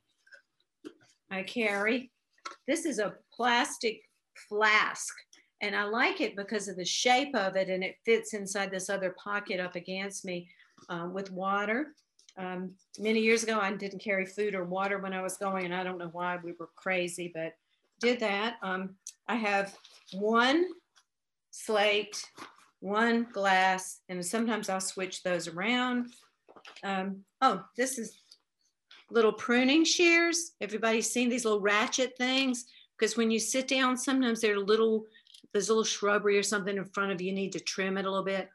I 1.30 1.42
carry, 1.42 2.10
this 2.66 2.84
is 2.84 2.98
a 2.98 3.14
plastic 3.32 4.02
flask. 4.48 5.14
And 5.60 5.76
I 5.76 5.84
like 5.84 6.20
it 6.20 6.36
because 6.36 6.68
of 6.68 6.76
the 6.76 6.84
shape 6.84 7.34
of 7.36 7.56
it 7.56 7.68
and 7.68 7.84
it 7.84 7.96
fits 8.04 8.34
inside 8.34 8.70
this 8.70 8.90
other 8.90 9.14
pocket 9.22 9.60
up 9.60 9.76
against 9.76 10.24
me 10.24 10.48
um, 10.88 11.14
with 11.14 11.30
water. 11.30 11.94
Um, 12.36 12.72
many 12.98 13.20
years 13.20 13.42
ago, 13.42 13.58
I 13.60 13.72
didn't 13.72 14.02
carry 14.02 14.26
food 14.26 14.54
or 14.54 14.64
water 14.64 14.98
when 14.98 15.12
I 15.12 15.22
was 15.22 15.36
going, 15.36 15.66
and 15.66 15.74
I 15.74 15.84
don't 15.84 15.98
know 15.98 16.10
why 16.12 16.38
we 16.42 16.52
were 16.58 16.70
crazy, 16.76 17.30
but 17.32 17.52
did 18.00 18.20
that. 18.20 18.56
Um, 18.62 18.96
I 19.28 19.36
have 19.36 19.76
one 20.12 20.64
slate, 21.50 22.24
one 22.80 23.26
glass, 23.32 24.00
and 24.08 24.24
sometimes 24.24 24.68
I'll 24.68 24.80
switch 24.80 25.22
those 25.22 25.46
around. 25.46 26.12
Um, 26.84 27.24
oh, 27.40 27.64
this 27.76 27.98
is 27.98 28.18
little 29.10 29.32
pruning 29.32 29.84
shears. 29.84 30.52
Everybody's 30.60 31.10
seen 31.10 31.28
these 31.28 31.44
little 31.44 31.60
ratchet 31.60 32.16
things? 32.16 32.66
Because 32.98 33.16
when 33.16 33.30
you 33.30 33.38
sit 33.38 33.68
down, 33.68 33.96
sometimes 33.96 34.40
they're 34.40 34.58
little, 34.58 35.04
there's 35.52 35.68
a 35.68 35.72
little 35.72 35.84
shrubbery 35.84 36.38
or 36.38 36.42
something 36.42 36.76
in 36.76 36.84
front 36.86 37.12
of 37.12 37.20
you, 37.20 37.28
you 37.28 37.34
need 37.34 37.52
to 37.52 37.60
trim 37.60 37.98
it 37.98 38.06
a 38.06 38.10
little 38.10 38.24
bit. 38.24 38.48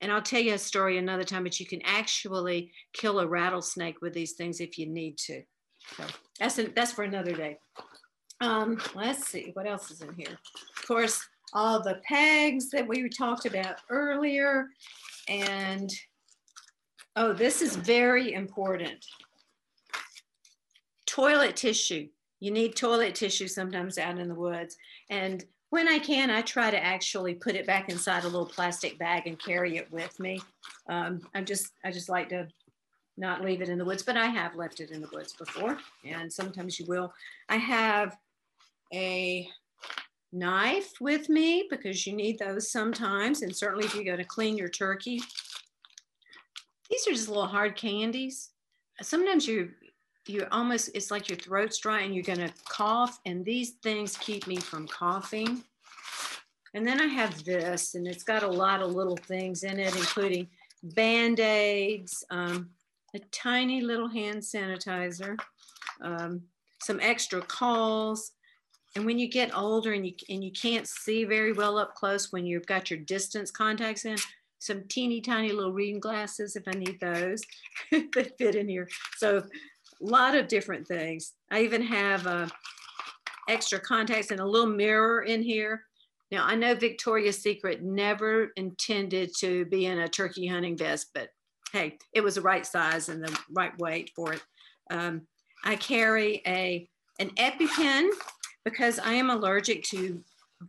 And 0.00 0.12
I'll 0.12 0.22
tell 0.22 0.40
you 0.40 0.54
a 0.54 0.58
story 0.58 0.98
another 0.98 1.24
time, 1.24 1.44
but 1.44 1.58
you 1.58 1.66
can 1.66 1.80
actually 1.84 2.70
kill 2.92 3.20
a 3.20 3.26
rattlesnake 3.26 4.02
with 4.02 4.12
these 4.12 4.32
things 4.32 4.60
if 4.60 4.78
you 4.78 4.86
need 4.86 5.16
to. 5.18 5.42
So 5.96 6.04
that's, 6.38 6.58
an, 6.58 6.72
that's 6.76 6.92
for 6.92 7.04
another 7.04 7.32
day. 7.32 7.58
Um, 8.42 8.78
let's 8.94 9.26
see, 9.26 9.50
what 9.54 9.66
else 9.66 9.90
is 9.90 10.02
in 10.02 10.12
here? 10.12 10.38
Of 10.76 10.86
course, 10.86 11.18
all 11.54 11.82
the 11.82 12.00
pegs 12.06 12.68
that 12.70 12.86
we 12.86 13.08
talked 13.08 13.46
about 13.46 13.76
earlier. 13.88 14.66
And, 15.28 15.90
oh, 17.16 17.32
this 17.32 17.62
is 17.62 17.76
very 17.76 18.34
important. 18.34 19.04
Toilet 21.06 21.56
tissue. 21.56 22.08
You 22.40 22.50
need 22.50 22.76
toilet 22.76 23.14
tissue 23.14 23.48
sometimes 23.48 23.98
out 23.98 24.18
in 24.18 24.28
the 24.28 24.34
woods. 24.34 24.76
And 25.08 25.44
when 25.70 25.88
I 25.88 25.98
can, 25.98 26.30
I 26.30 26.42
try 26.42 26.70
to 26.70 26.82
actually 26.82 27.34
put 27.34 27.54
it 27.54 27.66
back 27.66 27.88
inside 27.88 28.24
a 28.24 28.28
little 28.28 28.46
plastic 28.46 28.98
bag 28.98 29.26
and 29.26 29.38
carry 29.38 29.78
it 29.78 29.90
with 29.90 30.18
me. 30.20 30.40
Um, 30.88 31.20
I'm 31.34 31.44
just, 31.44 31.72
I 31.84 31.90
just 31.90 32.08
like 32.08 32.28
to 32.28 32.46
not 33.16 33.42
leave 33.42 33.62
it 33.62 33.68
in 33.68 33.78
the 33.78 33.84
woods, 33.84 34.02
but 34.02 34.16
I 34.16 34.26
have 34.26 34.54
left 34.54 34.80
it 34.80 34.90
in 34.90 35.00
the 35.00 35.08
woods 35.12 35.32
before, 35.32 35.78
and 36.04 36.30
sometimes 36.30 36.78
you 36.78 36.86
will. 36.86 37.12
I 37.48 37.56
have 37.56 38.16
a 38.92 39.48
knife 40.32 40.92
with 41.00 41.28
me 41.28 41.66
because 41.70 42.06
you 42.06 42.12
need 42.12 42.38
those 42.38 42.70
sometimes, 42.70 43.42
and 43.42 43.56
certainly 43.56 43.86
if 43.86 43.94
you're 43.94 44.04
going 44.04 44.18
to 44.18 44.24
clean 44.24 44.56
your 44.56 44.68
turkey. 44.68 45.20
These 46.90 47.06
are 47.06 47.12
just 47.12 47.28
little 47.28 47.46
hard 47.46 47.76
candies. 47.76 48.50
Sometimes 49.02 49.46
you 49.46 49.70
you're 50.28 50.48
almost, 50.52 50.90
it's 50.94 51.10
like 51.10 51.28
your 51.28 51.38
throat's 51.38 51.78
dry 51.78 52.00
and 52.00 52.14
you're 52.14 52.24
gonna 52.24 52.52
cough 52.68 53.20
and 53.26 53.44
these 53.44 53.72
things 53.82 54.16
keep 54.16 54.46
me 54.46 54.56
from 54.56 54.88
coughing. 54.88 55.62
And 56.74 56.86
then 56.86 57.00
I 57.00 57.06
have 57.06 57.44
this 57.44 57.94
and 57.94 58.06
it's 58.06 58.24
got 58.24 58.42
a 58.42 58.48
lot 58.48 58.82
of 58.82 58.92
little 58.92 59.16
things 59.16 59.62
in 59.62 59.78
it, 59.78 59.94
including 59.94 60.48
Band-Aids, 60.82 62.24
um, 62.30 62.70
a 63.14 63.18
tiny 63.30 63.80
little 63.80 64.08
hand 64.08 64.38
sanitizer, 64.38 65.38
um, 66.02 66.42
some 66.82 67.00
extra 67.00 67.40
calls. 67.40 68.32
And 68.94 69.06
when 69.06 69.18
you 69.18 69.28
get 69.28 69.56
older 69.56 69.92
and 69.92 70.06
you, 70.06 70.12
and 70.28 70.42
you 70.42 70.50
can't 70.52 70.86
see 70.86 71.24
very 71.24 71.52
well 71.52 71.78
up 71.78 71.94
close 71.94 72.32
when 72.32 72.46
you've 72.46 72.66
got 72.66 72.90
your 72.90 73.00
distance 73.00 73.50
contacts 73.50 74.04
in, 74.04 74.16
some 74.58 74.84
teeny 74.88 75.20
tiny 75.20 75.52
little 75.52 75.72
reading 75.72 76.00
glasses 76.00 76.56
if 76.56 76.64
I 76.66 76.72
need 76.72 76.98
those 77.00 77.42
that 77.90 78.32
fit 78.38 78.54
in 78.54 78.68
here. 78.68 78.88
So 79.16 79.38
a 79.38 79.42
lot 80.04 80.34
of 80.34 80.48
different 80.48 80.86
things. 80.86 81.32
I 81.50 81.62
even 81.62 81.82
have 81.82 82.26
uh, 82.26 82.48
extra 83.48 83.78
contacts 83.78 84.30
and 84.30 84.40
a 84.40 84.46
little 84.46 84.68
mirror 84.68 85.22
in 85.22 85.42
here. 85.42 85.82
Now 86.30 86.44
I 86.44 86.54
know 86.54 86.74
Victoria's 86.74 87.40
Secret 87.40 87.82
never 87.82 88.50
intended 88.56 89.30
to 89.38 89.64
be 89.66 89.86
in 89.86 90.00
a 90.00 90.08
turkey 90.08 90.46
hunting 90.46 90.76
vest, 90.76 91.08
but 91.14 91.28
hey, 91.72 91.98
it 92.12 92.22
was 92.22 92.36
the 92.36 92.40
right 92.40 92.66
size 92.66 93.08
and 93.08 93.22
the 93.22 93.38
right 93.50 93.76
weight 93.78 94.10
for 94.14 94.32
it. 94.32 94.42
Um, 94.90 95.22
I 95.64 95.76
carry 95.76 96.42
a 96.46 96.88
an 97.18 97.30
EpiPen 97.30 98.10
because 98.64 98.98
I 98.98 99.12
am 99.12 99.30
allergic 99.30 99.84
to 99.84 100.22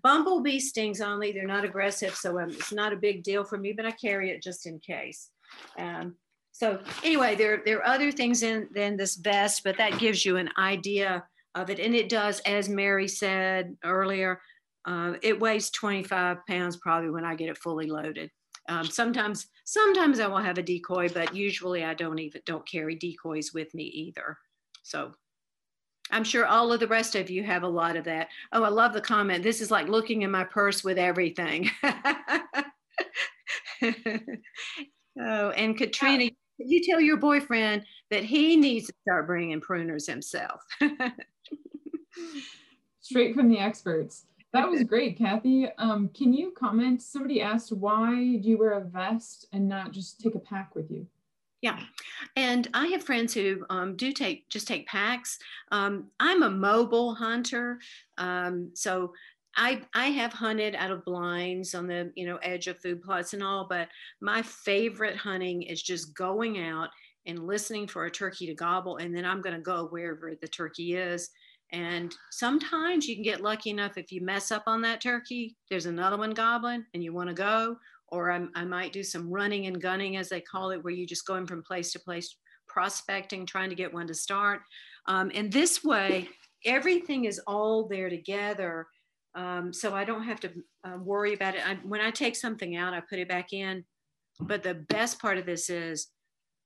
bumblebee 0.04 0.60
stings 0.60 1.02
only. 1.02 1.32
They're 1.32 1.46
not 1.48 1.66
aggressive, 1.66 2.16
so 2.16 2.40
um, 2.40 2.50
it's 2.50 2.74
not 2.74 2.94
a 2.94 2.98
big 2.98 3.24
deal 3.24 3.44
for 3.44 3.58
me, 3.58 3.74
but 3.74 3.86
I 3.86 3.92
carry 3.92 4.32
it 4.32 4.44
just 4.44 4.66
in 4.66 4.80
case. 4.80 5.30
Um, 5.78 6.16
so 6.52 6.80
anyway, 7.04 7.36
there, 7.36 7.62
there 7.66 7.80
are 7.80 7.88
other 7.88 8.12
things 8.12 8.44
in 8.44 8.68
than 8.74 8.98
this 8.98 9.16
vest, 9.16 9.62
but 9.64 9.78
that 9.78 10.00
gives 10.00 10.26
you 10.26 10.38
an 10.38 10.50
idea 10.58 11.24
of 11.56 11.70
it. 11.70 11.80
And 11.80 11.96
it 11.96 12.10
does, 12.10 12.40
as 12.42 12.68
Mary 12.68 13.08
said 13.08 13.76
earlier, 13.84 14.42
uh, 14.86 15.14
it 15.22 15.40
weighs 15.40 15.70
25 15.70 16.38
pounds 16.48 16.78
probably 16.78 17.10
when 17.10 17.26
I 17.26 17.36
get 17.36 17.50
it 17.50 17.58
fully 17.58 17.88
loaded. 17.88 18.32
Um, 18.70 18.86
sometimes, 18.86 19.48
sometimes 19.66 20.20
I 20.20 20.28
will 20.28 20.38
have 20.38 20.58
a 20.58 20.64
decoy, 20.64 21.10
but 21.10 21.36
usually 21.36 21.84
I 21.84 21.94
don't 21.94 22.20
even 22.20 22.42
don't 22.46 22.68
carry 22.68 22.96
decoys 22.96 23.54
with 23.54 23.74
me 23.74 23.84
either. 23.84 24.38
So 24.84 25.14
I'm 26.12 26.24
sure 26.24 26.46
all 26.46 26.72
of 26.72 26.80
the 26.80 26.88
rest 26.88 27.16
of 27.16 27.30
you 27.30 27.44
have 27.44 27.64
a 27.64 27.68
lot 27.68 27.96
of 27.96 28.06
that. 28.06 28.30
Oh, 28.52 28.64
I 28.64 28.70
love 28.70 28.94
the 28.94 29.02
comment. 29.02 29.44
This 29.44 29.62
is 29.62 29.72
like 29.72 29.88
looking 29.88 30.22
in 30.22 30.32
my 30.32 30.44
purse 30.44 30.84
with 30.84 30.98
everything. 30.98 31.70
oh, 31.84 32.64
and 35.20 35.78
Katrina, 35.78 36.30
you 36.58 36.84
tell 36.84 37.00
your 37.00 37.18
boyfriend 37.18 37.84
that 38.10 38.24
he 38.24 38.56
needs 38.56 38.88
to 38.88 38.94
start 39.02 39.28
bringing 39.28 39.62
pruners 39.62 40.08
himself. 40.08 40.62
Straight 43.02 43.36
from 43.36 43.50
the 43.50 43.60
experts. 43.60 44.26
That 44.54 44.70
was 44.70 44.84
great, 44.84 45.18
Kathy. 45.18 45.68
Um, 45.78 46.10
can 46.10 46.34
you 46.34 46.52
comment? 46.58 47.02
Somebody 47.02 47.42
asked 47.42 47.72
why 47.72 48.16
do 48.16 48.50
you 48.50 48.58
wear 48.58 48.72
a 48.72 48.84
vest 48.84 49.48
and 49.52 49.68
not 49.68 49.92
just 49.92 50.20
take 50.20 50.36
a 50.36 50.40
pack 50.40 50.74
with 50.74 50.90
you? 50.90 51.06
Yeah, 51.62 51.84
and 52.36 52.68
I 52.74 52.88
have 52.88 53.04
friends 53.04 53.34
who 53.34 53.66
um, 53.70 53.96
do 53.96 54.12
take 54.12 54.48
just 54.50 54.68
take 54.68 54.86
packs. 54.88 55.40
Um, 55.72 56.12
I'm 56.20 56.44
a 56.44 56.50
mobile 56.52 57.16
hunter, 57.16 57.80
um, 58.18 58.72
so 58.76 59.14
I, 59.56 59.82
I 59.96 60.08
have 60.10 60.34
hunted 60.34 60.76
out 60.76 60.92
of 60.92 61.04
blinds 61.04 61.74
on 61.74 61.88
the 61.88 62.12
you 62.16 62.28
know 62.28 62.38
edge 62.38 62.68
of 62.68 62.80
food 62.80 63.02
plots 63.02 63.34
and 63.34 63.42
all, 63.44 63.68
but 63.68 63.90
my 64.22 64.44
favorite 64.44 65.18
hunting 65.18 65.64
is 65.64 65.82
just 65.82 66.16
going 66.16 66.60
out 66.60 66.90
and 67.26 67.48
listening 67.48 67.88
for 67.88 68.06
a 68.06 68.12
turkey 68.12 68.46
to 68.48 68.54
gobble, 68.54 68.98
and 68.98 69.16
then 69.16 69.26
I'm 69.26 69.42
going 69.42 69.56
to 69.56 69.62
go 69.62 69.88
wherever 69.88 70.36
the 70.40 70.48
turkey 70.48 70.96
is. 70.96 71.30
And 71.72 72.16
sometimes 72.32 73.08
you 73.08 73.16
can 73.16 73.24
get 73.24 73.42
lucky 73.42 73.72
enough 73.72 73.98
if 73.98 74.12
you 74.12 74.22
mess 74.22 74.52
up 74.52 74.64
on 74.68 74.82
that 74.82 75.02
turkey, 75.02 75.58
there's 75.70 75.86
another 75.88 76.18
one 76.18 76.32
gobbling, 76.32 76.86
and 76.94 77.04
you 77.04 77.14
want 77.14 77.30
to 77.30 77.34
go. 77.34 77.78
Or 78.10 78.32
I'm, 78.32 78.52
I 78.56 78.66
might 78.66 78.94
do 78.94 79.04
some 79.04 79.30
running 79.30 79.68
and 79.68 79.82
gunning, 79.82 80.18
as 80.18 80.30
they 80.30 80.42
call 80.42 80.72
it, 80.72 80.84
where 80.84 80.94
you're 80.94 81.06
just 81.06 81.28
going 81.28 81.46
from 81.46 81.64
place 81.64 81.92
to 81.92 82.00
place, 82.00 82.38
prospecting, 82.68 83.46
trying 83.46 83.70
to 83.70 83.76
get 83.76 83.94
one 83.94 84.08
to 84.08 84.14
start. 84.14 84.62
Um, 85.08 85.32
and 85.34 85.52
this 85.52 85.84
way, 85.84 86.30
everything 86.66 87.26
is 87.26 87.40
all 87.48 87.88
there 87.88 88.10
together 88.10 88.88
um, 89.38 89.72
so 89.72 89.94
I 89.94 90.04
don't 90.04 90.24
have 90.24 90.40
to 90.42 90.52
uh, 90.84 90.98
worry 90.98 91.36
about 91.36 91.54
it. 91.54 91.66
I, 91.66 91.76
when 91.84 92.02
I 92.02 92.10
take 92.10 92.36
something 92.36 92.76
out, 92.76 92.96
I 92.96 93.02
put 93.08 93.20
it 93.20 93.30
back 93.30 93.54
in. 93.54 93.86
But 94.40 94.64
the 94.64 94.74
best 94.74 95.20
part 95.20 95.38
of 95.38 95.46
this 95.46 95.70
is 95.70 96.08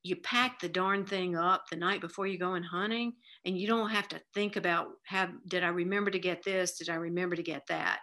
you 0.03 0.15
pack 0.15 0.59
the 0.59 0.69
darn 0.69 1.05
thing 1.05 1.35
up 1.35 1.65
the 1.69 1.75
night 1.75 1.99
before 1.99 2.27
you 2.27 2.39
go 2.39 2.55
in 2.55 2.63
hunting, 2.63 3.13
and 3.45 3.57
you 3.57 3.67
don't 3.67 3.89
have 3.89 4.07
to 4.09 4.21
think 4.33 4.55
about 4.55 4.87
have 5.05 5.31
did 5.47 5.63
I 5.63 5.67
remember 5.67 6.11
to 6.11 6.19
get 6.19 6.43
this? 6.43 6.77
Did 6.77 6.89
I 6.89 6.95
remember 6.95 7.35
to 7.35 7.43
get 7.43 7.63
that? 7.67 7.99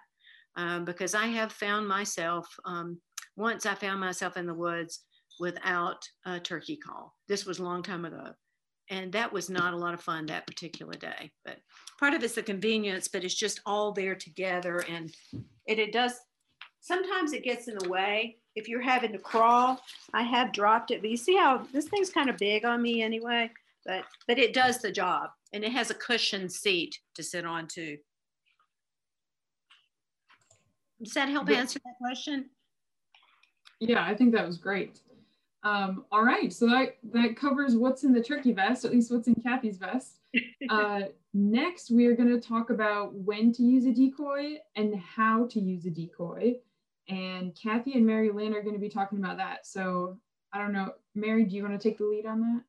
Um, 0.57 0.85
because 0.85 1.15
I 1.15 1.27
have 1.27 1.53
found 1.53 1.89
myself 1.89 2.47
um, 2.67 3.01
once 3.39 3.65
I 3.65 3.75
found 3.75 4.01
myself 4.01 4.37
in 4.37 4.47
the 4.47 4.55
woods 4.55 5.05
without 5.39 6.07
a 6.27 6.41
turkey 6.41 6.77
call. 6.77 7.15
This 7.29 7.47
was 7.47 7.61
a 7.61 7.63
long 7.63 7.83
time 7.83 8.05
ago, 8.05 8.33
and 8.91 9.13
that 9.13 9.33
was 9.33 9.49
not 9.49 9.73
a 9.73 9.77
lot 9.77 9.95
of 9.95 10.01
fun 10.01 10.27
that 10.27 10.47
particular 10.47 10.95
day. 10.95 11.31
But 11.45 11.59
part 12.01 12.15
of 12.15 12.23
it's 12.25 12.35
the 12.35 12.43
convenience, 12.43 13.07
but 13.07 13.23
it's 13.23 13.35
just 13.35 13.61
all 13.65 13.93
there 13.93 14.17
together. 14.17 14.85
And 14.91 15.15
it, 15.67 15.79
it 15.79 15.93
does, 15.93 16.15
sometimes 16.81 17.33
it 17.33 17.45
gets 17.45 17.69
in 17.69 17.79
the 17.79 17.89
way. 17.89 18.39
If 18.57 18.69
you're 18.69 18.83
having 18.83 19.13
to 19.13 19.19
crawl, 19.19 19.81
I 20.13 20.23
have 20.23 20.53
dropped 20.53 20.91
it, 20.91 21.01
but 21.01 21.11
you 21.11 21.17
see 21.17 21.37
how 21.37 21.65
this 21.73 21.87
thing's 21.87 22.11
kind 22.11 22.29
of 22.29 22.37
big 22.39 22.65
on 22.65 22.83
me 22.83 23.03
anyway. 23.03 23.51
but 23.87 24.05
but 24.27 24.39
it 24.39 24.53
does 24.53 24.79
the 24.79 24.91
job 24.91 25.31
and 25.53 25.63
it 25.63 25.71
has 25.71 25.91
a 25.91 25.95
cushioned 25.95 26.51
seat 26.51 26.99
to 27.15 27.23
sit 27.23 27.47
on 27.47 27.69
too. 27.69 27.99
Does 31.01 31.15
that 31.15 31.29
help 31.29 31.49
answer 31.49 31.79
that 31.85 31.95
question? 32.05 32.51
Yeah, 33.81 34.05
I 34.05 34.15
think 34.15 34.33
that 34.33 34.47
was 34.47 34.59
great. 34.59 35.01
Um, 35.65 36.05
all 36.13 36.23
right, 36.25 36.53
so 36.53 36.67
that, 36.67 36.97
that 37.13 37.37
covers 37.37 37.77
what's 37.77 38.05
in 38.05 38.13
the 38.13 38.23
turkey 38.23 38.53
vest, 38.53 38.85
at 38.85 38.93
least 38.93 39.11
what's 39.11 39.29
in 39.29 39.35
Kathy's 39.37 39.79
vest. 39.79 40.17
Uh, 40.69 41.05
next, 41.33 41.91
we 41.91 42.05
are 42.05 42.15
going 42.15 42.29
to 42.29 42.47
talk 42.47 42.69
about 42.69 43.15
when 43.15 43.51
to 43.51 43.63
use 43.63 43.87
a 43.87 43.93
decoy 43.93 44.57
and 44.77 44.95
how 45.01 45.47
to 45.47 45.59
use 45.59 45.87
a 45.87 45.91
decoy. 45.91 46.55
And 47.09 47.55
Kathy 47.55 47.95
and 47.95 48.07
Mary 48.07 48.31
Lynn 48.31 48.53
are 48.53 48.61
going 48.61 48.75
to 48.75 48.81
be 48.81 48.91
talking 48.91 49.19
about 49.19 49.39
that. 49.39 49.67
So 49.67 50.19
I 50.53 50.59
don't 50.59 50.73
know, 50.73 50.93
Mary, 51.15 51.45
do 51.45 51.57
you 51.57 51.63
want 51.63 51.81
to 51.81 51.89
take 51.89 51.97
the 51.97 52.05
lead 52.05 52.27
on 52.27 52.41
that? 52.41 52.63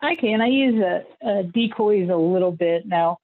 I 0.00 0.14
can. 0.14 0.40
I 0.40 0.46
use 0.46 0.80
a, 0.80 1.04
a 1.28 1.42
decoys 1.42 2.08
a 2.08 2.16
little 2.16 2.52
bit 2.52 2.86
now. 2.86 3.18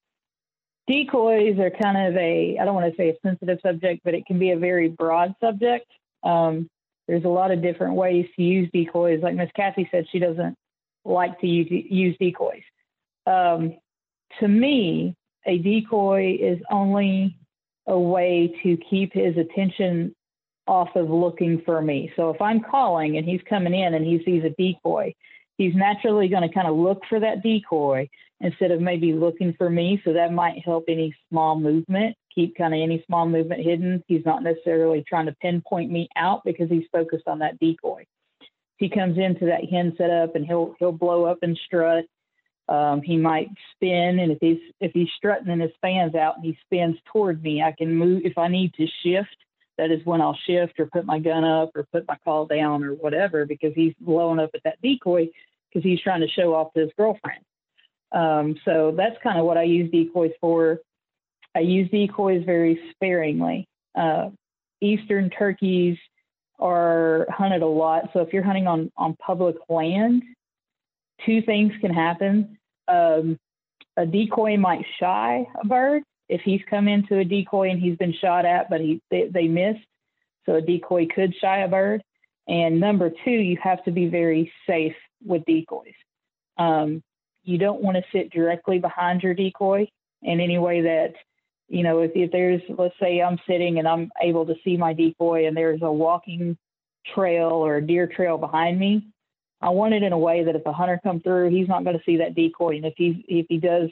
Decoys 0.86 1.59
are 1.59 1.70
kind 1.70 2.09
of 2.09 2.16
a, 2.16 2.59
I 2.61 2.65
don't 2.65 2.74
want 2.74 2.90
to 2.90 2.97
say 2.97 3.11
a 3.11 3.16
sensitive 3.27 3.59
subject, 3.62 4.02
but 4.05 4.15
it 4.15 4.27
can 4.27 4.39
be 4.39 4.51
a 4.51 4.59
very 4.59 4.89
broad 4.89 5.35
subject. 5.40 5.86
Um, 6.23 6.69
there's 7.09 7.24
a 7.24 7.28
lot 7.28 7.51
of 7.51 7.62
different 7.62 7.94
ways 7.94 8.27
to 8.36 8.43
use 8.43 8.69
decoys. 8.73 9.23
Like 9.23 9.35
Miss 9.35 9.51
Kathy 9.56 9.89
said, 9.90 10.06
she 10.11 10.19
doesn't 10.19 10.56
like 11.05 11.40
to 11.40 11.47
use, 11.47 11.69
use 11.70 12.16
decoys. 12.19 12.62
Um, 13.27 13.74
to 14.40 14.48
me, 14.48 15.15
a 15.47 15.59
decoy 15.59 16.36
is 16.40 16.59
only 16.70 17.36
a 17.86 17.98
way 17.98 18.55
to 18.62 18.77
keep 18.89 19.12
his 19.12 19.36
attention 19.36 20.15
off 20.66 20.89
of 20.97 21.11
looking 21.11 21.61
for 21.65 21.82
me. 21.82 22.11
So 22.16 22.31
if 22.31 22.40
I'm 22.40 22.61
calling 22.61 23.19
and 23.19 23.27
he's 23.27 23.43
coming 23.48 23.74
in 23.74 23.94
and 23.94 24.05
he 24.05 24.23
sees 24.24 24.43
a 24.44 24.51
decoy, 24.51 25.15
he's 25.56 25.74
naturally 25.74 26.28
going 26.28 26.47
to 26.47 26.55
kind 26.55 26.68
of 26.68 26.76
look 26.76 27.02
for 27.09 27.20
that 27.20 27.43
decoy 27.43 28.09
instead 28.40 28.70
of 28.70 28.81
maybe 28.81 29.12
looking 29.12 29.55
for 29.56 29.70
me. 29.70 30.01
So 30.05 30.12
that 30.12 30.32
might 30.32 30.64
help 30.64 30.85
any 30.89 31.14
small 31.28 31.59
movement, 31.59 32.16
keep 32.35 32.56
kind 32.56 32.74
of 32.74 32.81
any 32.81 33.02
small 33.06 33.26
movement 33.28 33.62
hidden. 33.62 34.02
He's 34.06 34.24
not 34.24 34.43
necessarily 34.43 35.05
trying 35.09 35.26
to 35.26 35.36
pinpoint 35.40 35.90
me 35.90 36.09
out 36.16 36.43
because 36.44 36.68
he's 36.68 36.86
focused 36.93 37.26
on 37.26 37.39
that 37.40 37.59
decoy. 37.59 38.05
He 38.76 38.89
comes 38.90 39.18
into 39.18 39.47
that 39.47 39.64
hen 39.70 39.94
setup 39.97 40.35
and 40.35 40.44
he'll 40.44 40.74
he'll 40.78 40.93
blow 40.93 41.24
up 41.24 41.39
and 41.43 41.59
strut. 41.64 42.05
Um, 42.68 43.02
he 43.02 43.16
might 43.16 43.48
spin, 43.74 44.18
and 44.18 44.32
if 44.32 44.39
he's 44.40 44.59
if 44.81 44.90
he's 44.93 45.09
strutting 45.16 45.48
and 45.48 45.62
his 45.62 45.70
fan's 45.81 46.14
out 46.14 46.36
and 46.36 46.44
he 46.44 46.59
spins 46.64 46.97
toward 47.12 47.43
me, 47.43 47.62
I 47.62 47.72
can 47.76 47.94
move. 47.94 48.22
If 48.24 48.36
I 48.36 48.48
need 48.48 48.74
to 48.74 48.86
shift, 49.02 49.36
that 49.78 49.90
is 49.90 50.05
when 50.05 50.20
I'll 50.20 50.38
shift 50.46 50.78
or 50.78 50.86
put 50.86 51.05
my 51.05 51.18
gun 51.18 51.44
up 51.44 51.70
or 51.74 51.86
put 51.92 52.06
my 52.06 52.16
call 52.24 52.46
down 52.46 52.84
or 52.84 52.94
whatever 52.94 53.44
because 53.44 53.72
he's 53.74 53.94
blowing 54.01 54.38
up 54.38 54.51
at 54.55 54.62
that 54.64 54.80
decoy 54.82 55.28
because 55.68 55.84
he's 55.84 56.01
trying 56.01 56.20
to 56.20 56.28
show 56.28 56.55
off 56.55 56.72
to 56.74 56.80
his 56.80 56.90
girlfriend. 56.96 57.44
Um, 58.12 58.56
so 58.64 58.94
that's 58.96 59.16
kind 59.22 59.38
of 59.38 59.44
what 59.44 59.56
I 59.56 59.64
use 59.64 59.90
decoys 59.90 60.32
for. 60.40 60.78
I 61.55 61.60
use 61.60 61.90
decoys 61.90 62.44
very 62.44 62.78
sparingly. 62.92 63.66
Uh, 63.94 64.30
Eastern 64.80 65.30
turkeys 65.30 65.98
are 66.59 67.26
hunted 67.30 67.62
a 67.62 67.66
lot. 67.66 68.10
So 68.12 68.20
if 68.20 68.32
you're 68.32 68.44
hunting 68.44 68.66
on, 68.66 68.92
on 68.96 69.16
public 69.16 69.56
land, 69.68 70.22
two 71.26 71.42
things 71.42 71.72
can 71.80 71.92
happen. 71.92 72.59
Um, 72.86 73.38
a 73.96 74.06
decoy 74.06 74.56
might 74.56 74.84
shy 75.01 75.46
a 75.60 75.66
bird 75.66 76.02
if 76.28 76.40
he's 76.42 76.60
come 76.68 76.88
into 76.88 77.18
a 77.18 77.24
decoy 77.24 77.70
and 77.70 77.80
he's 77.80 77.96
been 77.96 78.14
shot 78.14 78.44
at, 78.44 78.70
but 78.70 78.80
he 78.80 79.01
they, 79.10 79.28
they 79.28 79.48
missed. 79.48 79.84
So 80.46 80.55
a 80.55 80.60
decoy 80.60 81.06
could 81.14 81.34
shy 81.40 81.59
a 81.60 81.68
bird. 81.68 82.02
And 82.46 82.80
number 82.80 83.10
two, 83.24 83.30
you 83.30 83.56
have 83.62 83.82
to 83.84 83.90
be 83.90 84.06
very 84.09 84.52
safe 84.66 84.94
with 85.24 85.44
decoys. 85.46 85.94
Um, 86.59 87.02
you 87.42 87.59
don't 87.59 87.82
want 87.82 87.96
to 87.96 88.05
sit 88.12 88.30
directly 88.30 88.78
behind 88.78 89.22
your 89.22 89.34
decoy 89.34 89.88
in 90.22 90.40
any 90.40 90.59
way 90.59 90.82
that, 90.82 91.14
you 91.68 91.82
know, 91.82 92.01
if, 92.01 92.12
if 92.14 92.30
there's, 92.30 92.60
let's 92.78 92.94
say 93.01 93.22
I'm 93.22 93.38
sitting 93.48 93.78
and 93.78 93.88
I'm 93.88 94.10
able 94.20 94.46
to 94.46 94.55
see 94.64 94.76
my 94.76 94.92
decoy 94.92 95.46
and 95.46 95.56
there's 95.56 95.82
a 95.82 95.90
walking 95.90 96.56
trail 97.14 97.51
or 97.51 97.76
a 97.76 97.86
deer 97.86 98.06
trail 98.06 98.38
behind 98.38 98.78
me, 98.78 99.06
I 99.60 99.70
want 99.70 99.94
it 99.94 100.02
in 100.02 100.12
a 100.12 100.18
way 100.18 100.44
that 100.44 100.56
if 100.56 100.66
a 100.66 100.72
hunter 100.72 101.01
comes 101.02 101.22
through, 101.22 101.51
he's 101.51 101.68
not 101.68 101.84
going 101.84 101.96
to 101.96 102.05
see 102.05 102.18
that 102.18 102.34
decoy. 102.34 102.76
And 102.76 102.84
if 102.84 102.94
he 102.96 103.24
if 103.28 103.46
he 103.48 103.56
does 103.59 103.88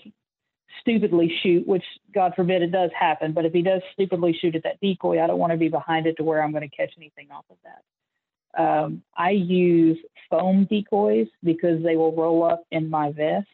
stupidly 0.81 1.33
shoot, 1.43 1.67
which 1.67 1.85
God 2.15 2.33
forbid 2.35 2.63
it 2.63 2.73
does 2.73 2.91
happen, 2.99 3.33
but 3.33 3.45
if 3.45 3.53
he 3.53 3.63
does 3.63 3.83
stupidly 3.93 4.37
shoot 4.41 4.55
at 4.55 4.63
that 4.65 4.81
decoy, 4.81 5.23
I 5.23 5.27
don't 5.27 5.39
want 5.39 5.53
to 5.53 5.59
be 5.59 5.69
behind 5.69 6.07
it 6.07 6.17
to 6.17 6.25
where 6.25 6.43
I'm 6.43 6.53
going 6.53 6.69
to 6.69 6.77
catch 6.77 6.93
anything 6.97 7.29
off 7.31 7.45
of 7.51 7.57
that. 7.65 8.63
Um, 8.63 9.03
I 9.17 9.31
use 9.31 9.99
foam 10.29 10.67
decoys 10.69 11.29
because 11.43 11.83
they 11.83 11.97
will 11.97 12.15
roll 12.15 12.45
up 12.45 12.65
in 12.71 12.91
my 12.91 13.13
vest. 13.13 13.47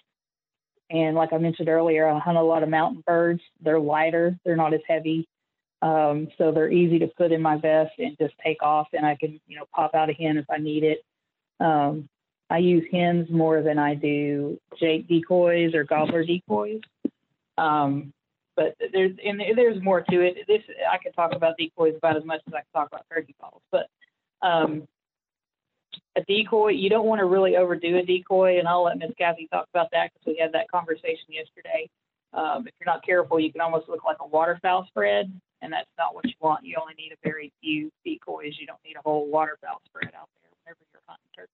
And 0.91 1.15
like 1.15 1.33
I 1.33 1.39
mentioned 1.39 1.69
earlier, 1.69 2.09
I 2.09 2.19
hunt 2.19 2.39
a 2.39 2.43
lot 2.43 2.63
of 2.63 2.69
mountain 2.69 3.03
birds. 3.07 3.43
They're 3.61 3.81
lighter, 3.81 4.39
they're 4.45 4.57
not 4.57 4.75
as 4.75 4.81
heavy. 4.89 5.29
Um, 5.81 6.29
so 6.39 6.51
they're 6.51 6.73
easy 6.73 6.99
to 7.01 7.07
put 7.07 7.31
in 7.31 7.41
my 7.41 7.57
vest 7.57 7.93
and 7.99 8.17
just 8.19 8.35
take 8.45 8.63
off, 8.63 8.89
and 8.93 9.07
I 9.07 9.15
can, 9.15 9.41
you 9.47 9.57
know, 9.57 9.65
pop 9.73 9.95
out 9.95 10.11
a 10.11 10.13
hen 10.13 10.37
if 10.37 10.47
I 10.51 10.59
need 10.59 10.83
it. 10.83 11.05
Um, 11.61 12.09
I 12.51 12.59
use 12.59 12.85
hens 12.91 13.29
more 13.31 13.63
than 13.63 13.79
I 13.79 13.95
do 13.95 14.59
jake 14.81 15.07
decoys 15.09 15.75
or 15.75 15.85
gobbler 15.85 16.25
decoys. 16.25 16.81
Um, 17.59 18.13
but 18.57 18.75
there's 18.93 19.13
and 19.25 19.41
there's 19.57 19.83
more 19.83 20.01
to 20.01 20.21
it. 20.21 20.39
This 20.49 20.63
I 20.91 20.99
could 20.99 21.15
talk 21.15 21.33
about 21.35 21.57
decoys 21.59 21.95
about 21.97 22.17
as 22.17 22.25
much 22.25 22.41
as 22.47 22.55
I 22.55 22.59
can 22.59 22.73
talk 22.73 22.89
about 22.89 23.07
turkey 23.09 23.35
calls, 23.41 23.63
but 23.71 23.87
um, 24.43 24.89
a 26.17 26.23
decoy, 26.23 26.71
you 26.71 26.91
don't 26.91 27.07
want 27.07 27.21
to 27.21 27.27
really 27.27 27.57
overdo 27.57 27.97
a 27.99 28.03
decoy, 28.03 28.59
and 28.59 28.67
I'll 28.67 28.85
let 28.85 28.99
Miss 28.99 29.13
Kathy 29.17 29.49
talk 29.53 29.69
about 29.73 29.89
that 29.93 30.11
because 30.13 30.27
we 30.27 30.39
had 30.41 30.53
that 30.53 30.71
conversation 30.71 31.31
yesterday. 31.31 31.89
Um, 32.33 32.67
if 32.67 32.75
you're 32.81 32.93
not 32.93 33.05
careful, 33.05 33.39
you 33.39 33.53
can 33.53 33.61
almost 33.61 33.89
look 33.89 34.05
like 34.05 34.19
a 34.21 34.27
waterfowl 34.27 34.87
spread, 34.89 35.33
and 35.63 35.73
that's 35.73 35.89
not 35.97 36.15
what 36.15 36.25
you 36.25 36.35
want. 36.41 36.65
You 36.65 36.77
only 36.81 36.95
need 36.95 37.13
a 37.13 37.29
very 37.29 37.53
few 37.63 37.91
decoys. 38.05 38.55
You 38.59 38.67
don't 38.67 38.81
need 38.85 38.97
a 38.97 39.03
whole 39.03 39.31
waterfowl 39.31 39.81
spread 39.87 40.13
out 40.19 40.29
there 40.35 40.51
whenever 40.65 40.81
you're 40.93 41.03
hunting 41.07 41.31
turkey. 41.35 41.53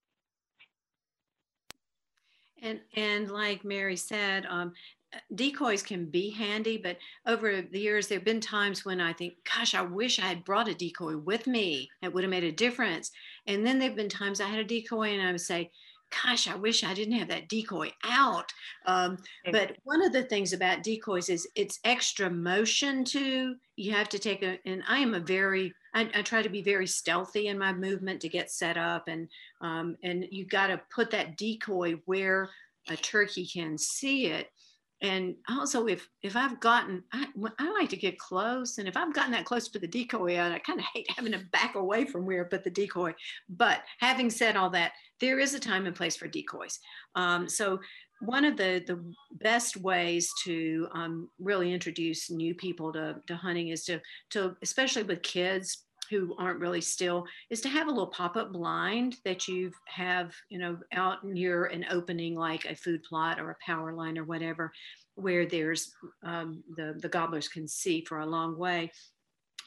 And 2.65 2.81
and 2.97 3.31
like 3.31 3.65
Mary 3.65 3.97
said, 3.97 4.47
um, 4.49 4.73
decoys 5.35 5.83
can 5.83 6.07
be 6.07 6.31
handy, 6.31 6.77
but 6.77 6.97
over 7.27 7.63
the 7.63 7.79
years, 7.79 8.09
there 8.09 8.19
have 8.19 8.25
been 8.25 8.41
times 8.41 8.85
when 8.85 9.01
I 9.01 9.13
think, 9.13 9.35
gosh, 9.45 9.75
I 9.75 9.83
wish 9.83 10.19
I 10.19 10.27
had 10.27 10.45
brought 10.45 10.69
a 10.69 10.75
decoy 10.75 11.17
with 11.17 11.47
me. 11.47 11.89
It 12.03 12.13
would 12.13 12.25
have 12.25 12.31
made 12.31 12.45
a 12.45 12.51
difference. 12.53 13.11
And 13.47 13.65
then 13.65 13.79
there 13.79 13.89
have 13.89 13.97
been 13.97 14.09
times 14.09 14.41
I 14.41 14.49
had 14.49 14.59
a 14.59 14.65
decoy 14.65 15.13
and 15.13 15.23
I 15.23 15.31
would 15.31 15.41
say, 15.41 15.71
gosh, 16.23 16.49
I 16.49 16.55
wish 16.55 16.85
I 16.85 16.95
didn't 16.95 17.19
have 17.19 17.29
that 17.29 17.49
decoy 17.49 17.93
out. 18.05 18.53
Um, 18.87 19.19
but 19.51 19.77
one 19.85 20.03
of 20.03 20.13
the 20.13 20.23
things 20.23 20.53
about 20.53 20.83
decoys 20.83 21.29
is 21.29 21.47
it's 21.55 21.81
extra 21.85 22.31
motion 22.31 23.05
too. 23.05 23.57
You 23.77 23.93
have 23.93 24.09
to 24.11 24.19
take 24.19 24.43
a, 24.43 24.59
and 24.65 24.83
I 24.89 24.99
am 24.99 25.15
a 25.15 25.21
very, 25.21 25.75
I, 25.95 26.11
I 26.15 26.23
try 26.23 26.43
to 26.43 26.49
be 26.49 26.63
very 26.63 26.87
stealthy 26.87 27.49
in 27.49 27.59
my 27.59 27.73
movement 27.73 28.21
to 28.21 28.29
get 28.29 28.51
set 28.51 28.77
up 28.77 29.09
and, 29.09 29.29
um, 29.61 29.97
and 30.03 30.27
you 30.31 30.45
got 30.45 30.69
to 30.69 30.81
put 30.95 31.11
that 31.13 31.37
decoy 31.37 31.95
where 32.05 32.51
a 32.89 32.97
turkey 32.97 33.47
can 33.47 33.79
see 33.79 34.27
it. 34.27 34.51
And 35.03 35.35
also 35.51 35.87
if 35.87 36.09
if 36.23 36.35
i've 36.35 36.61
gotten 36.61 37.03
I, 37.13 37.27
I 37.59 37.71
like 37.73 37.91
to 37.91 37.97
get 37.97 38.19
close 38.19 38.79
and 38.79 38.89
if 38.89 38.97
i've 38.97 39.13
gotten 39.13 39.33
that 39.33 39.45
close 39.45 39.69
to 39.69 39.79
the 39.79 39.89
decoy 39.89 40.39
i 40.39 40.59
kind 40.61 40.79
of 40.79 40.87
hate 40.95 41.11
having 41.11 41.33
to 41.33 41.41
back 41.53 41.75
away 41.75 42.07
from 42.07 42.25
where 42.25 42.43
i 42.43 42.49
put 42.49 42.65
the 42.65 42.71
decoy. 42.71 43.13
But 43.49 43.83
having 43.99 44.31
said 44.31 44.57
all 44.57 44.71
that 44.71 44.93
there 45.21 45.39
is 45.39 45.53
a 45.53 45.61
time 45.61 45.87
and 45.87 45.97
place 45.97 46.17
for 46.17 46.29
decoys. 46.29 46.79
Um, 47.17 47.49
so 47.49 47.81
one 48.27 48.45
of 48.45 48.57
the 48.57 48.83
the 48.87 49.03
best 49.33 49.77
ways 49.77 50.31
to 50.45 50.89
um, 50.93 51.29
really 51.39 51.73
introduce 51.73 52.31
new 52.31 52.55
people 52.55 52.93
to, 52.93 53.17
to 53.27 53.37
hunting 53.37 53.69
is 53.69 53.85
to 53.85 54.01
to 54.31 54.57
especially 54.63 55.03
with 55.03 55.23
kids 55.23 55.85
who 56.11 56.35
aren't 56.39 56.61
really 56.61 56.81
still 56.81 57.25
is 57.51 57.61
to 57.63 57.69
have 57.69 57.87
a 57.89 57.91
little 57.91 58.09
pop-up 58.09 58.53
blind 58.53 59.17
that 59.25 59.49
you 59.49 59.71
have 59.87 60.35
you 60.49 60.59
know 60.59 60.77
out 60.93 61.25
near 61.25 61.67
an 61.67 61.85
opening 61.91 62.35
like 62.35 62.65
a 62.67 62.75
food 62.75 63.03
plot 63.03 63.41
or 63.41 63.51
a 63.51 63.57
power 63.65 63.93
line 63.93 64.19
or 64.19 64.25
whatever 64.25 64.73
where 65.15 65.47
there's 65.47 65.93
um, 66.25 66.63
the 66.77 66.95
the 67.01 67.09
gobblers 67.09 67.49
can 67.49 67.69
see 67.69 68.05
for 68.05 68.21
a 68.21 68.27
long 68.27 68.59
way. 68.59 68.91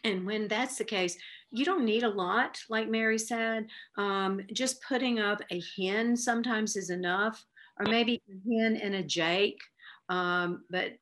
And 0.04 0.26
when 0.26 0.48
that's 0.48 0.78
the 0.78 0.84
case 0.84 1.18
you 1.52 1.66
don't 1.66 1.86
need 1.86 2.04
a 2.04 2.10
lot 2.10 2.60
like 2.70 2.90
mary 2.90 3.18
said. 3.18 3.68
Um, 3.98 4.42
just 4.54 4.84
putting 4.84 5.20
up 5.20 5.42
a 5.52 5.62
hen 5.78 6.16
sometimes 6.16 6.76
is 6.76 6.90
enough 6.90 7.44
or 7.80 7.86
maybe 7.86 8.22
a 8.30 8.50
hen 8.50 8.76
and 8.78 8.96
a 8.96 9.04
jake 9.04 9.60
um, 10.10 10.64
but 10.70 10.94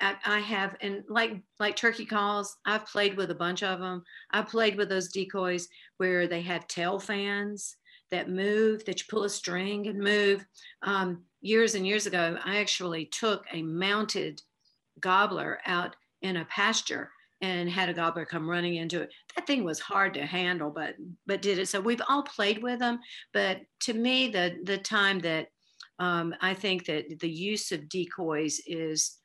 I, 0.00 0.38
have, 0.38 0.76
and 0.80 1.02
like 1.08 1.42
like 1.58 1.74
turkey 1.74 2.06
calls, 2.06 2.56
I've 2.64 2.86
played 2.86 3.16
with 3.16 3.32
a 3.32 3.34
bunch 3.34 3.62
of 3.64 3.80
them. 3.80 4.04
I 4.30 4.42
played 4.42 4.76
with 4.76 4.88
those 4.88 5.08
decoys 5.08 5.68
where 5.96 6.28
they 6.28 6.40
have 6.42 6.68
tail 6.68 7.00
fans 7.00 7.76
that 8.10 8.30
move, 8.30 8.84
that 8.84 9.00
you 9.00 9.06
pull 9.10 9.24
a 9.24 9.28
string 9.28 9.88
and 9.88 9.98
move. 9.98 10.44
Um, 10.82 11.24
years 11.40 11.74
and 11.74 11.86
years 11.86 12.06
ago, 12.06 12.38
I 12.44 12.58
actually 12.58 13.06
took 13.06 13.44
a 13.52 13.62
mounted 13.62 14.40
gobbler 15.00 15.58
out 15.66 15.96
in 16.22 16.36
a 16.36 16.44
pasture 16.44 17.10
and 17.40 17.68
had 17.68 17.88
a 17.88 17.94
gobbler 17.94 18.24
come 18.24 18.48
running 18.48 18.76
into 18.76 19.02
it. 19.02 19.12
That 19.34 19.46
thing 19.46 19.64
was 19.64 19.80
hard 19.80 20.14
to 20.14 20.26
handle, 20.26 20.70
but 20.70 20.94
but 21.26 21.42
did 21.42 21.58
it. 21.58 21.68
So 21.68 21.80
we've 21.80 22.02
all 22.08 22.22
played 22.22 22.62
with 22.62 22.78
them. 22.78 23.00
But 23.32 23.62
to 23.80 23.94
me, 23.94 24.28
the 24.28 24.58
the 24.62 24.78
time 24.78 25.18
that 25.20 25.48
um, 25.98 26.34
I 26.40 26.54
think 26.54 26.86
that 26.86 27.20
the 27.20 27.30
use 27.30 27.72
of 27.72 27.88
decoys 27.88 28.60
is 28.66 29.18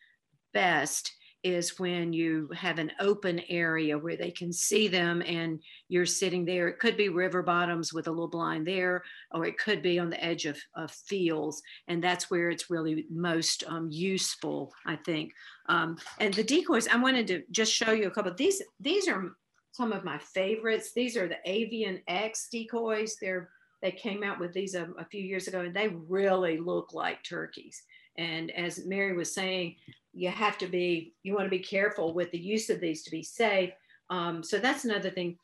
best 0.53 1.11
is 1.43 1.77
when 1.77 2.13
you 2.13 2.49
have 2.55 2.79
an 2.79 2.91
open 3.01 3.41
area 3.49 3.97
where 3.97 4.15
they 4.15 4.31
can 4.31 4.53
see 4.53 4.87
them 4.87 5.21
and 5.25 5.61
you're 5.89 6.05
sitting 6.05 6.45
there. 6.45 6.69
It 6.69 6.79
could 6.79 6.95
be 6.95 7.09
river 7.09 7.43
bottoms 7.43 7.93
with 7.93 8.07
a 8.07 8.11
little 8.11 8.29
blind 8.29 8.65
there, 8.65 9.03
or 9.31 9.45
it 9.45 9.57
could 9.57 9.81
be 9.81 9.99
on 9.99 10.09
the 10.09 10.23
edge 10.23 10.45
of, 10.45 10.57
of 10.75 10.89
fields. 10.91 11.61
And 11.89 12.01
that's 12.01 12.31
where 12.31 12.49
it's 12.49 12.69
really 12.69 13.05
most 13.11 13.65
um, 13.67 13.89
useful, 13.91 14.71
I 14.85 14.95
think. 14.95 15.33
Um, 15.67 15.97
and 16.19 16.33
the 16.33 16.43
decoys, 16.43 16.87
I 16.87 16.95
wanted 16.95 17.27
to 17.27 17.43
just 17.51 17.73
show 17.73 17.91
you 17.91 18.07
a 18.07 18.11
couple. 18.11 18.33
These, 18.33 18.61
these 18.79 19.09
are 19.09 19.35
some 19.73 19.91
of 19.91 20.05
my 20.05 20.19
favorites. 20.19 20.91
These 20.95 21.17
are 21.17 21.27
the 21.27 21.39
Avian 21.45 21.99
X 22.07 22.47
decoys. 22.49 23.17
They're, 23.19 23.49
they 23.83 23.91
came 23.91 24.23
out 24.23 24.39
with 24.39 24.53
these 24.53 24.75
a, 24.75 24.87
a 24.97 25.03
few 25.03 25.21
years 25.21 25.47
ago 25.47 25.59
and 25.59 25.75
they 25.75 25.89
really 25.89 26.57
look 26.57 26.93
like 26.93 27.21
turkeys. 27.21 27.83
And 28.17 28.49
as 28.51 28.85
Mary 28.85 29.13
was 29.13 29.35
saying, 29.35 29.75
you 30.13 30.29
have 30.29 30.57
to 30.59 30.67
be, 30.67 31.13
you 31.23 31.33
want 31.35 31.45
to 31.45 31.49
be 31.49 31.59
careful 31.59 32.13
with 32.13 32.31
the 32.31 32.39
use 32.39 32.69
of 32.69 32.79
these 32.79 33.03
to 33.03 33.11
be 33.11 33.21
safe. 33.21 33.71
Um, 34.09 34.41
so 34.41 34.57
that's 34.57 34.85
another 34.85 35.09
thing. 35.09 35.37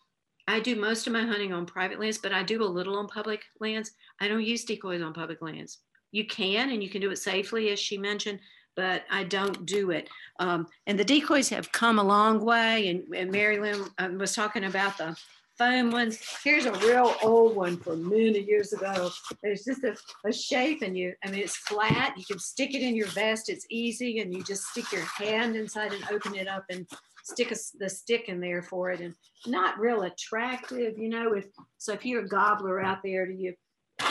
I 0.48 0.62
do 0.62 0.78
most 0.78 1.06
of 1.06 1.14
my 1.14 1.24
hunting 1.24 1.52
on 1.52 1.66
private 1.66 2.00
lands, 2.00 2.18
but 2.18 2.32
I 2.32 2.42
do 2.44 2.64
a 2.64 2.66
little 2.66 2.98
on 2.98 3.08
public 3.08 3.44
lands. 3.60 3.92
I 4.22 4.30
don't 4.30 4.44
use 4.44 4.64
decoys 4.64 5.02
on 5.02 5.14
public 5.14 5.42
lands. 5.42 5.80
You 6.12 6.26
can, 6.26 6.70
and 6.70 6.82
you 6.82 6.90
can 6.90 7.02
do 7.02 7.12
it 7.12 7.18
safely, 7.18 7.70
as 7.70 7.80
she 7.80 7.98
mentioned, 7.98 8.40
but 8.76 9.04
I 9.12 9.26
don't 9.26 9.66
do 9.66 9.92
it. 9.92 10.10
Um, 10.40 10.66
and 10.88 10.98
the 10.98 11.04
decoys 11.04 11.50
have 11.50 11.72
come 11.74 12.00
a 12.00 12.04
long 12.04 12.40
way. 12.40 12.88
And, 12.88 13.04
and 13.14 13.32
Mary 13.32 13.60
Lynn 13.60 13.86
uh, 13.98 14.10
was 14.18 14.34
talking 14.34 14.64
about 14.64 14.98
the 14.98 15.16
foam 15.60 15.92
ones. 15.92 16.18
Here's 16.42 16.66
a 16.66 16.72
real 16.72 17.14
old 17.22 17.56
one 17.56 17.78
from 17.78 18.08
many 18.08 18.40
years 18.40 18.72
ago. 18.72 19.12
There's 19.44 19.66
just 19.66 19.84
a, 19.84 19.96
a 20.26 20.32
shape 20.32 20.82
and 20.82 20.98
you, 20.98 21.14
I 21.24 21.30
mean, 21.30 21.42
it's 21.42 21.58
flat. 21.58 22.18
You 22.18 22.24
can 22.24 22.40
stick 22.40 22.74
it 22.74 22.82
in 22.82 22.96
your 22.96 23.08
vest. 23.08 23.50
It's 23.50 23.66
easy. 23.70 24.20
And 24.20 24.34
you 24.34 24.42
just 24.42 24.64
stick 24.64 24.90
your 24.94 25.04
hand 25.04 25.58
inside 25.58 25.92
and 25.92 26.04
open 26.10 26.36
it 26.36 26.48
up 26.48 26.64
and 26.70 26.88
stick 27.26 27.52
a, 27.52 27.56
the 27.78 27.90
stick 27.90 28.30
in 28.30 28.40
there 28.40 28.64
for 28.64 28.90
it. 28.92 29.02
And 29.02 29.14
not 29.46 29.78
real 29.78 30.04
attractive, 30.04 30.98
you 30.98 31.10
know, 31.10 31.34
if, 31.34 31.48
so 31.78 31.92
if 31.92 32.06
you're 32.06 32.24
a 32.24 32.28
gobbler 32.28 32.80
out 32.82 33.00
there, 33.04 33.26
do 33.26 33.34
you, 33.34 33.54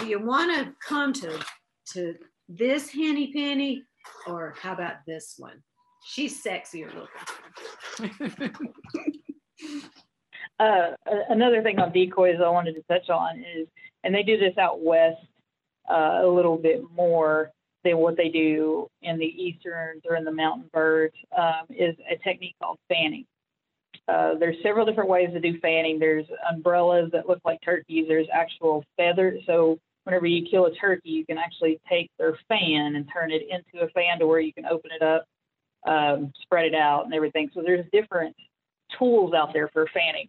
do 0.01 0.07
you 0.07 0.21
want 0.21 0.55
to 0.55 0.75
come 0.87 1.15
to, 1.15 1.41
to 1.93 2.15
this 2.51 2.91
henny 2.91 3.33
penny 3.33 3.85
or 4.27 4.55
how 4.61 4.75
about 4.75 4.97
this 5.07 5.37
one? 5.39 5.63
She's 6.07 6.45
sexier 6.45 6.91
looking. 7.99 8.55
uh, 10.59 10.91
another 11.29 11.63
thing 11.63 11.79
on 11.79 11.93
decoys 11.93 12.37
I 12.45 12.49
wanted 12.49 12.75
to 12.75 12.83
touch 12.83 13.09
on 13.11 13.39
is, 13.39 13.67
and 14.05 14.15
they 14.15 14.23
do 14.23 14.39
this 14.39 14.57
out 14.59 14.81
west 14.81 15.17
uh, 15.91 16.21
a 16.23 16.27
little 16.27 16.57
bit 16.57 16.83
more 16.95 17.51
than 17.85 17.99
what 17.99 18.17
they 18.17 18.29
do 18.29 18.89
in 19.03 19.19
the 19.19 19.25
easterns 19.25 20.03
or 20.09 20.17
in 20.17 20.25
the 20.25 20.33
mountain 20.33 20.69
birds, 20.73 21.15
um, 21.37 21.67
is 21.71 21.95
a 22.11 22.17
technique 22.25 22.57
called 22.61 22.79
fanning. 22.89 23.25
Uh, 24.09 24.35
there's 24.35 24.57
several 24.63 24.87
different 24.87 25.11
ways 25.11 25.29
to 25.33 25.41
do 25.41 25.59
fanning. 25.61 25.99
There's 25.99 26.25
umbrellas 26.51 27.11
that 27.13 27.29
look 27.29 27.41
like 27.45 27.61
turkeys. 27.63 28.07
There's 28.09 28.27
actual 28.33 28.85
feathers. 28.97 29.43
So 29.47 29.79
whenever 30.05 30.27
you 30.27 30.49
kill 30.51 30.67
a 30.67 30.75
turkey, 30.75 31.11
you 31.11 31.27
can 31.27 31.37
actually 31.37 31.79
take 31.89 32.11
their 32.19 32.39
fan 32.49 32.97
and 32.97 33.07
turn 33.13 33.31
it 33.31 33.43
into 33.43 33.85
a 33.85 33.89
fan 33.91 34.19
to 34.19 34.27
where 34.27 34.41
you 34.41 34.53
can 34.53 34.65
open 34.65 34.91
it 34.99 35.03
up, 35.03 35.27
um, 35.87 36.33
spread 36.41 36.65
it 36.65 36.75
out, 36.75 37.05
and 37.05 37.13
everything. 37.13 37.51
So 37.55 37.63
there's 37.63 37.85
different 37.93 38.35
tools 38.99 39.35
out 39.35 39.53
there 39.53 39.69
for 39.69 39.87
fanning. 39.93 40.29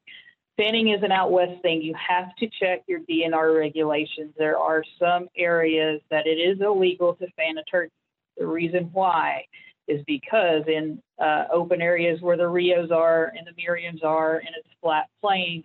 Fanning 0.57 0.89
is 0.89 1.03
an 1.03 1.11
out 1.11 1.31
west 1.31 1.61
thing. 1.61 1.81
You 1.81 1.95
have 1.95 2.35
to 2.37 2.47
check 2.59 2.83
your 2.87 2.99
DNR 3.01 3.57
regulations. 3.57 4.33
There 4.37 4.57
are 4.57 4.83
some 4.99 5.29
areas 5.37 6.01
that 6.11 6.27
it 6.27 6.37
is 6.37 6.59
illegal 6.59 7.15
to 7.15 7.27
fan 7.37 7.57
a 7.57 7.63
turkey. 7.63 7.93
The 8.37 8.45
reason 8.45 8.89
why 8.91 9.45
is 9.87 10.01
because 10.05 10.63
in 10.67 11.01
uh, 11.17 11.45
open 11.51 11.81
areas 11.81 12.21
where 12.21 12.37
the 12.37 12.47
Rios 12.47 12.91
are 12.91 13.33
and 13.37 13.47
the 13.47 13.61
Merriams 13.61 14.03
are 14.03 14.37
and 14.37 14.49
it's 14.57 14.67
flat 14.81 15.07
plains, 15.21 15.63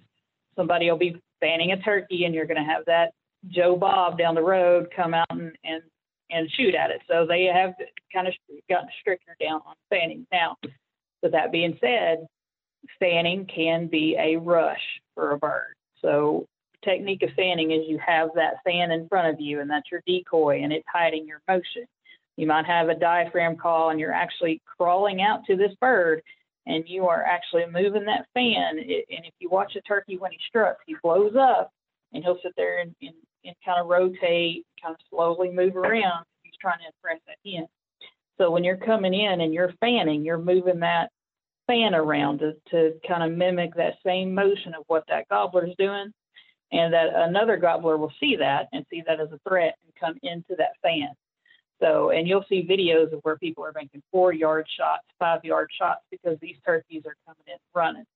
somebody 0.57 0.91
will 0.91 0.99
be 0.99 1.21
fanning 1.41 1.73
a 1.73 1.77
turkey 1.83 2.25
and 2.25 2.35
you're 2.35 2.47
going 2.47 2.65
to 2.65 2.73
have 2.73 2.85
that 2.87 3.12
Joe 3.49 3.77
Bob 3.77 4.19
down 4.19 4.35
the 4.35 4.43
road 4.43 4.89
come 4.95 5.12
out 5.12 5.27
and, 5.31 5.53
and, 5.65 5.83
and 6.31 6.51
shoot 6.53 6.75
at 6.75 6.91
it. 6.91 7.03
So 7.09 7.27
they 7.27 7.45
have 7.45 7.75
kind 8.12 8.27
of 8.27 8.35
gotten 8.69 8.89
stricter 9.01 9.37
down 9.41 9.61
on 9.66 9.75
fanning. 9.91 10.27
Now, 10.33 10.57
with 11.23 11.33
that 11.33 11.53
being 11.53 11.77
said, 11.81 12.27
fanning 12.98 13.47
can 13.47 13.86
be 13.86 14.16
a 14.19 14.36
rush 14.36 14.82
for 15.15 15.32
a 15.32 15.39
bird. 15.39 15.74
So 16.02 16.47
technique 16.85 17.23
of 17.23 17.31
fanning 17.35 17.70
is 17.70 17.89
you 17.89 17.98
have 18.05 18.31
that 18.35 18.56
fan 18.65 18.90
in 18.90 19.09
front 19.09 19.32
of 19.32 19.40
you 19.40 19.61
and 19.61 19.70
that's 19.70 19.90
your 19.90 20.02
decoy 20.06 20.62
and 20.62 20.73
it's 20.73 20.86
hiding 20.93 21.27
your 21.27 21.40
motion. 21.48 21.86
You 22.36 22.47
might 22.47 22.66
have 22.66 22.89
a 22.89 22.94
diaphragm 22.94 23.56
call 23.56 23.90
and 23.90 24.01
you're 24.01 24.12
actually 24.12 24.61
crawling 24.77 25.23
out 25.23 25.44
to 25.47 25.56
this 25.56 25.73
bird 25.81 26.23
and 26.66 26.85
you 26.86 27.06
are 27.06 27.23
actually 27.23 27.65
moving 27.66 28.05
that 28.06 28.27
fan. 28.35 28.78
And 28.78 29.24
if 29.24 29.35
you 29.39 29.48
watch 29.51 29.77
a 29.77 29.81
turkey 29.82 30.19
when 30.19 30.32
he 30.32 30.39
struts, 30.48 30.81
he 30.86 30.97
blows 31.02 31.35
up 31.39 31.70
and 32.12 32.23
he'll 32.23 32.39
sit 32.43 32.52
there 32.56 32.81
and, 32.81 32.94
and, 33.02 33.15
and 33.44 33.55
kind 33.65 33.81
of 33.81 33.89
rotate, 33.89 34.65
kind 34.82 34.94
of 34.94 34.97
slowly 35.11 35.51
move 35.51 35.77
around. 35.77 36.24
He's 36.43 36.55
trying 36.61 36.78
to 36.78 36.86
impress 36.86 37.20
that 37.27 37.36
hen. 37.48 37.66
So 38.39 38.51
when 38.51 38.65
you're 38.65 38.77
coming 38.77 39.15
in 39.15 39.43
and 39.43 39.55
you're 39.55 39.73
fanning, 39.81 40.24
you're 40.24 40.39
moving 40.39 40.81
that 40.81 41.11
fan 41.66 41.95
around 41.95 42.39
to, 42.39 42.55
to 42.70 42.93
kind 43.07 43.23
of 43.23 43.36
mimic 43.36 43.74
that 43.74 43.95
same 44.05 44.35
motion 44.35 44.74
of 44.74 44.85
what 44.86 45.05
that 45.09 45.28
gobbler 45.28 45.66
is 45.66 45.74
doing. 45.78 46.12
And 46.73 46.93
that 46.93 47.11
another 47.15 47.57
gobbler 47.57 47.97
will 47.97 48.12
see 48.19 48.36
that 48.36 48.69
and 48.73 48.85
see 48.91 49.03
that 49.07 49.20
as 49.20 49.28
a 49.32 49.39
threat 49.49 49.77
and 49.85 49.95
come 49.99 50.19
into 50.23 50.57
that 50.59 50.73
fan. 50.82 51.11
So, 51.81 52.11
and 52.11 52.27
you'll 52.27 52.45
see 52.49 52.66
videos 52.66 53.12
of 53.12 53.20
where 53.23 53.36
people 53.36 53.65
are 53.65 53.73
making 53.74 54.03
four 54.11 54.32
yard 54.32 54.66
shots, 54.77 55.05
five 55.19 55.45
yard 55.45 55.69
shots 55.78 56.01
because 56.11 56.39
these 56.41 56.57
turkeys 56.65 57.03
are 57.07 57.16
coming 57.27 57.45
in 57.47 57.59
running. 57.74 58.07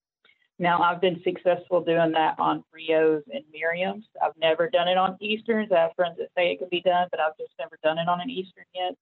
Now, 0.58 0.82
I've 0.82 1.00
been 1.00 1.20
successful 1.22 1.84
doing 1.84 2.12
that 2.12 2.34
on 2.38 2.64
Rios 2.72 3.22
and 3.32 3.44
Merriams. 3.54 4.02
I've 4.20 4.36
never 4.40 4.68
done 4.68 4.88
it 4.88 4.98
on 4.98 5.16
Easterns. 5.20 5.70
I 5.70 5.82
have 5.82 5.92
friends 5.94 6.16
that 6.18 6.28
say 6.36 6.50
it 6.50 6.58
can 6.58 6.68
be 6.68 6.80
done, 6.80 7.06
but 7.12 7.20
I've 7.20 7.36
just 7.38 7.52
never 7.60 7.78
done 7.84 7.98
it 7.98 8.08
on 8.08 8.20
an 8.20 8.28
Eastern 8.28 8.64
yet. 8.74 8.94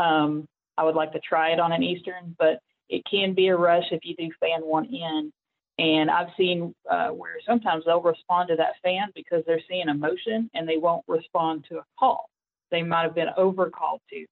Um, 0.00 0.46
I 0.78 0.84
would 0.84 0.94
like 0.94 1.12
to 1.12 1.20
try 1.20 1.50
it 1.50 1.58
on 1.58 1.72
an 1.72 1.82
Eastern, 1.82 2.36
but 2.38 2.60
it 2.88 3.02
can 3.10 3.34
be 3.34 3.48
a 3.48 3.56
rush 3.56 3.84
if 3.90 4.00
you 4.04 4.14
do 4.16 4.30
fan 4.40 4.60
one 4.62 4.86
in. 4.86 5.32
And 5.78 6.10
I've 6.10 6.28
seen 6.38 6.74
uh, 6.90 7.08
where 7.08 7.36
sometimes 7.46 7.84
they'll 7.84 8.00
respond 8.00 8.48
to 8.48 8.56
that 8.56 8.74
fan 8.82 9.08
because 9.14 9.42
they're 9.46 9.60
seeing 9.68 9.88
emotion 9.88 10.50
and 10.54 10.66
they 10.66 10.78
won't 10.78 11.04
respond 11.06 11.66
to 11.68 11.78
a 11.78 11.84
call. 11.98 12.30
They 12.70 12.82
might 12.82 13.02
have 13.02 13.14
been 13.14 13.28
overcalled 13.36 14.00
to. 14.10 14.24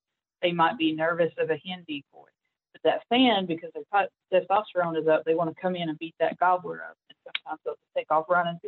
They 0.42 0.52
might 0.52 0.78
be 0.78 0.92
nervous 0.92 1.32
of 1.38 1.50
a 1.50 1.56
hen 1.56 1.84
decoy. 1.86 2.28
But 2.72 2.82
that 2.84 3.02
fan, 3.10 3.46
because 3.46 3.70
their 3.74 4.08
testosterone 4.32 4.98
is 5.00 5.06
up, 5.06 5.24
they 5.24 5.34
want 5.34 5.54
to 5.54 5.60
come 5.60 5.76
in 5.76 5.90
and 5.90 5.98
beat 5.98 6.14
that 6.18 6.38
gobbler 6.38 6.82
up. 6.82 6.96
And 7.10 7.18
sometimes 7.24 7.60
they'll 7.64 7.74
take 7.96 8.10
off 8.10 8.24
running. 8.30 8.58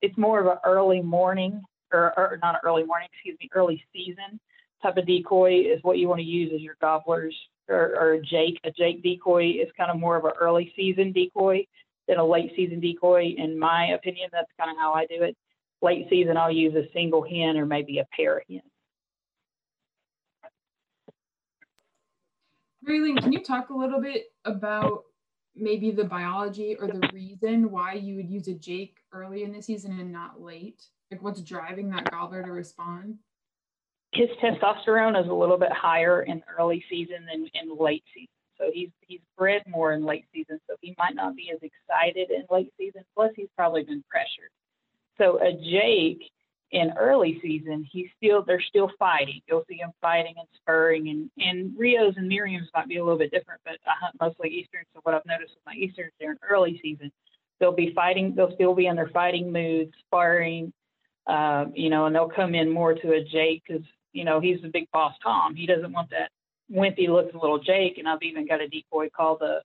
It's 0.00 0.16
more 0.16 0.40
of 0.40 0.46
an 0.46 0.58
early 0.64 1.02
morning, 1.02 1.62
or, 1.92 2.18
or 2.18 2.38
not 2.42 2.54
an 2.54 2.60
early 2.64 2.84
morning, 2.84 3.08
excuse 3.12 3.36
me, 3.40 3.50
early 3.54 3.84
season 3.92 4.40
type 4.82 4.96
of 4.96 5.06
decoy 5.06 5.60
is 5.60 5.82
what 5.82 5.98
you 5.98 6.08
want 6.08 6.20
to 6.20 6.24
use 6.24 6.52
as 6.54 6.60
your 6.60 6.76
gobblers 6.80 7.34
or, 7.68 7.96
or 7.98 8.12
a 8.14 8.22
Jake. 8.22 8.60
A 8.64 8.70
Jake 8.70 9.02
decoy 9.02 9.50
is 9.50 9.68
kind 9.76 9.90
of 9.90 9.98
more 9.98 10.16
of 10.16 10.24
an 10.24 10.32
early 10.40 10.72
season 10.76 11.12
decoy 11.12 11.66
than 12.08 12.18
a 12.18 12.24
late 12.24 12.52
season 12.56 12.80
decoy. 12.80 13.34
In 13.36 13.58
my 13.58 13.88
opinion, 13.88 14.28
that's 14.32 14.50
kind 14.58 14.70
of 14.70 14.76
how 14.76 14.92
I 14.92 15.06
do 15.06 15.22
it. 15.22 15.36
Late 15.82 16.06
season, 16.08 16.36
I'll 16.36 16.50
use 16.50 16.74
a 16.74 16.90
single 16.92 17.22
hen 17.22 17.56
or 17.56 17.66
maybe 17.66 17.98
a 17.98 18.06
pair 18.16 18.38
of 18.38 18.44
hens. 18.48 18.62
Mary 22.82 23.00
Lynn, 23.00 23.16
can 23.16 23.32
you 23.32 23.42
talk 23.42 23.70
a 23.70 23.74
little 23.74 24.00
bit 24.00 24.26
about 24.44 25.04
maybe 25.56 25.90
the 25.90 26.04
biology 26.04 26.76
or 26.78 26.86
the 26.86 27.08
reason 27.12 27.70
why 27.70 27.94
you 27.94 28.14
would 28.16 28.30
use 28.30 28.46
a 28.46 28.54
Jake 28.54 28.98
early 29.12 29.42
in 29.42 29.52
the 29.52 29.60
season 29.60 29.98
and 29.98 30.12
not 30.12 30.40
late? 30.40 30.84
Like 31.10 31.22
what's 31.22 31.40
driving 31.40 31.90
that 31.90 32.10
gobbler 32.10 32.44
to 32.44 32.52
respond? 32.52 33.18
His 34.16 34.30
testosterone 34.42 35.20
is 35.22 35.28
a 35.28 35.34
little 35.34 35.58
bit 35.58 35.72
higher 35.72 36.22
in 36.22 36.42
early 36.58 36.82
season 36.88 37.26
than 37.30 37.48
in 37.54 37.76
late 37.78 38.04
season. 38.14 38.28
So 38.58 38.70
he's 38.72 38.88
he's 39.02 39.20
bred 39.36 39.62
more 39.66 39.92
in 39.92 40.04
late 40.04 40.24
season, 40.32 40.58
so 40.66 40.76
he 40.80 40.94
might 40.98 41.14
not 41.14 41.36
be 41.36 41.50
as 41.54 41.60
excited 41.62 42.30
in 42.30 42.44
late 42.50 42.72
season. 42.78 43.02
Plus, 43.14 43.30
he's 43.36 43.48
probably 43.56 43.82
been 43.82 44.02
pressured. 44.08 44.50
So 45.18 45.38
a 45.40 45.52
Jake 45.52 46.30
in 46.72 46.92
early 46.98 47.38
season, 47.42 47.86
he's 47.90 48.08
still 48.16 48.42
they're 48.42 48.62
still 48.62 48.90
fighting. 48.98 49.40
You'll 49.46 49.64
see 49.68 49.76
him 49.76 49.90
fighting 50.00 50.34
and 50.38 50.48
spurring, 50.56 51.08
and 51.08 51.30
and 51.38 51.74
Rios 51.78 52.14
and 52.16 52.30
Merriams 52.30 52.68
might 52.74 52.88
be 52.88 52.96
a 52.96 53.04
little 53.04 53.18
bit 53.18 53.30
different, 53.30 53.60
but 53.64 53.74
I 53.86 53.92
hunt 54.00 54.16
mostly 54.20 54.48
Eastern. 54.48 54.84
So 54.94 55.00
what 55.02 55.14
I've 55.14 55.26
noticed 55.26 55.52
with 55.54 55.66
my 55.66 55.74
Easterns, 55.74 56.12
they're 56.18 56.32
in 56.32 56.38
early 56.48 56.80
season. 56.82 57.12
They'll 57.60 57.72
be 57.72 57.92
fighting. 57.94 58.34
They'll 58.34 58.54
still 58.54 58.74
be 58.74 58.86
in 58.86 58.96
their 58.96 59.08
fighting 59.08 59.52
mood, 59.52 59.92
sparring, 60.06 60.72
uh, 61.26 61.66
you 61.74 61.90
know, 61.90 62.06
and 62.06 62.14
they'll 62.14 62.28
come 62.28 62.54
in 62.54 62.70
more 62.70 62.94
to 62.94 63.12
a 63.12 63.24
Jake 63.24 63.62
because 63.66 63.84
you 64.12 64.24
know, 64.24 64.40
he's 64.40 64.60
the 64.62 64.68
big 64.68 64.90
boss 64.92 65.14
Tom. 65.22 65.54
He 65.54 65.66
doesn't 65.66 65.92
want 65.92 66.10
that 66.10 66.30
wimpy 66.72 67.08
looking 67.08 67.40
little 67.40 67.58
Jake. 67.58 67.98
And 67.98 68.08
I've 68.08 68.22
even 68.22 68.46
got 68.46 68.60
a 68.60 68.68
decoy 68.68 69.08
called 69.14 69.40
the 69.40 69.62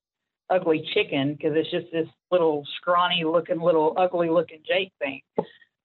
ugly 0.50 0.88
chicken 0.94 1.34
because 1.34 1.54
it's 1.56 1.72
just 1.72 1.92
this 1.92 2.08
little 2.32 2.66
scrawny 2.78 3.24
looking, 3.24 3.60
little 3.60 3.94
ugly 3.98 4.30
looking 4.30 4.60
Jake 4.68 4.92
thing. 5.00 5.22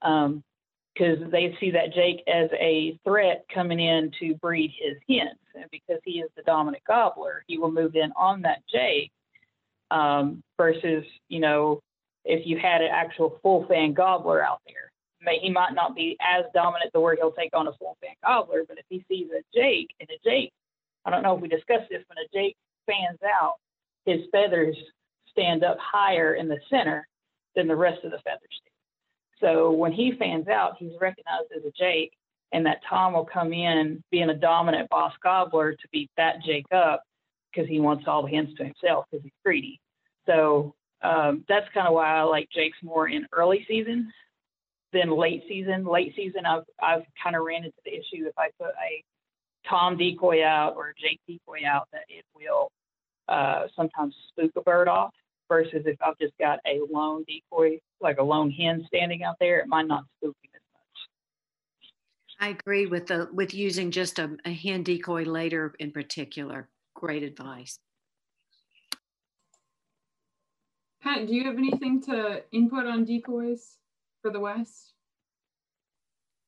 Um, 0.02 0.42
because 0.94 1.18
they 1.30 1.54
see 1.60 1.70
that 1.72 1.92
Jake 1.92 2.22
as 2.26 2.48
a 2.58 2.98
threat 3.04 3.44
coming 3.52 3.80
in 3.80 4.10
to 4.18 4.34
breed 4.36 4.72
his 4.80 4.96
hens. 5.08 5.38
And 5.54 5.66
because 5.70 6.00
he 6.04 6.20
is 6.20 6.30
the 6.36 6.42
dominant 6.42 6.82
gobbler, 6.86 7.44
he 7.46 7.58
will 7.58 7.70
move 7.70 7.96
in 7.96 8.12
on 8.16 8.42
that 8.42 8.62
Jake 8.72 9.12
um, 9.90 10.42
versus, 10.56 11.04
you 11.28 11.40
know, 11.40 11.80
if 12.24 12.46
you 12.46 12.58
had 12.58 12.80
an 12.80 12.88
actual 12.90 13.38
full 13.42 13.66
fan 13.66 13.92
gobbler 13.92 14.42
out 14.42 14.60
there. 14.66 14.90
May, 15.20 15.38
he 15.40 15.50
might 15.50 15.74
not 15.74 15.94
be 15.94 16.16
as 16.20 16.44
dominant 16.54 16.92
to 16.94 17.00
where 17.00 17.16
he'll 17.16 17.32
take 17.32 17.54
on 17.54 17.68
a 17.68 17.72
full 17.72 17.96
fan 18.00 18.14
gobbler, 18.24 18.64
but 18.68 18.78
if 18.78 18.84
he 18.88 19.04
sees 19.08 19.28
a 19.30 19.42
Jake 19.54 19.88
and 20.00 20.08
a 20.10 20.28
Jake, 20.28 20.52
I 21.04 21.10
don't 21.10 21.22
know 21.22 21.34
if 21.34 21.40
we 21.40 21.48
discussed 21.48 21.88
this, 21.90 22.02
when 22.08 22.18
a 22.18 22.28
Jake 22.34 22.56
fans 22.86 23.18
out, 23.24 23.54
his 24.04 24.20
feathers 24.30 24.76
stand 25.30 25.64
up 25.64 25.78
higher 25.80 26.34
in 26.34 26.48
the 26.48 26.58
center 26.70 27.06
than 27.54 27.66
the 27.66 27.76
rest 27.76 28.04
of 28.04 28.10
the 28.10 28.18
feathers 28.18 28.60
do. 28.64 28.70
So 29.40 29.72
when 29.72 29.92
he 29.92 30.12
fans 30.18 30.48
out, 30.48 30.76
he's 30.78 30.92
recognized 31.00 31.52
as 31.56 31.64
a 31.64 31.72
Jake, 31.78 32.12
and 32.52 32.64
that 32.66 32.80
Tom 32.88 33.12
will 33.12 33.24
come 33.24 33.52
in 33.52 34.02
being 34.10 34.30
a 34.30 34.34
dominant 34.34 34.88
boss 34.88 35.12
gobbler 35.22 35.72
to 35.72 35.88
beat 35.92 36.10
that 36.16 36.42
Jake 36.42 36.66
up 36.72 37.02
because 37.52 37.68
he 37.68 37.80
wants 37.80 38.04
all 38.06 38.22
the 38.22 38.30
hens 38.30 38.56
to 38.56 38.64
himself 38.64 39.06
because 39.10 39.24
he's 39.24 39.32
greedy. 39.44 39.80
So 40.26 40.74
um, 41.02 41.44
that's 41.48 41.66
kind 41.74 41.86
of 41.86 41.94
why 41.94 42.16
I 42.16 42.22
like 42.22 42.48
Jake's 42.50 42.78
more 42.82 43.08
in 43.08 43.26
early 43.32 43.64
season 43.68 44.12
than 44.92 45.10
late 45.10 45.42
season. 45.48 45.84
Late 45.84 46.14
season, 46.16 46.46
I've 46.46 46.64
I've 46.82 47.02
kind 47.22 47.36
of 47.36 47.44
ran 47.44 47.64
into 47.64 47.76
the 47.84 47.92
issue 47.92 48.26
if 48.26 48.34
I 48.38 48.50
put 48.58 48.70
a 48.70 49.04
Tom 49.68 49.96
decoy 49.96 50.44
out 50.44 50.74
or 50.76 50.90
a 50.90 50.94
Jake 50.94 51.20
decoy 51.26 51.66
out 51.66 51.88
that 51.92 52.04
it 52.08 52.24
will 52.34 52.70
uh, 53.28 53.66
sometimes 53.74 54.14
spook 54.28 54.52
a 54.56 54.60
bird 54.62 54.88
off 54.88 55.12
versus 55.48 55.82
if 55.86 55.96
I've 56.02 56.18
just 56.18 56.36
got 56.38 56.60
a 56.66 56.80
lone 56.90 57.24
decoy, 57.26 57.78
like 58.00 58.18
a 58.18 58.22
lone 58.22 58.50
hen 58.50 58.84
standing 58.86 59.22
out 59.22 59.36
there, 59.40 59.60
it 59.60 59.68
might 59.68 59.86
not 59.86 60.04
spook 60.16 60.36
him 60.42 60.50
as 60.54 60.60
much. 60.74 62.48
I 62.48 62.48
agree 62.50 62.86
with 62.86 63.06
the 63.08 63.28
with 63.32 63.54
using 63.54 63.90
just 63.90 64.18
a, 64.18 64.36
a 64.44 64.52
hen 64.52 64.82
decoy 64.82 65.24
later 65.24 65.74
in 65.78 65.90
particular. 65.90 66.68
Great 66.94 67.22
advice. 67.22 67.78
Patt, 71.02 71.26
do 71.26 71.34
you 71.34 71.44
have 71.44 71.56
anything 71.58 72.02
to 72.02 72.42
input 72.52 72.86
on 72.86 73.04
decoys 73.04 73.76
for 74.26 74.32
the 74.32 74.40
West? 74.40 74.94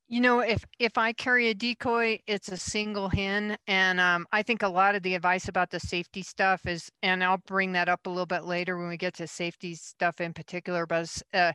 You 0.08 0.20
know, 0.20 0.40
if 0.40 0.64
if 0.78 0.96
I 0.96 1.12
carry 1.12 1.48
a 1.48 1.54
decoy, 1.54 2.18
it's 2.26 2.48
a 2.48 2.56
single 2.56 3.08
hen, 3.08 3.56
and 3.66 4.00
um, 4.00 4.26
I 4.32 4.42
think 4.42 4.62
a 4.62 4.68
lot 4.68 4.94
of 4.94 5.02
the 5.02 5.14
advice 5.14 5.48
about 5.48 5.70
the 5.70 5.78
safety 5.78 6.22
stuff 6.22 6.66
is, 6.66 6.90
and 7.02 7.22
I'll 7.22 7.42
bring 7.46 7.72
that 7.72 7.88
up 7.88 8.06
a 8.06 8.08
little 8.08 8.26
bit 8.26 8.44
later 8.44 8.78
when 8.78 8.88
we 8.88 8.96
get 8.96 9.14
to 9.14 9.26
safety 9.26 9.74
stuff 9.74 10.20
in 10.20 10.32
particular. 10.32 10.86
But 10.86 11.22
uh, 11.34 11.52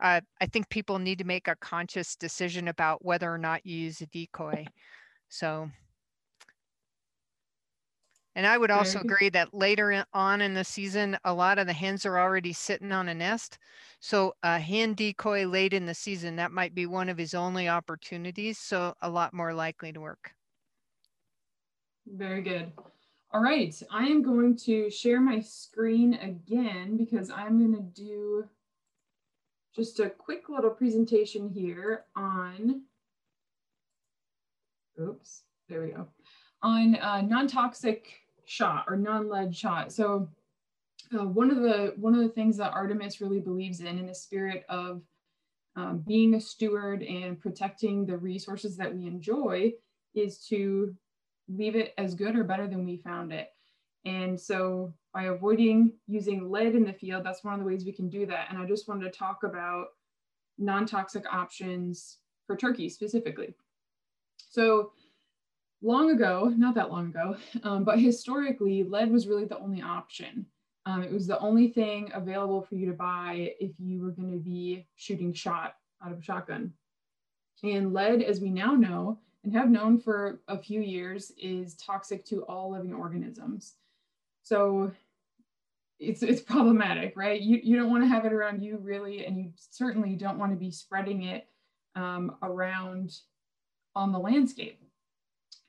I 0.00 0.22
think 0.52 0.70
people 0.70 1.00
need 1.00 1.18
to 1.18 1.24
make 1.24 1.48
a 1.48 1.56
conscious 1.56 2.14
decision 2.14 2.68
about 2.68 3.04
whether 3.04 3.30
or 3.30 3.38
not 3.38 3.66
you 3.66 3.76
use 3.76 4.00
a 4.00 4.06
decoy. 4.06 4.64
So 5.28 5.68
and 8.38 8.46
I 8.46 8.56
would 8.56 8.70
also 8.70 9.00
agree 9.00 9.30
that 9.30 9.52
later 9.52 10.04
on 10.14 10.40
in 10.40 10.54
the 10.54 10.62
season, 10.62 11.18
a 11.24 11.34
lot 11.34 11.58
of 11.58 11.66
the 11.66 11.72
hens 11.72 12.06
are 12.06 12.20
already 12.20 12.52
sitting 12.52 12.92
on 12.92 13.08
a 13.08 13.14
nest. 13.14 13.58
So 13.98 14.32
a 14.44 14.60
hen 14.60 14.94
decoy 14.94 15.44
late 15.44 15.72
in 15.72 15.86
the 15.86 15.94
season, 15.94 16.36
that 16.36 16.52
might 16.52 16.72
be 16.72 16.86
one 16.86 17.08
of 17.08 17.18
his 17.18 17.34
only 17.34 17.68
opportunities. 17.68 18.56
So 18.56 18.94
a 19.02 19.10
lot 19.10 19.34
more 19.34 19.52
likely 19.52 19.92
to 19.92 20.00
work. 20.00 20.30
Very 22.06 22.40
good. 22.40 22.70
All 23.32 23.42
right, 23.42 23.74
I 23.90 24.04
am 24.04 24.22
going 24.22 24.56
to 24.58 24.88
share 24.88 25.20
my 25.20 25.40
screen 25.40 26.14
again 26.14 26.96
because 26.96 27.30
I'm 27.30 27.58
going 27.58 27.74
to 27.74 28.00
do 28.00 28.44
just 29.74 29.98
a 29.98 30.10
quick 30.10 30.48
little 30.48 30.70
presentation 30.70 31.48
here 31.48 32.04
on, 32.14 32.82
oops, 35.02 35.42
there 35.68 35.82
we 35.82 35.88
go, 35.88 36.06
on 36.62 36.94
uh, 36.94 37.20
non-toxic 37.20 38.06
shot 38.48 38.86
or 38.88 38.96
non-lead 38.96 39.54
shot. 39.54 39.92
So 39.92 40.28
uh, 41.14 41.26
one 41.26 41.50
of 41.50 41.58
the 41.58 41.92
one 41.96 42.14
of 42.14 42.22
the 42.22 42.30
things 42.30 42.56
that 42.56 42.72
Artemis 42.72 43.20
really 43.20 43.40
believes 43.40 43.80
in, 43.80 43.98
in 43.98 44.06
the 44.06 44.14
spirit 44.14 44.64
of 44.68 45.02
um, 45.76 46.02
being 46.06 46.34
a 46.34 46.40
steward 46.40 47.02
and 47.02 47.38
protecting 47.38 48.06
the 48.06 48.16
resources 48.16 48.76
that 48.78 48.94
we 48.94 49.06
enjoy, 49.06 49.72
is 50.14 50.38
to 50.48 50.94
leave 51.48 51.76
it 51.76 51.94
as 51.98 52.14
good 52.14 52.36
or 52.36 52.42
better 52.42 52.66
than 52.66 52.84
we 52.84 52.96
found 52.96 53.32
it. 53.32 53.48
And 54.04 54.40
so 54.40 54.92
by 55.12 55.24
avoiding 55.24 55.92
using 56.06 56.50
lead 56.50 56.74
in 56.74 56.84
the 56.84 56.92
field, 56.92 57.24
that's 57.24 57.44
one 57.44 57.54
of 57.54 57.60
the 57.60 57.66
ways 57.66 57.84
we 57.84 57.92
can 57.92 58.08
do 58.08 58.26
that. 58.26 58.46
And 58.48 58.58
I 58.58 58.64
just 58.66 58.88
wanted 58.88 59.12
to 59.12 59.18
talk 59.18 59.44
about 59.44 59.88
non-toxic 60.58 61.24
options 61.32 62.18
for 62.46 62.56
turkey 62.56 62.88
specifically. 62.88 63.54
So 64.50 64.92
long 65.82 66.10
ago, 66.10 66.52
not 66.56 66.74
that 66.74 66.90
long 66.90 67.08
ago, 67.08 67.36
um, 67.62 67.84
but 67.84 67.98
historically, 67.98 68.82
lead 68.82 69.10
was 69.10 69.26
really 69.26 69.44
the 69.44 69.58
only 69.58 69.82
option. 69.82 70.46
Um, 70.86 71.02
it 71.02 71.12
was 71.12 71.26
the 71.26 71.38
only 71.40 71.68
thing 71.68 72.10
available 72.14 72.62
for 72.62 72.74
you 72.74 72.86
to 72.86 72.94
buy 72.94 73.54
if 73.60 73.72
you 73.78 74.00
were 74.00 74.10
going 74.10 74.32
to 74.32 74.38
be 74.38 74.86
shooting 74.96 75.32
shot 75.34 75.74
out 76.02 76.12
of 76.12 76.18
a 76.18 76.22
shotgun. 76.22 76.72
And 77.62 77.92
lead, 77.92 78.22
as 78.22 78.40
we 78.40 78.50
now 78.50 78.72
know 78.72 79.18
and 79.44 79.52
have 79.52 79.68
known 79.68 79.98
for 79.98 80.40
a 80.48 80.58
few 80.58 80.80
years, 80.80 81.32
is 81.40 81.74
toxic 81.74 82.24
to 82.26 82.42
all 82.44 82.70
living 82.70 82.94
organisms. 82.94 83.74
So 84.44 84.92
it's, 85.98 86.22
it's 86.22 86.40
problematic, 86.40 87.14
right? 87.16 87.40
You, 87.40 87.60
you 87.62 87.76
don't 87.76 87.90
want 87.90 88.04
to 88.04 88.08
have 88.08 88.24
it 88.24 88.32
around 88.32 88.62
you 88.62 88.78
really, 88.78 89.26
and 89.26 89.36
you 89.36 89.52
certainly 89.56 90.14
don't 90.14 90.38
want 90.38 90.52
to 90.52 90.58
be 90.58 90.70
spreading 90.70 91.24
it 91.24 91.48
um, 91.96 92.36
around 92.42 93.14
on 93.94 94.12
the 94.12 94.18
landscape. 94.18 94.80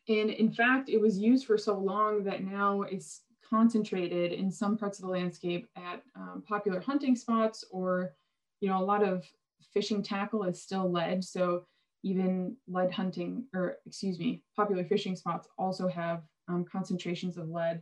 And 0.09 0.31
in 0.31 0.51
fact, 0.51 0.89
it 0.89 0.99
was 0.99 1.19
used 1.19 1.45
for 1.45 1.57
so 1.57 1.77
long 1.77 2.23
that 2.23 2.43
now 2.43 2.81
it's 2.81 3.21
concentrated 3.47 4.33
in 4.33 4.51
some 4.51 4.75
parts 4.75 4.99
of 4.99 5.05
the 5.05 5.11
landscape 5.11 5.69
at 5.75 6.01
um, 6.15 6.43
popular 6.47 6.79
hunting 6.79 7.15
spots 7.15 7.63
or, 7.71 8.15
you 8.59 8.69
know, 8.69 8.81
a 8.81 8.83
lot 8.83 9.03
of 9.03 9.23
fishing 9.71 10.01
tackle 10.01 10.43
is 10.43 10.61
still 10.61 10.91
lead. 10.91 11.23
So 11.23 11.65
even 12.03 12.55
lead 12.67 12.91
hunting, 12.91 13.45
or 13.53 13.77
excuse 13.85 14.17
me, 14.17 14.41
popular 14.55 14.83
fishing 14.83 15.15
spots 15.15 15.47
also 15.57 15.87
have 15.87 16.23
um, 16.47 16.65
concentrations 16.65 17.37
of 17.37 17.49
lead. 17.49 17.81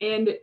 And 0.00 0.36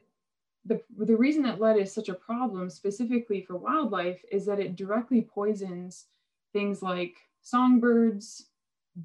the, 0.66 0.82
the 0.98 1.16
reason 1.16 1.42
that 1.44 1.62
lead 1.62 1.78
is 1.78 1.94
such 1.94 2.10
a 2.10 2.14
problem 2.14 2.70
specifically 2.70 3.42
for 3.42 3.56
wildlife 3.56 4.22
is 4.32 4.46
that 4.46 4.60
it 4.60 4.76
directly 4.76 5.22
poisons 5.22 6.06
things 6.54 6.82
like 6.82 7.18
songbirds, 7.42 8.48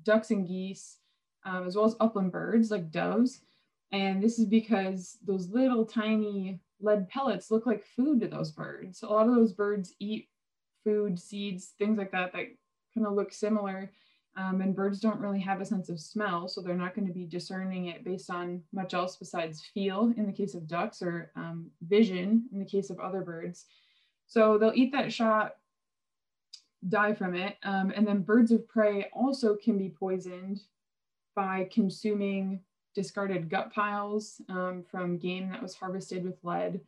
ducks 0.04 0.30
and 0.30 0.46
geese, 0.46 0.99
um, 1.44 1.66
as 1.66 1.76
well 1.76 1.86
as 1.86 1.96
upland 2.00 2.32
birds 2.32 2.70
like 2.70 2.90
doves. 2.90 3.40
And 3.92 4.22
this 4.22 4.38
is 4.38 4.46
because 4.46 5.18
those 5.26 5.48
little 5.48 5.84
tiny 5.84 6.60
lead 6.80 7.08
pellets 7.08 7.50
look 7.50 7.66
like 7.66 7.84
food 7.84 8.20
to 8.20 8.28
those 8.28 8.52
birds. 8.52 9.02
A 9.02 9.06
lot 9.06 9.28
of 9.28 9.34
those 9.34 9.52
birds 9.52 9.94
eat 9.98 10.28
food, 10.84 11.18
seeds, 11.18 11.74
things 11.78 11.98
like 11.98 12.12
that 12.12 12.32
that 12.32 12.46
kind 12.94 13.06
of 13.06 13.14
look 13.14 13.32
similar. 13.32 13.90
Um, 14.36 14.60
and 14.60 14.76
birds 14.76 15.00
don't 15.00 15.18
really 15.18 15.40
have 15.40 15.60
a 15.60 15.66
sense 15.66 15.88
of 15.88 16.00
smell, 16.00 16.46
so 16.46 16.60
they're 16.60 16.76
not 16.76 16.94
going 16.94 17.06
to 17.06 17.12
be 17.12 17.26
discerning 17.26 17.86
it 17.86 18.04
based 18.04 18.30
on 18.30 18.62
much 18.72 18.94
else 18.94 19.16
besides 19.16 19.68
feel 19.74 20.14
in 20.16 20.24
the 20.24 20.32
case 20.32 20.54
of 20.54 20.68
ducks 20.68 21.02
or 21.02 21.32
um, 21.34 21.68
vision 21.82 22.44
in 22.52 22.60
the 22.60 22.64
case 22.64 22.90
of 22.90 23.00
other 23.00 23.22
birds. 23.22 23.66
So 24.28 24.56
they'll 24.56 24.72
eat 24.74 24.92
that 24.92 25.12
shot, 25.12 25.56
die 26.88 27.12
from 27.12 27.34
it. 27.34 27.56
Um, 27.64 27.92
and 27.94 28.06
then 28.06 28.22
birds 28.22 28.52
of 28.52 28.68
prey 28.68 29.08
also 29.12 29.56
can 29.56 29.76
be 29.76 29.88
poisoned 29.88 30.60
by 31.34 31.68
consuming 31.72 32.60
discarded 32.94 33.48
gut 33.48 33.72
piles 33.72 34.40
um, 34.48 34.84
from 34.90 35.18
game 35.18 35.48
that 35.50 35.62
was 35.62 35.74
harvested 35.74 36.24
with 36.24 36.42
lead 36.42 36.80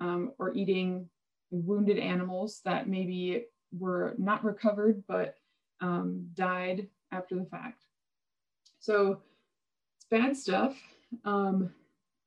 um, 0.00 0.32
or 0.38 0.54
eating 0.54 1.08
wounded 1.50 1.98
animals 1.98 2.60
that 2.64 2.88
maybe 2.88 3.44
were 3.72 4.14
not 4.18 4.44
recovered 4.44 5.02
but 5.08 5.36
um, 5.80 6.26
died 6.34 6.88
after 7.12 7.36
the 7.36 7.44
fact. 7.44 7.84
So 8.80 9.20
it's 9.96 10.06
bad 10.10 10.36
stuff. 10.36 10.76
Um, 11.24 11.70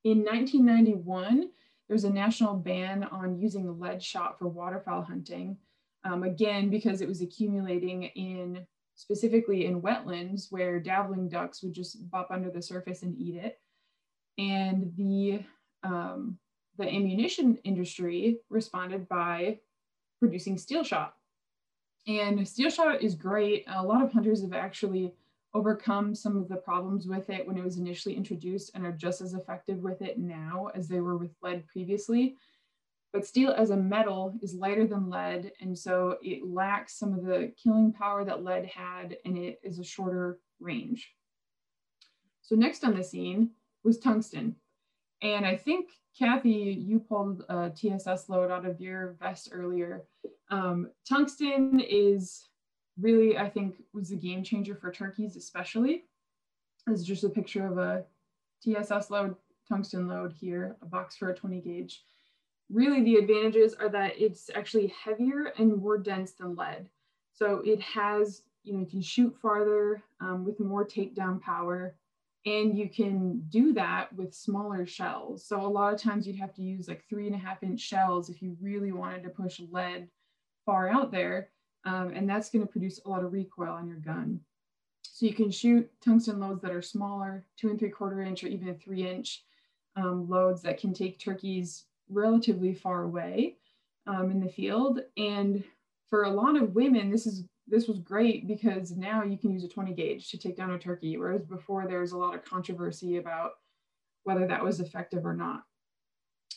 in 0.03 0.19
1991, 0.23 1.49
there 1.87 1.95
was 1.95 2.03
a 2.03 2.09
national 2.09 2.55
ban 2.55 3.03
on 3.03 3.39
using 3.39 3.79
lead 3.79 4.01
shot 4.01 4.39
for 4.39 4.47
waterfowl 4.47 5.03
hunting. 5.03 5.57
Um, 6.03 6.23
again, 6.23 6.69
because 6.69 7.01
it 7.01 7.07
was 7.07 7.21
accumulating 7.21 8.03
in 8.03 8.65
specifically 9.01 9.65
in 9.65 9.81
wetlands 9.81 10.51
where 10.51 10.79
dabbling 10.79 11.27
ducks 11.27 11.63
would 11.63 11.73
just 11.73 12.07
bop 12.11 12.29
under 12.29 12.51
the 12.51 12.61
surface 12.61 13.01
and 13.01 13.17
eat 13.17 13.35
it. 13.35 13.59
And 14.37 14.93
the, 14.95 15.43
um, 15.83 16.37
the 16.77 16.87
ammunition 16.87 17.57
industry 17.63 18.37
responded 18.49 19.09
by 19.09 19.57
producing 20.19 20.59
steel 20.59 20.83
shot. 20.83 21.15
And 22.07 22.47
steel 22.47 22.69
shot 22.69 23.01
is 23.01 23.15
great. 23.15 23.65
A 23.67 23.83
lot 23.83 24.03
of 24.03 24.13
hunters 24.13 24.43
have 24.43 24.53
actually 24.53 25.13
overcome 25.55 26.13
some 26.13 26.37
of 26.37 26.47
the 26.47 26.55
problems 26.55 27.07
with 27.07 27.31
it 27.31 27.47
when 27.47 27.57
it 27.57 27.63
was 27.63 27.77
initially 27.77 28.15
introduced 28.15 28.71
and 28.75 28.85
are 28.85 28.91
just 28.91 29.19
as 29.19 29.33
effective 29.33 29.79
with 29.79 30.03
it 30.03 30.19
now 30.19 30.69
as 30.75 30.87
they 30.87 30.99
were 30.99 31.17
with 31.17 31.31
lead 31.41 31.65
previously. 31.67 32.37
But 33.13 33.25
steel 33.25 33.51
as 33.51 33.71
a 33.71 33.77
metal 33.77 34.37
is 34.41 34.53
lighter 34.53 34.87
than 34.87 35.09
lead, 35.09 35.51
and 35.59 35.77
so 35.77 36.17
it 36.21 36.47
lacks 36.47 36.97
some 36.97 37.13
of 37.13 37.25
the 37.25 37.51
killing 37.61 37.91
power 37.91 38.23
that 38.23 38.43
lead 38.43 38.65
had, 38.65 39.17
and 39.25 39.37
it 39.37 39.59
is 39.63 39.79
a 39.79 39.83
shorter 39.83 40.39
range. 40.61 41.13
So 42.41 42.55
next 42.55 42.85
on 42.85 42.95
the 42.95 43.03
scene 43.03 43.51
was 43.83 43.99
tungsten. 43.99 44.55
And 45.21 45.45
I 45.45 45.55
think, 45.57 45.89
Kathy, 46.17 46.49
you 46.49 46.99
pulled 46.99 47.43
a 47.49 47.69
TSS 47.69 48.29
load 48.29 48.49
out 48.49 48.65
of 48.65 48.79
your 48.79 49.15
vest 49.19 49.49
earlier. 49.51 50.03
Um, 50.49 50.89
tungsten 51.07 51.79
is 51.79 52.47
really, 52.99 53.37
I 53.37 53.49
think, 53.49 53.75
was 53.93 54.11
a 54.11 54.15
game 54.15 54.43
changer 54.43 54.75
for 54.75 54.91
turkeys, 54.91 55.35
especially. 55.35 56.05
This 56.87 57.01
is 57.01 57.05
just 57.05 57.23
a 57.23 57.29
picture 57.29 57.67
of 57.67 57.77
a 57.77 58.03
TSS 58.63 59.09
load, 59.09 59.35
tungsten 59.69 60.07
load 60.07 60.33
here, 60.33 60.77
a 60.81 60.85
box 60.85 61.15
for 61.15 61.29
a 61.29 61.35
20 61.35 61.61
gauge. 61.61 62.03
Really, 62.71 63.03
the 63.03 63.15
advantages 63.15 63.73
are 63.73 63.89
that 63.89 64.13
it's 64.17 64.49
actually 64.55 64.87
heavier 64.87 65.53
and 65.57 65.75
more 65.77 65.97
dense 65.97 66.31
than 66.31 66.55
lead. 66.55 66.87
So 67.33 67.61
it 67.65 67.81
has, 67.81 68.43
you 68.63 68.73
know, 68.73 68.79
you 68.79 68.85
can 68.85 69.01
shoot 69.01 69.35
farther 69.41 70.01
um, 70.21 70.45
with 70.45 70.59
more 70.59 70.85
takedown 70.85 71.41
power. 71.41 71.95
And 72.45 72.75
you 72.77 72.89
can 72.89 73.43
do 73.49 73.73
that 73.73 74.11
with 74.13 74.33
smaller 74.33 74.85
shells. 74.85 75.45
So 75.45 75.61
a 75.61 75.67
lot 75.67 75.93
of 75.93 76.01
times 76.01 76.25
you'd 76.25 76.39
have 76.39 76.53
to 76.55 76.63
use 76.63 76.87
like 76.87 77.03
three 77.07 77.27
and 77.27 77.35
a 77.35 77.37
half 77.37 77.61
inch 77.61 77.79
shells 77.79 78.29
if 78.29 78.41
you 78.41 78.57
really 78.59 78.91
wanted 78.91 79.21
to 79.23 79.29
push 79.29 79.61
lead 79.69 80.07
far 80.65 80.89
out 80.89 81.11
there. 81.11 81.49
Um, 81.85 82.11
and 82.15 82.27
that's 82.27 82.49
gonna 82.49 82.65
produce 82.65 82.99
a 83.05 83.09
lot 83.09 83.23
of 83.23 83.33
recoil 83.33 83.73
on 83.73 83.87
your 83.87 83.97
gun. 83.97 84.39
So 85.03 85.25
you 85.25 85.33
can 85.33 85.51
shoot 85.51 85.89
tungsten 86.03 86.39
loads 86.39 86.61
that 86.61 86.71
are 86.71 86.81
smaller, 86.81 87.45
two 87.57 87.69
and 87.69 87.77
three 87.77 87.89
quarter 87.89 88.21
inch 88.21 88.43
or 88.43 88.47
even 88.47 88.75
three 88.75 89.07
inch 89.07 89.43
um, 89.95 90.27
loads 90.27 90.61
that 90.63 90.79
can 90.79 90.93
take 90.93 91.19
turkeys 91.19 91.85
relatively 92.11 92.73
far 92.73 93.03
away 93.03 93.57
um, 94.07 94.31
in 94.31 94.39
the 94.39 94.49
field. 94.49 95.01
And 95.17 95.63
for 96.09 96.23
a 96.23 96.29
lot 96.29 96.61
of 96.61 96.75
women, 96.75 97.09
this 97.09 97.25
is 97.25 97.45
this 97.67 97.87
was 97.87 97.99
great 97.99 98.47
because 98.47 98.91
now 98.91 99.23
you 99.23 99.37
can 99.37 99.51
use 99.51 99.63
a 99.63 99.67
20 99.67 99.93
gauge 99.93 100.29
to 100.29 100.37
take 100.37 100.57
down 100.57 100.71
a 100.71 100.79
turkey, 100.79 101.15
whereas 101.17 101.45
before 101.45 101.87
there 101.87 102.01
was 102.01 102.11
a 102.11 102.17
lot 102.17 102.35
of 102.35 102.43
controversy 102.43 103.17
about 103.17 103.53
whether 104.23 104.45
that 104.45 104.63
was 104.63 104.79
effective 104.79 105.25
or 105.25 105.33
not. 105.33 105.63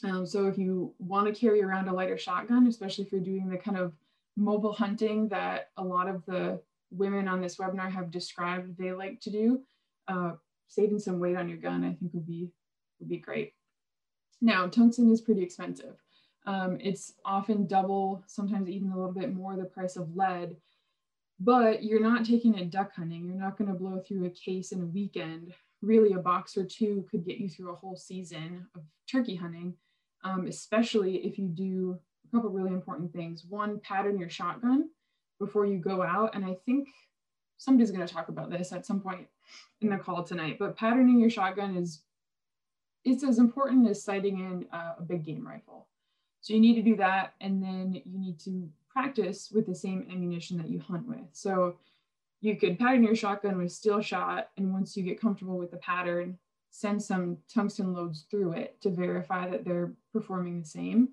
Um, 0.02 0.26
so 0.26 0.48
if 0.48 0.58
you 0.58 0.92
want 0.98 1.26
to 1.26 1.40
carry 1.40 1.62
around 1.62 1.88
a 1.88 1.94
lighter 1.94 2.18
shotgun, 2.18 2.66
especially 2.66 3.04
if 3.04 3.12
you're 3.12 3.20
doing 3.20 3.48
the 3.48 3.56
kind 3.56 3.78
of 3.78 3.92
mobile 4.36 4.72
hunting 4.72 5.28
that 5.28 5.70
a 5.76 5.84
lot 5.84 6.08
of 6.08 6.24
the 6.26 6.60
women 6.90 7.28
on 7.28 7.40
this 7.40 7.56
webinar 7.56 7.90
have 7.90 8.10
described 8.10 8.76
they 8.76 8.92
like 8.92 9.20
to 9.20 9.30
do, 9.30 9.60
uh, 10.08 10.32
saving 10.68 10.98
some 10.98 11.20
weight 11.20 11.36
on 11.36 11.48
your 11.48 11.58
gun, 11.58 11.84
I 11.84 11.94
think 11.94 12.12
would 12.12 12.26
be, 12.26 12.50
would 12.98 13.08
be 13.08 13.18
great. 13.18 13.54
Now, 14.40 14.66
tungsten 14.66 15.10
is 15.10 15.20
pretty 15.20 15.42
expensive. 15.42 15.96
Um, 16.46 16.78
it's 16.80 17.14
often 17.24 17.66
double, 17.66 18.22
sometimes 18.26 18.68
even 18.68 18.90
a 18.90 18.96
little 18.96 19.12
bit 19.12 19.34
more 19.34 19.56
the 19.56 19.64
price 19.64 19.96
of 19.96 20.14
lead, 20.14 20.56
but 21.40 21.82
you're 21.82 22.02
not 22.02 22.24
taking 22.24 22.54
it 22.54 22.70
duck 22.70 22.92
hunting. 22.94 23.24
You're 23.24 23.36
not 23.36 23.56
going 23.56 23.68
to 23.68 23.78
blow 23.78 24.00
through 24.00 24.26
a 24.26 24.30
case 24.30 24.72
in 24.72 24.82
a 24.82 24.86
weekend. 24.86 25.54
Really, 25.82 26.12
a 26.12 26.18
box 26.18 26.56
or 26.56 26.64
two 26.64 27.06
could 27.10 27.24
get 27.24 27.38
you 27.38 27.48
through 27.48 27.72
a 27.72 27.76
whole 27.76 27.96
season 27.96 28.66
of 28.74 28.82
turkey 29.10 29.34
hunting, 29.34 29.74
um, 30.22 30.46
especially 30.46 31.16
if 31.16 31.38
you 31.38 31.48
do 31.48 31.98
a 32.26 32.36
couple 32.36 32.50
really 32.50 32.72
important 32.72 33.12
things. 33.12 33.44
One, 33.48 33.80
pattern 33.80 34.18
your 34.18 34.30
shotgun 34.30 34.88
before 35.38 35.66
you 35.66 35.78
go 35.78 36.02
out. 36.02 36.34
And 36.34 36.44
I 36.44 36.56
think 36.64 36.88
somebody's 37.58 37.90
going 37.90 38.06
to 38.06 38.12
talk 38.12 38.28
about 38.28 38.50
this 38.50 38.72
at 38.72 38.86
some 38.86 39.00
point 39.00 39.26
in 39.80 39.90
the 39.90 39.96
call 39.96 40.22
tonight, 40.22 40.56
but 40.58 40.76
patterning 40.76 41.20
your 41.20 41.30
shotgun 41.30 41.76
is 41.76 42.02
it's 43.04 43.24
as 43.24 43.38
important 43.38 43.88
as 43.88 44.02
sighting 44.02 44.40
in 44.40 44.66
uh, 44.72 44.94
a 44.98 45.02
big 45.02 45.24
game 45.24 45.46
rifle. 45.46 45.86
So 46.40 46.54
you 46.54 46.60
need 46.60 46.74
to 46.74 46.82
do 46.82 46.96
that. 46.96 47.34
And 47.40 47.62
then 47.62 48.00
you 48.04 48.18
need 48.18 48.38
to 48.40 48.68
practice 48.90 49.50
with 49.50 49.66
the 49.66 49.74
same 49.74 50.06
ammunition 50.10 50.56
that 50.58 50.68
you 50.68 50.78
hunt 50.78 51.06
with. 51.06 51.26
So 51.32 51.76
you 52.40 52.56
could 52.56 52.78
pattern 52.78 53.02
your 53.02 53.16
shotgun 53.16 53.58
with 53.58 53.72
steel 53.72 54.00
shot. 54.00 54.50
And 54.56 54.72
once 54.72 54.96
you 54.96 55.02
get 55.02 55.20
comfortable 55.20 55.58
with 55.58 55.70
the 55.70 55.78
pattern, 55.78 56.38
send 56.70 57.02
some 57.02 57.38
tungsten 57.52 57.92
loads 57.92 58.26
through 58.30 58.52
it 58.52 58.80
to 58.82 58.90
verify 58.90 59.48
that 59.48 59.64
they're 59.64 59.92
performing 60.12 60.60
the 60.60 60.66
same. 60.66 61.08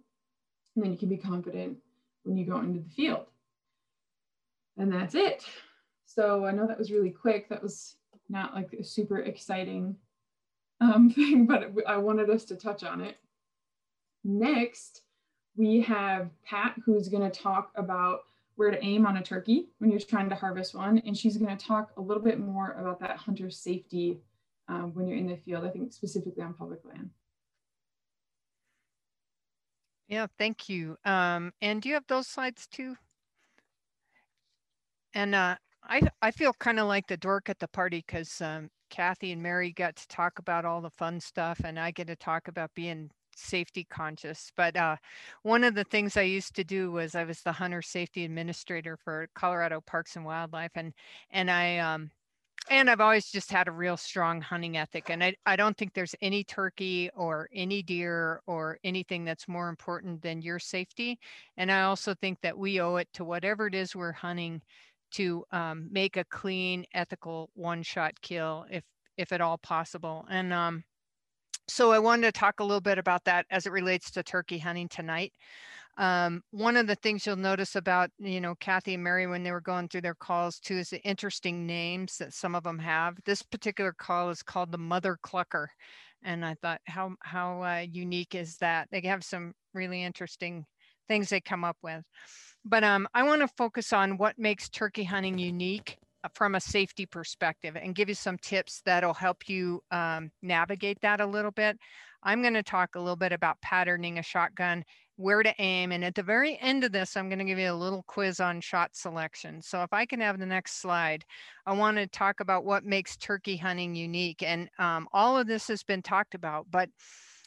And 0.75 0.83
then 0.83 0.91
you 0.91 0.97
can 0.97 1.09
be 1.09 1.17
confident 1.17 1.77
when 2.23 2.37
you 2.37 2.45
go 2.45 2.59
into 2.59 2.79
the 2.79 2.89
field. 2.89 3.25
And 4.77 4.91
that's 4.91 5.15
it. 5.15 5.45
So 6.05 6.45
I 6.45 6.51
know 6.51 6.67
that 6.67 6.79
was 6.79 6.91
really 6.91 7.09
quick. 7.09 7.49
That 7.49 7.61
was 7.63 7.95
not 8.29 8.53
like 8.55 8.73
a 8.73 8.83
super 8.83 9.19
exciting 9.19 9.95
um, 10.81 11.09
thing, 11.15 11.45
but 11.45 11.71
I 11.87 11.97
wanted 11.97 12.29
us 12.29 12.43
to 12.45 12.55
touch 12.55 12.83
on 12.83 12.99
it. 12.99 13.17
Next, 14.23 15.03
we 15.55 15.81
have 15.81 16.29
Pat, 16.43 16.75
who's 16.85 17.07
going 17.07 17.29
to 17.29 17.39
talk 17.39 17.71
about 17.75 18.21
where 18.55 18.71
to 18.71 18.83
aim 18.83 19.05
on 19.05 19.17
a 19.17 19.23
turkey 19.23 19.69
when 19.79 19.89
you're 19.89 19.99
trying 19.99 20.29
to 20.29 20.35
harvest 20.35 20.75
one. 20.75 21.01
And 21.05 21.17
she's 21.17 21.37
going 21.37 21.55
to 21.55 21.65
talk 21.65 21.91
a 21.97 22.01
little 22.01 22.21
bit 22.21 22.39
more 22.39 22.75
about 22.79 22.99
that 22.99 23.17
hunter 23.17 23.49
safety 23.49 24.19
um, 24.67 24.93
when 24.93 25.07
you're 25.07 25.17
in 25.17 25.27
the 25.27 25.37
field, 25.37 25.65
I 25.65 25.69
think 25.69 25.91
specifically 25.93 26.43
on 26.43 26.53
public 26.53 26.79
land. 26.85 27.09
Yeah, 30.07 30.27
thank 30.37 30.67
you. 30.67 30.97
Um, 31.05 31.53
and 31.61 31.81
do 31.81 31.89
you 31.89 31.95
have 31.95 32.07
those 32.07 32.27
slides 32.27 32.67
too? 32.67 32.95
And 35.13 35.33
uh, 35.33 35.55
I, 35.83 36.01
I 36.21 36.31
feel 36.31 36.53
kind 36.53 36.79
of 36.79 36.87
like 36.87 37.07
the 37.07 37.17
dork 37.17 37.49
at 37.49 37.59
the 37.59 37.67
party 37.67 38.03
because 38.05 38.41
um, 38.41 38.69
Kathy 38.91 39.31
and 39.31 39.41
Mary 39.41 39.71
got 39.71 39.95
to 39.95 40.07
talk 40.07 40.37
about 40.37 40.65
all 40.65 40.81
the 40.81 40.91
fun 40.91 41.19
stuff 41.19 41.61
and 41.63 41.79
I 41.79 41.89
get 41.89 42.07
to 42.07 42.15
talk 42.15 42.47
about 42.47 42.69
being 42.75 43.09
safety 43.35 43.85
conscious. 43.89 44.51
But 44.55 44.75
uh, 44.75 44.97
one 45.43 45.63
of 45.63 45.75
the 45.75 45.83
things 45.85 46.17
I 46.17 46.21
used 46.23 46.55
to 46.55 46.63
do 46.63 46.91
was 46.91 47.15
I 47.15 47.23
was 47.23 47.41
the 47.41 47.51
hunter 47.51 47.81
safety 47.81 48.25
administrator 48.25 48.97
for 48.97 49.27
Colorado 49.33 49.81
Parks 49.81 50.15
and 50.15 50.25
Wildlife, 50.25 50.71
and 50.75 50.93
and 51.31 51.49
I 51.49 51.77
um, 51.77 52.11
and 52.69 52.89
I've 52.89 53.01
always 53.01 53.31
just 53.31 53.51
had 53.51 53.67
a 53.67 53.71
real 53.71 53.97
strong 53.97 54.39
hunting 54.41 54.77
ethic. 54.77 55.09
And 55.09 55.23
I, 55.23 55.35
I 55.45 55.55
don't 55.55 55.75
think 55.75 55.93
there's 55.93 56.15
any 56.21 56.43
turkey 56.43 57.09
or 57.15 57.49
any 57.53 57.81
deer 57.81 58.41
or 58.45 58.77
anything 58.83 59.25
that's 59.25 59.47
more 59.47 59.69
important 59.69 60.21
than 60.21 60.41
your 60.41 60.59
safety. 60.59 61.19
And 61.57 61.71
I 61.71 61.83
also 61.83 62.13
think 62.13 62.39
that 62.41 62.57
we 62.57 62.79
owe 62.79 62.97
it 62.97 63.07
to 63.13 63.23
whatever 63.23 63.67
it 63.67 63.73
is 63.75 63.95
we're 63.95 64.11
hunting 64.11 64.61
to 65.11 65.43
um, 65.51 65.87
make 65.91 66.17
a 66.17 66.25
clean, 66.25 66.85
ethical 66.93 67.49
one-shot 67.53 68.19
kill 68.21 68.65
if 68.69 68.83
if 69.17 69.31
at 69.31 69.41
all 69.41 69.57
possible. 69.57 70.25
And 70.29 70.53
um, 70.53 70.83
so 71.67 71.91
I 71.91 71.99
wanted 71.99 72.23
to 72.23 72.39
talk 72.39 72.59
a 72.59 72.63
little 72.63 72.81
bit 72.81 72.97
about 72.97 73.23
that 73.25 73.45
as 73.51 73.65
it 73.65 73.71
relates 73.71 74.11
to 74.11 74.23
turkey 74.23 74.57
hunting 74.57 74.89
tonight. 74.89 75.33
Um, 75.97 76.41
one 76.51 76.77
of 76.77 76.87
the 76.87 76.95
things 76.95 77.25
you'll 77.25 77.35
notice 77.35 77.75
about, 77.75 78.09
you 78.17 78.41
know, 78.41 78.55
Kathy 78.55 78.93
and 78.93 79.03
Mary 79.03 79.27
when 79.27 79.43
they 79.43 79.51
were 79.51 79.61
going 79.61 79.87
through 79.87 80.01
their 80.01 80.15
calls 80.15 80.59
too 80.59 80.77
is 80.77 80.89
the 80.89 81.01
interesting 81.01 81.67
names 81.67 82.17
that 82.17 82.33
some 82.33 82.55
of 82.55 82.63
them 82.63 82.79
have. 82.79 83.17
This 83.25 83.43
particular 83.43 83.93
call 83.93 84.29
is 84.29 84.41
called 84.41 84.71
the 84.71 84.77
Mother 84.77 85.17
Clucker. 85.23 85.67
And 86.23 86.45
I 86.45 86.55
thought, 86.61 86.81
how, 86.85 87.15
how 87.21 87.61
uh, 87.63 87.85
unique 87.91 88.35
is 88.35 88.57
that? 88.57 88.87
They 88.91 89.01
have 89.01 89.23
some 89.23 89.53
really 89.73 90.03
interesting 90.03 90.65
things 91.07 91.29
they 91.29 91.41
come 91.41 91.63
up 91.63 91.77
with. 91.83 92.03
But 92.63 92.83
um, 92.83 93.07
I 93.13 93.23
want 93.23 93.41
to 93.41 93.47
focus 93.47 93.91
on 93.91 94.17
what 94.17 94.37
makes 94.37 94.69
turkey 94.69 95.03
hunting 95.03 95.37
unique 95.37 95.97
uh, 96.23 96.29
from 96.33 96.55
a 96.55 96.61
safety 96.61 97.05
perspective 97.05 97.75
and 97.75 97.95
give 97.95 98.09
you 98.09 98.15
some 98.15 98.37
tips 98.37 98.81
that'll 98.85 99.13
help 99.13 99.49
you 99.49 99.81
um, 99.91 100.31
navigate 100.41 100.99
that 101.01 101.21
a 101.21 101.25
little 101.25 101.51
bit. 101.51 101.77
I'm 102.23 102.41
going 102.41 102.53
to 102.53 102.63
talk 102.63 102.95
a 102.95 102.99
little 102.99 103.15
bit 103.15 103.31
about 103.31 103.61
patterning 103.61 104.19
a 104.19 104.23
shotgun, 104.23 104.83
where 105.15 105.41
to 105.41 105.53
aim, 105.59 105.91
and 105.91 106.05
at 106.05 106.15
the 106.15 106.23
very 106.23 106.57
end 106.61 106.83
of 106.83 106.91
this, 106.91 107.17
I'm 107.17 107.29
going 107.29 107.39
to 107.39 107.45
give 107.45 107.57
you 107.57 107.71
a 107.71 107.73
little 107.73 108.03
quiz 108.07 108.39
on 108.39 108.61
shot 108.61 108.91
selection. 108.95 109.61
So 109.61 109.81
if 109.83 109.91
I 109.91 110.05
can 110.05 110.19
have 110.21 110.39
the 110.39 110.45
next 110.45 110.81
slide, 110.81 111.25
I 111.65 111.73
want 111.73 111.97
to 111.97 112.07
talk 112.07 112.39
about 112.39 112.63
what 112.63 112.83
makes 112.85 113.17
turkey 113.17 113.57
hunting 113.57 113.95
unique. 113.95 114.43
And 114.43 114.69
um, 114.77 115.07
all 115.11 115.37
of 115.37 115.47
this 115.47 115.67
has 115.67 115.83
been 115.83 116.01
talked 116.01 116.35
about, 116.35 116.67
but 116.69 116.89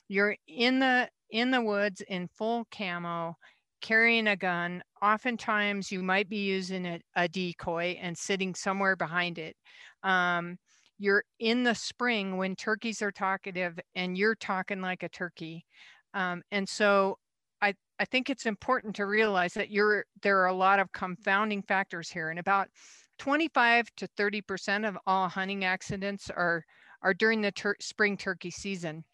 you're 0.08 0.36
in 0.46 0.80
the 0.80 1.08
in 1.30 1.50
the 1.50 1.62
woods 1.62 2.00
in 2.00 2.28
full 2.28 2.66
camo 2.70 3.36
carrying 3.84 4.28
a 4.28 4.36
gun. 4.36 4.82
Oftentimes, 5.02 5.92
you 5.92 6.02
might 6.02 6.26
be 6.30 6.38
using 6.38 6.86
a, 6.86 7.00
a 7.14 7.28
decoy 7.28 7.98
and 8.00 8.16
sitting 8.16 8.54
somewhere 8.54 8.96
behind 8.96 9.38
it. 9.38 9.54
Um, 10.02 10.56
you're 10.98 11.22
in 11.38 11.64
the 11.64 11.74
spring 11.74 12.38
when 12.38 12.56
turkeys 12.56 13.02
are 13.02 13.12
talkative 13.12 13.78
and 13.94 14.16
you're 14.16 14.36
talking 14.36 14.80
like 14.80 15.02
a 15.02 15.08
turkey. 15.10 15.66
Um, 16.14 16.40
and 16.50 16.66
so 16.66 17.18
I, 17.60 17.74
I 18.00 18.06
think 18.06 18.30
it's 18.30 18.46
important 18.46 18.96
to 18.96 19.04
realize 19.04 19.52
that 19.52 19.70
you're 19.70 20.06
there 20.22 20.38
are 20.38 20.46
a 20.46 20.54
lot 20.54 20.78
of 20.78 20.90
confounding 20.92 21.62
factors 21.62 22.08
here 22.08 22.30
and 22.30 22.38
about 22.38 22.68
25 23.18 23.86
to 23.98 24.08
30% 24.18 24.88
of 24.88 24.96
all 25.06 25.28
hunting 25.28 25.64
accidents 25.64 26.30
are 26.30 26.64
are 27.02 27.12
during 27.12 27.42
the 27.42 27.52
tur 27.52 27.74
spring 27.80 28.16
turkey 28.16 28.50
season. 28.50 29.04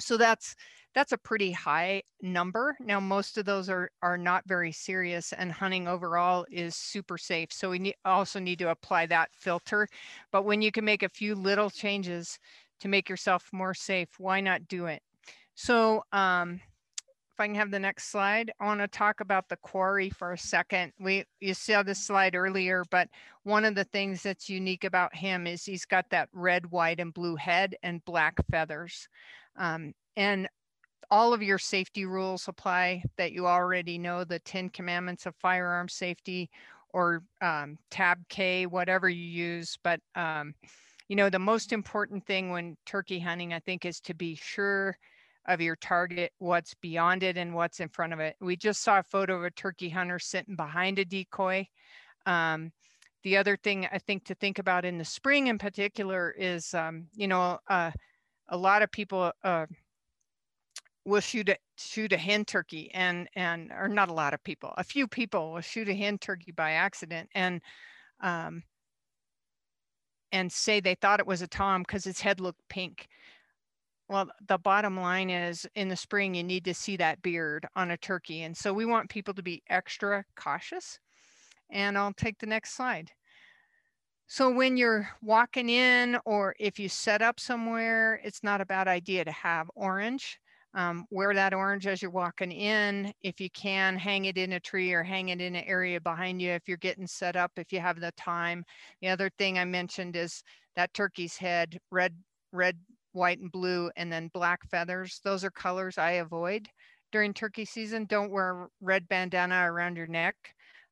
So 0.00 0.16
that's 0.16 0.54
that's 0.94 1.12
a 1.12 1.18
pretty 1.18 1.52
high 1.52 2.02
number. 2.20 2.76
Now, 2.80 3.00
most 3.00 3.38
of 3.38 3.44
those 3.44 3.68
are, 3.68 3.90
are 4.02 4.18
not 4.18 4.44
very 4.46 4.72
serious 4.72 5.32
and 5.32 5.52
hunting 5.52 5.86
overall 5.86 6.46
is 6.50 6.74
super 6.74 7.16
safe. 7.16 7.52
So 7.52 7.70
we 7.70 7.94
also 8.04 8.40
need 8.40 8.58
to 8.58 8.70
apply 8.70 9.06
that 9.06 9.30
filter. 9.32 9.88
But 10.32 10.44
when 10.44 10.62
you 10.62 10.72
can 10.72 10.84
make 10.84 11.02
a 11.02 11.08
few 11.08 11.34
little 11.34 11.70
changes 11.70 12.38
to 12.80 12.88
make 12.88 13.08
yourself 13.08 13.48
more 13.52 13.74
safe, 13.74 14.08
why 14.18 14.40
not 14.40 14.66
do 14.68 14.86
it? 14.86 15.02
So 15.54 16.02
um, 16.12 16.60
if 17.32 17.38
I 17.38 17.46
can 17.46 17.54
have 17.54 17.70
the 17.70 17.78
next 17.78 18.10
slide, 18.10 18.50
I 18.58 18.64
want 18.64 18.80
to 18.80 18.88
talk 18.88 19.20
about 19.20 19.48
the 19.48 19.58
quarry 19.58 20.10
for 20.10 20.32
a 20.32 20.38
second. 20.38 20.92
We 20.98 21.24
you 21.40 21.54
saw 21.54 21.82
this 21.82 22.04
slide 22.04 22.34
earlier, 22.34 22.84
but 22.90 23.08
one 23.44 23.64
of 23.64 23.74
the 23.74 23.84
things 23.84 24.22
that's 24.22 24.48
unique 24.48 24.84
about 24.84 25.14
him 25.14 25.46
is 25.46 25.64
he's 25.64 25.84
got 25.84 26.06
that 26.10 26.28
red, 26.32 26.70
white, 26.70 26.98
and 26.98 27.14
blue 27.14 27.36
head 27.36 27.76
and 27.82 28.04
black 28.04 28.38
feathers. 28.50 29.08
Um, 29.56 29.92
and 30.16 30.48
all 31.10 31.32
of 31.32 31.42
your 31.42 31.58
safety 31.58 32.04
rules 32.04 32.46
apply 32.48 33.02
that 33.16 33.32
you 33.32 33.46
already 33.46 33.98
know, 33.98 34.24
the 34.24 34.38
10 34.40 34.70
commandments 34.70 35.26
of 35.26 35.34
firearm 35.36 35.88
safety 35.88 36.50
or 36.92 37.22
um, 37.40 37.78
tab 37.90 38.18
K, 38.28 38.66
whatever 38.66 39.08
you 39.08 39.24
use. 39.24 39.76
But, 39.82 40.00
um, 40.14 40.54
you 41.08 41.16
know, 41.16 41.30
the 41.30 41.38
most 41.38 41.72
important 41.72 42.26
thing 42.26 42.50
when 42.50 42.76
turkey 42.86 43.18
hunting, 43.18 43.52
I 43.52 43.60
think, 43.60 43.84
is 43.84 44.00
to 44.02 44.14
be 44.14 44.36
sure 44.36 44.96
of 45.46 45.60
your 45.60 45.76
target, 45.76 46.32
what's 46.38 46.74
beyond 46.74 47.22
it 47.22 47.36
and 47.36 47.54
what's 47.54 47.80
in 47.80 47.88
front 47.88 48.12
of 48.12 48.20
it. 48.20 48.36
We 48.40 48.56
just 48.56 48.82
saw 48.82 48.98
a 48.98 49.04
photo 49.04 49.36
of 49.36 49.44
a 49.44 49.50
turkey 49.50 49.88
hunter 49.88 50.18
sitting 50.18 50.56
behind 50.56 50.98
a 50.98 51.04
decoy. 51.04 51.66
Um, 52.26 52.72
the 53.22 53.36
other 53.36 53.56
thing 53.56 53.86
I 53.92 53.98
think 53.98 54.24
to 54.24 54.34
think 54.34 54.58
about 54.58 54.84
in 54.84 54.98
the 54.98 55.04
spring 55.04 55.48
in 55.48 55.58
particular 55.58 56.34
is, 56.38 56.72
um, 56.74 57.06
you 57.14 57.26
know, 57.26 57.58
uh, 57.68 57.90
a 58.48 58.56
lot 58.56 58.82
of 58.82 58.90
people 58.90 59.32
uh, 59.42 59.66
will 61.04 61.20
shoot 61.20 61.48
a, 61.48 61.56
shoot 61.76 62.12
a 62.12 62.16
hen 62.16 62.44
turkey 62.44 62.90
and, 62.92 63.28
and, 63.34 63.70
or 63.72 63.88
not 63.88 64.08
a 64.08 64.14
lot 64.14 64.34
of 64.34 64.42
people, 64.44 64.72
a 64.76 64.84
few 64.84 65.06
people 65.08 65.52
will 65.52 65.60
shoot 65.60 65.88
a 65.88 65.94
hen 65.94 66.18
turkey 66.18 66.52
by 66.52 66.72
accident 66.72 67.28
and, 67.34 67.60
um, 68.22 68.62
and 70.32 70.52
say 70.52 70.80
they 70.80 70.94
thought 70.94 71.20
it 71.20 71.26
was 71.26 71.42
a 71.42 71.48
tom 71.48 71.82
because 71.82 72.06
its 72.06 72.20
head 72.20 72.40
looked 72.40 72.60
pink. 72.68 73.08
Well, 74.08 74.28
the 74.48 74.58
bottom 74.58 74.98
line 74.98 75.30
is 75.30 75.66
in 75.74 75.88
the 75.88 75.96
spring, 75.96 76.34
you 76.34 76.42
need 76.42 76.64
to 76.64 76.74
see 76.74 76.96
that 76.96 77.22
beard 77.22 77.66
on 77.76 77.92
a 77.92 77.96
turkey. 77.96 78.42
And 78.42 78.56
so 78.56 78.72
we 78.72 78.84
want 78.84 79.08
people 79.08 79.34
to 79.34 79.42
be 79.42 79.62
extra 79.70 80.24
cautious. 80.36 80.98
And 81.70 81.96
I'll 81.96 82.12
take 82.12 82.38
the 82.38 82.46
next 82.46 82.76
slide. 82.76 83.12
So 84.26 84.50
when 84.50 84.76
you're 84.76 85.08
walking 85.22 85.68
in 85.68 86.18
or 86.24 86.54
if 86.58 86.78
you 86.78 86.88
set 86.88 87.22
up 87.22 87.40
somewhere, 87.40 88.20
it's 88.22 88.42
not 88.42 88.60
a 88.60 88.66
bad 88.66 88.86
idea 88.86 89.24
to 89.24 89.32
have 89.32 89.70
orange. 89.74 90.38
Um, 90.72 91.04
wear 91.10 91.34
that 91.34 91.52
orange 91.52 91.86
as 91.86 92.00
you're 92.00 92.10
walking 92.12 92.52
in. 92.52 93.12
If 93.22 93.40
you 93.40 93.50
can, 93.50 93.96
hang 93.96 94.26
it 94.26 94.38
in 94.38 94.52
a 94.52 94.60
tree 94.60 94.92
or 94.92 95.02
hang 95.02 95.30
it 95.30 95.40
in 95.40 95.56
an 95.56 95.64
area 95.64 96.00
behind 96.00 96.40
you 96.40 96.50
if 96.52 96.68
you're 96.68 96.76
getting 96.76 97.06
set 97.06 97.34
up, 97.34 97.50
if 97.56 97.72
you 97.72 97.80
have 97.80 97.98
the 97.98 98.12
time. 98.12 98.64
The 99.02 99.08
other 99.08 99.30
thing 99.38 99.58
I 99.58 99.64
mentioned 99.64 100.14
is 100.14 100.44
that 100.76 100.94
turkey's 100.94 101.36
head, 101.36 101.78
red, 101.90 102.14
red 102.52 102.78
white 103.12 103.40
and 103.40 103.50
blue, 103.50 103.90
and 103.96 104.12
then 104.12 104.30
black 104.32 104.60
feathers. 104.70 105.20
Those 105.24 105.44
are 105.44 105.50
colors 105.50 105.98
I 105.98 106.12
avoid 106.12 106.68
during 107.10 107.34
turkey 107.34 107.64
season. 107.64 108.04
Don't 108.04 108.30
wear 108.30 108.68
red 108.80 109.08
bandana 109.08 109.70
around 109.70 109.96
your 109.96 110.06
neck. 110.06 110.36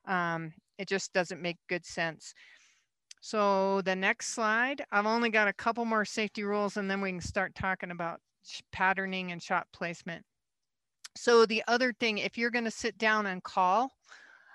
Um, 0.07 0.53
it 0.79 0.89
just 0.89 1.13
doesn't 1.13 1.43
make 1.43 1.59
good 1.69 1.85
sense. 1.85 2.35
So 3.21 3.83
the 3.83 3.97
next 3.97 4.35
slide, 4.35 4.85
I've 4.91 5.07
only 5.07 5.31
got 5.31 5.49
a 5.49 5.53
couple 5.53 5.85
more 5.85 6.05
safety 6.05 6.45
rules 6.45 6.77
and 6.77 6.91
then 6.91 7.01
we 7.01 7.11
can 7.11 7.21
start 7.21 7.55
talking 7.55 7.91
about 7.91 8.21
patterning 8.73 9.33
and 9.33 9.43
shot 9.43 9.67
placement. 9.73 10.25
So 11.17 11.47
the 11.47 11.63
other 11.69 11.93
thing, 11.93 12.19
if 12.19 12.39
you're 12.39 12.51
gonna 12.51 12.71
sit 12.71 12.97
down 12.99 13.27
and 13.27 13.43
call, 13.43 13.91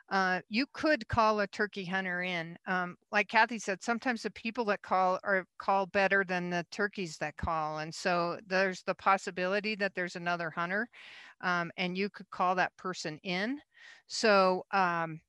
uh, 0.09 0.41
you 0.49 0.65
could 0.73 1.07
call 1.07 1.39
a 1.39 1.47
turkey 1.47 1.85
hunter 1.85 2.21
in. 2.21 2.57
Um, 2.67 2.97
like 3.11 3.29
Kathy 3.29 3.57
said, 3.57 3.81
sometimes 3.81 4.21
the 4.21 4.31
people 4.31 4.65
that 4.65 4.81
call 4.81 5.19
are 5.23 5.45
call 5.57 5.87
better 5.87 6.23
than 6.23 6.49
the 6.49 6.65
turkeys 6.71 7.17
that 7.17 7.35
call. 7.37 7.79
And 7.79 7.93
so 7.93 8.37
there's 8.45 8.83
the 8.83 8.95
possibility 8.95 9.75
that 9.75 9.93
there's 9.95 10.15
another 10.15 10.49
hunter 10.49 10.87
um, 11.41 11.71
and 11.77 11.97
you 11.97 12.09
could 12.09 12.29
call 12.29 12.55
that 12.55 12.75
person 12.77 13.19
in. 13.23 13.59
So 14.07 14.65
um, 14.71 15.19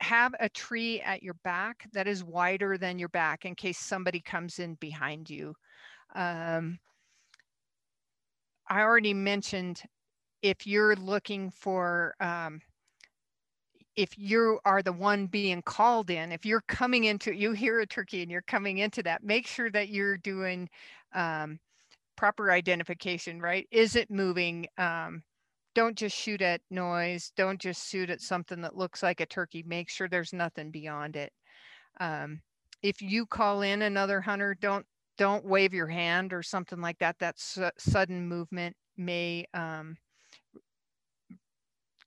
have 0.00 0.34
a 0.40 0.48
tree 0.48 1.00
at 1.00 1.22
your 1.22 1.36
back 1.44 1.86
that 1.92 2.08
is 2.08 2.24
wider 2.24 2.78
than 2.78 2.98
your 2.98 3.10
back 3.10 3.44
in 3.44 3.54
case 3.54 3.78
somebody 3.78 4.20
comes 4.20 4.58
in 4.58 4.74
behind 4.76 5.30
you. 5.30 5.54
Um, 6.14 6.78
I 8.72 8.80
already 8.80 9.12
mentioned 9.12 9.82
if 10.40 10.66
you're 10.66 10.96
looking 10.96 11.50
for 11.50 12.14
um, 12.20 12.62
if 13.96 14.16
you 14.16 14.60
are 14.64 14.82
the 14.82 14.94
one 14.94 15.26
being 15.26 15.60
called 15.60 16.08
in, 16.08 16.32
if 16.32 16.46
you're 16.46 16.62
coming 16.68 17.04
into, 17.04 17.34
you 17.34 17.52
hear 17.52 17.80
a 17.80 17.86
turkey 17.86 18.22
and 18.22 18.30
you're 18.30 18.40
coming 18.40 18.78
into 18.78 19.02
that, 19.02 19.22
make 19.22 19.46
sure 19.46 19.70
that 19.72 19.90
you're 19.90 20.16
doing 20.16 20.70
um, 21.14 21.58
proper 22.16 22.50
identification, 22.50 23.42
right? 23.42 23.68
Is 23.70 23.94
it 23.94 24.10
moving? 24.10 24.66
Um, 24.78 25.22
don't 25.74 25.98
just 25.98 26.16
shoot 26.16 26.40
at 26.40 26.62
noise. 26.70 27.30
Don't 27.36 27.60
just 27.60 27.90
shoot 27.90 28.08
at 28.08 28.22
something 28.22 28.62
that 28.62 28.74
looks 28.74 29.02
like 29.02 29.20
a 29.20 29.26
turkey. 29.26 29.62
Make 29.66 29.90
sure 29.90 30.08
there's 30.08 30.32
nothing 30.32 30.70
beyond 30.70 31.16
it. 31.16 31.30
Um, 32.00 32.40
if 32.82 33.02
you 33.02 33.26
call 33.26 33.60
in 33.60 33.82
another 33.82 34.22
hunter, 34.22 34.56
don't 34.58 34.86
don't 35.22 35.44
wave 35.44 35.72
your 35.72 35.86
hand 35.86 36.32
or 36.32 36.42
something 36.42 36.80
like 36.80 36.98
that. 36.98 37.16
That 37.20 37.38
su 37.38 37.70
sudden 37.78 38.26
movement 38.26 38.74
may 38.96 39.46
um, 39.54 39.96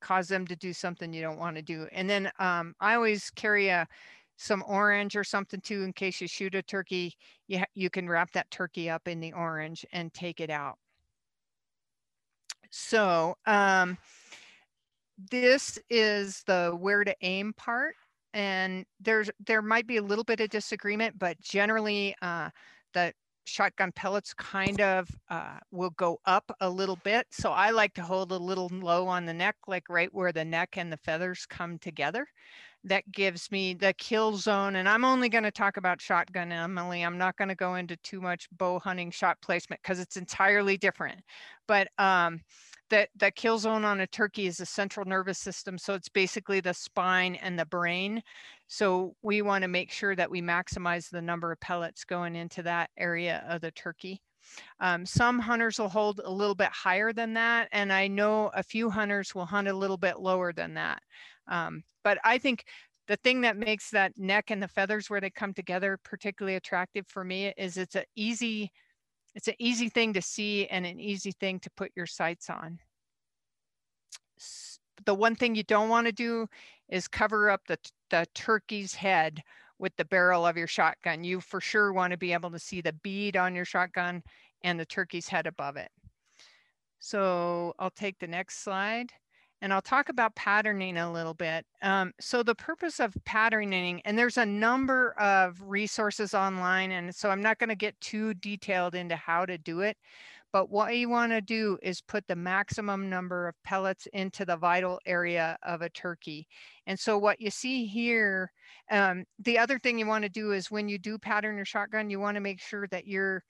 cause 0.01 0.27
them 0.27 0.45
to 0.47 0.55
do 0.57 0.73
something 0.73 1.13
you 1.13 1.21
don't 1.21 1.39
want 1.39 1.55
to 1.55 1.61
do. 1.61 1.87
And 1.93 2.09
then 2.09 2.29
um, 2.39 2.75
I 2.81 2.95
always 2.95 3.29
carry 3.29 3.69
a 3.69 3.87
some 4.35 4.65
orange 4.67 5.15
or 5.15 5.23
something 5.23 5.61
too 5.61 5.83
in 5.83 5.93
case 5.93 6.19
you 6.19 6.27
shoot 6.27 6.55
a 6.55 6.61
turkey. 6.61 7.15
You, 7.47 7.63
you 7.73 7.89
can 7.89 8.09
wrap 8.09 8.31
that 8.33 8.51
turkey 8.51 8.89
up 8.89 9.07
in 9.07 9.21
the 9.21 9.31
orange 9.31 9.85
and 9.93 10.13
take 10.13 10.41
it 10.41 10.49
out. 10.49 10.77
So 12.69 13.37
um, 13.45 13.97
this 15.31 15.79
is 15.89 16.43
the 16.47 16.75
where 16.77 17.05
to 17.05 17.15
aim 17.21 17.53
part. 17.53 17.95
And 18.33 18.85
there's 18.99 19.29
there 19.47 19.61
might 19.61 19.87
be 19.87 19.95
a 19.95 20.03
little 20.03 20.25
bit 20.25 20.41
of 20.41 20.49
disagreement, 20.49 21.17
but 21.17 21.39
generally 21.39 22.13
uh, 22.21 22.49
the 22.95 23.13
shotgun 23.45 23.91
pellets 23.91 24.33
kind 24.33 24.81
of 24.81 25.07
uh, 25.29 25.59
will 25.71 25.91
go 25.91 26.17
up 26.25 26.49
a 26.61 26.69
little 26.69 26.97
bit. 27.03 27.27
So 27.29 27.51
I 27.51 27.69
like 27.69 27.93
to 27.93 28.01
hold 28.01 28.31
a 28.31 28.37
little 28.37 28.69
low 28.71 29.07
on 29.07 29.25
the 29.25 29.33
neck, 29.33 29.55
like 29.67 29.83
right 29.89 30.09
where 30.11 30.31
the 30.31 30.43
neck 30.43 30.77
and 30.77 30.91
the 30.91 30.97
feathers 30.97 31.45
come 31.47 31.77
together. 31.77 32.25
That 32.83 33.11
gives 33.11 33.51
me 33.51 33.73
the 33.73 33.93
kill 33.93 34.37
zone. 34.37 34.75
And 34.75 34.87
I'm 34.87 35.05
only 35.05 35.29
going 35.29 35.43
to 35.43 35.51
talk 35.51 35.77
about 35.77 36.01
shotgun, 36.01 36.51
Emily. 36.51 37.01
I'm 37.01 37.17
not 37.17 37.35
going 37.35 37.49
to 37.49 37.55
go 37.55 37.75
into 37.75 37.97
too 37.97 38.21
much 38.21 38.47
bow 38.57 38.79
hunting 38.79 39.11
shot 39.11 39.37
placement 39.41 39.81
because 39.81 39.99
it's 39.99 40.17
entirely 40.17 40.77
different. 40.77 41.19
But 41.67 41.87
um, 41.97 42.41
the, 42.91 43.07
the 43.17 43.31
kill 43.31 43.57
zone 43.57 43.85
on 43.85 44.01
a 44.01 44.07
turkey 44.07 44.45
is 44.45 44.57
the 44.57 44.67
central 44.67 45.05
nervous 45.05 45.39
system. 45.39 45.79
So 45.79 45.95
it's 45.95 46.09
basically 46.09 46.59
the 46.59 46.73
spine 46.75 47.35
and 47.35 47.57
the 47.57 47.65
brain. 47.65 48.21
So 48.67 49.15
we 49.21 49.41
want 49.41 49.61
to 49.61 49.67
make 49.67 49.91
sure 49.91 50.15
that 50.15 50.31
we 50.31 50.41
maximize 50.41 51.09
the 51.09 51.21
number 51.21 51.51
of 51.51 51.59
pellets 51.59 52.03
going 52.03 52.35
into 52.35 52.63
that 52.63 52.89
area 52.97 53.45
of 53.47 53.61
the 53.61 53.71
turkey. 53.71 54.21
Um, 54.79 55.05
some 55.05 55.39
hunters 55.39 55.79
will 55.79 55.89
hold 55.89 56.21
a 56.23 56.31
little 56.31 56.55
bit 56.55 56.69
higher 56.69 57.13
than 57.13 57.33
that. 57.33 57.67
And 57.71 57.91
I 57.91 58.07
know 58.07 58.51
a 58.53 58.63
few 58.63 58.89
hunters 58.89 59.33
will 59.33 59.45
hunt 59.45 59.67
a 59.67 59.73
little 59.73 59.97
bit 59.97 60.19
lower 60.19 60.53
than 60.53 60.75
that. 60.75 61.01
Um, 61.47 61.83
but 62.03 62.17
I 62.23 62.37
think 62.37 62.65
the 63.07 63.17
thing 63.17 63.41
that 63.41 63.57
makes 63.57 63.91
that 63.91 64.17
neck 64.17 64.51
and 64.51 64.61
the 64.61 64.67
feathers 64.67 65.09
where 65.09 65.21
they 65.21 65.29
come 65.29 65.53
together 65.53 65.99
particularly 66.03 66.55
attractive 66.55 67.05
for 67.07 67.23
me 67.23 67.53
is 67.57 67.77
it's 67.77 67.95
an 67.95 68.05
easy 68.15 68.71
it's 69.35 69.49
an 69.49 69.55
easy 69.59 69.89
thing 69.89 70.13
to 70.13 70.21
see 70.21 70.65
and 70.67 70.85
an 70.85 70.97
easy 70.97 71.33
thing 71.33 71.59
to 71.59 71.69
put 71.75 71.91
your 71.93 72.05
sights 72.05 72.49
on. 72.49 72.79
The 75.05 75.13
one 75.13 75.35
thing 75.35 75.55
you 75.55 75.63
don't 75.63 75.89
want 75.89 76.07
to 76.07 76.13
do 76.13 76.47
is 76.87 77.09
cover 77.09 77.49
up 77.49 77.59
the, 77.67 77.77
the 78.15 78.25
turkey's 78.33 78.95
head 78.95 79.41
with 79.77 79.93
the 79.97 80.05
barrel 80.05 80.45
of 80.45 80.55
your 80.55 80.67
shotgun. 80.67 81.25
You 81.25 81.41
for 81.41 81.59
sure 81.59 81.91
want 81.91 82.11
to 82.11 82.17
be 82.17 82.31
able 82.31 82.49
to 82.51 82.59
see 82.59 82.79
the 82.79 82.93
bead 82.93 83.35
on 83.35 83.53
your 83.53 83.65
shotgun 83.65 84.23
and 84.63 84.79
the 84.79 84.85
turkey's 84.85 85.27
head 85.27 85.47
above 85.47 85.75
it. 85.75 85.89
So 86.99 87.73
I'll 87.77 87.91
take 87.91 88.17
the 88.19 88.27
next 88.27 88.63
slide 88.63 89.11
and 89.61 89.73
I'll 89.73 89.81
talk 89.81 90.07
about 90.07 90.35
patterning 90.35 90.97
a 90.97 91.11
little 91.11 91.33
bit. 91.33 91.65
Um, 91.81 92.13
so 92.21 92.41
the 92.41 92.55
purpose 92.55 93.01
of 93.01 93.13
patterning, 93.25 94.01
and 94.05 94.17
there's 94.17 94.37
a 94.37 94.45
number 94.45 95.11
of 95.19 95.61
resources 95.61 96.33
online, 96.33 96.91
and 96.91 97.13
so 97.13 97.29
I'm 97.29 97.41
not 97.41 97.57
gonna 97.59 97.75
get 97.75 97.99
too 97.99 98.33
detailed 98.35 98.95
into 98.95 99.15
how 99.15 99.45
to 99.45 99.57
do 99.57 99.81
it, 99.81 99.97
but 100.51 100.69
what 100.69 100.95
you 100.95 101.09
wanna 101.09 101.41
do 101.41 101.77
is 101.81 102.01
put 102.01 102.25
the 102.27 102.35
maximum 102.35 103.09
number 103.09 103.47
of 103.47 103.55
pellets 103.63 104.07
into 104.13 104.45
the 104.45 104.57
vital 104.57 104.99
area 105.05 105.57
of 105.63 105.81
a 105.81 105.89
turkey. 105.89 106.47
And 106.87 106.99
so 106.99 107.17
what 107.17 107.39
you 107.41 107.49
see 107.51 107.85
here, 107.85 108.51
um, 108.89 109.25
the 109.39 109.57
other 109.57 109.79
thing 109.79 109.99
you 109.99 110.05
wanna 110.05 110.29
do 110.29 110.51
is 110.51 110.71
when 110.71 110.87
you 110.89 110.97
do 110.97 111.17
pattern 111.17 111.55
your 111.55 111.65
shotgun, 111.65 112.09
you 112.09 112.19
wanna 112.19 112.41
make 112.41 112.61
sure 112.61 112.87
that 112.87 113.07
you're 113.07 113.43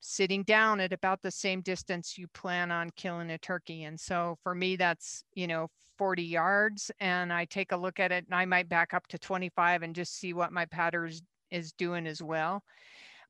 sitting 0.00 0.42
down 0.42 0.80
at 0.80 0.92
about 0.92 1.22
the 1.22 1.30
same 1.30 1.60
distance 1.62 2.18
you 2.18 2.26
plan 2.28 2.70
on 2.70 2.90
killing 2.96 3.30
a 3.30 3.38
turkey. 3.38 3.84
And 3.84 3.98
so 3.98 4.36
for 4.42 4.54
me, 4.54 4.76
that's, 4.76 5.24
you 5.34 5.46
know, 5.46 5.68
40 5.96 6.24
yards. 6.24 6.90
And 7.00 7.32
I 7.32 7.44
take 7.44 7.72
a 7.72 7.76
look 7.76 8.00
at 8.00 8.12
it 8.12 8.24
and 8.26 8.34
I 8.34 8.44
might 8.44 8.68
back 8.68 8.92
up 8.94 9.06
to 9.08 9.18
25 9.18 9.82
and 9.82 9.94
just 9.94 10.18
see 10.18 10.32
what 10.32 10.52
my 10.52 10.66
pattern 10.66 11.12
is 11.50 11.72
doing 11.72 12.06
as 12.06 12.22
well. 12.22 12.62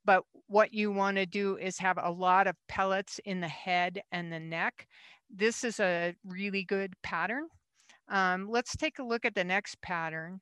But 0.05 0.25
what 0.49 0.75
you 0.75 0.91
want 0.93 1.17
to 1.17 1.27
do 1.27 1.57
is 1.57 1.79
have 1.79 1.99
a 2.03 2.11
lot 2.11 2.47
of 2.47 2.57
pellets 2.69 3.21
in 3.25 3.41
the 3.41 3.49
head 3.49 4.01
and 4.13 4.33
the 4.33 4.41
neck. 4.41 4.87
this 5.35 5.65
is 5.65 5.81
a 5.81 6.15
really 6.25 6.65
good 6.65 6.95
pattern. 7.03 7.49
Um, 8.09 8.49
let's 8.51 8.77
take 8.77 8.99
a 8.99 9.05
look 9.05 9.25
at 9.25 9.35
the 9.35 9.45
next 9.45 9.81
pattern. 9.81 10.41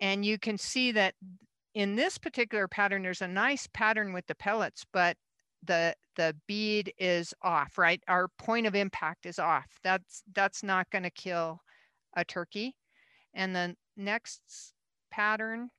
And 0.00 0.24
you 0.24 0.38
can 0.38 0.58
see 0.58 0.92
that 0.92 1.14
in 1.74 1.94
this 1.96 2.18
particular 2.18 2.68
pattern, 2.68 3.02
there's 3.02 3.22
a 3.22 3.28
nice 3.28 3.68
pattern 3.72 4.12
with 4.12 4.26
the 4.26 4.34
pellets, 4.34 4.84
but 4.92 5.16
the 5.62 5.94
the 6.16 6.34
bead 6.46 6.92
is 6.98 7.34
off, 7.42 7.78
right? 7.78 8.00
Our 8.08 8.28
point 8.38 8.66
of 8.66 8.74
impact 8.74 9.26
is 9.26 9.38
off. 9.38 9.66
That's 9.82 10.22
that's 10.34 10.62
not 10.62 10.90
going 10.90 11.04
to 11.04 11.10
kill 11.10 11.60
a 12.16 12.24
turkey. 12.24 12.74
And 13.34 13.54
the 13.54 13.76
next 13.96 14.42
pattern, 15.10 15.70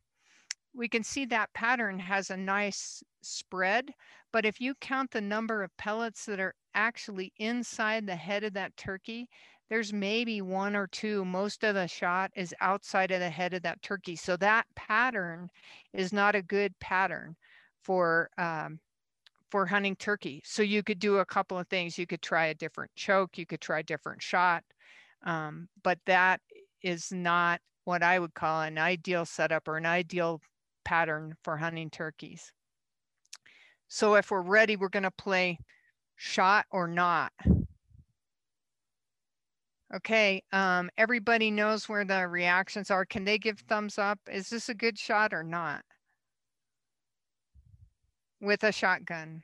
we 0.76 0.88
can 0.88 1.03
see 1.03 1.26
that 1.26 1.53
pattern 1.53 1.99
has 1.99 2.30
a 2.30 2.38
nice 2.38 3.02
spread, 3.22 3.91
but 4.31 4.45
if 4.45 4.60
you 4.60 4.76
count 4.81 5.11
the 5.11 5.22
number 5.22 5.64
of 5.64 5.76
pellets 5.77 6.26
that 6.26 6.39
are 6.39 6.53
actually 6.73 7.31
inside 7.38 8.06
the 8.06 8.15
head 8.15 8.43
of 8.43 8.53
that 8.53 8.76
turkey, 8.76 9.30
there's 9.69 9.93
maybe 9.93 10.41
one 10.41 10.76
or 10.76 10.88
two. 10.88 11.26
Most 11.26 11.64
of 11.64 11.76
the 11.76 11.88
shot 11.88 12.31
is 12.35 12.53
outside 12.61 13.11
of 13.11 13.19
the 13.19 13.30
head 13.30 13.53
of 13.53 13.64
that 13.64 13.81
turkey. 13.81 14.15
So 14.15 14.38
that 14.38 14.68
pattern 14.76 15.49
is 15.93 16.14
not 16.14 16.35
a 16.35 16.41
good 16.41 16.77
pattern 16.80 17.35
for 17.84 18.30
um, 18.38 18.80
for 19.49 19.65
hunting 19.65 19.95
turkey. 19.95 20.41
So 20.45 20.61
you 20.61 20.84
could 20.84 20.99
do 20.99 21.18
a 21.18 21.26
couple 21.26 21.57
of 21.57 21.68
things. 21.68 21.97
You 21.97 22.06
could 22.06 22.22
try 22.22 22.47
a 22.47 22.53
different 22.53 22.91
choke. 22.95 23.38
You 23.38 23.45
could 23.45 23.61
try 23.61 23.80
a 23.80 23.84
different 23.84 24.22
shot. 24.22 24.64
Um, 25.23 25.68
but 25.84 25.99
that 26.06 26.41
is 26.84 27.11
not 27.11 27.61
what 27.85 28.03
I 28.03 28.19
would 28.19 28.34
call 28.34 28.61
an 28.61 28.77
ideal 28.77 29.26
setup 29.26 29.68
or 29.68 29.77
an 29.77 29.85
ideal 29.85 30.41
pattern 30.85 31.35
for 31.43 31.57
hunting 31.57 31.89
turkeys. 31.89 32.53
So 33.87 34.15
if 34.15 34.31
we're 34.31 34.41
ready, 34.41 34.77
we're 34.77 34.89
going 34.89 35.03
to 35.03 35.11
play 35.11 35.59
shot 36.15 36.65
or 36.71 36.87
not. 36.87 37.31
Okay, 39.93 40.43
um, 40.51 40.89
everybody 40.97 41.51
knows 41.51 41.87
where 41.87 42.03
the 42.03 42.27
reactions 42.27 42.89
are. 42.89 43.05
Can 43.05 43.23
they 43.23 43.37
give 43.37 43.59
thumbs 43.59 43.97
up? 43.97 44.19
Is 44.29 44.49
this 44.49 44.67
a 44.69 44.73
good 44.73 44.97
shot 44.97 45.33
or 45.33 45.43
not? 45.43 45.83
With 48.41 48.63
a 48.63 48.71
shotgun. 48.71 49.43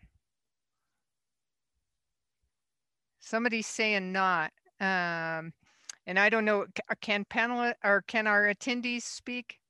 Somebody's 3.19 3.68
saying 3.68 4.11
not. 4.11 4.51
Um, 4.81 5.53
and 6.07 6.18
I 6.18 6.30
don't 6.30 6.43
know, 6.43 6.65
can 7.01 7.23
panel 7.26 7.72
or 7.84 8.03
can 8.07 8.27
our 8.27 8.53
attendees 8.53 9.03
speak? 9.03 9.61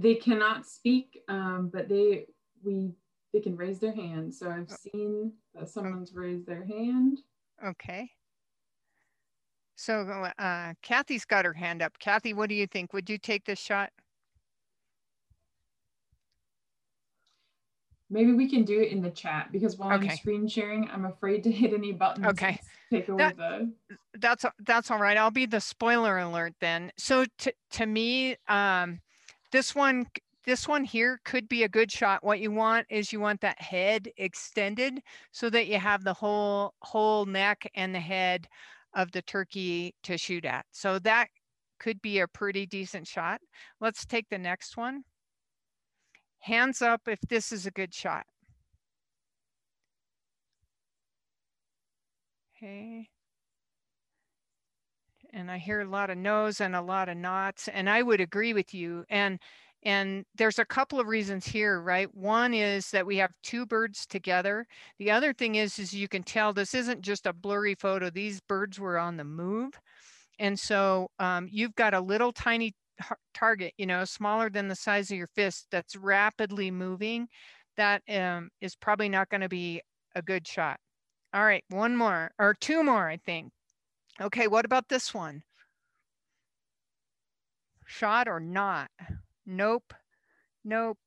They 0.00 0.14
cannot 0.14 0.66
speak, 0.66 1.22
um, 1.28 1.70
but 1.72 1.88
they 1.88 2.26
we 2.62 2.92
they 3.32 3.40
can 3.40 3.56
raise 3.56 3.78
their 3.78 3.94
hand. 3.94 4.34
So 4.34 4.50
I've 4.50 4.70
seen 4.70 5.32
that 5.54 5.68
someone's 5.68 6.14
raised 6.14 6.46
their 6.46 6.64
hand. 6.64 7.18
Okay. 7.64 8.10
So 9.74 10.26
uh, 10.38 10.74
Kathy's 10.82 11.24
got 11.24 11.44
her 11.44 11.52
hand 11.52 11.82
up. 11.82 11.98
Kathy, 11.98 12.32
what 12.32 12.48
do 12.48 12.54
you 12.54 12.66
think? 12.66 12.92
Would 12.92 13.08
you 13.08 13.18
take 13.18 13.44
this 13.44 13.60
shot? 13.60 13.90
Maybe 18.10 18.32
we 18.32 18.48
can 18.48 18.64
do 18.64 18.80
it 18.80 18.90
in 18.90 19.02
the 19.02 19.10
chat 19.10 19.52
because 19.52 19.76
while 19.76 19.92
okay. 19.92 20.08
I'm 20.08 20.16
screen 20.16 20.48
sharing, 20.48 20.88
I'm 20.90 21.04
afraid 21.04 21.44
to 21.44 21.52
hit 21.52 21.74
any 21.74 21.92
buttons. 21.92 22.26
Okay. 22.26 22.58
Take 22.90 23.08
over 23.08 23.18
that, 23.18 23.36
the. 23.36 23.72
That's 24.18 24.44
that's 24.60 24.90
all 24.90 24.98
right. 24.98 25.16
I'll 25.16 25.30
be 25.30 25.46
the 25.46 25.60
spoiler 25.60 26.18
alert 26.18 26.54
then. 26.60 26.90
So 26.96 27.24
to 27.38 27.52
to 27.72 27.86
me, 27.86 28.36
um, 28.48 29.00
this 29.52 29.74
one 29.74 30.06
this 30.44 30.66
one 30.66 30.84
here 30.84 31.20
could 31.24 31.46
be 31.46 31.64
a 31.64 31.68
good 31.68 31.92
shot. 31.92 32.24
What 32.24 32.40
you 32.40 32.50
want 32.50 32.86
is 32.88 33.12
you 33.12 33.20
want 33.20 33.42
that 33.42 33.60
head 33.60 34.08
extended 34.16 35.00
so 35.30 35.50
that 35.50 35.66
you 35.66 35.78
have 35.78 36.04
the 36.04 36.14
whole 36.14 36.74
whole 36.80 37.26
neck 37.26 37.70
and 37.74 37.94
the 37.94 38.00
head 38.00 38.48
of 38.94 39.12
the 39.12 39.22
turkey 39.22 39.94
to 40.04 40.16
shoot 40.16 40.44
at. 40.46 40.64
So 40.72 40.98
that 41.00 41.28
could 41.78 42.00
be 42.02 42.20
a 42.20 42.28
pretty 42.28 42.66
decent 42.66 43.06
shot. 43.06 43.40
Let's 43.80 44.06
take 44.06 44.28
the 44.30 44.38
next 44.38 44.76
one. 44.76 45.02
Hands 46.40 46.80
up 46.82 47.02
if 47.06 47.20
this 47.28 47.52
is 47.52 47.66
a 47.66 47.70
good 47.70 47.92
shot. 47.94 48.24
Okay. 52.56 53.08
And 55.32 55.50
I 55.50 55.58
hear 55.58 55.80
a 55.80 55.88
lot 55.88 56.10
of 56.10 56.18
no's 56.18 56.60
and 56.60 56.74
a 56.74 56.82
lot 56.82 57.08
of 57.08 57.16
nots, 57.16 57.68
and 57.68 57.88
I 57.88 58.02
would 58.02 58.20
agree 58.20 58.52
with 58.54 58.72
you. 58.74 59.04
And 59.10 59.38
and 59.84 60.24
there's 60.34 60.58
a 60.58 60.64
couple 60.64 60.98
of 60.98 61.06
reasons 61.06 61.46
here, 61.46 61.80
right? 61.80 62.12
One 62.14 62.52
is 62.52 62.90
that 62.90 63.06
we 63.06 63.16
have 63.18 63.30
two 63.42 63.64
birds 63.64 64.06
together. 64.06 64.66
The 64.98 65.10
other 65.10 65.32
thing 65.32 65.54
is, 65.54 65.78
is 65.78 65.94
you 65.94 66.08
can 66.08 66.24
tell 66.24 66.52
this 66.52 66.74
isn't 66.74 67.02
just 67.02 67.26
a 67.26 67.32
blurry 67.32 67.76
photo. 67.76 68.10
These 68.10 68.40
birds 68.40 68.80
were 68.80 68.98
on 68.98 69.16
the 69.16 69.24
move. 69.24 69.78
And 70.40 70.58
so 70.58 71.10
um, 71.20 71.48
you've 71.50 71.76
got 71.76 71.94
a 71.94 72.00
little 72.00 72.32
tiny 72.32 72.74
target, 73.34 73.72
you 73.78 73.86
know, 73.86 74.04
smaller 74.04 74.50
than 74.50 74.68
the 74.68 74.74
size 74.74 75.10
of 75.10 75.16
your 75.16 75.28
fist 75.28 75.66
that's 75.70 75.96
rapidly 75.96 76.70
moving. 76.70 77.28
That 77.76 78.02
um, 78.08 78.50
is 78.60 78.74
probably 78.74 79.08
not 79.08 79.28
going 79.28 79.42
to 79.42 79.48
be 79.48 79.80
a 80.16 80.22
good 80.22 80.46
shot. 80.46 80.78
All 81.32 81.44
right, 81.44 81.62
one 81.68 81.96
more 81.96 82.32
or 82.38 82.54
two 82.54 82.82
more, 82.82 83.08
I 83.08 83.18
think. 83.18 83.52
Okay, 84.20 84.48
what 84.48 84.64
about 84.64 84.88
this 84.88 85.14
one? 85.14 85.42
Shot 87.86 88.28
or 88.28 88.40
not? 88.40 88.90
Nope. 89.46 89.94
Nope. 90.64 90.98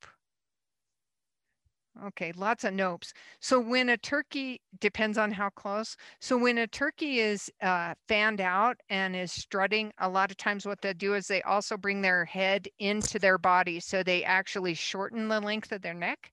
Okay, 2.06 2.32
lots 2.32 2.64
of 2.64 2.72
nopes. 2.72 3.12
So 3.40 3.60
when 3.60 3.90
a 3.90 3.98
turkey, 3.98 4.62
depends 4.80 5.18
on 5.18 5.30
how 5.30 5.50
close. 5.50 5.94
So 6.20 6.38
when 6.38 6.56
a 6.56 6.66
turkey 6.66 7.20
is 7.20 7.50
uh, 7.60 7.94
fanned 8.08 8.40
out 8.40 8.78
and 8.88 9.14
is 9.14 9.30
strutting, 9.30 9.92
a 9.98 10.08
lot 10.08 10.30
of 10.30 10.38
times 10.38 10.64
what 10.64 10.80
they 10.80 10.94
do 10.94 11.14
is 11.14 11.26
they 11.26 11.42
also 11.42 11.76
bring 11.76 12.00
their 12.00 12.24
head 12.24 12.66
into 12.78 13.18
their 13.18 13.36
body. 13.36 13.78
So 13.78 14.02
they 14.02 14.24
actually 14.24 14.74
shorten 14.74 15.28
the 15.28 15.40
length 15.40 15.70
of 15.70 15.82
their 15.82 15.94
neck. 15.94 16.32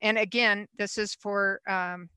And 0.00 0.16
again, 0.16 0.68
this 0.78 0.96
is 0.96 1.14
for 1.16 1.60
um, 1.68 2.08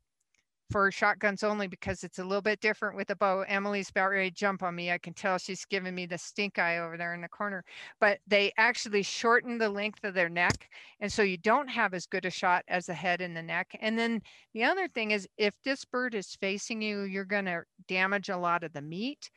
for 0.69 0.91
shotguns 0.91 1.43
only 1.43 1.67
because 1.67 2.03
it's 2.03 2.19
a 2.19 2.23
little 2.23 2.41
bit 2.41 2.59
different 2.59 2.95
with 2.95 3.09
a 3.09 3.15
bow. 3.15 3.41
Emily's 3.47 3.89
about 3.89 4.09
ready 4.09 4.29
to 4.29 4.35
jump 4.35 4.63
on 4.63 4.75
me. 4.75 4.91
I 4.91 4.97
can 4.97 5.13
tell 5.13 5.37
she's 5.37 5.65
giving 5.65 5.95
me 5.95 6.05
the 6.05 6.17
stink 6.17 6.59
eye 6.59 6.79
over 6.79 6.97
there 6.97 7.13
in 7.13 7.21
the 7.21 7.29
corner. 7.29 7.63
But 7.99 8.19
they 8.27 8.51
actually 8.57 9.03
shorten 9.03 9.57
the 9.57 9.69
length 9.69 10.03
of 10.03 10.13
their 10.13 10.29
neck. 10.29 10.69
And 10.99 11.11
so 11.11 11.23
you 11.23 11.37
don't 11.37 11.69
have 11.69 11.93
as 11.93 12.05
good 12.05 12.25
a 12.25 12.29
shot 12.29 12.63
as 12.67 12.87
the 12.87 12.93
head 12.93 13.21
and 13.21 13.35
the 13.35 13.43
neck. 13.43 13.77
And 13.79 13.97
then 13.97 14.21
the 14.53 14.63
other 14.63 14.87
thing 14.87 15.11
is 15.11 15.27
if 15.37 15.53
this 15.63 15.85
bird 15.85 16.15
is 16.15 16.35
facing 16.35 16.81
you, 16.81 17.03
you're 17.03 17.25
going 17.25 17.45
to 17.45 17.63
damage 17.87 18.29
a 18.29 18.37
lot 18.37 18.63
of 18.63 18.73
the 18.73 18.81
meat. 18.81 19.29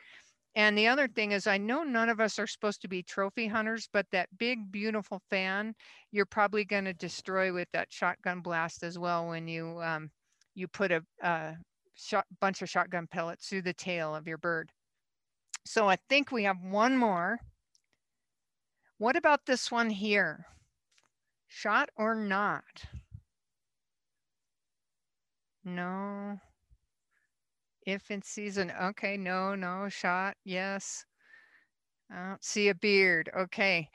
And 0.57 0.77
the 0.77 0.89
other 0.89 1.07
thing 1.07 1.31
is, 1.33 1.47
I 1.47 1.59
know 1.59 1.85
none 1.85 2.09
of 2.09 2.21
us 2.21 2.39
are 2.39 2.47
supposed 2.47 2.83
to 2.83 2.89
be 2.89 3.03
trophy 3.05 3.47
hunters, 3.47 3.89
but 3.93 4.07
that 4.11 4.29
big, 4.37 4.73
beautiful 4.73 5.23
fan, 5.31 5.75
you're 6.11 6.27
probably 6.27 6.65
going 6.65 6.87
to 6.87 6.93
destroy 6.93 7.53
with 7.53 7.69
that 7.73 7.93
shotgun 7.93 8.41
blast 8.41 8.83
as 8.83 8.99
well 8.99 9.29
when 9.29 9.47
you 9.47 9.81
um, 9.81 10.11
you 10.55 10.69
put 10.69 10.93
a, 10.93 11.03
a 11.23 11.57
shot, 11.95 12.27
bunch 12.41 12.63
of 12.63 12.69
shotgun 12.69 13.07
pellets 13.07 13.49
through 13.49 13.63
the 13.63 13.73
tail 13.73 14.15
of 14.15 14.27
your 14.27 14.39
bird. 14.39 14.71
So 15.65 15.89
I 15.89 15.97
think 16.09 16.33
we 16.33 16.45
have 16.45 16.63
one 16.63 16.97
more. 16.97 17.39
What 18.99 19.17
about 19.17 19.47
this 19.47 19.71
one 19.71 19.91
here? 19.91 20.47
Shot 21.49 21.91
or 21.97 22.15
not? 22.15 22.85
No. 25.65 26.39
If 27.87 28.11
in 28.11 28.23
season, 28.23 28.73
okay, 28.83 29.17
no, 29.17 29.55
no, 29.55 29.89
shot, 29.89 30.37
yes. 30.45 31.05
I 32.11 32.29
don't 32.29 32.45
see 32.45 32.69
a 32.69 32.75
beard, 32.75 33.31
okay. 33.37 33.89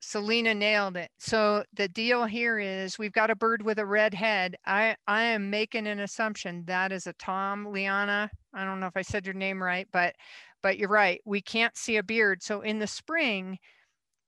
Selena 0.00 0.54
nailed 0.54 0.96
it. 0.96 1.10
So 1.18 1.62
the 1.74 1.88
deal 1.88 2.24
here 2.24 2.58
is 2.58 2.98
we've 2.98 3.12
got 3.12 3.30
a 3.30 3.36
bird 3.36 3.62
with 3.62 3.78
a 3.78 3.86
red 3.86 4.14
head. 4.14 4.56
I, 4.66 4.96
I 5.06 5.22
am 5.22 5.50
making 5.50 5.86
an 5.86 6.00
assumption 6.00 6.64
that 6.66 6.90
is 6.90 7.06
a 7.06 7.12
Tom 7.14 7.66
Liana. 7.66 8.30
I 8.54 8.64
don't 8.64 8.80
know 8.80 8.86
if 8.86 8.96
I 8.96 9.02
said 9.02 9.26
your 9.26 9.34
name 9.34 9.62
right, 9.62 9.86
but 9.92 10.14
but 10.62 10.78
you're 10.78 10.88
right. 10.88 11.20
We 11.24 11.40
can't 11.40 11.76
see 11.76 11.96
a 11.96 12.02
beard. 12.02 12.42
So 12.42 12.60
in 12.60 12.78
the 12.78 12.86
spring, 12.86 13.58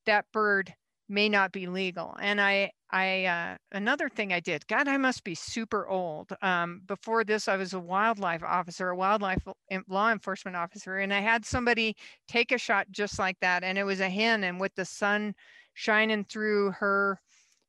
that 0.06 0.24
bird 0.32 0.72
may 1.08 1.28
not 1.28 1.52
be 1.52 1.66
legal. 1.66 2.16
And 2.20 2.40
I 2.40 2.70
I 2.90 3.24
uh, 3.24 3.56
another 3.72 4.08
thing 4.10 4.32
I 4.32 4.40
did. 4.40 4.66
God, 4.66 4.88
I 4.88 4.98
must 4.98 5.24
be 5.24 5.34
super 5.34 5.88
old. 5.88 6.30
Um, 6.42 6.82
before 6.86 7.24
this, 7.24 7.48
I 7.48 7.56
was 7.56 7.72
a 7.72 7.80
wildlife 7.80 8.42
officer, 8.42 8.90
a 8.90 8.96
wildlife 8.96 9.42
law 9.88 10.12
enforcement 10.12 10.56
officer, 10.56 10.98
and 10.98 11.12
I 11.14 11.20
had 11.20 11.46
somebody 11.46 11.96
take 12.28 12.52
a 12.52 12.58
shot 12.58 12.86
just 12.90 13.18
like 13.18 13.38
that, 13.40 13.64
and 13.64 13.78
it 13.78 13.84
was 13.84 14.00
a 14.00 14.10
hen, 14.10 14.44
and 14.44 14.60
with 14.60 14.74
the 14.74 14.84
sun 14.84 15.34
shining 15.74 16.24
through 16.24 16.72
her 16.72 17.20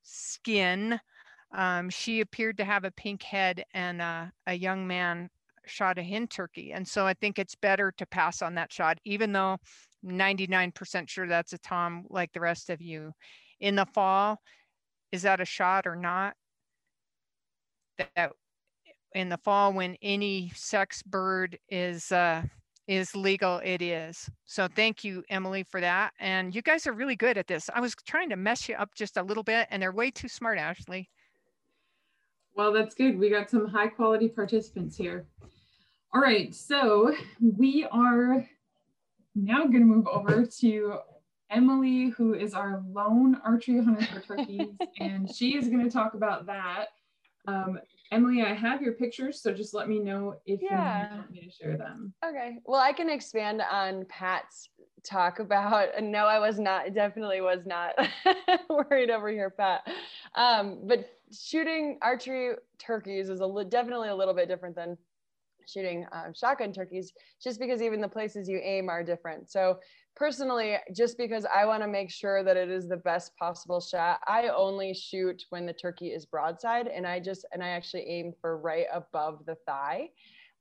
skin. 0.03 0.99
Um, 1.55 1.89
she 1.89 2.21
appeared 2.21 2.57
to 2.57 2.65
have 2.65 2.83
a 2.83 2.91
pink 2.91 3.23
head, 3.23 3.63
and 3.73 4.01
uh, 4.01 4.25
a 4.47 4.53
young 4.53 4.87
man 4.87 5.29
shot 5.65 5.97
a 5.97 6.03
hen 6.03 6.27
turkey. 6.27 6.73
And 6.73 6.87
so 6.87 7.05
I 7.05 7.13
think 7.13 7.39
it's 7.39 7.55
better 7.55 7.93
to 7.97 8.05
pass 8.05 8.41
on 8.41 8.55
that 8.55 8.71
shot, 8.71 8.97
even 9.05 9.31
though 9.31 9.57
99% 10.05 11.07
sure 11.07 11.27
that's 11.27 11.53
a 11.53 11.57
Tom 11.59 12.05
like 12.09 12.33
the 12.33 12.41
rest 12.41 12.69
of 12.69 12.81
you. 12.81 13.13
In 13.59 13.75
the 13.75 13.85
fall, 13.85 14.41
is 15.11 15.21
that 15.21 15.39
a 15.39 15.45
shot 15.45 15.87
or 15.87 15.95
not? 15.95 16.35
That 18.15 18.33
in 19.13 19.29
the 19.29 19.37
fall 19.37 19.73
when 19.73 19.95
any 20.01 20.51
sex 20.55 21.03
bird 21.03 21.57
is 21.69 22.11
uh, 22.11 22.43
is 22.87 23.15
legal, 23.15 23.59
it 23.63 23.81
is. 23.81 24.29
So 24.45 24.67
thank 24.67 25.03
you, 25.03 25.23
Emily, 25.29 25.63
for 25.63 25.79
that. 25.81 26.13
And 26.19 26.53
you 26.53 26.61
guys 26.61 26.85
are 26.85 26.93
really 26.93 27.15
good 27.15 27.37
at 27.37 27.47
this. 27.47 27.69
I 27.73 27.79
was 27.79 27.95
trying 28.05 28.29
to 28.29 28.35
mess 28.35 28.67
you 28.67 28.75
up 28.75 28.93
just 28.95 29.17
a 29.17 29.23
little 29.23 29.43
bit, 29.43 29.67
and 29.71 29.81
they're 29.81 29.91
way 29.91 30.11
too 30.11 30.27
smart, 30.27 30.57
Ashley. 30.57 31.09
Well, 32.55 32.71
that's 32.71 32.93
good. 32.93 33.17
We 33.17 33.29
got 33.29 33.49
some 33.49 33.67
high 33.67 33.87
quality 33.87 34.29
participants 34.29 34.95
here. 34.95 35.25
All 36.13 36.21
right, 36.21 36.53
so 36.53 37.15
we 37.41 37.87
are 37.91 38.47
now 39.33 39.63
going 39.63 39.79
to 39.79 39.85
move 39.85 40.07
over 40.07 40.45
to 40.45 40.99
Emily, 41.49 42.09
who 42.09 42.33
is 42.33 42.53
our 42.53 42.83
lone 42.91 43.39
archery 43.43 43.83
hunter 43.83 44.05
for 44.05 44.19
turkeys, 44.19 44.67
and 44.99 45.33
she 45.33 45.55
is 45.55 45.67
going 45.67 45.83
to 45.83 45.89
talk 45.89 46.13
about 46.13 46.45
that. 46.45 46.87
Um, 47.47 47.79
Emily, 48.11 48.43
I 48.43 48.53
have 48.53 48.81
your 48.81 48.93
pictures, 48.93 49.41
so 49.41 49.53
just 49.53 49.73
let 49.73 49.89
me 49.89 49.99
know 49.99 50.35
if 50.45 50.61
yeah. 50.61 51.11
you 51.11 51.17
want 51.17 51.31
me 51.31 51.41
to 51.41 51.51
share 51.51 51.77
them. 51.77 52.13
Okay. 52.23 52.59
Well, 52.65 52.79
I 52.79 52.93
can 52.93 53.09
expand 53.09 53.61
on 53.61 54.05
Pat's 54.05 54.69
talk 55.03 55.39
about. 55.39 55.89
No, 56.01 56.25
I 56.25 56.39
was 56.39 56.59
not. 56.59 56.93
Definitely 56.93 57.41
was 57.41 57.65
not 57.65 57.95
worried 58.69 59.09
over 59.09 59.29
here, 59.29 59.49
Pat. 59.49 59.87
Um, 60.35 60.81
but 60.83 61.09
shooting 61.31 61.97
archery 62.01 62.55
turkeys 62.77 63.29
is 63.29 63.41
a 63.41 63.65
definitely 63.67 64.09
a 64.09 64.15
little 64.15 64.33
bit 64.33 64.47
different 64.47 64.75
than 64.75 64.97
shooting 65.65 66.05
um, 66.11 66.33
shotgun 66.33 66.73
turkeys, 66.73 67.13
just 67.41 67.59
because 67.59 67.81
even 67.81 68.01
the 68.01 68.07
places 68.07 68.47
you 68.47 68.59
aim 68.63 68.89
are 68.89 69.03
different. 69.03 69.49
So 69.49 69.79
personally, 70.15 70.77
just 70.95 71.17
because 71.17 71.45
I 71.45 71.65
want 71.65 71.83
to 71.83 71.87
make 71.87 72.11
sure 72.11 72.43
that 72.43 72.57
it 72.57 72.69
is 72.69 72.87
the 72.87 72.97
best 72.97 73.35
possible 73.37 73.81
shot, 73.81 74.19
I 74.27 74.47
only 74.49 74.93
shoot 74.93 75.43
when 75.49 75.65
the 75.65 75.73
turkey 75.73 76.07
is 76.07 76.25
broadside 76.25 76.87
and 76.87 77.05
I 77.05 77.19
just, 77.19 77.45
and 77.51 77.63
I 77.63 77.69
actually 77.69 78.03
aim 78.07 78.33
for 78.39 78.57
right 78.57 78.85
above 78.93 79.45
the 79.45 79.55
thigh. 79.67 80.09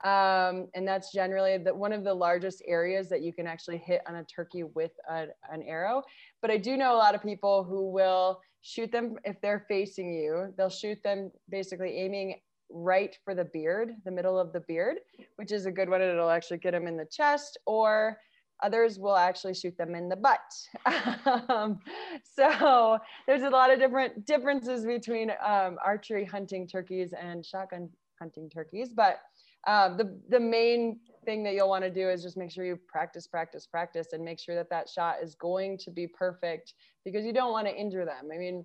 Um, 0.05 0.69
and 0.75 0.87
that's 0.87 1.13
generally 1.13 1.59
the, 1.59 1.73
one 1.73 1.93
of 1.93 2.03
the 2.03 2.15
largest 2.15 2.63
areas 2.67 3.09
that 3.11 3.23
you 3.23 3.33
can 3.33 3.47
actually 3.47 3.79
hit 3.79 4.03
on 4.09 4.17
a 4.17 4.25
turkey 4.25 4.65
with 4.65 4.91
a, 5.09 5.27
an 5.51 5.63
arrow. 5.63 6.03
But 6.41 6.51
I 6.51 6.57
do 6.57 6.77
know 6.77 6.95
a 6.95 6.99
lot 6.99 7.15
of 7.15 7.23
people 7.23 7.63
who 7.63 7.91
will 7.91 8.41
shoot 8.63 8.91
them 8.91 9.17
if 9.25 9.41
they're 9.41 9.65
facing 9.69 10.13
you, 10.13 10.53
they'll 10.57 10.71
shoot 10.71 11.01
them 11.03 11.31
basically 11.49 11.99
aiming 11.99 12.41
right 12.71 13.17
for 13.25 13.35
the 13.35 13.45
beard, 13.45 13.93
the 14.05 14.11
middle 14.11 14.39
of 14.39 14.53
the 14.53 14.61
beard, 14.61 14.97
which 15.37 15.53
is 15.53 15.67
a 15.67 15.71
good 15.71 15.89
one. 15.89 16.01
It'll 16.01 16.31
actually 16.31 16.59
get 16.59 16.73
them 16.73 16.87
in 16.87 16.97
the 16.97 17.07
chest 17.07 17.59
or 17.67 18.19
Others 18.63 18.99
will 18.99 19.17
actually 19.17 19.55
shoot 19.55 19.77
them 19.77 19.95
in 19.95 20.09
the 20.09 20.17
butt. 20.17 20.41
um, 21.49 21.81
so 22.23 22.99
there's 23.27 23.43
a 23.43 23.51
lot 23.51 23.73
of 23.73 23.79
different 23.79 24.25
differences 24.27 24.85
between 24.85 25.31
um, 25.45 25.79
archery 25.85 26.25
hunting 26.25 26.67
turkeys 26.67 27.13
and 27.13 27.45
shotgun 27.45 27.89
hunting 28.21 28.49
turkeys. 28.49 28.91
But 28.91 29.21
um, 29.67 29.97
the, 29.97 30.19
the 30.29 30.41
main 30.41 30.99
thing 31.25 31.43
that 31.45 31.55
you'll 31.55 31.69
want 31.69 31.85
to 31.85 31.91
do 31.91 32.09
is 32.09 32.23
just 32.23 32.37
make 32.37 32.51
sure 32.51 32.65
you 32.65 32.79
practice, 32.89 33.27
practice, 33.27 33.67
practice, 33.67 34.13
and 34.13 34.25
make 34.25 34.41
sure 34.41 34.55
that 34.55 34.71
that 34.71 34.89
shot 34.89 35.17
is 35.23 35.35
going 35.35 35.79
to 35.79 35.91
be 35.91 36.07
perfect 36.07 36.75
because 37.05 37.25
you 37.25 37.33
don't 37.33 37.53
want 37.53 37.67
to 37.67 37.75
injure 37.75 38.05
them. 38.05 38.29
I 38.33 38.39
mean, 38.39 38.65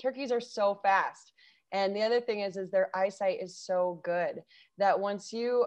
turkeys 0.00 0.30
are 0.30 0.40
so 0.40 0.78
fast. 0.82 1.32
And 1.72 1.94
the 1.94 2.02
other 2.02 2.20
thing 2.20 2.40
is, 2.40 2.56
is 2.56 2.70
their 2.70 2.90
eyesight 2.94 3.38
is 3.42 3.56
so 3.56 4.00
good 4.02 4.42
that 4.78 4.98
once 4.98 5.32
you 5.32 5.66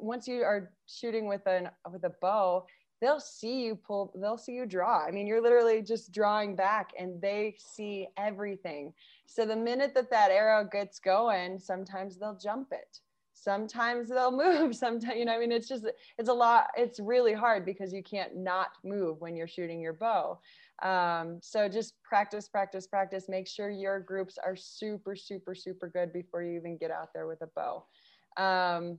once 0.00 0.28
you 0.28 0.42
are 0.42 0.70
shooting 0.86 1.26
with 1.26 1.46
an 1.46 1.70
with 1.90 2.04
a 2.04 2.12
bow, 2.20 2.66
they'll 3.00 3.20
see 3.20 3.64
you 3.64 3.76
pull 3.76 4.12
they'll 4.20 4.38
see 4.38 4.52
you 4.52 4.66
draw. 4.66 5.04
I 5.04 5.10
mean 5.10 5.26
you're 5.26 5.42
literally 5.42 5.82
just 5.82 6.12
drawing 6.12 6.56
back 6.56 6.90
and 6.98 7.20
they 7.20 7.56
see 7.58 8.08
everything. 8.16 8.92
So 9.26 9.44
the 9.44 9.56
minute 9.56 9.94
that 9.94 10.10
that 10.10 10.30
arrow 10.30 10.64
gets 10.70 10.98
going 10.98 11.58
sometimes 11.58 12.18
they'll 12.18 12.38
jump 12.38 12.68
it. 12.72 13.00
Sometimes 13.32 14.08
they'll 14.08 14.30
move. 14.44 14.74
Sometimes 14.74 15.16
you 15.16 15.24
know 15.24 15.34
i 15.34 15.38
mean 15.38 15.52
it's 15.52 15.68
just 15.68 15.86
it's 16.18 16.28
a 16.28 16.34
lot 16.34 16.68
it's 16.76 17.00
really 17.00 17.34
hard 17.34 17.64
because 17.64 17.92
you 17.92 18.02
can't 18.02 18.36
not 18.36 18.68
move 18.84 19.20
when 19.20 19.36
you're 19.36 19.48
shooting 19.48 19.80
your 19.80 19.92
bow. 19.92 20.38
Um, 20.82 21.38
so 21.42 21.68
just 21.68 21.94
practice 22.02 22.48
practice 22.48 22.86
practice. 22.86 23.26
Make 23.28 23.46
sure 23.46 23.70
your 23.70 24.00
groups 24.00 24.38
are 24.42 24.56
super 24.56 25.16
super 25.16 25.54
super 25.54 25.88
good 25.88 26.12
before 26.12 26.42
you 26.42 26.56
even 26.56 26.76
get 26.76 26.90
out 26.90 27.12
there 27.14 27.26
with 27.26 27.42
a 27.42 27.48
bow. 27.54 27.84
Um, 28.36 28.98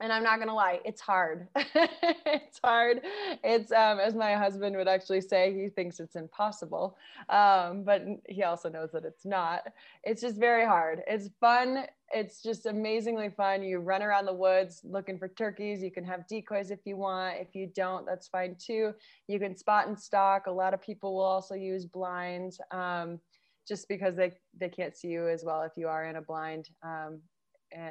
and 0.00 0.12
I'm 0.12 0.22
not 0.22 0.38
gonna 0.38 0.54
lie, 0.54 0.80
it's 0.84 1.00
hard. 1.00 1.48
it's 1.56 2.60
hard. 2.62 3.00
It's 3.42 3.72
um, 3.72 3.98
as 3.98 4.14
my 4.14 4.34
husband 4.34 4.76
would 4.76 4.88
actually 4.88 5.22
say, 5.22 5.54
he 5.54 5.68
thinks 5.68 6.00
it's 6.00 6.16
impossible, 6.16 6.96
um, 7.28 7.82
but 7.82 8.04
he 8.28 8.42
also 8.42 8.68
knows 8.68 8.90
that 8.92 9.04
it's 9.04 9.24
not. 9.24 9.62
It's 10.04 10.20
just 10.20 10.36
very 10.36 10.66
hard. 10.66 11.02
It's 11.06 11.30
fun. 11.40 11.86
It's 12.12 12.42
just 12.42 12.66
amazingly 12.66 13.30
fun. 13.30 13.62
You 13.62 13.78
run 13.78 14.02
around 14.02 14.26
the 14.26 14.34
woods 14.34 14.82
looking 14.84 15.18
for 15.18 15.28
turkeys. 15.28 15.82
You 15.82 15.90
can 15.90 16.04
have 16.04 16.28
decoys 16.28 16.70
if 16.70 16.80
you 16.84 16.96
want. 16.96 17.36
If 17.38 17.54
you 17.54 17.68
don't, 17.74 18.04
that's 18.06 18.28
fine 18.28 18.56
too. 18.58 18.92
You 19.28 19.38
can 19.38 19.56
spot 19.56 19.88
and 19.88 19.98
stalk. 19.98 20.46
A 20.46 20.52
lot 20.52 20.74
of 20.74 20.82
people 20.82 21.14
will 21.14 21.24
also 21.24 21.54
use 21.54 21.86
blinds. 21.86 22.60
Um, 22.70 23.18
just 23.66 23.88
because 23.88 24.14
they, 24.14 24.32
they 24.56 24.68
can't 24.68 24.96
see 24.96 25.08
you 25.08 25.28
as 25.28 25.42
well 25.44 25.62
if 25.62 25.72
you 25.76 25.88
are 25.88 26.06
in 26.06 26.16
a 26.16 26.22
blind 26.22 26.68
um, 26.84 27.20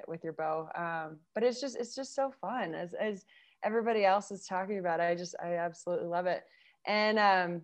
with 0.08 0.24
your 0.24 0.34
bow. 0.34 0.70
Um, 0.76 1.18
but 1.34 1.44
it's 1.44 1.62
just 1.62 1.78
it's 1.78 1.96
just 1.96 2.16
so 2.16 2.34
fun 2.42 2.76
as 2.76 2.94
as 2.94 3.26
everybody 3.64 4.06
else 4.06 4.32
is 4.32 4.46
talking 4.46 4.80
about. 4.80 5.00
I 5.00 5.16
just 5.16 5.36
I 5.44 5.56
absolutely 5.56 6.08
love 6.08 6.26
it. 6.26 6.44
And 6.86 7.20
um, 7.20 7.62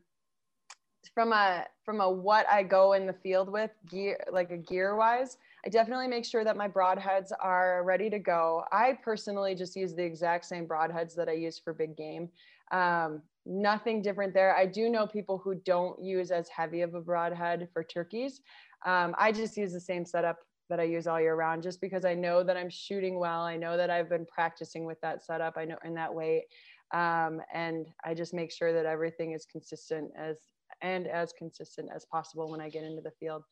from 1.14 1.34
a 1.34 1.66
from 1.84 2.02
a 2.02 2.10
what 2.10 2.48
I 2.50 2.64
go 2.64 2.94
in 2.94 3.06
the 3.06 3.14
field 3.14 3.50
with 3.50 3.72
gear 3.90 4.18
like 4.32 4.52
a 4.52 4.58
gear 4.58 4.96
wise, 4.96 5.38
I 5.66 5.70
definitely 5.70 6.08
make 6.08 6.26
sure 6.26 6.44
that 6.44 6.58
my 6.58 6.68
broadheads 6.68 7.32
are 7.40 7.84
ready 7.84 8.10
to 8.10 8.20
go. 8.20 8.64
I 8.72 8.98
personally 9.04 9.56
just 9.56 9.76
use 9.76 9.94
the 9.94 10.04
exact 10.04 10.46
same 10.46 10.68
broadheads 10.68 11.16
that 11.16 11.30
I 11.30 11.34
use 11.34 11.60
for 11.60 11.74
big 11.74 11.96
game. 11.96 12.30
Um, 12.72 13.22
nothing 13.46 14.02
different 14.02 14.34
there. 14.34 14.56
I 14.56 14.66
do 14.66 14.90
know 14.90 15.06
people 15.06 15.38
who 15.38 15.56
don't 15.56 16.02
use 16.02 16.32
as 16.32 16.48
heavy 16.48 16.82
of 16.82 16.94
a 16.94 17.02
broadhead 17.02 17.68
for 17.74 17.84
turkeys. 17.84 18.42
Um, 18.86 19.14
I 19.18 19.32
just 19.32 19.58
use 19.58 19.74
the 19.74 19.80
same 19.80 20.06
setup 20.06 20.40
that 20.72 20.80
I 20.80 20.84
use 20.84 21.06
all 21.06 21.22
year 21.22 21.36
round 21.36 21.62
just 21.62 21.80
because 21.80 22.06
I 22.06 22.16
know 22.16 22.44
that 22.44 22.58
I'm 22.58 22.70
shooting 22.70 23.20
well. 23.20 23.42
I 23.42 23.58
know 23.58 23.78
that 23.78 23.90
I've 23.90 24.10
been 24.10 24.26
practicing 24.26 24.86
with 24.86 25.00
that 25.02 25.24
setup. 25.24 25.58
I 25.58 25.66
know 25.66 25.78
in 25.86 25.94
that 25.96 26.14
weight. 26.14 26.46
Um, 26.94 27.42
and 27.54 27.86
I 28.04 28.14
just 28.14 28.34
make 28.34 28.52
sure 28.52 28.74
that 28.74 28.86
everything 28.86 29.34
is 29.34 29.46
consistent 29.46 30.12
as 30.18 30.38
and 30.82 31.08
as 31.08 31.34
consistent 31.38 31.90
as 31.94 32.06
possible 32.06 32.50
when 32.50 32.62
I 32.62 32.70
get 32.70 32.84
into 32.84 33.02
the 33.02 33.12
field. 33.12 33.44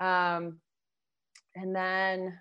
Um, 0.00 0.58
and 1.54 1.74
then 1.74 2.38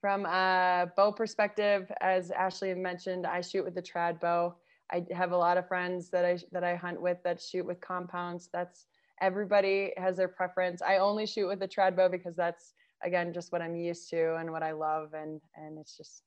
from 0.00 0.26
a 0.26 0.92
bow 0.96 1.12
perspective, 1.12 1.90
as 2.00 2.30
Ashley 2.30 2.74
mentioned, 2.74 3.26
I 3.26 3.40
shoot 3.40 3.64
with 3.64 3.74
the 3.74 3.82
trad 3.82 4.20
bow. 4.20 4.56
I 4.92 5.04
have 5.12 5.32
a 5.32 5.36
lot 5.36 5.58
of 5.58 5.68
friends 5.68 6.10
that 6.10 6.24
I 6.24 6.38
that 6.52 6.64
I 6.64 6.74
hunt 6.74 7.00
with 7.00 7.18
that 7.24 7.40
shoot 7.40 7.64
with 7.66 7.80
compounds. 7.80 8.48
That's 8.52 8.86
everybody 9.20 9.92
has 9.96 10.16
their 10.16 10.28
preference. 10.28 10.82
I 10.82 10.98
only 10.98 11.26
shoot 11.26 11.48
with 11.48 11.60
the 11.60 11.68
trad 11.68 11.96
bow 11.96 12.08
because 12.08 12.36
that's 12.36 12.74
again 13.04 13.32
just 13.32 13.52
what 13.52 13.62
i'm 13.62 13.76
used 13.76 14.08
to 14.10 14.36
and 14.36 14.50
what 14.50 14.62
i 14.62 14.72
love 14.72 15.14
and 15.14 15.40
and 15.56 15.78
it's 15.78 15.96
just 15.96 16.22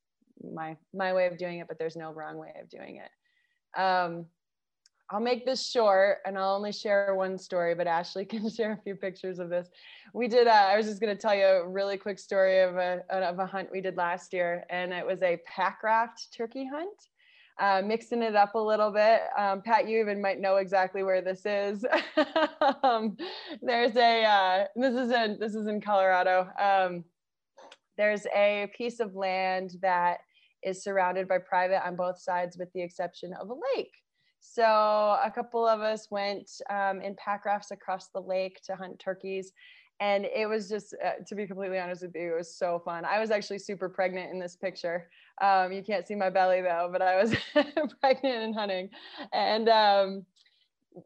my 0.54 0.76
my 0.94 1.14
way 1.14 1.28
of 1.28 1.38
doing 1.38 1.60
it 1.60 1.68
but 1.68 1.78
there's 1.78 1.96
no 1.96 2.12
wrong 2.12 2.38
way 2.38 2.54
of 2.62 2.70
doing 2.70 2.98
it 2.98 3.10
um, 3.80 4.26
I'll 5.12 5.20
make 5.20 5.46
this 5.46 5.70
short 5.70 6.20
and 6.26 6.38
I'll 6.38 6.56
only 6.56 6.72
share 6.72 7.14
one 7.16 7.38
story, 7.38 7.76
but 7.76 7.86
Ashley 7.86 8.24
can 8.34 8.50
share 8.50 8.72
a 8.72 8.82
few 8.82 8.96
pictures 8.96 9.40
of 9.40 9.50
this. 9.50 9.70
We 10.14 10.28
did, 10.28 10.48
uh, 10.48 10.52
I 10.52 10.78
was 10.78 10.86
just 10.86 11.02
going 11.02 11.16
to 11.16 11.22
tell 11.22 11.36
you 11.36 11.46
a 11.46 11.68
really 11.68 11.98
quick 11.98 12.18
story 12.18 12.62
of 12.62 12.78
a, 12.78 13.02
of 13.10 13.40
a 13.40 13.46
hunt 13.46 13.70
we 13.72 13.82
did 13.82 13.98
last 13.98 14.32
year, 14.32 14.66
and 14.70 14.94
it 14.94 15.06
was 15.06 15.22
a 15.22 15.38
pack 15.46 15.84
raft 15.84 16.28
turkey 16.36 16.66
hunt 16.66 16.98
uh, 17.62 17.82
mixing 17.86 18.24
it 18.24 18.36
up 18.36 18.56
a 18.56 18.60
little 18.60 18.92
bit. 18.92 19.22
Um, 19.38 19.62
Pat, 19.62 19.88
you 19.88 20.02
even 20.02 20.20
might 20.20 20.42
know 20.42 20.58
exactly 20.58 21.04
where 21.04 21.22
this 21.22 21.46
is. 21.46 21.86
um, 22.84 23.16
there's 23.62 23.96
a 23.96 24.26
uh, 24.26 24.66
this 24.76 24.96
is 24.96 25.12
in 25.12 25.38
this 25.40 25.54
is 25.54 25.68
in 25.68 25.80
Colorado. 25.80 26.50
Um, 26.60 27.06
there's 27.98 28.26
a 28.36 28.72
piece 28.76 29.00
of 29.00 29.16
land 29.16 29.76
that 29.82 30.22
is 30.64 30.84
surrounded 30.84 31.28
by 31.28 31.38
private 31.38 31.86
on 31.86 31.96
both 31.96 32.20
sides, 32.20 32.58
with 32.58 32.74
the 32.74 32.82
exception 32.82 33.32
of 33.40 33.50
a 33.50 33.56
lake. 33.76 33.94
So 34.40 34.64
a 34.64 35.32
couple 35.34 35.68
of 35.68 35.82
us 35.82 36.08
went 36.10 36.50
um, 36.72 37.00
in 37.02 37.16
pack 37.16 37.46
rafts 37.46 37.70
across 37.70 38.08
the 38.08 38.22
lake 38.22 38.60
to 38.66 38.76
hunt 38.76 38.98
turkeys 38.98 39.54
and 40.02 40.26
it 40.26 40.50
was 40.50 40.68
just 40.68 40.96
uh, 41.06 41.24
to 41.26 41.36
be 41.36 41.48
completely 41.48 41.80
honest 41.80 42.02
with 42.02 42.16
you 42.16 42.34
it 42.34 42.38
was 42.38 42.54
so 42.54 42.82
fun. 42.84 43.06
I 43.06 43.20
was 43.20 43.32
actually 43.32 43.60
super 43.60 43.88
pregnant 43.88 44.32
in 44.32 44.40
this 44.40 44.58
picture. 44.58 45.10
Um, 45.42 45.72
you 45.72 45.84
can't 45.84 46.06
see 46.06 46.16
my 46.16 46.30
belly 46.30 46.62
though 46.62 46.90
but 46.92 47.02
i 47.02 47.22
was 47.22 47.34
pregnant 48.02 48.44
and 48.44 48.56
hunting. 48.56 48.90
And 49.32 49.70
um, 49.70 50.26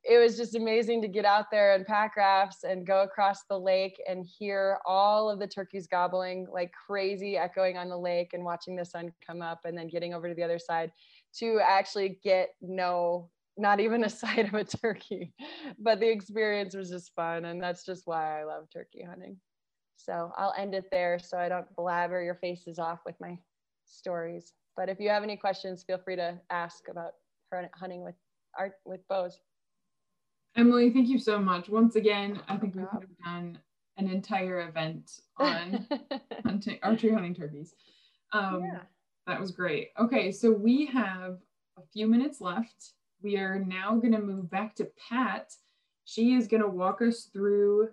it 0.04 0.18
was 0.18 0.36
just 0.36 0.56
amazing 0.56 1.02
to 1.04 1.08
get 1.08 1.26
out 1.26 1.52
there 1.52 1.76
and 1.76 1.86
pack 1.86 2.16
rafts 2.18 2.64
and 2.64 2.88
go 2.88 3.04
across 3.04 3.44
the 3.44 3.60
lake 3.60 4.02
and 4.10 4.26
hear 4.26 4.80
all 4.86 5.30
of 5.30 5.40
the 5.40 5.48
turkeys 5.48 5.86
gobbling 5.86 6.48
like 6.52 6.72
crazy 6.88 7.38
echoing 7.38 7.78
on 7.78 7.90
the 7.90 7.98
lake 7.98 8.34
and 8.34 8.44
watching 8.44 8.76
the 8.76 8.86
sun 8.86 9.12
come 9.26 9.42
up 9.42 9.60
and 9.66 9.78
then 9.78 9.88
getting 9.88 10.14
over 10.14 10.28
to 10.28 10.34
the 10.34 10.44
other 10.44 10.58
side 10.58 10.92
to 11.34 11.60
actually 11.64 12.18
get 12.24 12.56
no 12.62 13.30
not 13.58 13.80
even 13.80 14.04
a 14.04 14.10
sight 14.22 14.48
of 14.48 14.54
a 14.54 14.64
turkey 14.64 15.34
but 15.80 16.00
the 16.00 16.10
experience 16.10 16.76
was 16.76 16.90
just 16.90 17.14
fun 17.16 17.46
and 17.46 17.62
that's 17.62 17.86
just 17.86 18.04
why 18.06 18.42
i 18.42 18.44
love 18.44 18.68
turkey 18.72 19.04
hunting 19.04 19.38
So 19.98 20.32
I'll 20.38 20.54
end 20.58 20.74
it 20.76 20.92
there 20.92 21.20
so 21.20 21.38
I 21.38 21.50
don't 21.50 21.74
blabber 21.76 22.22
your 22.22 22.36
faces 22.36 22.80
off 22.80 23.00
with 23.06 23.16
my 23.20 23.38
stories. 23.86 24.54
But 24.76 24.90
if 24.90 25.00
you 25.00 25.10
have 25.10 25.24
any 25.24 25.38
questions, 25.38 25.84
feel 25.84 25.98
free 25.98 26.18
to 26.18 26.40
ask 26.50 26.88
about 26.90 27.14
hunting 27.76 28.04
with 28.04 28.16
art 28.60 28.74
with 28.86 29.08
bows. 29.08 29.40
Emily, 30.58 30.90
thank 30.90 31.08
you 31.08 31.18
so 31.20 31.40
much. 31.40 31.70
Once 31.70 31.96
again, 31.96 32.42
I 32.48 32.58
think 32.58 32.76
we 32.76 32.84
could 32.84 33.02
have 33.02 33.18
done 33.24 33.60
an 33.98 34.10
entire 34.10 34.68
event 34.68 35.20
on 35.38 35.88
hunting, 36.46 36.80
archery 36.84 37.14
hunting 37.14 37.34
turkeys. 37.34 37.74
Um, 38.34 38.64
yeah. 38.64 38.80
That 39.28 39.40
was 39.40 39.52
great. 39.52 39.90
Okay, 40.00 40.32
so 40.32 40.52
we 40.52 40.86
have 40.88 41.38
a 41.78 41.82
few 41.94 42.08
minutes 42.08 42.42
left. 42.42 42.92
We 43.22 43.38
are 43.38 43.60
now 43.60 43.96
going 43.96 44.14
to 44.14 44.20
move 44.20 44.50
back 44.50 44.76
to 44.76 44.88
Pat. 45.10 45.54
She 46.06 46.34
is 46.34 46.48
going 46.48 46.62
to 46.62 46.70
walk 46.70 47.02
us 47.02 47.30
through 47.34 47.90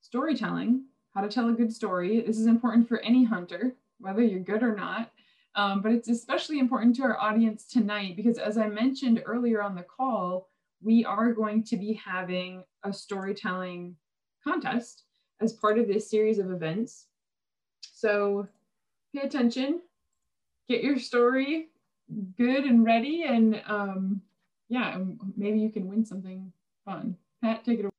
storytelling, 0.00 0.84
how 1.14 1.20
to 1.20 1.28
tell 1.28 1.48
a 1.48 1.52
good 1.52 1.72
story. 1.72 2.20
This 2.20 2.38
is 2.38 2.46
important 2.46 2.88
for 2.88 2.98
any 3.00 3.24
hunter, 3.24 3.74
whether 3.98 4.22
you're 4.22 4.40
good 4.40 4.62
or 4.62 4.74
not. 4.74 5.12
Um, 5.54 5.82
but 5.82 5.92
it's 5.92 6.08
especially 6.08 6.58
important 6.58 6.96
to 6.96 7.02
our 7.02 7.20
audience 7.20 7.66
tonight 7.66 8.16
because, 8.16 8.38
as 8.38 8.56
I 8.56 8.68
mentioned 8.68 9.22
earlier 9.24 9.62
on 9.62 9.74
the 9.74 9.82
call, 9.82 10.48
we 10.82 11.04
are 11.04 11.32
going 11.32 11.64
to 11.64 11.76
be 11.76 11.92
having 11.92 12.64
a 12.84 12.92
storytelling 12.92 13.96
contest 14.42 15.04
as 15.40 15.52
part 15.52 15.78
of 15.78 15.88
this 15.88 16.08
series 16.08 16.38
of 16.38 16.50
events. 16.50 17.06
So 17.80 18.46
pay 19.14 19.22
attention, 19.22 19.80
get 20.68 20.82
your 20.82 20.98
story 20.98 21.68
good 22.36 22.64
and 22.64 22.84
ready, 22.84 23.24
and 23.24 23.62
um, 23.66 24.22
yeah, 24.70 24.96
maybe 25.36 25.58
you 25.58 25.68
can 25.68 25.88
win 25.88 26.06
something 26.06 26.52
fun. 26.84 27.16
Pat, 27.42 27.64
take 27.64 27.80
it 27.80 27.82
away. 27.82 27.90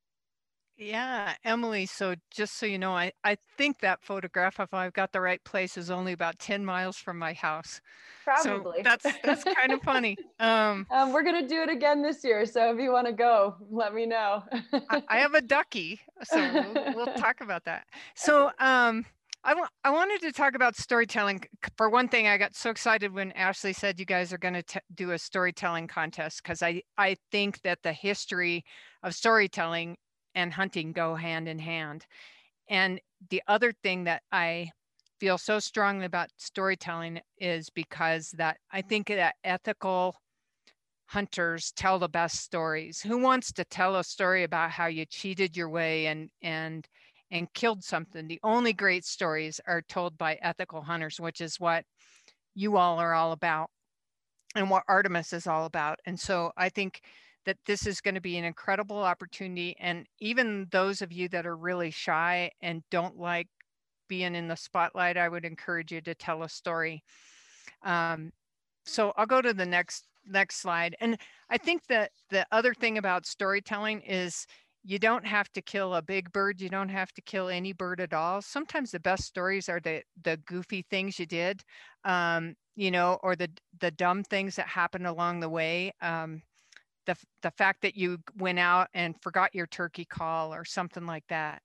Yeah, 0.78 1.36
Emily. 1.44 1.86
So 1.86 2.16
just 2.32 2.58
so 2.58 2.66
you 2.66 2.80
know, 2.80 2.94
I, 2.94 3.12
I 3.24 3.38
think 3.56 3.82
that 3.82 4.02
photograph, 4.02 4.60
if 4.60 4.74
I've 4.74 4.94
got 4.94 5.12
the 5.12 5.22
right 5.22 5.44
place, 5.44 5.78
is 5.78 5.92
only 5.92 6.14
about 6.14 6.40
10 6.40 6.66
miles 6.66 6.98
from 6.98 7.20
my 7.20 7.34
house. 7.34 7.82
Probably. 8.24 8.78
So 8.78 8.84
that's 8.84 9.06
that's 9.24 9.44
kind 9.44 9.74
of 9.74 9.82
funny. 9.82 10.18
Um, 10.40 10.88
um, 10.90 11.14
we're 11.14 11.22
gonna 11.22 11.48
do 11.48 11.62
it 11.62 11.70
again 11.70 12.02
this 12.02 12.24
year. 12.24 12.48
So 12.48 12.74
if 12.74 12.80
you 12.80 12.92
want 12.92 13.06
to 13.06 13.14
go, 13.14 13.58
let 13.70 13.94
me 13.94 14.08
know. 14.08 14.44
I, 14.90 15.04
I, 15.08 15.18
have 15.20 15.36
a 15.36 15.42
ducky, 15.42 16.00
so 16.24 16.74
we'll, 16.74 16.96
we'll 16.96 17.14
talk 17.18 17.42
about 17.42 17.66
that. 17.66 17.86
So 18.16 18.50
um, 18.58 19.06
I, 19.44 19.50
w- 19.50 19.68
I 19.84 19.90
wanted 19.90 20.22
to 20.22 20.32
talk 20.32 20.54
about 20.56 20.76
storytelling. 20.76 21.42
For 21.76 21.90
one 21.90 22.08
thing, 22.08 22.28
I 22.28 22.38
got 22.38 22.56
so 22.56 22.70
excited 22.70 23.14
when 23.14 23.32
Ashley 23.32 23.74
said 23.74 24.00
you 24.00 24.06
guys 24.06 24.32
are 24.32 24.38
going 24.38 24.62
to 24.62 24.82
do 24.94 25.12
a 25.12 25.18
storytelling 25.18 25.88
contest 25.88 26.44
because 26.44 26.62
I, 26.62 26.84
I 26.98 27.18
think 27.32 27.62
that 27.64 27.80
the 27.82 27.94
history 27.94 28.64
of 29.02 29.16
storytelling 29.16 29.98
and 30.36 30.54
hunting 30.54 30.92
go 30.92 31.16
hand 31.16 31.48
in 31.48 31.58
hand. 31.58 32.06
And 32.70 33.02
the 33.30 33.42
other 33.48 33.74
thing 33.84 34.04
that 34.04 34.22
I 34.32 34.70
feel 35.20 35.38
so 35.38 35.60
strongly 35.60 36.06
about 36.06 36.30
storytelling 36.38 37.20
is 37.38 37.70
because 37.70 38.30
that 38.38 38.58
I 38.72 38.82
think 38.82 39.08
that 39.08 39.36
ethical 39.44 40.16
hunters 41.08 41.74
tell 41.76 42.00
the 42.00 42.08
best 42.08 42.38
stories. 42.38 43.02
Who 43.02 43.18
wants 43.18 43.52
to 43.54 43.66
tell 43.66 43.98
a 43.98 44.04
story 44.04 44.44
about 44.44 44.72
how 44.72 44.86
you 44.86 45.06
cheated 45.06 45.58
your 45.58 45.70
way 45.70 46.08
and 46.08 46.30
and 46.42 46.88
and 47.32 47.52
killed 47.54 47.84
something. 47.84 48.28
The 48.28 48.40
only 48.44 48.74
great 48.74 49.06
stories 49.06 49.60
are 49.66 49.82
told 49.82 50.18
by 50.18 50.38
ethical 50.42 50.82
hunters, 50.82 51.20
which 51.20 51.42
is 51.42 51.60
what 51.60 51.86
you 52.54 52.78
all 52.78 53.00
are 53.00 53.14
all 53.14 53.32
about 53.32 53.70
and 54.56 54.70
what 54.70 54.84
Artemis 54.88 55.34
is 55.34 55.48
all 55.48 55.66
about. 55.66 56.00
And 56.06 56.20
so 56.20 56.52
I 56.58 56.70
think 56.70 57.02
that 57.46 57.58
this 57.66 57.88
is 57.88 58.02
going 58.02 58.16
to 58.16 58.22
be 58.22 58.38
an 58.38 58.44
incredible 58.44 59.00
opportunity. 59.00 59.76
And 59.80 60.06
even 60.20 60.68
those 60.72 61.02
of 61.02 61.12
you 61.12 61.30
that 61.30 61.46
are 61.46 61.56
really 61.56 61.90
shy 61.90 62.52
and 62.62 62.84
don't 62.92 63.18
like 63.18 63.48
being 64.08 64.36
in 64.36 64.48
the 64.48 64.58
spotlight, 64.58 65.18
I 65.18 65.30
would 65.30 65.46
encourage 65.46 65.92
you 65.92 66.02
to 66.02 66.14
tell 66.14 66.44
a 66.44 66.50
story. 66.50 67.04
Um, 67.84 68.32
so 68.86 69.14
I'll 69.16 69.26
go 69.26 69.42
to 69.42 69.54
the 69.54 69.66
next 69.66 70.08
next 70.28 70.58
slide. 70.58 70.96
And 71.00 71.18
I 71.50 71.58
think 71.58 71.88
that 71.88 72.12
the 72.30 72.46
other 72.52 72.76
thing 72.76 72.98
about 72.98 73.26
storytelling 73.26 74.02
is 74.02 74.46
you 74.84 74.98
don't 75.00 75.26
have 75.26 75.52
to 75.54 75.62
kill 75.62 75.96
a 75.96 76.02
big 76.02 76.32
bird 76.32 76.60
you 76.62 76.70
don't 76.70 76.90
have 76.90 77.12
to 77.14 77.22
kill 77.22 77.50
any 77.50 77.74
bird 77.74 78.02
at 78.02 78.14
all. 78.14 78.42
Sometimes 78.42 78.92
the 78.92 79.00
best 79.00 79.24
stories 79.26 79.70
are 79.70 79.80
the 79.80 80.02
the 80.24 80.38
goofy 80.46 80.86
things 80.90 81.20
you 81.20 81.26
did 81.26 81.64
um, 82.04 82.56
you 82.76 82.92
know 82.92 83.20
or 83.24 83.36
the 83.36 83.50
the 83.80 83.92
dumb 83.92 84.24
things 84.24 84.56
that 84.56 84.68
happened 84.68 85.08
along 85.08 85.40
the 85.40 85.50
way 85.50 85.92
um, 86.02 86.42
the 87.06 87.16
the 87.44 87.52
fact 87.52 87.82
that 87.82 87.96
you 87.96 88.20
went 88.38 88.60
out 88.60 88.88
and 88.94 89.16
forgot 89.22 89.54
your 89.56 89.68
turkey 89.68 90.06
call 90.06 90.54
or 90.54 90.66
something 90.66 91.06
like 91.06 91.26
that. 91.30 91.62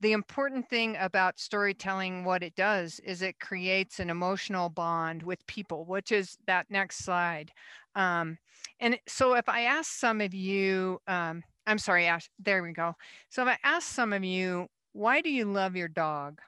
The 0.00 0.12
important 0.12 0.68
thing 0.68 0.96
about 1.00 1.38
storytelling 1.38 2.24
what 2.24 2.42
it 2.42 2.54
does 2.56 3.00
is 3.00 3.22
it 3.22 3.40
creates 3.40 4.00
an 4.00 4.10
emotional 4.10 4.68
bond 4.68 5.22
with 5.22 5.46
people 5.46 5.84
which 5.86 6.12
is 6.12 6.36
that 6.46 6.66
next 6.70 7.04
slide. 7.04 7.50
Um, 7.94 8.38
and 8.80 8.98
so 9.06 9.34
if 9.34 9.48
i 9.48 9.62
ask 9.62 9.92
some 9.92 10.20
of 10.20 10.34
you 10.34 10.98
um, 11.06 11.42
I'm 11.66 11.78
sorry, 11.78 12.06
Ash. 12.06 12.28
There 12.38 12.62
we 12.62 12.72
go. 12.72 12.94
So 13.30 13.42
if 13.42 13.48
I 13.48 13.58
ask 13.64 13.88
some 13.88 14.12
of 14.12 14.24
you, 14.24 14.68
why 14.92 15.20
do 15.20 15.30
you 15.30 15.46
love 15.46 15.76
your 15.76 15.88
dog? 15.88 16.40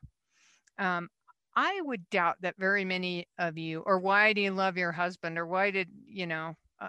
Um, 0.78 1.08
I 1.54 1.80
would 1.82 2.08
doubt 2.10 2.36
that 2.42 2.56
very 2.58 2.84
many 2.84 3.26
of 3.38 3.56
you, 3.56 3.80
or 3.80 3.98
why 3.98 4.34
do 4.34 4.42
you 4.42 4.50
love 4.50 4.76
your 4.76 4.92
husband, 4.92 5.38
or 5.38 5.46
why 5.46 5.70
did, 5.70 5.88
you 6.06 6.26
know, 6.26 6.54
uh, 6.80 6.88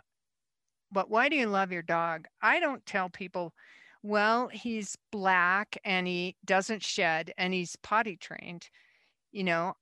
but 0.92 1.10
why 1.10 1.30
do 1.30 1.38
you 1.38 1.48
love 1.48 1.72
your 1.72 1.82
dog? 1.82 2.28
I 2.42 2.60
don't 2.60 2.86
tell 2.86 3.10
people, 3.10 3.54
well, 4.04 4.50
he's 4.50 4.98
black 5.12 5.78
and 5.86 6.06
he 6.06 6.36
doesn't 6.46 6.84
shed 6.84 7.32
and 7.38 7.54
he's 7.54 7.78
potty 7.78 8.18
trained. 8.18 8.70
You 9.32 9.46
know, 9.46 9.74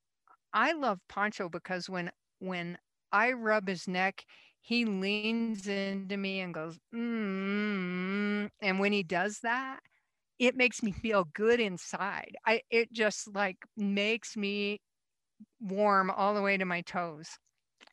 I 0.54 0.74
love 0.74 1.00
Poncho 1.10 1.50
because 1.50 1.90
when 1.90 2.12
when 2.40 2.78
I 3.12 3.32
rub 3.34 3.68
his 3.68 3.88
neck, 3.88 4.26
he 4.66 4.86
leans 4.86 5.68
into 5.68 6.18
me 6.18 6.40
and 6.42 6.54
goes, 6.54 6.80
mm, 6.94 8.50
and 8.62 8.80
when 8.80 8.92
he 8.94 9.04
does 9.04 9.40
that, 9.44 9.80
it 10.40 10.56
makes 10.56 10.84
me 10.84 10.92
feel 10.92 11.26
good 11.34 11.60
inside. 11.60 12.36
I 12.46 12.62
it 12.72 12.92
just 12.94 13.34
like 13.36 13.58
makes 13.78 14.36
me 14.36 14.82
warm 15.60 16.10
all 16.12 16.34
the 16.34 16.42
way 16.42 16.58
to 16.58 16.66
my 16.66 16.82
toes. 16.82 17.30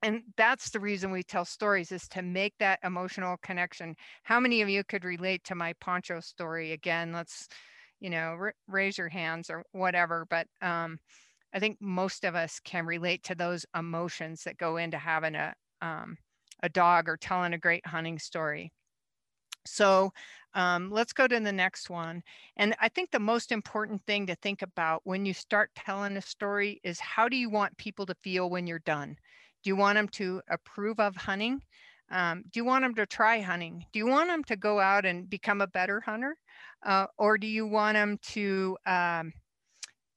And 0.03 0.23
that's 0.37 0.71
the 0.71 0.81
reason 0.81 1.11
we 1.11 1.23
tell 1.23 1.45
stories 1.45 1.93
is 1.93 2.09
to 2.09 2.23
make 2.23 2.55
that 2.59 2.81
emotional 2.85 3.37
connection. 3.43 3.97
How 4.25 4.41
many 4.41 4.63
of 4.63 4.69
you 4.69 4.85
could 4.85 5.05
relate 5.05 5.45
to 5.45 5.55
my 5.57 5.75
poncho 5.81 6.21
story? 6.21 6.73
Again, 6.73 7.13
let's, 7.13 7.49
you 8.01 8.11
know, 8.11 8.37
r- 8.41 8.55
raise 8.69 8.99
your 8.99 9.11
hands 9.11 9.51
or 9.51 9.65
whatever. 9.73 10.27
But 10.31 10.49
um, 10.63 10.99
I 11.55 11.61
think 11.61 11.79
most 11.81 12.25
of 12.25 12.35
us 12.37 12.61
can 12.65 12.87
relate 12.87 13.25
to 13.25 13.35
those 13.37 13.67
emotions 13.77 14.45
that 14.45 14.59
go 14.59 14.77
into 14.79 14.99
having 14.99 15.35
a 15.37 15.55
um, 15.83 16.19
a 16.63 16.69
dog 16.69 17.09
or 17.09 17.17
telling 17.17 17.55
a 17.55 17.59
great 17.59 17.87
hunting 17.87 18.19
story. 18.19 18.73
So 19.67 20.13
um, 20.55 20.91
let's 20.91 21.13
go 21.13 21.27
to 21.27 21.41
the 21.41 21.53
next 21.53 21.89
one. 21.89 22.23
And 22.57 22.75
I 22.81 22.89
think 22.89 23.11
the 23.11 23.21
most 23.21 23.53
important 23.53 24.05
thing 24.07 24.27
to 24.27 24.35
think 24.37 24.63
about 24.63 25.03
when 25.05 25.25
you 25.25 25.35
start 25.35 25.71
telling 25.75 26.17
a 26.17 26.23
story 26.23 26.81
is 26.85 27.01
how 27.01 27.29
do 27.29 27.37
you 27.37 27.49
want 27.49 27.77
people 27.79 28.07
to 28.07 28.15
feel 28.23 28.51
when 28.51 28.67
you're 28.67 28.81
done? 28.81 29.17
Do 29.63 29.71
you 29.71 29.77
want 29.77 29.97
them 29.97 30.09
to 30.09 30.43
approve 30.51 30.99
of 31.01 31.17
hunting? 31.17 31.63
Um, 32.11 32.43
do 32.51 32.61
you 32.61 32.65
want 32.65 32.85
them 32.85 32.95
to 32.97 33.07
try 33.07 33.41
hunting? 33.41 33.87
Do 33.93 33.99
you 33.99 34.07
want 34.07 34.29
them 34.29 34.45
to 34.45 34.57
go 34.57 34.81
out 34.81 35.07
and 35.07 35.31
become 35.31 35.61
a 35.61 35.67
better 35.67 36.01
hunter? 36.01 36.37
Uh, 36.85 37.07
or 37.17 37.39
do 37.39 37.47
you 37.47 37.67
want 37.67 37.95
them 37.95 38.19
to 38.23 38.77
um, 38.85 39.33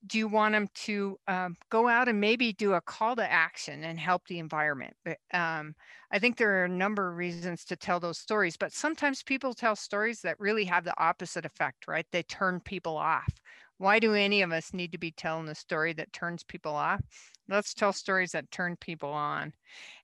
do 0.07 0.17
you 0.17 0.27
want 0.27 0.53
them 0.53 0.67
to 0.73 1.17
um, 1.27 1.57
go 1.69 1.87
out 1.87 2.07
and 2.07 2.19
maybe 2.19 2.53
do 2.53 2.73
a 2.73 2.81
call 2.81 3.15
to 3.15 3.31
action 3.31 3.83
and 3.83 3.99
help 3.99 4.27
the 4.27 4.39
environment? 4.39 4.95
But 5.03 5.17
um, 5.33 5.75
I 6.11 6.19
think 6.19 6.37
there 6.37 6.61
are 6.61 6.65
a 6.65 6.69
number 6.69 7.09
of 7.09 7.17
reasons 7.17 7.65
to 7.65 7.75
tell 7.75 7.99
those 7.99 8.17
stories, 8.17 8.57
but 8.57 8.73
sometimes 8.73 9.23
people 9.23 9.53
tell 9.53 9.75
stories 9.75 10.21
that 10.21 10.39
really 10.39 10.65
have 10.65 10.83
the 10.83 10.99
opposite 11.01 11.45
effect, 11.45 11.87
right? 11.87 12.05
They 12.11 12.23
turn 12.23 12.59
people 12.59 12.97
off. 12.97 13.33
Why 13.77 13.99
do 13.99 14.13
any 14.13 14.41
of 14.41 14.51
us 14.51 14.73
need 14.73 14.91
to 14.93 14.97
be 14.97 15.11
telling 15.11 15.49
a 15.49 15.55
story 15.55 15.93
that 15.93 16.13
turns 16.13 16.43
people 16.43 16.75
off? 16.75 17.01
Let's 17.49 17.73
tell 17.73 17.93
stories 17.93 18.31
that 18.31 18.49
turn 18.51 18.75
people 18.77 19.11
on. 19.11 19.53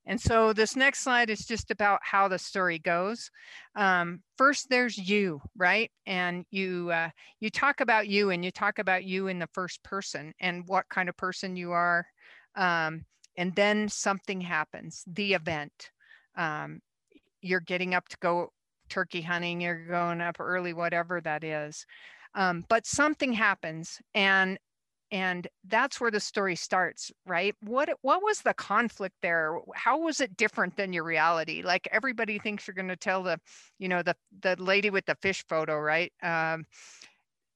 And 0.05 0.19
so 0.19 0.53
this 0.53 0.76
next 0.76 1.03
slide 1.03 1.30
is 1.30 1.45
just 1.45 1.72
about 1.72 1.99
how 2.03 2.27
the 2.27 2.39
story 2.39 2.80
goes. 2.80 3.30
Um, 3.76 4.22
first, 4.38 4.69
there's 4.69 4.97
you, 4.97 5.41
right? 5.55 5.91
And 6.05 6.45
you 6.51 6.91
uh, 6.91 7.09
you 7.39 7.49
talk 7.49 7.81
about 7.81 8.07
you, 8.07 8.31
and 8.31 8.43
you 8.43 8.51
talk 8.51 8.80
about 8.80 9.03
you 9.03 9.27
in 9.27 9.39
the 9.39 9.49
first 9.53 9.84
person 9.84 10.34
and 10.39 10.63
what 10.68 10.89
kind 10.89 11.09
of 11.09 11.18
person 11.18 11.55
you 11.55 11.72
are. 11.72 12.05
Um, 12.55 13.05
and 13.38 13.55
then 13.55 13.89
something 13.89 14.41
happens, 14.41 15.03
the 15.07 15.34
event. 15.34 15.91
Um, 16.35 16.81
you're 17.41 17.59
getting 17.59 17.93
up 17.93 18.07
to 18.09 18.18
go 18.22 18.51
turkey 18.89 19.22
hunting, 19.22 19.61
you're 19.61 19.85
going 19.85 20.22
up 20.22 20.38
early, 20.39 20.73
whatever 20.73 21.22
that 21.22 21.43
is. 21.43 21.85
Um, 22.35 22.63
but 22.69 22.85
something 22.85 23.34
happens 23.34 23.99
and 24.13 24.57
and 25.12 25.48
that's 25.68 26.00
where 26.00 26.12
the 26.12 26.20
story 26.20 26.56
starts 26.56 27.12
right? 27.26 27.56
What 27.62 27.90
what 28.02 28.24
was 28.24 28.42
the 28.42 28.54
conflict 28.54 29.16
there? 29.22 29.58
How 29.76 30.00
was 30.00 30.22
it 30.22 30.38
different 30.38 30.78
than 30.78 30.94
your 30.94 31.04
reality? 31.04 31.62
Like 31.64 31.88
everybody 31.92 32.40
thinks 32.40 32.68
you're 32.68 32.76
going 32.76 32.88
to 32.88 32.96
tell 32.96 33.24
the 33.24 33.40
you 33.80 33.90
know 33.90 34.04
the 34.04 34.16
the 34.42 34.56
lady 34.62 34.90
with 34.90 35.06
the 35.06 35.16
fish 35.22 35.46
photo 35.48 35.78
right? 35.80 36.12
Um, 36.24 36.66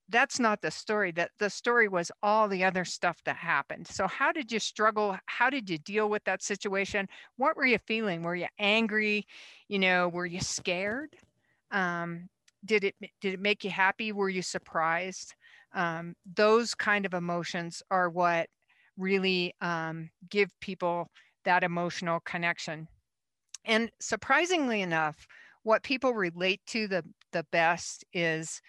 that's 0.09 0.39
not 0.39 0.61
the 0.61 0.69
story. 0.71 1.11
That 1.11 1.31
the 1.39 1.49
story 1.49 1.87
was 1.87 2.11
all 2.21 2.47
the 2.47 2.63
other 2.63 2.85
stuff 2.85 3.17
that 3.25 3.37
happened. 3.37 3.87
So 3.87 4.07
how 4.07 4.31
did 4.31 4.51
you 4.51 4.59
struggle? 4.59 5.17
How 5.25 5.49
did 5.49 5.69
you 5.69 5.79
deal 5.79 6.09
with 6.09 6.23
that 6.25 6.43
situation? 6.43 7.07
What 7.37 7.57
were 7.57 7.65
you 7.65 7.79
feeling? 7.87 8.21
Were 8.21 8.35
you 8.35 8.47
angry? 8.59 9.25
You 9.67 9.79
know 9.79 10.09
were 10.09 10.25
you 10.27 10.41
scared? 10.41 11.15
Um, 11.71 12.29
did 12.63 12.83
it 12.83 12.95
did 13.21 13.33
it 13.35 13.39
make 13.39 13.63
you 13.63 13.69
happy? 13.71 14.11
Were 14.11 14.29
you 14.29 14.41
surprised 14.41 15.33
um, 15.75 16.15
those 16.35 16.73
kind 16.73 17.05
of 17.05 17.13
emotions 17.13 17.83
are 17.91 18.09
what 18.09 18.47
really 18.97 19.53
um, 19.61 20.09
give 20.29 20.49
people 20.61 21.09
that 21.43 21.63
emotional 21.63 22.19
connection 22.21 22.87
and 23.65 23.91
surprisingly 23.99 24.81
enough 24.81 25.27
what 25.63 25.83
people 25.83 26.13
relate 26.13 26.61
to 26.67 26.87
the 26.87 27.03
the 27.31 27.45
best 27.51 28.05
is 28.13 28.61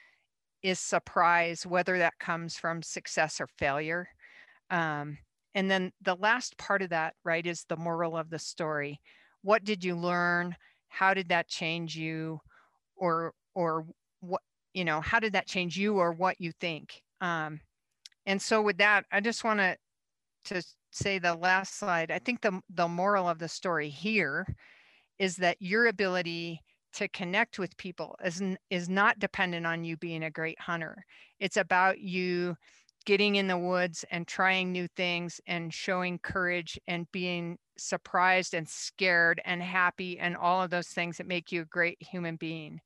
is 0.62 0.80
surprise, 0.80 1.64
whether 1.64 1.98
that 1.98 2.18
comes 2.18 2.56
from 2.56 2.82
success 2.82 3.40
or 3.40 3.46
failure. 3.58 4.08
Um, 4.70 5.18
and 5.54 5.70
then 5.70 5.92
the 6.02 6.16
last 6.16 6.58
part 6.58 6.82
of 6.82 6.90
that, 6.90 7.14
right, 7.24 7.46
is 7.46 7.64
the 7.68 7.76
moral 7.76 8.16
of 8.16 8.30
the 8.30 8.38
story. 8.38 9.00
What 9.42 9.64
did 9.64 9.84
you 9.84 9.94
learn? 9.94 10.56
How 10.88 11.14
did 11.14 11.28
that 11.28 11.48
change 11.48 11.94
you? 11.94 12.40
Or, 12.96 13.32
or 13.54 13.86
what, 14.20 14.42
you 14.76 14.84
know, 14.84 15.00
how 15.00 15.18
did 15.18 15.32
that 15.32 15.46
change 15.46 15.78
you 15.78 15.96
or 15.96 16.12
what 16.12 16.38
you 16.38 16.52
think? 16.60 17.00
Um, 17.22 17.60
and 18.26 18.40
so 18.40 18.60
with 18.60 18.76
that, 18.76 19.06
I 19.10 19.20
just 19.20 19.42
want 19.42 19.60
to 19.60 19.76
to 20.44 20.62
say 20.92 21.18
the 21.18 21.34
last 21.34 21.78
slide. 21.78 22.10
I 22.10 22.18
think 22.18 22.42
the 22.42 22.60
the 22.68 22.86
moral 22.86 23.26
of 23.26 23.38
the 23.38 23.48
story 23.48 23.88
here 23.88 24.46
is 25.18 25.36
that 25.36 25.56
your 25.60 25.86
ability 25.86 26.60
to 26.92 27.08
connect 27.08 27.58
with 27.58 27.76
people 27.78 28.16
is, 28.22 28.42
is 28.70 28.88
not 28.88 29.18
dependent 29.18 29.66
on 29.66 29.82
you 29.82 29.96
being 29.96 30.24
a 30.24 30.30
great 30.30 30.60
hunter. 30.60 30.96
It's 31.40 31.56
about 31.56 31.98
you 31.98 32.54
getting 33.06 33.36
in 33.36 33.46
the 33.46 33.58
woods 33.58 34.04
and 34.10 34.26
trying 34.26 34.72
new 34.72 34.88
things 34.96 35.40
and 35.46 35.72
showing 35.72 36.18
courage 36.18 36.78
and 36.86 37.10
being 37.12 37.56
surprised 37.78 38.52
and 38.52 38.68
scared 38.68 39.40
and 39.46 39.62
happy 39.62 40.18
and 40.18 40.36
all 40.36 40.62
of 40.62 40.70
those 40.70 40.88
things 40.88 41.16
that 41.16 41.26
make 41.26 41.50
you 41.50 41.62
a 41.62 41.66
great 41.66 41.98
human 42.00 42.36
being. 42.36 42.80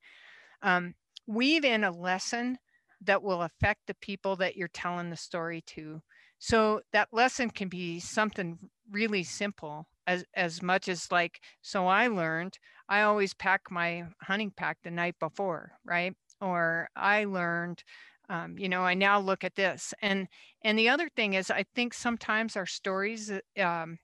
Um, 0.63 0.95
weave 1.31 1.65
in 1.65 1.85
a 1.85 1.91
lesson 1.91 2.59
that 3.03 3.23
will 3.23 3.43
affect 3.43 3.81
the 3.87 3.95
people 3.95 4.37
that 4.37 4.57
you're 4.57 4.69
telling 4.69 5.11
the 5.11 5.17
story 5.17 5.63
to. 5.67 6.01
So 6.39 6.81
that 6.93 7.09
lesson 7.13 7.51
can 7.51 7.69
be 7.69 8.01
something 8.01 8.59
really 8.91 9.23
simple 9.23 9.87
as, 10.07 10.25
as 10.35 10.63
much 10.63 10.89
as 10.89 11.11
like, 11.11 11.41
so 11.63 11.87
I 11.87 12.09
learned 12.09 12.59
I 12.91 13.03
always 13.03 13.33
pack 13.33 13.71
my 13.71 14.05
hunting 14.21 14.51
pack 14.55 14.79
the 14.83 14.91
night 14.91 15.15
before, 15.21 15.73
right? 15.85 16.13
Or 16.41 16.89
I 16.97 17.25
learned, 17.25 17.85
um, 18.29 18.59
you 18.59 18.69
know, 18.69 18.83
I 18.83 18.95
now 18.95 19.21
look 19.21 19.45
at 19.45 19.55
this. 19.55 19.95
And 20.03 20.27
and 20.65 20.77
the 20.77 20.89
other 20.89 21.09
thing 21.09 21.35
is, 21.35 21.51
I 21.51 21.65
think 21.75 21.95
sometimes 21.95 22.57
our 22.57 22.67
stories, 22.67 23.31
um, 23.59 23.99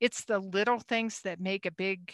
it's 0.00 0.24
the 0.24 0.38
little 0.38 0.80
things 0.80 1.22
that 1.22 1.40
make 1.40 1.64
a 1.64 1.70
big, 1.70 2.12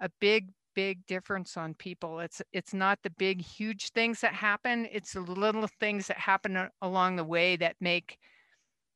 a 0.00 0.10
big 0.20 0.50
big 0.78 1.04
difference 1.06 1.56
on 1.56 1.74
people 1.74 2.20
it's 2.20 2.40
it's 2.52 2.72
not 2.72 3.00
the 3.02 3.10
big 3.18 3.42
huge 3.42 3.90
things 3.90 4.20
that 4.20 4.32
happen 4.32 4.86
it's 4.92 5.14
the 5.14 5.20
little 5.20 5.68
things 5.80 6.06
that 6.06 6.16
happen 6.16 6.68
along 6.82 7.16
the 7.16 7.24
way 7.24 7.56
that 7.56 7.74
make 7.80 8.16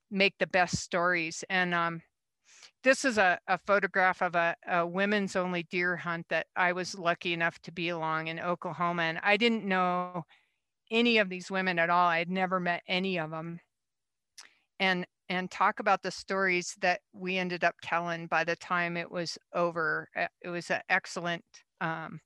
make 0.08 0.32
the 0.38 0.46
best 0.46 0.76
stories 0.76 1.42
and 1.50 1.74
um 1.74 2.00
this 2.84 3.04
is 3.04 3.18
a, 3.18 3.36
a 3.48 3.58
photograph 3.58 4.22
of 4.22 4.36
a, 4.36 4.54
a, 4.68 4.86
women's 4.86 5.34
only 5.34 5.64
deer 5.64 5.96
hunt 5.96 6.26
that 6.30 6.46
I 6.54 6.72
was 6.72 6.96
lucky 6.96 7.32
enough 7.32 7.58
to 7.62 7.72
be 7.72 7.88
along 7.88 8.28
in 8.28 8.40
Oklahoma. 8.40 9.02
And 9.02 9.20
I 9.22 9.36
didn't 9.36 9.64
know 9.64 10.24
any 10.90 11.18
of 11.18 11.28
these 11.28 11.50
women 11.50 11.78
at 11.78 11.90
all. 11.90 12.08
I 12.08 12.18
had 12.18 12.30
never 12.30 12.58
met 12.60 12.82
any 12.88 13.18
of 13.18 13.30
them. 13.30 13.60
And 14.80 15.06
and 15.32 15.50
talk 15.50 15.80
about 15.80 16.02
the 16.02 16.10
stories 16.10 16.76
that 16.80 17.00
we 17.14 17.38
ended 17.38 17.64
up 17.64 17.74
telling 17.82 18.26
by 18.26 18.44
the 18.44 18.56
time 18.56 18.98
it 18.98 19.10
was 19.10 19.38
over. 19.54 20.08
Uh, 20.14 20.26
it 20.42 20.50
was 20.50 20.70
an 20.70 20.82
excellent 20.90 21.42
um, 21.82 22.20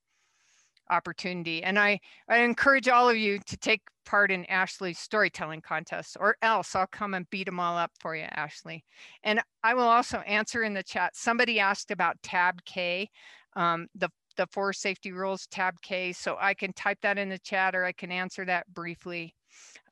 opportunity. 0.91 1.65
And 1.65 1.79
I, 1.79 1.99
I 2.29 2.39
encourage 2.39 2.89
all 2.89 3.09
of 3.09 3.17
you 3.17 3.41
to 3.47 3.57
take 3.57 3.81
part 4.05 4.31
in 4.31 4.45
Ashley's 4.45 5.01
storytelling 5.01 5.63
contest 5.63 6.17
or 6.21 6.37
else 6.43 6.77
I'll 6.77 6.87
come 6.87 7.15
and 7.15 7.29
beat 7.31 7.47
them 7.47 7.59
all 7.59 7.77
up 7.77 7.91
for 7.99 8.15
you, 8.15 8.27
Ashley. 8.31 8.85
And 9.25 9.41
I 9.65 9.75
will 9.75 9.89
also 9.89 10.19
answer 10.19 10.63
in 10.63 10.75
the 10.75 10.85
chat. 10.85 11.17
Somebody 11.17 11.59
asked 11.59 11.91
about 11.91 12.23
tab 12.23 12.65
K, 12.65 13.11
um, 13.57 13.89
the, 13.97 14.09
the 14.37 14.47
four 14.53 14.73
safety 14.73 15.11
rules 15.11 15.47
tab 15.49 15.81
K. 15.83 16.13
So 16.13 16.37
I 16.41 16.55
can 16.55 16.73
type 16.75 16.99
that 17.03 17.19
in 17.19 17.29
the 17.29 17.39
chat 17.39 17.75
or 17.75 17.85
I 17.85 17.93
can 17.93 18.13
answer 18.13 18.45
that 18.45 18.73
briefly. 18.73 19.35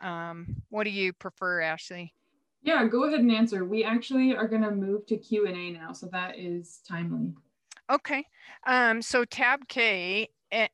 Um, 0.01 0.63
what 0.69 0.85
do 0.85 0.91
you 0.91 1.13
prefer, 1.13 1.61
Ashley? 1.63 2.13
Yeah, 2.63 2.87
go 2.87 3.05
ahead 3.05 3.21
and 3.21 3.33
answer. 3.33 3.65
We 3.65 3.85
actually 3.85 4.37
are 4.37 4.49
gonna 4.49 4.71
move 4.71 5.07
to 5.07 5.17
Q&A 5.17 5.71
now. 5.71 5.93
So 5.93 6.07
that 6.13 6.39
is 6.39 6.81
timely. 6.89 7.35
Okay, 7.93 8.25
um, 8.67 9.03
so 9.03 9.25
tab 9.25 9.69
K 9.69 10.29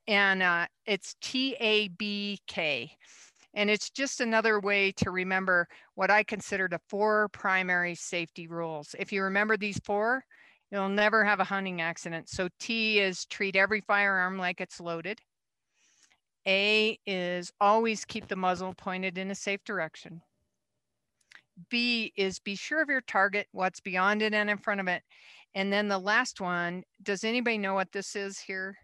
and 0.07 0.43
uh, 0.43 0.67
it's 0.87 1.17
TABK. 1.23 2.91
And 3.55 3.69
it's 3.69 3.91
just 3.91 4.21
another 4.21 4.61
way 4.61 4.93
to 4.93 5.11
remember 5.11 5.67
what 5.97 6.11
I 6.11 6.23
consider 6.23 6.69
the 6.69 6.81
four 6.89 7.29
primary 7.31 7.97
safety 7.97 8.47
rules. 8.47 8.95
If 8.97 9.13
you 9.13 9.25
remember 9.25 9.57
these 9.57 9.81
four, 9.85 10.25
you'll 10.71 10.89
never 10.89 11.25
have 11.25 11.41
a 11.41 11.45
hunting 11.45 11.81
accident. 11.81 12.29
So 12.29 12.49
T 12.61 13.01
is 13.01 13.25
treat 13.27 13.57
every 13.57 13.81
firearm 13.81 14.39
like 14.39 14.61
it's 14.61 14.79
loaded. 14.79 15.19
A 16.47 16.97
is 17.07 17.53
always 17.61 18.05
keep 18.05 18.29
the 18.29 18.37
muzzle 18.37 18.73
pointed 18.75 19.19
in 19.19 19.33
a 19.33 19.35
safe 19.35 19.65
direction. 19.65 20.23
B 21.69 22.13
is 22.17 22.39
be 22.39 22.55
sure 22.55 22.81
of 22.81 22.89
your 22.89 23.03
target, 23.03 23.47
what's 23.53 23.81
beyond 23.81 24.23
it 24.23 24.33
and 24.33 24.49
in 24.49 24.59
front 24.59 24.81
of 24.81 24.89
it. 24.89 25.03
And 25.55 25.73
then 25.73 25.89
the 25.89 25.99
last 25.99 26.41
one, 26.41 26.85
does 27.03 27.25
anybody 27.25 27.59
know 27.59 27.75
what 27.75 27.93
this 27.93 28.15
is 28.15 28.39
here? 28.39 28.77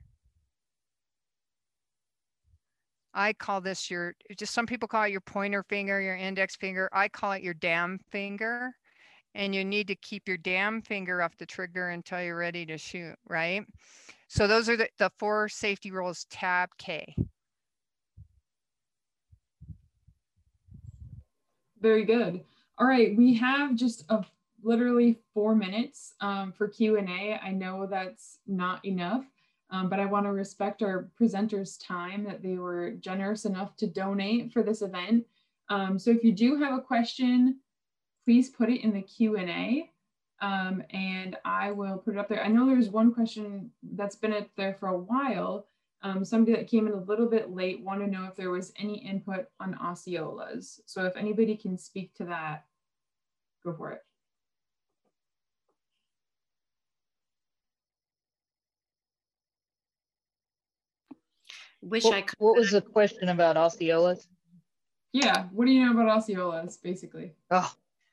I 3.14 3.32
call 3.32 3.60
this 3.60 3.90
your, 3.90 4.14
just 4.36 4.52
some 4.52 4.66
people 4.66 4.88
call 4.88 5.04
it 5.04 5.10
your 5.10 5.22
pointer 5.22 5.62
finger, 5.62 6.00
your 6.00 6.16
index 6.16 6.56
finger. 6.56 6.88
I 6.92 7.08
call 7.08 7.32
it 7.32 7.42
your 7.42 7.54
damn 7.54 7.98
finger. 8.10 8.72
And 9.34 9.54
you 9.54 9.64
need 9.64 9.86
to 9.88 9.94
keep 9.96 10.26
your 10.26 10.38
damn 10.38 10.82
finger 10.82 11.22
off 11.22 11.36
the 11.38 11.46
trigger 11.46 11.90
until 11.90 12.22
you're 12.22 12.36
ready 12.36 12.66
to 12.66 12.78
shoot, 12.78 13.14
right? 13.28 13.64
So 14.28 14.46
those 14.46 14.68
are 14.68 14.76
the, 14.76 14.88
the 14.98 15.10
four 15.18 15.48
safety 15.48 15.90
rules, 15.90 16.26
tab 16.30 16.70
K. 16.78 17.14
Very 21.80 22.04
good. 22.04 22.42
All 22.78 22.86
right, 22.86 23.16
we 23.16 23.34
have 23.34 23.74
just 23.74 24.04
a, 24.08 24.24
literally 24.66 25.20
four 25.32 25.54
minutes 25.54 26.14
um, 26.20 26.52
for 26.52 26.68
Q&A. 26.68 27.38
I 27.40 27.52
know 27.52 27.86
that's 27.86 28.38
not 28.46 28.84
enough. 28.84 29.24
Um, 29.70 29.88
but 29.88 29.98
I 29.98 30.06
want 30.06 30.26
to 30.26 30.32
respect 30.32 30.82
our 30.82 31.10
presenters' 31.20 31.76
time 31.82 32.24
that 32.24 32.42
they 32.42 32.56
were 32.56 32.92
generous 32.92 33.44
enough 33.44 33.76
to 33.78 33.86
donate 33.86 34.52
for 34.52 34.62
this 34.62 34.80
event. 34.80 35.24
Um, 35.68 35.98
so 35.98 36.10
if 36.10 36.22
you 36.22 36.32
do 36.32 36.56
have 36.62 36.78
a 36.78 36.80
question, 36.80 37.58
please 38.24 38.48
put 38.48 38.70
it 38.70 38.84
in 38.84 38.92
the 38.92 39.02
Q&A 39.02 39.90
um, 40.40 40.82
and 40.90 41.36
I 41.44 41.72
will 41.72 41.98
put 41.98 42.14
it 42.14 42.18
up 42.18 42.28
there. 42.28 42.44
I 42.44 42.48
know 42.48 42.66
there's 42.66 42.90
one 42.90 43.12
question 43.12 43.70
that's 43.82 44.16
been 44.16 44.32
up 44.32 44.48
there 44.56 44.74
for 44.74 44.88
a 44.88 44.98
while. 44.98 45.66
Um, 46.02 46.24
somebody 46.24 46.56
that 46.56 46.68
came 46.68 46.86
in 46.86 46.92
a 46.92 47.02
little 47.02 47.28
bit 47.28 47.50
late 47.50 47.80
want 47.82 48.00
to 48.00 48.06
know 48.06 48.26
if 48.26 48.36
there 48.36 48.50
was 48.50 48.72
any 48.78 48.98
input 48.98 49.46
on 49.58 49.74
Osceolas. 49.82 50.78
So 50.86 51.04
if 51.06 51.16
anybody 51.16 51.56
can 51.56 51.78
speak 51.78 52.14
to 52.16 52.24
that, 52.26 52.66
go 53.64 53.72
for 53.72 53.92
it. 53.92 54.05
Wish 61.86 62.04
what, 62.04 62.14
I 62.14 62.22
could. 62.22 62.38
What 62.38 62.56
was 62.56 62.72
the 62.72 62.80
question 62.80 63.28
about 63.28 63.56
Osceolas? 63.56 64.26
Yeah, 65.12 65.44
what 65.52 65.66
do 65.66 65.70
you 65.70 65.84
know 65.84 65.92
about 65.92 66.18
Osceolas, 66.18 66.82
basically? 66.82 67.32
Oh, 67.50 67.72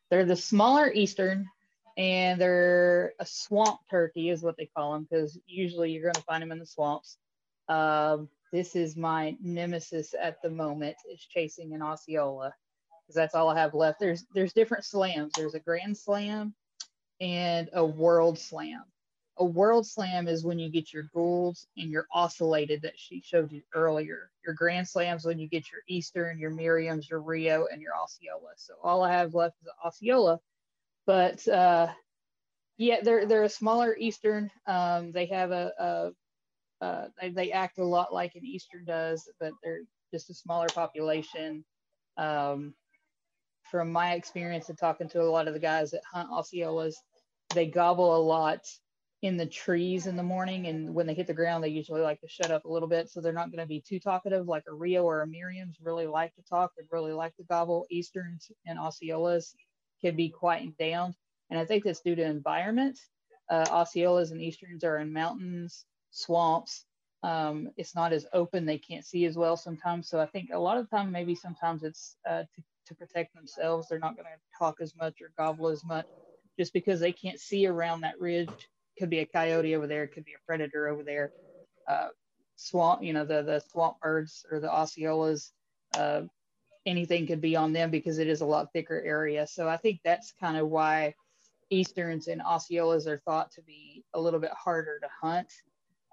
they're 0.09 0.25
the 0.25 0.35
smaller 0.35 0.91
eastern, 0.93 1.49
and 1.97 2.39
they're 2.39 3.13
a 3.19 3.25
swamp 3.25 3.79
turkey, 3.89 4.29
is 4.29 4.43
what 4.43 4.57
they 4.57 4.69
call 4.77 4.93
them, 4.93 5.07
because 5.09 5.39
usually 5.47 5.91
you're 5.91 6.03
going 6.03 6.13
to 6.13 6.21
find 6.21 6.43
them 6.43 6.51
in 6.51 6.59
the 6.59 6.65
swamps. 6.67 7.17
Um, 7.67 8.29
this 8.51 8.75
is 8.75 8.95
my 8.95 9.35
nemesis 9.41 10.13
at 10.21 10.39
the 10.43 10.51
moment 10.51 10.95
is 11.11 11.19
chasing 11.19 11.73
an 11.73 11.81
Osceola, 11.81 12.53
because 13.01 13.15
that's 13.15 13.33
all 13.33 13.49
I 13.49 13.57
have 13.57 13.73
left. 13.73 13.99
There's 13.99 14.25
there's 14.35 14.53
different 14.53 14.85
slams. 14.85 15.33
There's 15.35 15.55
a 15.55 15.59
Grand 15.59 15.97
Slam 15.97 16.53
and 17.19 17.69
a 17.73 17.83
World 17.83 18.37
Slam 18.37 18.83
a 19.37 19.45
world 19.45 19.87
slam 19.87 20.27
is 20.27 20.43
when 20.45 20.59
you 20.59 20.69
get 20.69 20.93
your 20.93 21.03
Goulds 21.13 21.67
and 21.77 21.89
your 21.89 22.07
ocellated 22.13 22.81
that 22.83 22.99
she 22.99 23.21
showed 23.21 23.51
you 23.51 23.63
earlier. 23.73 24.29
Your 24.45 24.53
grand 24.53 24.87
slams 24.87 25.25
when 25.25 25.39
you 25.39 25.47
get 25.47 25.71
your 25.71 25.81
Eastern, 25.87 26.37
your 26.37 26.51
Merriams, 26.51 27.09
your 27.09 27.21
Rio, 27.21 27.67
and 27.71 27.81
your 27.81 27.95
Osceola. 27.95 28.51
So 28.57 28.75
all 28.83 29.01
I 29.01 29.11
have 29.11 29.33
left 29.33 29.55
is 29.61 29.69
Osceola. 29.83 30.39
But 31.05 31.47
uh, 31.47 31.87
yeah, 32.77 33.01
they're 33.01 33.25
they're 33.25 33.43
a 33.43 33.49
smaller 33.49 33.95
Eastern. 33.97 34.51
Um, 34.67 35.11
they 35.11 35.25
have 35.27 35.51
a, 35.51 35.71
a 35.79 36.85
uh, 36.85 37.07
they, 37.19 37.29
they 37.29 37.51
act 37.51 37.79
a 37.79 37.83
lot 37.83 38.13
like 38.13 38.35
an 38.35 38.45
Eastern 38.45 38.85
does, 38.85 39.29
but 39.39 39.53
they're 39.63 39.81
just 40.11 40.29
a 40.29 40.33
smaller 40.33 40.67
population. 40.67 41.65
Um, 42.17 42.75
from 43.71 43.91
my 43.91 44.13
experience 44.13 44.69
and 44.69 44.77
talking 44.77 45.09
to 45.09 45.21
a 45.21 45.23
lot 45.23 45.47
of 45.47 45.55
the 45.55 45.59
guys 45.59 45.89
that 45.91 46.03
hunt 46.11 46.29
Osceolas, 46.29 46.93
they 47.55 47.65
gobble 47.65 48.15
a 48.15 48.21
lot 48.21 48.59
in 49.23 49.37
the 49.37 49.45
trees 49.45 50.05
in 50.05 50.17
the 50.17 50.21
morning. 50.21 50.67
And 50.67 50.93
when 50.93 51.07
they 51.07 51.13
hit 51.13 51.27
the 51.27 51.33
ground, 51.33 51.63
they 51.63 51.69
usually 51.69 52.01
like 52.01 52.19
to 52.19 52.27
shut 52.27 52.51
up 52.51 52.65
a 52.65 52.69
little 52.69 52.89
bit. 52.89 53.09
So 53.09 53.21
they're 53.21 53.31
not 53.31 53.51
going 53.51 53.63
to 53.63 53.65
be 53.65 53.79
too 53.79 53.97
talkative 53.97 54.47
like 54.49 54.65
a 54.67 54.73
Rio 54.73 55.05
or 55.05 55.21
a 55.21 55.27
Merriam's 55.27 55.77
really 55.81 56.07
like 56.07 56.35
to 56.35 56.41
talk. 56.43 56.71
They 56.75 56.83
really 56.91 57.13
like 57.13 57.33
to 57.37 57.43
gobble. 57.43 57.87
Easterns 57.89 58.51
and 58.67 58.77
Osceolas 58.77 59.55
can 60.01 60.17
be 60.17 60.27
quieting 60.29 60.75
down. 60.77 61.15
And 61.49 61.57
I 61.57 61.63
think 61.63 61.85
that's 61.85 62.01
due 62.01 62.15
to 62.15 62.21
environment. 62.21 62.99
Uh, 63.49 63.65
Osceolas 63.67 64.31
and 64.31 64.41
Easterns 64.41 64.83
are 64.83 64.97
in 64.97 65.13
mountains, 65.13 65.85
swamps. 66.11 66.83
Um, 67.23 67.69
it's 67.77 67.95
not 67.95 68.11
as 68.11 68.25
open. 68.33 68.65
They 68.65 68.77
can't 68.77 69.05
see 69.05 69.23
as 69.23 69.37
well 69.37 69.55
sometimes. 69.55 70.09
So 70.09 70.19
I 70.19 70.25
think 70.25 70.49
a 70.51 70.59
lot 70.59 70.77
of 70.77 70.89
the 70.89 70.97
time, 70.97 71.13
maybe 71.13 71.33
sometimes 71.33 71.83
it's 71.83 72.17
uh, 72.29 72.43
to, 72.43 72.63
to 72.87 72.95
protect 72.95 73.33
themselves. 73.33 73.87
They're 73.87 73.99
not 73.99 74.17
going 74.17 74.25
to 74.25 74.57
talk 74.59 74.81
as 74.81 74.93
much 74.97 75.21
or 75.21 75.31
gobble 75.37 75.69
as 75.69 75.85
much 75.85 76.07
just 76.59 76.73
because 76.73 76.99
they 76.99 77.13
can't 77.13 77.39
see 77.39 77.67
around 77.67 78.01
that 78.01 78.19
ridge. 78.19 78.49
Could 78.97 79.09
be 79.09 79.19
a 79.19 79.25
coyote 79.25 79.75
over 79.75 79.87
there. 79.87 80.07
Could 80.07 80.25
be 80.25 80.33
a 80.33 80.45
predator 80.45 80.87
over 80.87 81.03
there. 81.03 81.31
Uh, 81.87 82.09
swamp, 82.55 83.03
you 83.03 83.13
know, 83.13 83.25
the, 83.25 83.41
the 83.43 83.61
swamp 83.71 83.99
birds 84.01 84.45
or 84.51 84.59
the 84.59 84.67
Osceolas, 84.67 85.51
uh, 85.97 86.21
anything 86.85 87.25
could 87.25 87.41
be 87.41 87.55
on 87.55 87.73
them 87.73 87.89
because 87.89 88.19
it 88.19 88.27
is 88.27 88.41
a 88.41 88.45
lot 88.45 88.71
thicker 88.73 89.01
area. 89.01 89.47
So 89.47 89.67
I 89.67 89.77
think 89.77 89.99
that's 90.03 90.33
kind 90.39 90.57
of 90.57 90.69
why 90.69 91.15
Easterns 91.69 92.27
and 92.27 92.41
Osceolas 92.41 93.07
are 93.07 93.17
thought 93.17 93.51
to 93.51 93.61
be 93.61 94.03
a 94.13 94.19
little 94.19 94.39
bit 94.39 94.51
harder 94.51 94.99
to 94.99 95.07
hunt. 95.21 95.51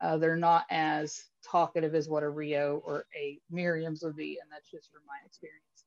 Uh, 0.00 0.16
they're 0.16 0.36
not 0.36 0.64
as 0.70 1.24
talkative 1.44 1.94
as 1.94 2.08
what 2.08 2.22
a 2.22 2.28
Rio 2.28 2.82
or 2.86 3.04
a 3.14 3.38
Merriam's 3.50 4.02
would 4.02 4.16
be, 4.16 4.38
and 4.40 4.50
that's 4.50 4.70
just 4.70 4.90
from 4.90 5.02
my 5.06 5.18
experience. 5.26 5.84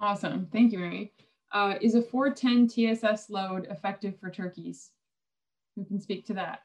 Awesome. 0.00 0.48
Thank 0.52 0.72
you, 0.72 0.78
Mary. 0.78 1.12
Uh, 1.52 1.76
is 1.80 1.94
a 1.94 2.02
410 2.02 2.68
TSS 2.68 3.30
load 3.30 3.66
effective 3.70 4.18
for 4.18 4.28
turkeys? 4.28 4.90
Who 5.76 5.84
can 5.84 6.00
speak 6.00 6.26
to 6.26 6.34
that? 6.34 6.60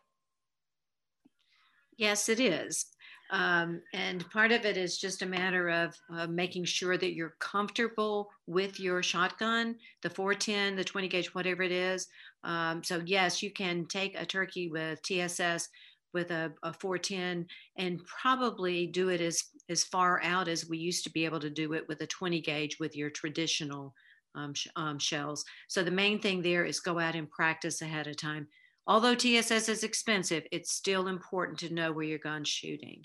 Yes, 1.97 2.29
it 2.29 2.39
is. 2.39 2.85
Um, 3.31 3.81
and 3.93 4.27
part 4.31 4.51
of 4.51 4.65
it 4.65 4.75
is 4.77 4.97
just 4.97 5.21
a 5.21 5.25
matter 5.25 5.69
of 5.69 5.95
uh, 6.11 6.25
making 6.27 6.65
sure 6.65 6.97
that 6.97 7.13
you're 7.13 7.35
comfortable 7.39 8.29
with 8.47 8.79
your 8.79 9.03
shotgun, 9.03 9.75
the 10.01 10.09
410, 10.09 10.75
the 10.75 10.83
20 10.83 11.07
gauge, 11.07 11.35
whatever 11.35 11.61
it 11.61 11.71
is. 11.71 12.07
Um, 12.43 12.83
so, 12.83 13.01
yes, 13.05 13.43
you 13.43 13.51
can 13.51 13.85
take 13.85 14.15
a 14.19 14.25
turkey 14.25 14.69
with 14.69 15.01
TSS 15.03 15.69
with 16.11 16.31
a, 16.31 16.51
a 16.63 16.73
410 16.73 17.45
and 17.77 18.01
probably 18.05 18.87
do 18.87 19.09
it 19.09 19.21
as, 19.21 19.43
as 19.69 19.83
far 19.83 20.19
out 20.23 20.47
as 20.47 20.67
we 20.67 20.79
used 20.79 21.03
to 21.03 21.11
be 21.11 21.25
able 21.25 21.39
to 21.41 21.51
do 21.51 21.73
it 21.73 21.87
with 21.87 22.01
a 22.01 22.07
20 22.07 22.41
gauge 22.41 22.79
with 22.79 22.95
your 22.95 23.11
traditional 23.11 23.93
um, 24.33 24.55
sh- 24.55 24.67
um, 24.75 24.97
shells. 24.97 25.45
So, 25.67 25.83
the 25.83 25.91
main 25.91 26.19
thing 26.19 26.41
there 26.41 26.65
is 26.65 26.79
go 26.79 26.97
out 26.97 27.13
and 27.15 27.29
practice 27.29 27.83
ahead 27.83 28.07
of 28.07 28.17
time. 28.17 28.47
Although 28.89 29.13
TSS 29.13 29.69
is 29.69 29.83
expensive, 29.83 30.45
it's 30.51 30.71
still 30.71 31.07
important 31.07 31.59
to 31.59 31.71
know 31.71 31.91
where 31.91 32.05
you're 32.05 32.17
gun's 32.17 32.49
shooting. 32.49 33.03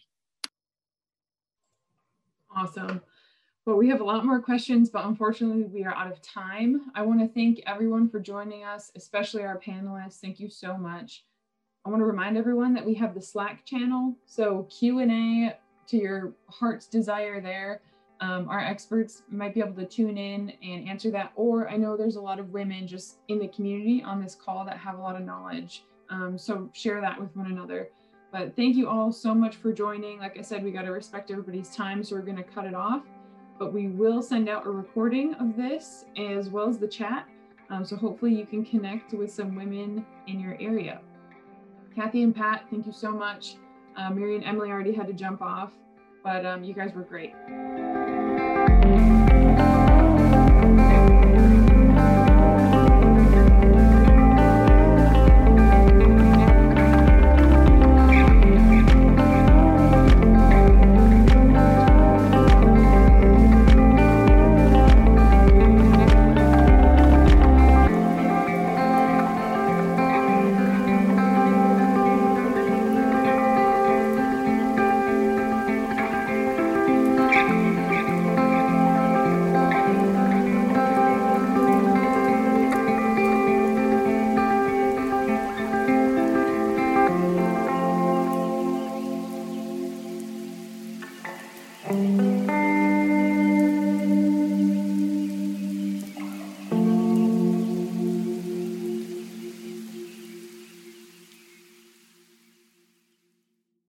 Awesome. 2.56 3.02
Well, 3.66 3.76
we 3.76 3.90
have 3.90 4.00
a 4.00 4.04
lot 4.04 4.24
more 4.24 4.40
questions, 4.40 4.88
but 4.88 5.04
unfortunately 5.04 5.64
we 5.64 5.84
are 5.84 5.94
out 5.94 6.10
of 6.10 6.22
time. 6.22 6.90
I 6.94 7.02
want 7.02 7.20
to 7.20 7.28
thank 7.28 7.60
everyone 7.66 8.08
for 8.08 8.18
joining 8.18 8.64
us, 8.64 8.92
especially 8.96 9.42
our 9.42 9.60
panelists. 9.60 10.20
Thank 10.20 10.40
you 10.40 10.48
so 10.48 10.74
much. 10.74 11.26
I 11.84 11.90
want 11.90 12.00
to 12.00 12.06
remind 12.06 12.38
everyone 12.38 12.72
that 12.72 12.86
we 12.86 12.94
have 12.94 13.14
the 13.14 13.20
Slack 13.20 13.66
channel. 13.66 14.16
So 14.24 14.66
Q&A 14.70 15.54
to 15.88 15.96
your 15.98 16.32
heart's 16.48 16.86
desire 16.86 17.42
there. 17.42 17.82
Um, 18.24 18.48
our 18.48 18.58
experts 18.58 19.22
might 19.30 19.52
be 19.52 19.60
able 19.60 19.74
to 19.74 19.84
tune 19.84 20.16
in 20.16 20.50
and 20.62 20.88
answer 20.88 21.10
that. 21.10 21.32
Or 21.36 21.68
I 21.68 21.76
know 21.76 21.94
there's 21.94 22.16
a 22.16 22.22
lot 22.22 22.38
of 22.38 22.54
women 22.54 22.86
just 22.86 23.18
in 23.28 23.38
the 23.38 23.48
community 23.48 24.02
on 24.02 24.22
this 24.22 24.34
call 24.34 24.64
that 24.64 24.78
have 24.78 24.98
a 24.98 25.02
lot 25.02 25.14
of 25.14 25.26
knowledge. 25.26 25.84
Um, 26.08 26.38
so 26.38 26.70
share 26.72 27.02
that 27.02 27.20
with 27.20 27.36
one 27.36 27.52
another. 27.52 27.90
But 28.32 28.56
thank 28.56 28.76
you 28.76 28.88
all 28.88 29.12
so 29.12 29.34
much 29.34 29.56
for 29.56 29.74
joining. 29.74 30.20
Like 30.20 30.38
I 30.38 30.40
said, 30.40 30.64
we 30.64 30.70
got 30.70 30.82
to 30.82 30.90
respect 30.90 31.30
everybody's 31.30 31.76
time, 31.76 32.02
so 32.02 32.16
we're 32.16 32.22
going 32.22 32.38
to 32.38 32.42
cut 32.42 32.64
it 32.64 32.74
off. 32.74 33.02
But 33.58 33.74
we 33.74 33.88
will 33.88 34.22
send 34.22 34.48
out 34.48 34.66
a 34.66 34.70
recording 34.70 35.34
of 35.34 35.54
this 35.54 36.06
as 36.16 36.48
well 36.48 36.66
as 36.66 36.78
the 36.78 36.88
chat. 36.88 37.28
Um, 37.68 37.84
so 37.84 37.94
hopefully 37.94 38.34
you 38.34 38.46
can 38.46 38.64
connect 38.64 39.12
with 39.12 39.30
some 39.30 39.54
women 39.54 40.06
in 40.28 40.40
your 40.40 40.56
area. 40.60 41.02
Kathy 41.94 42.22
and 42.22 42.34
Patt, 42.34 42.64
thank 42.70 42.86
you 42.86 42.92
so 42.92 43.10
much. 43.12 43.56
Uh, 43.98 44.08
Mary 44.10 44.34
and 44.34 44.44
Emily 44.44 44.70
already 44.70 44.92
had 44.92 45.06
to 45.08 45.12
jump 45.12 45.42
off, 45.42 45.72
but 46.24 46.44
um, 46.44 46.64
you 46.64 46.74
guys 46.74 46.92
were 46.92 47.02
great. 47.04 47.34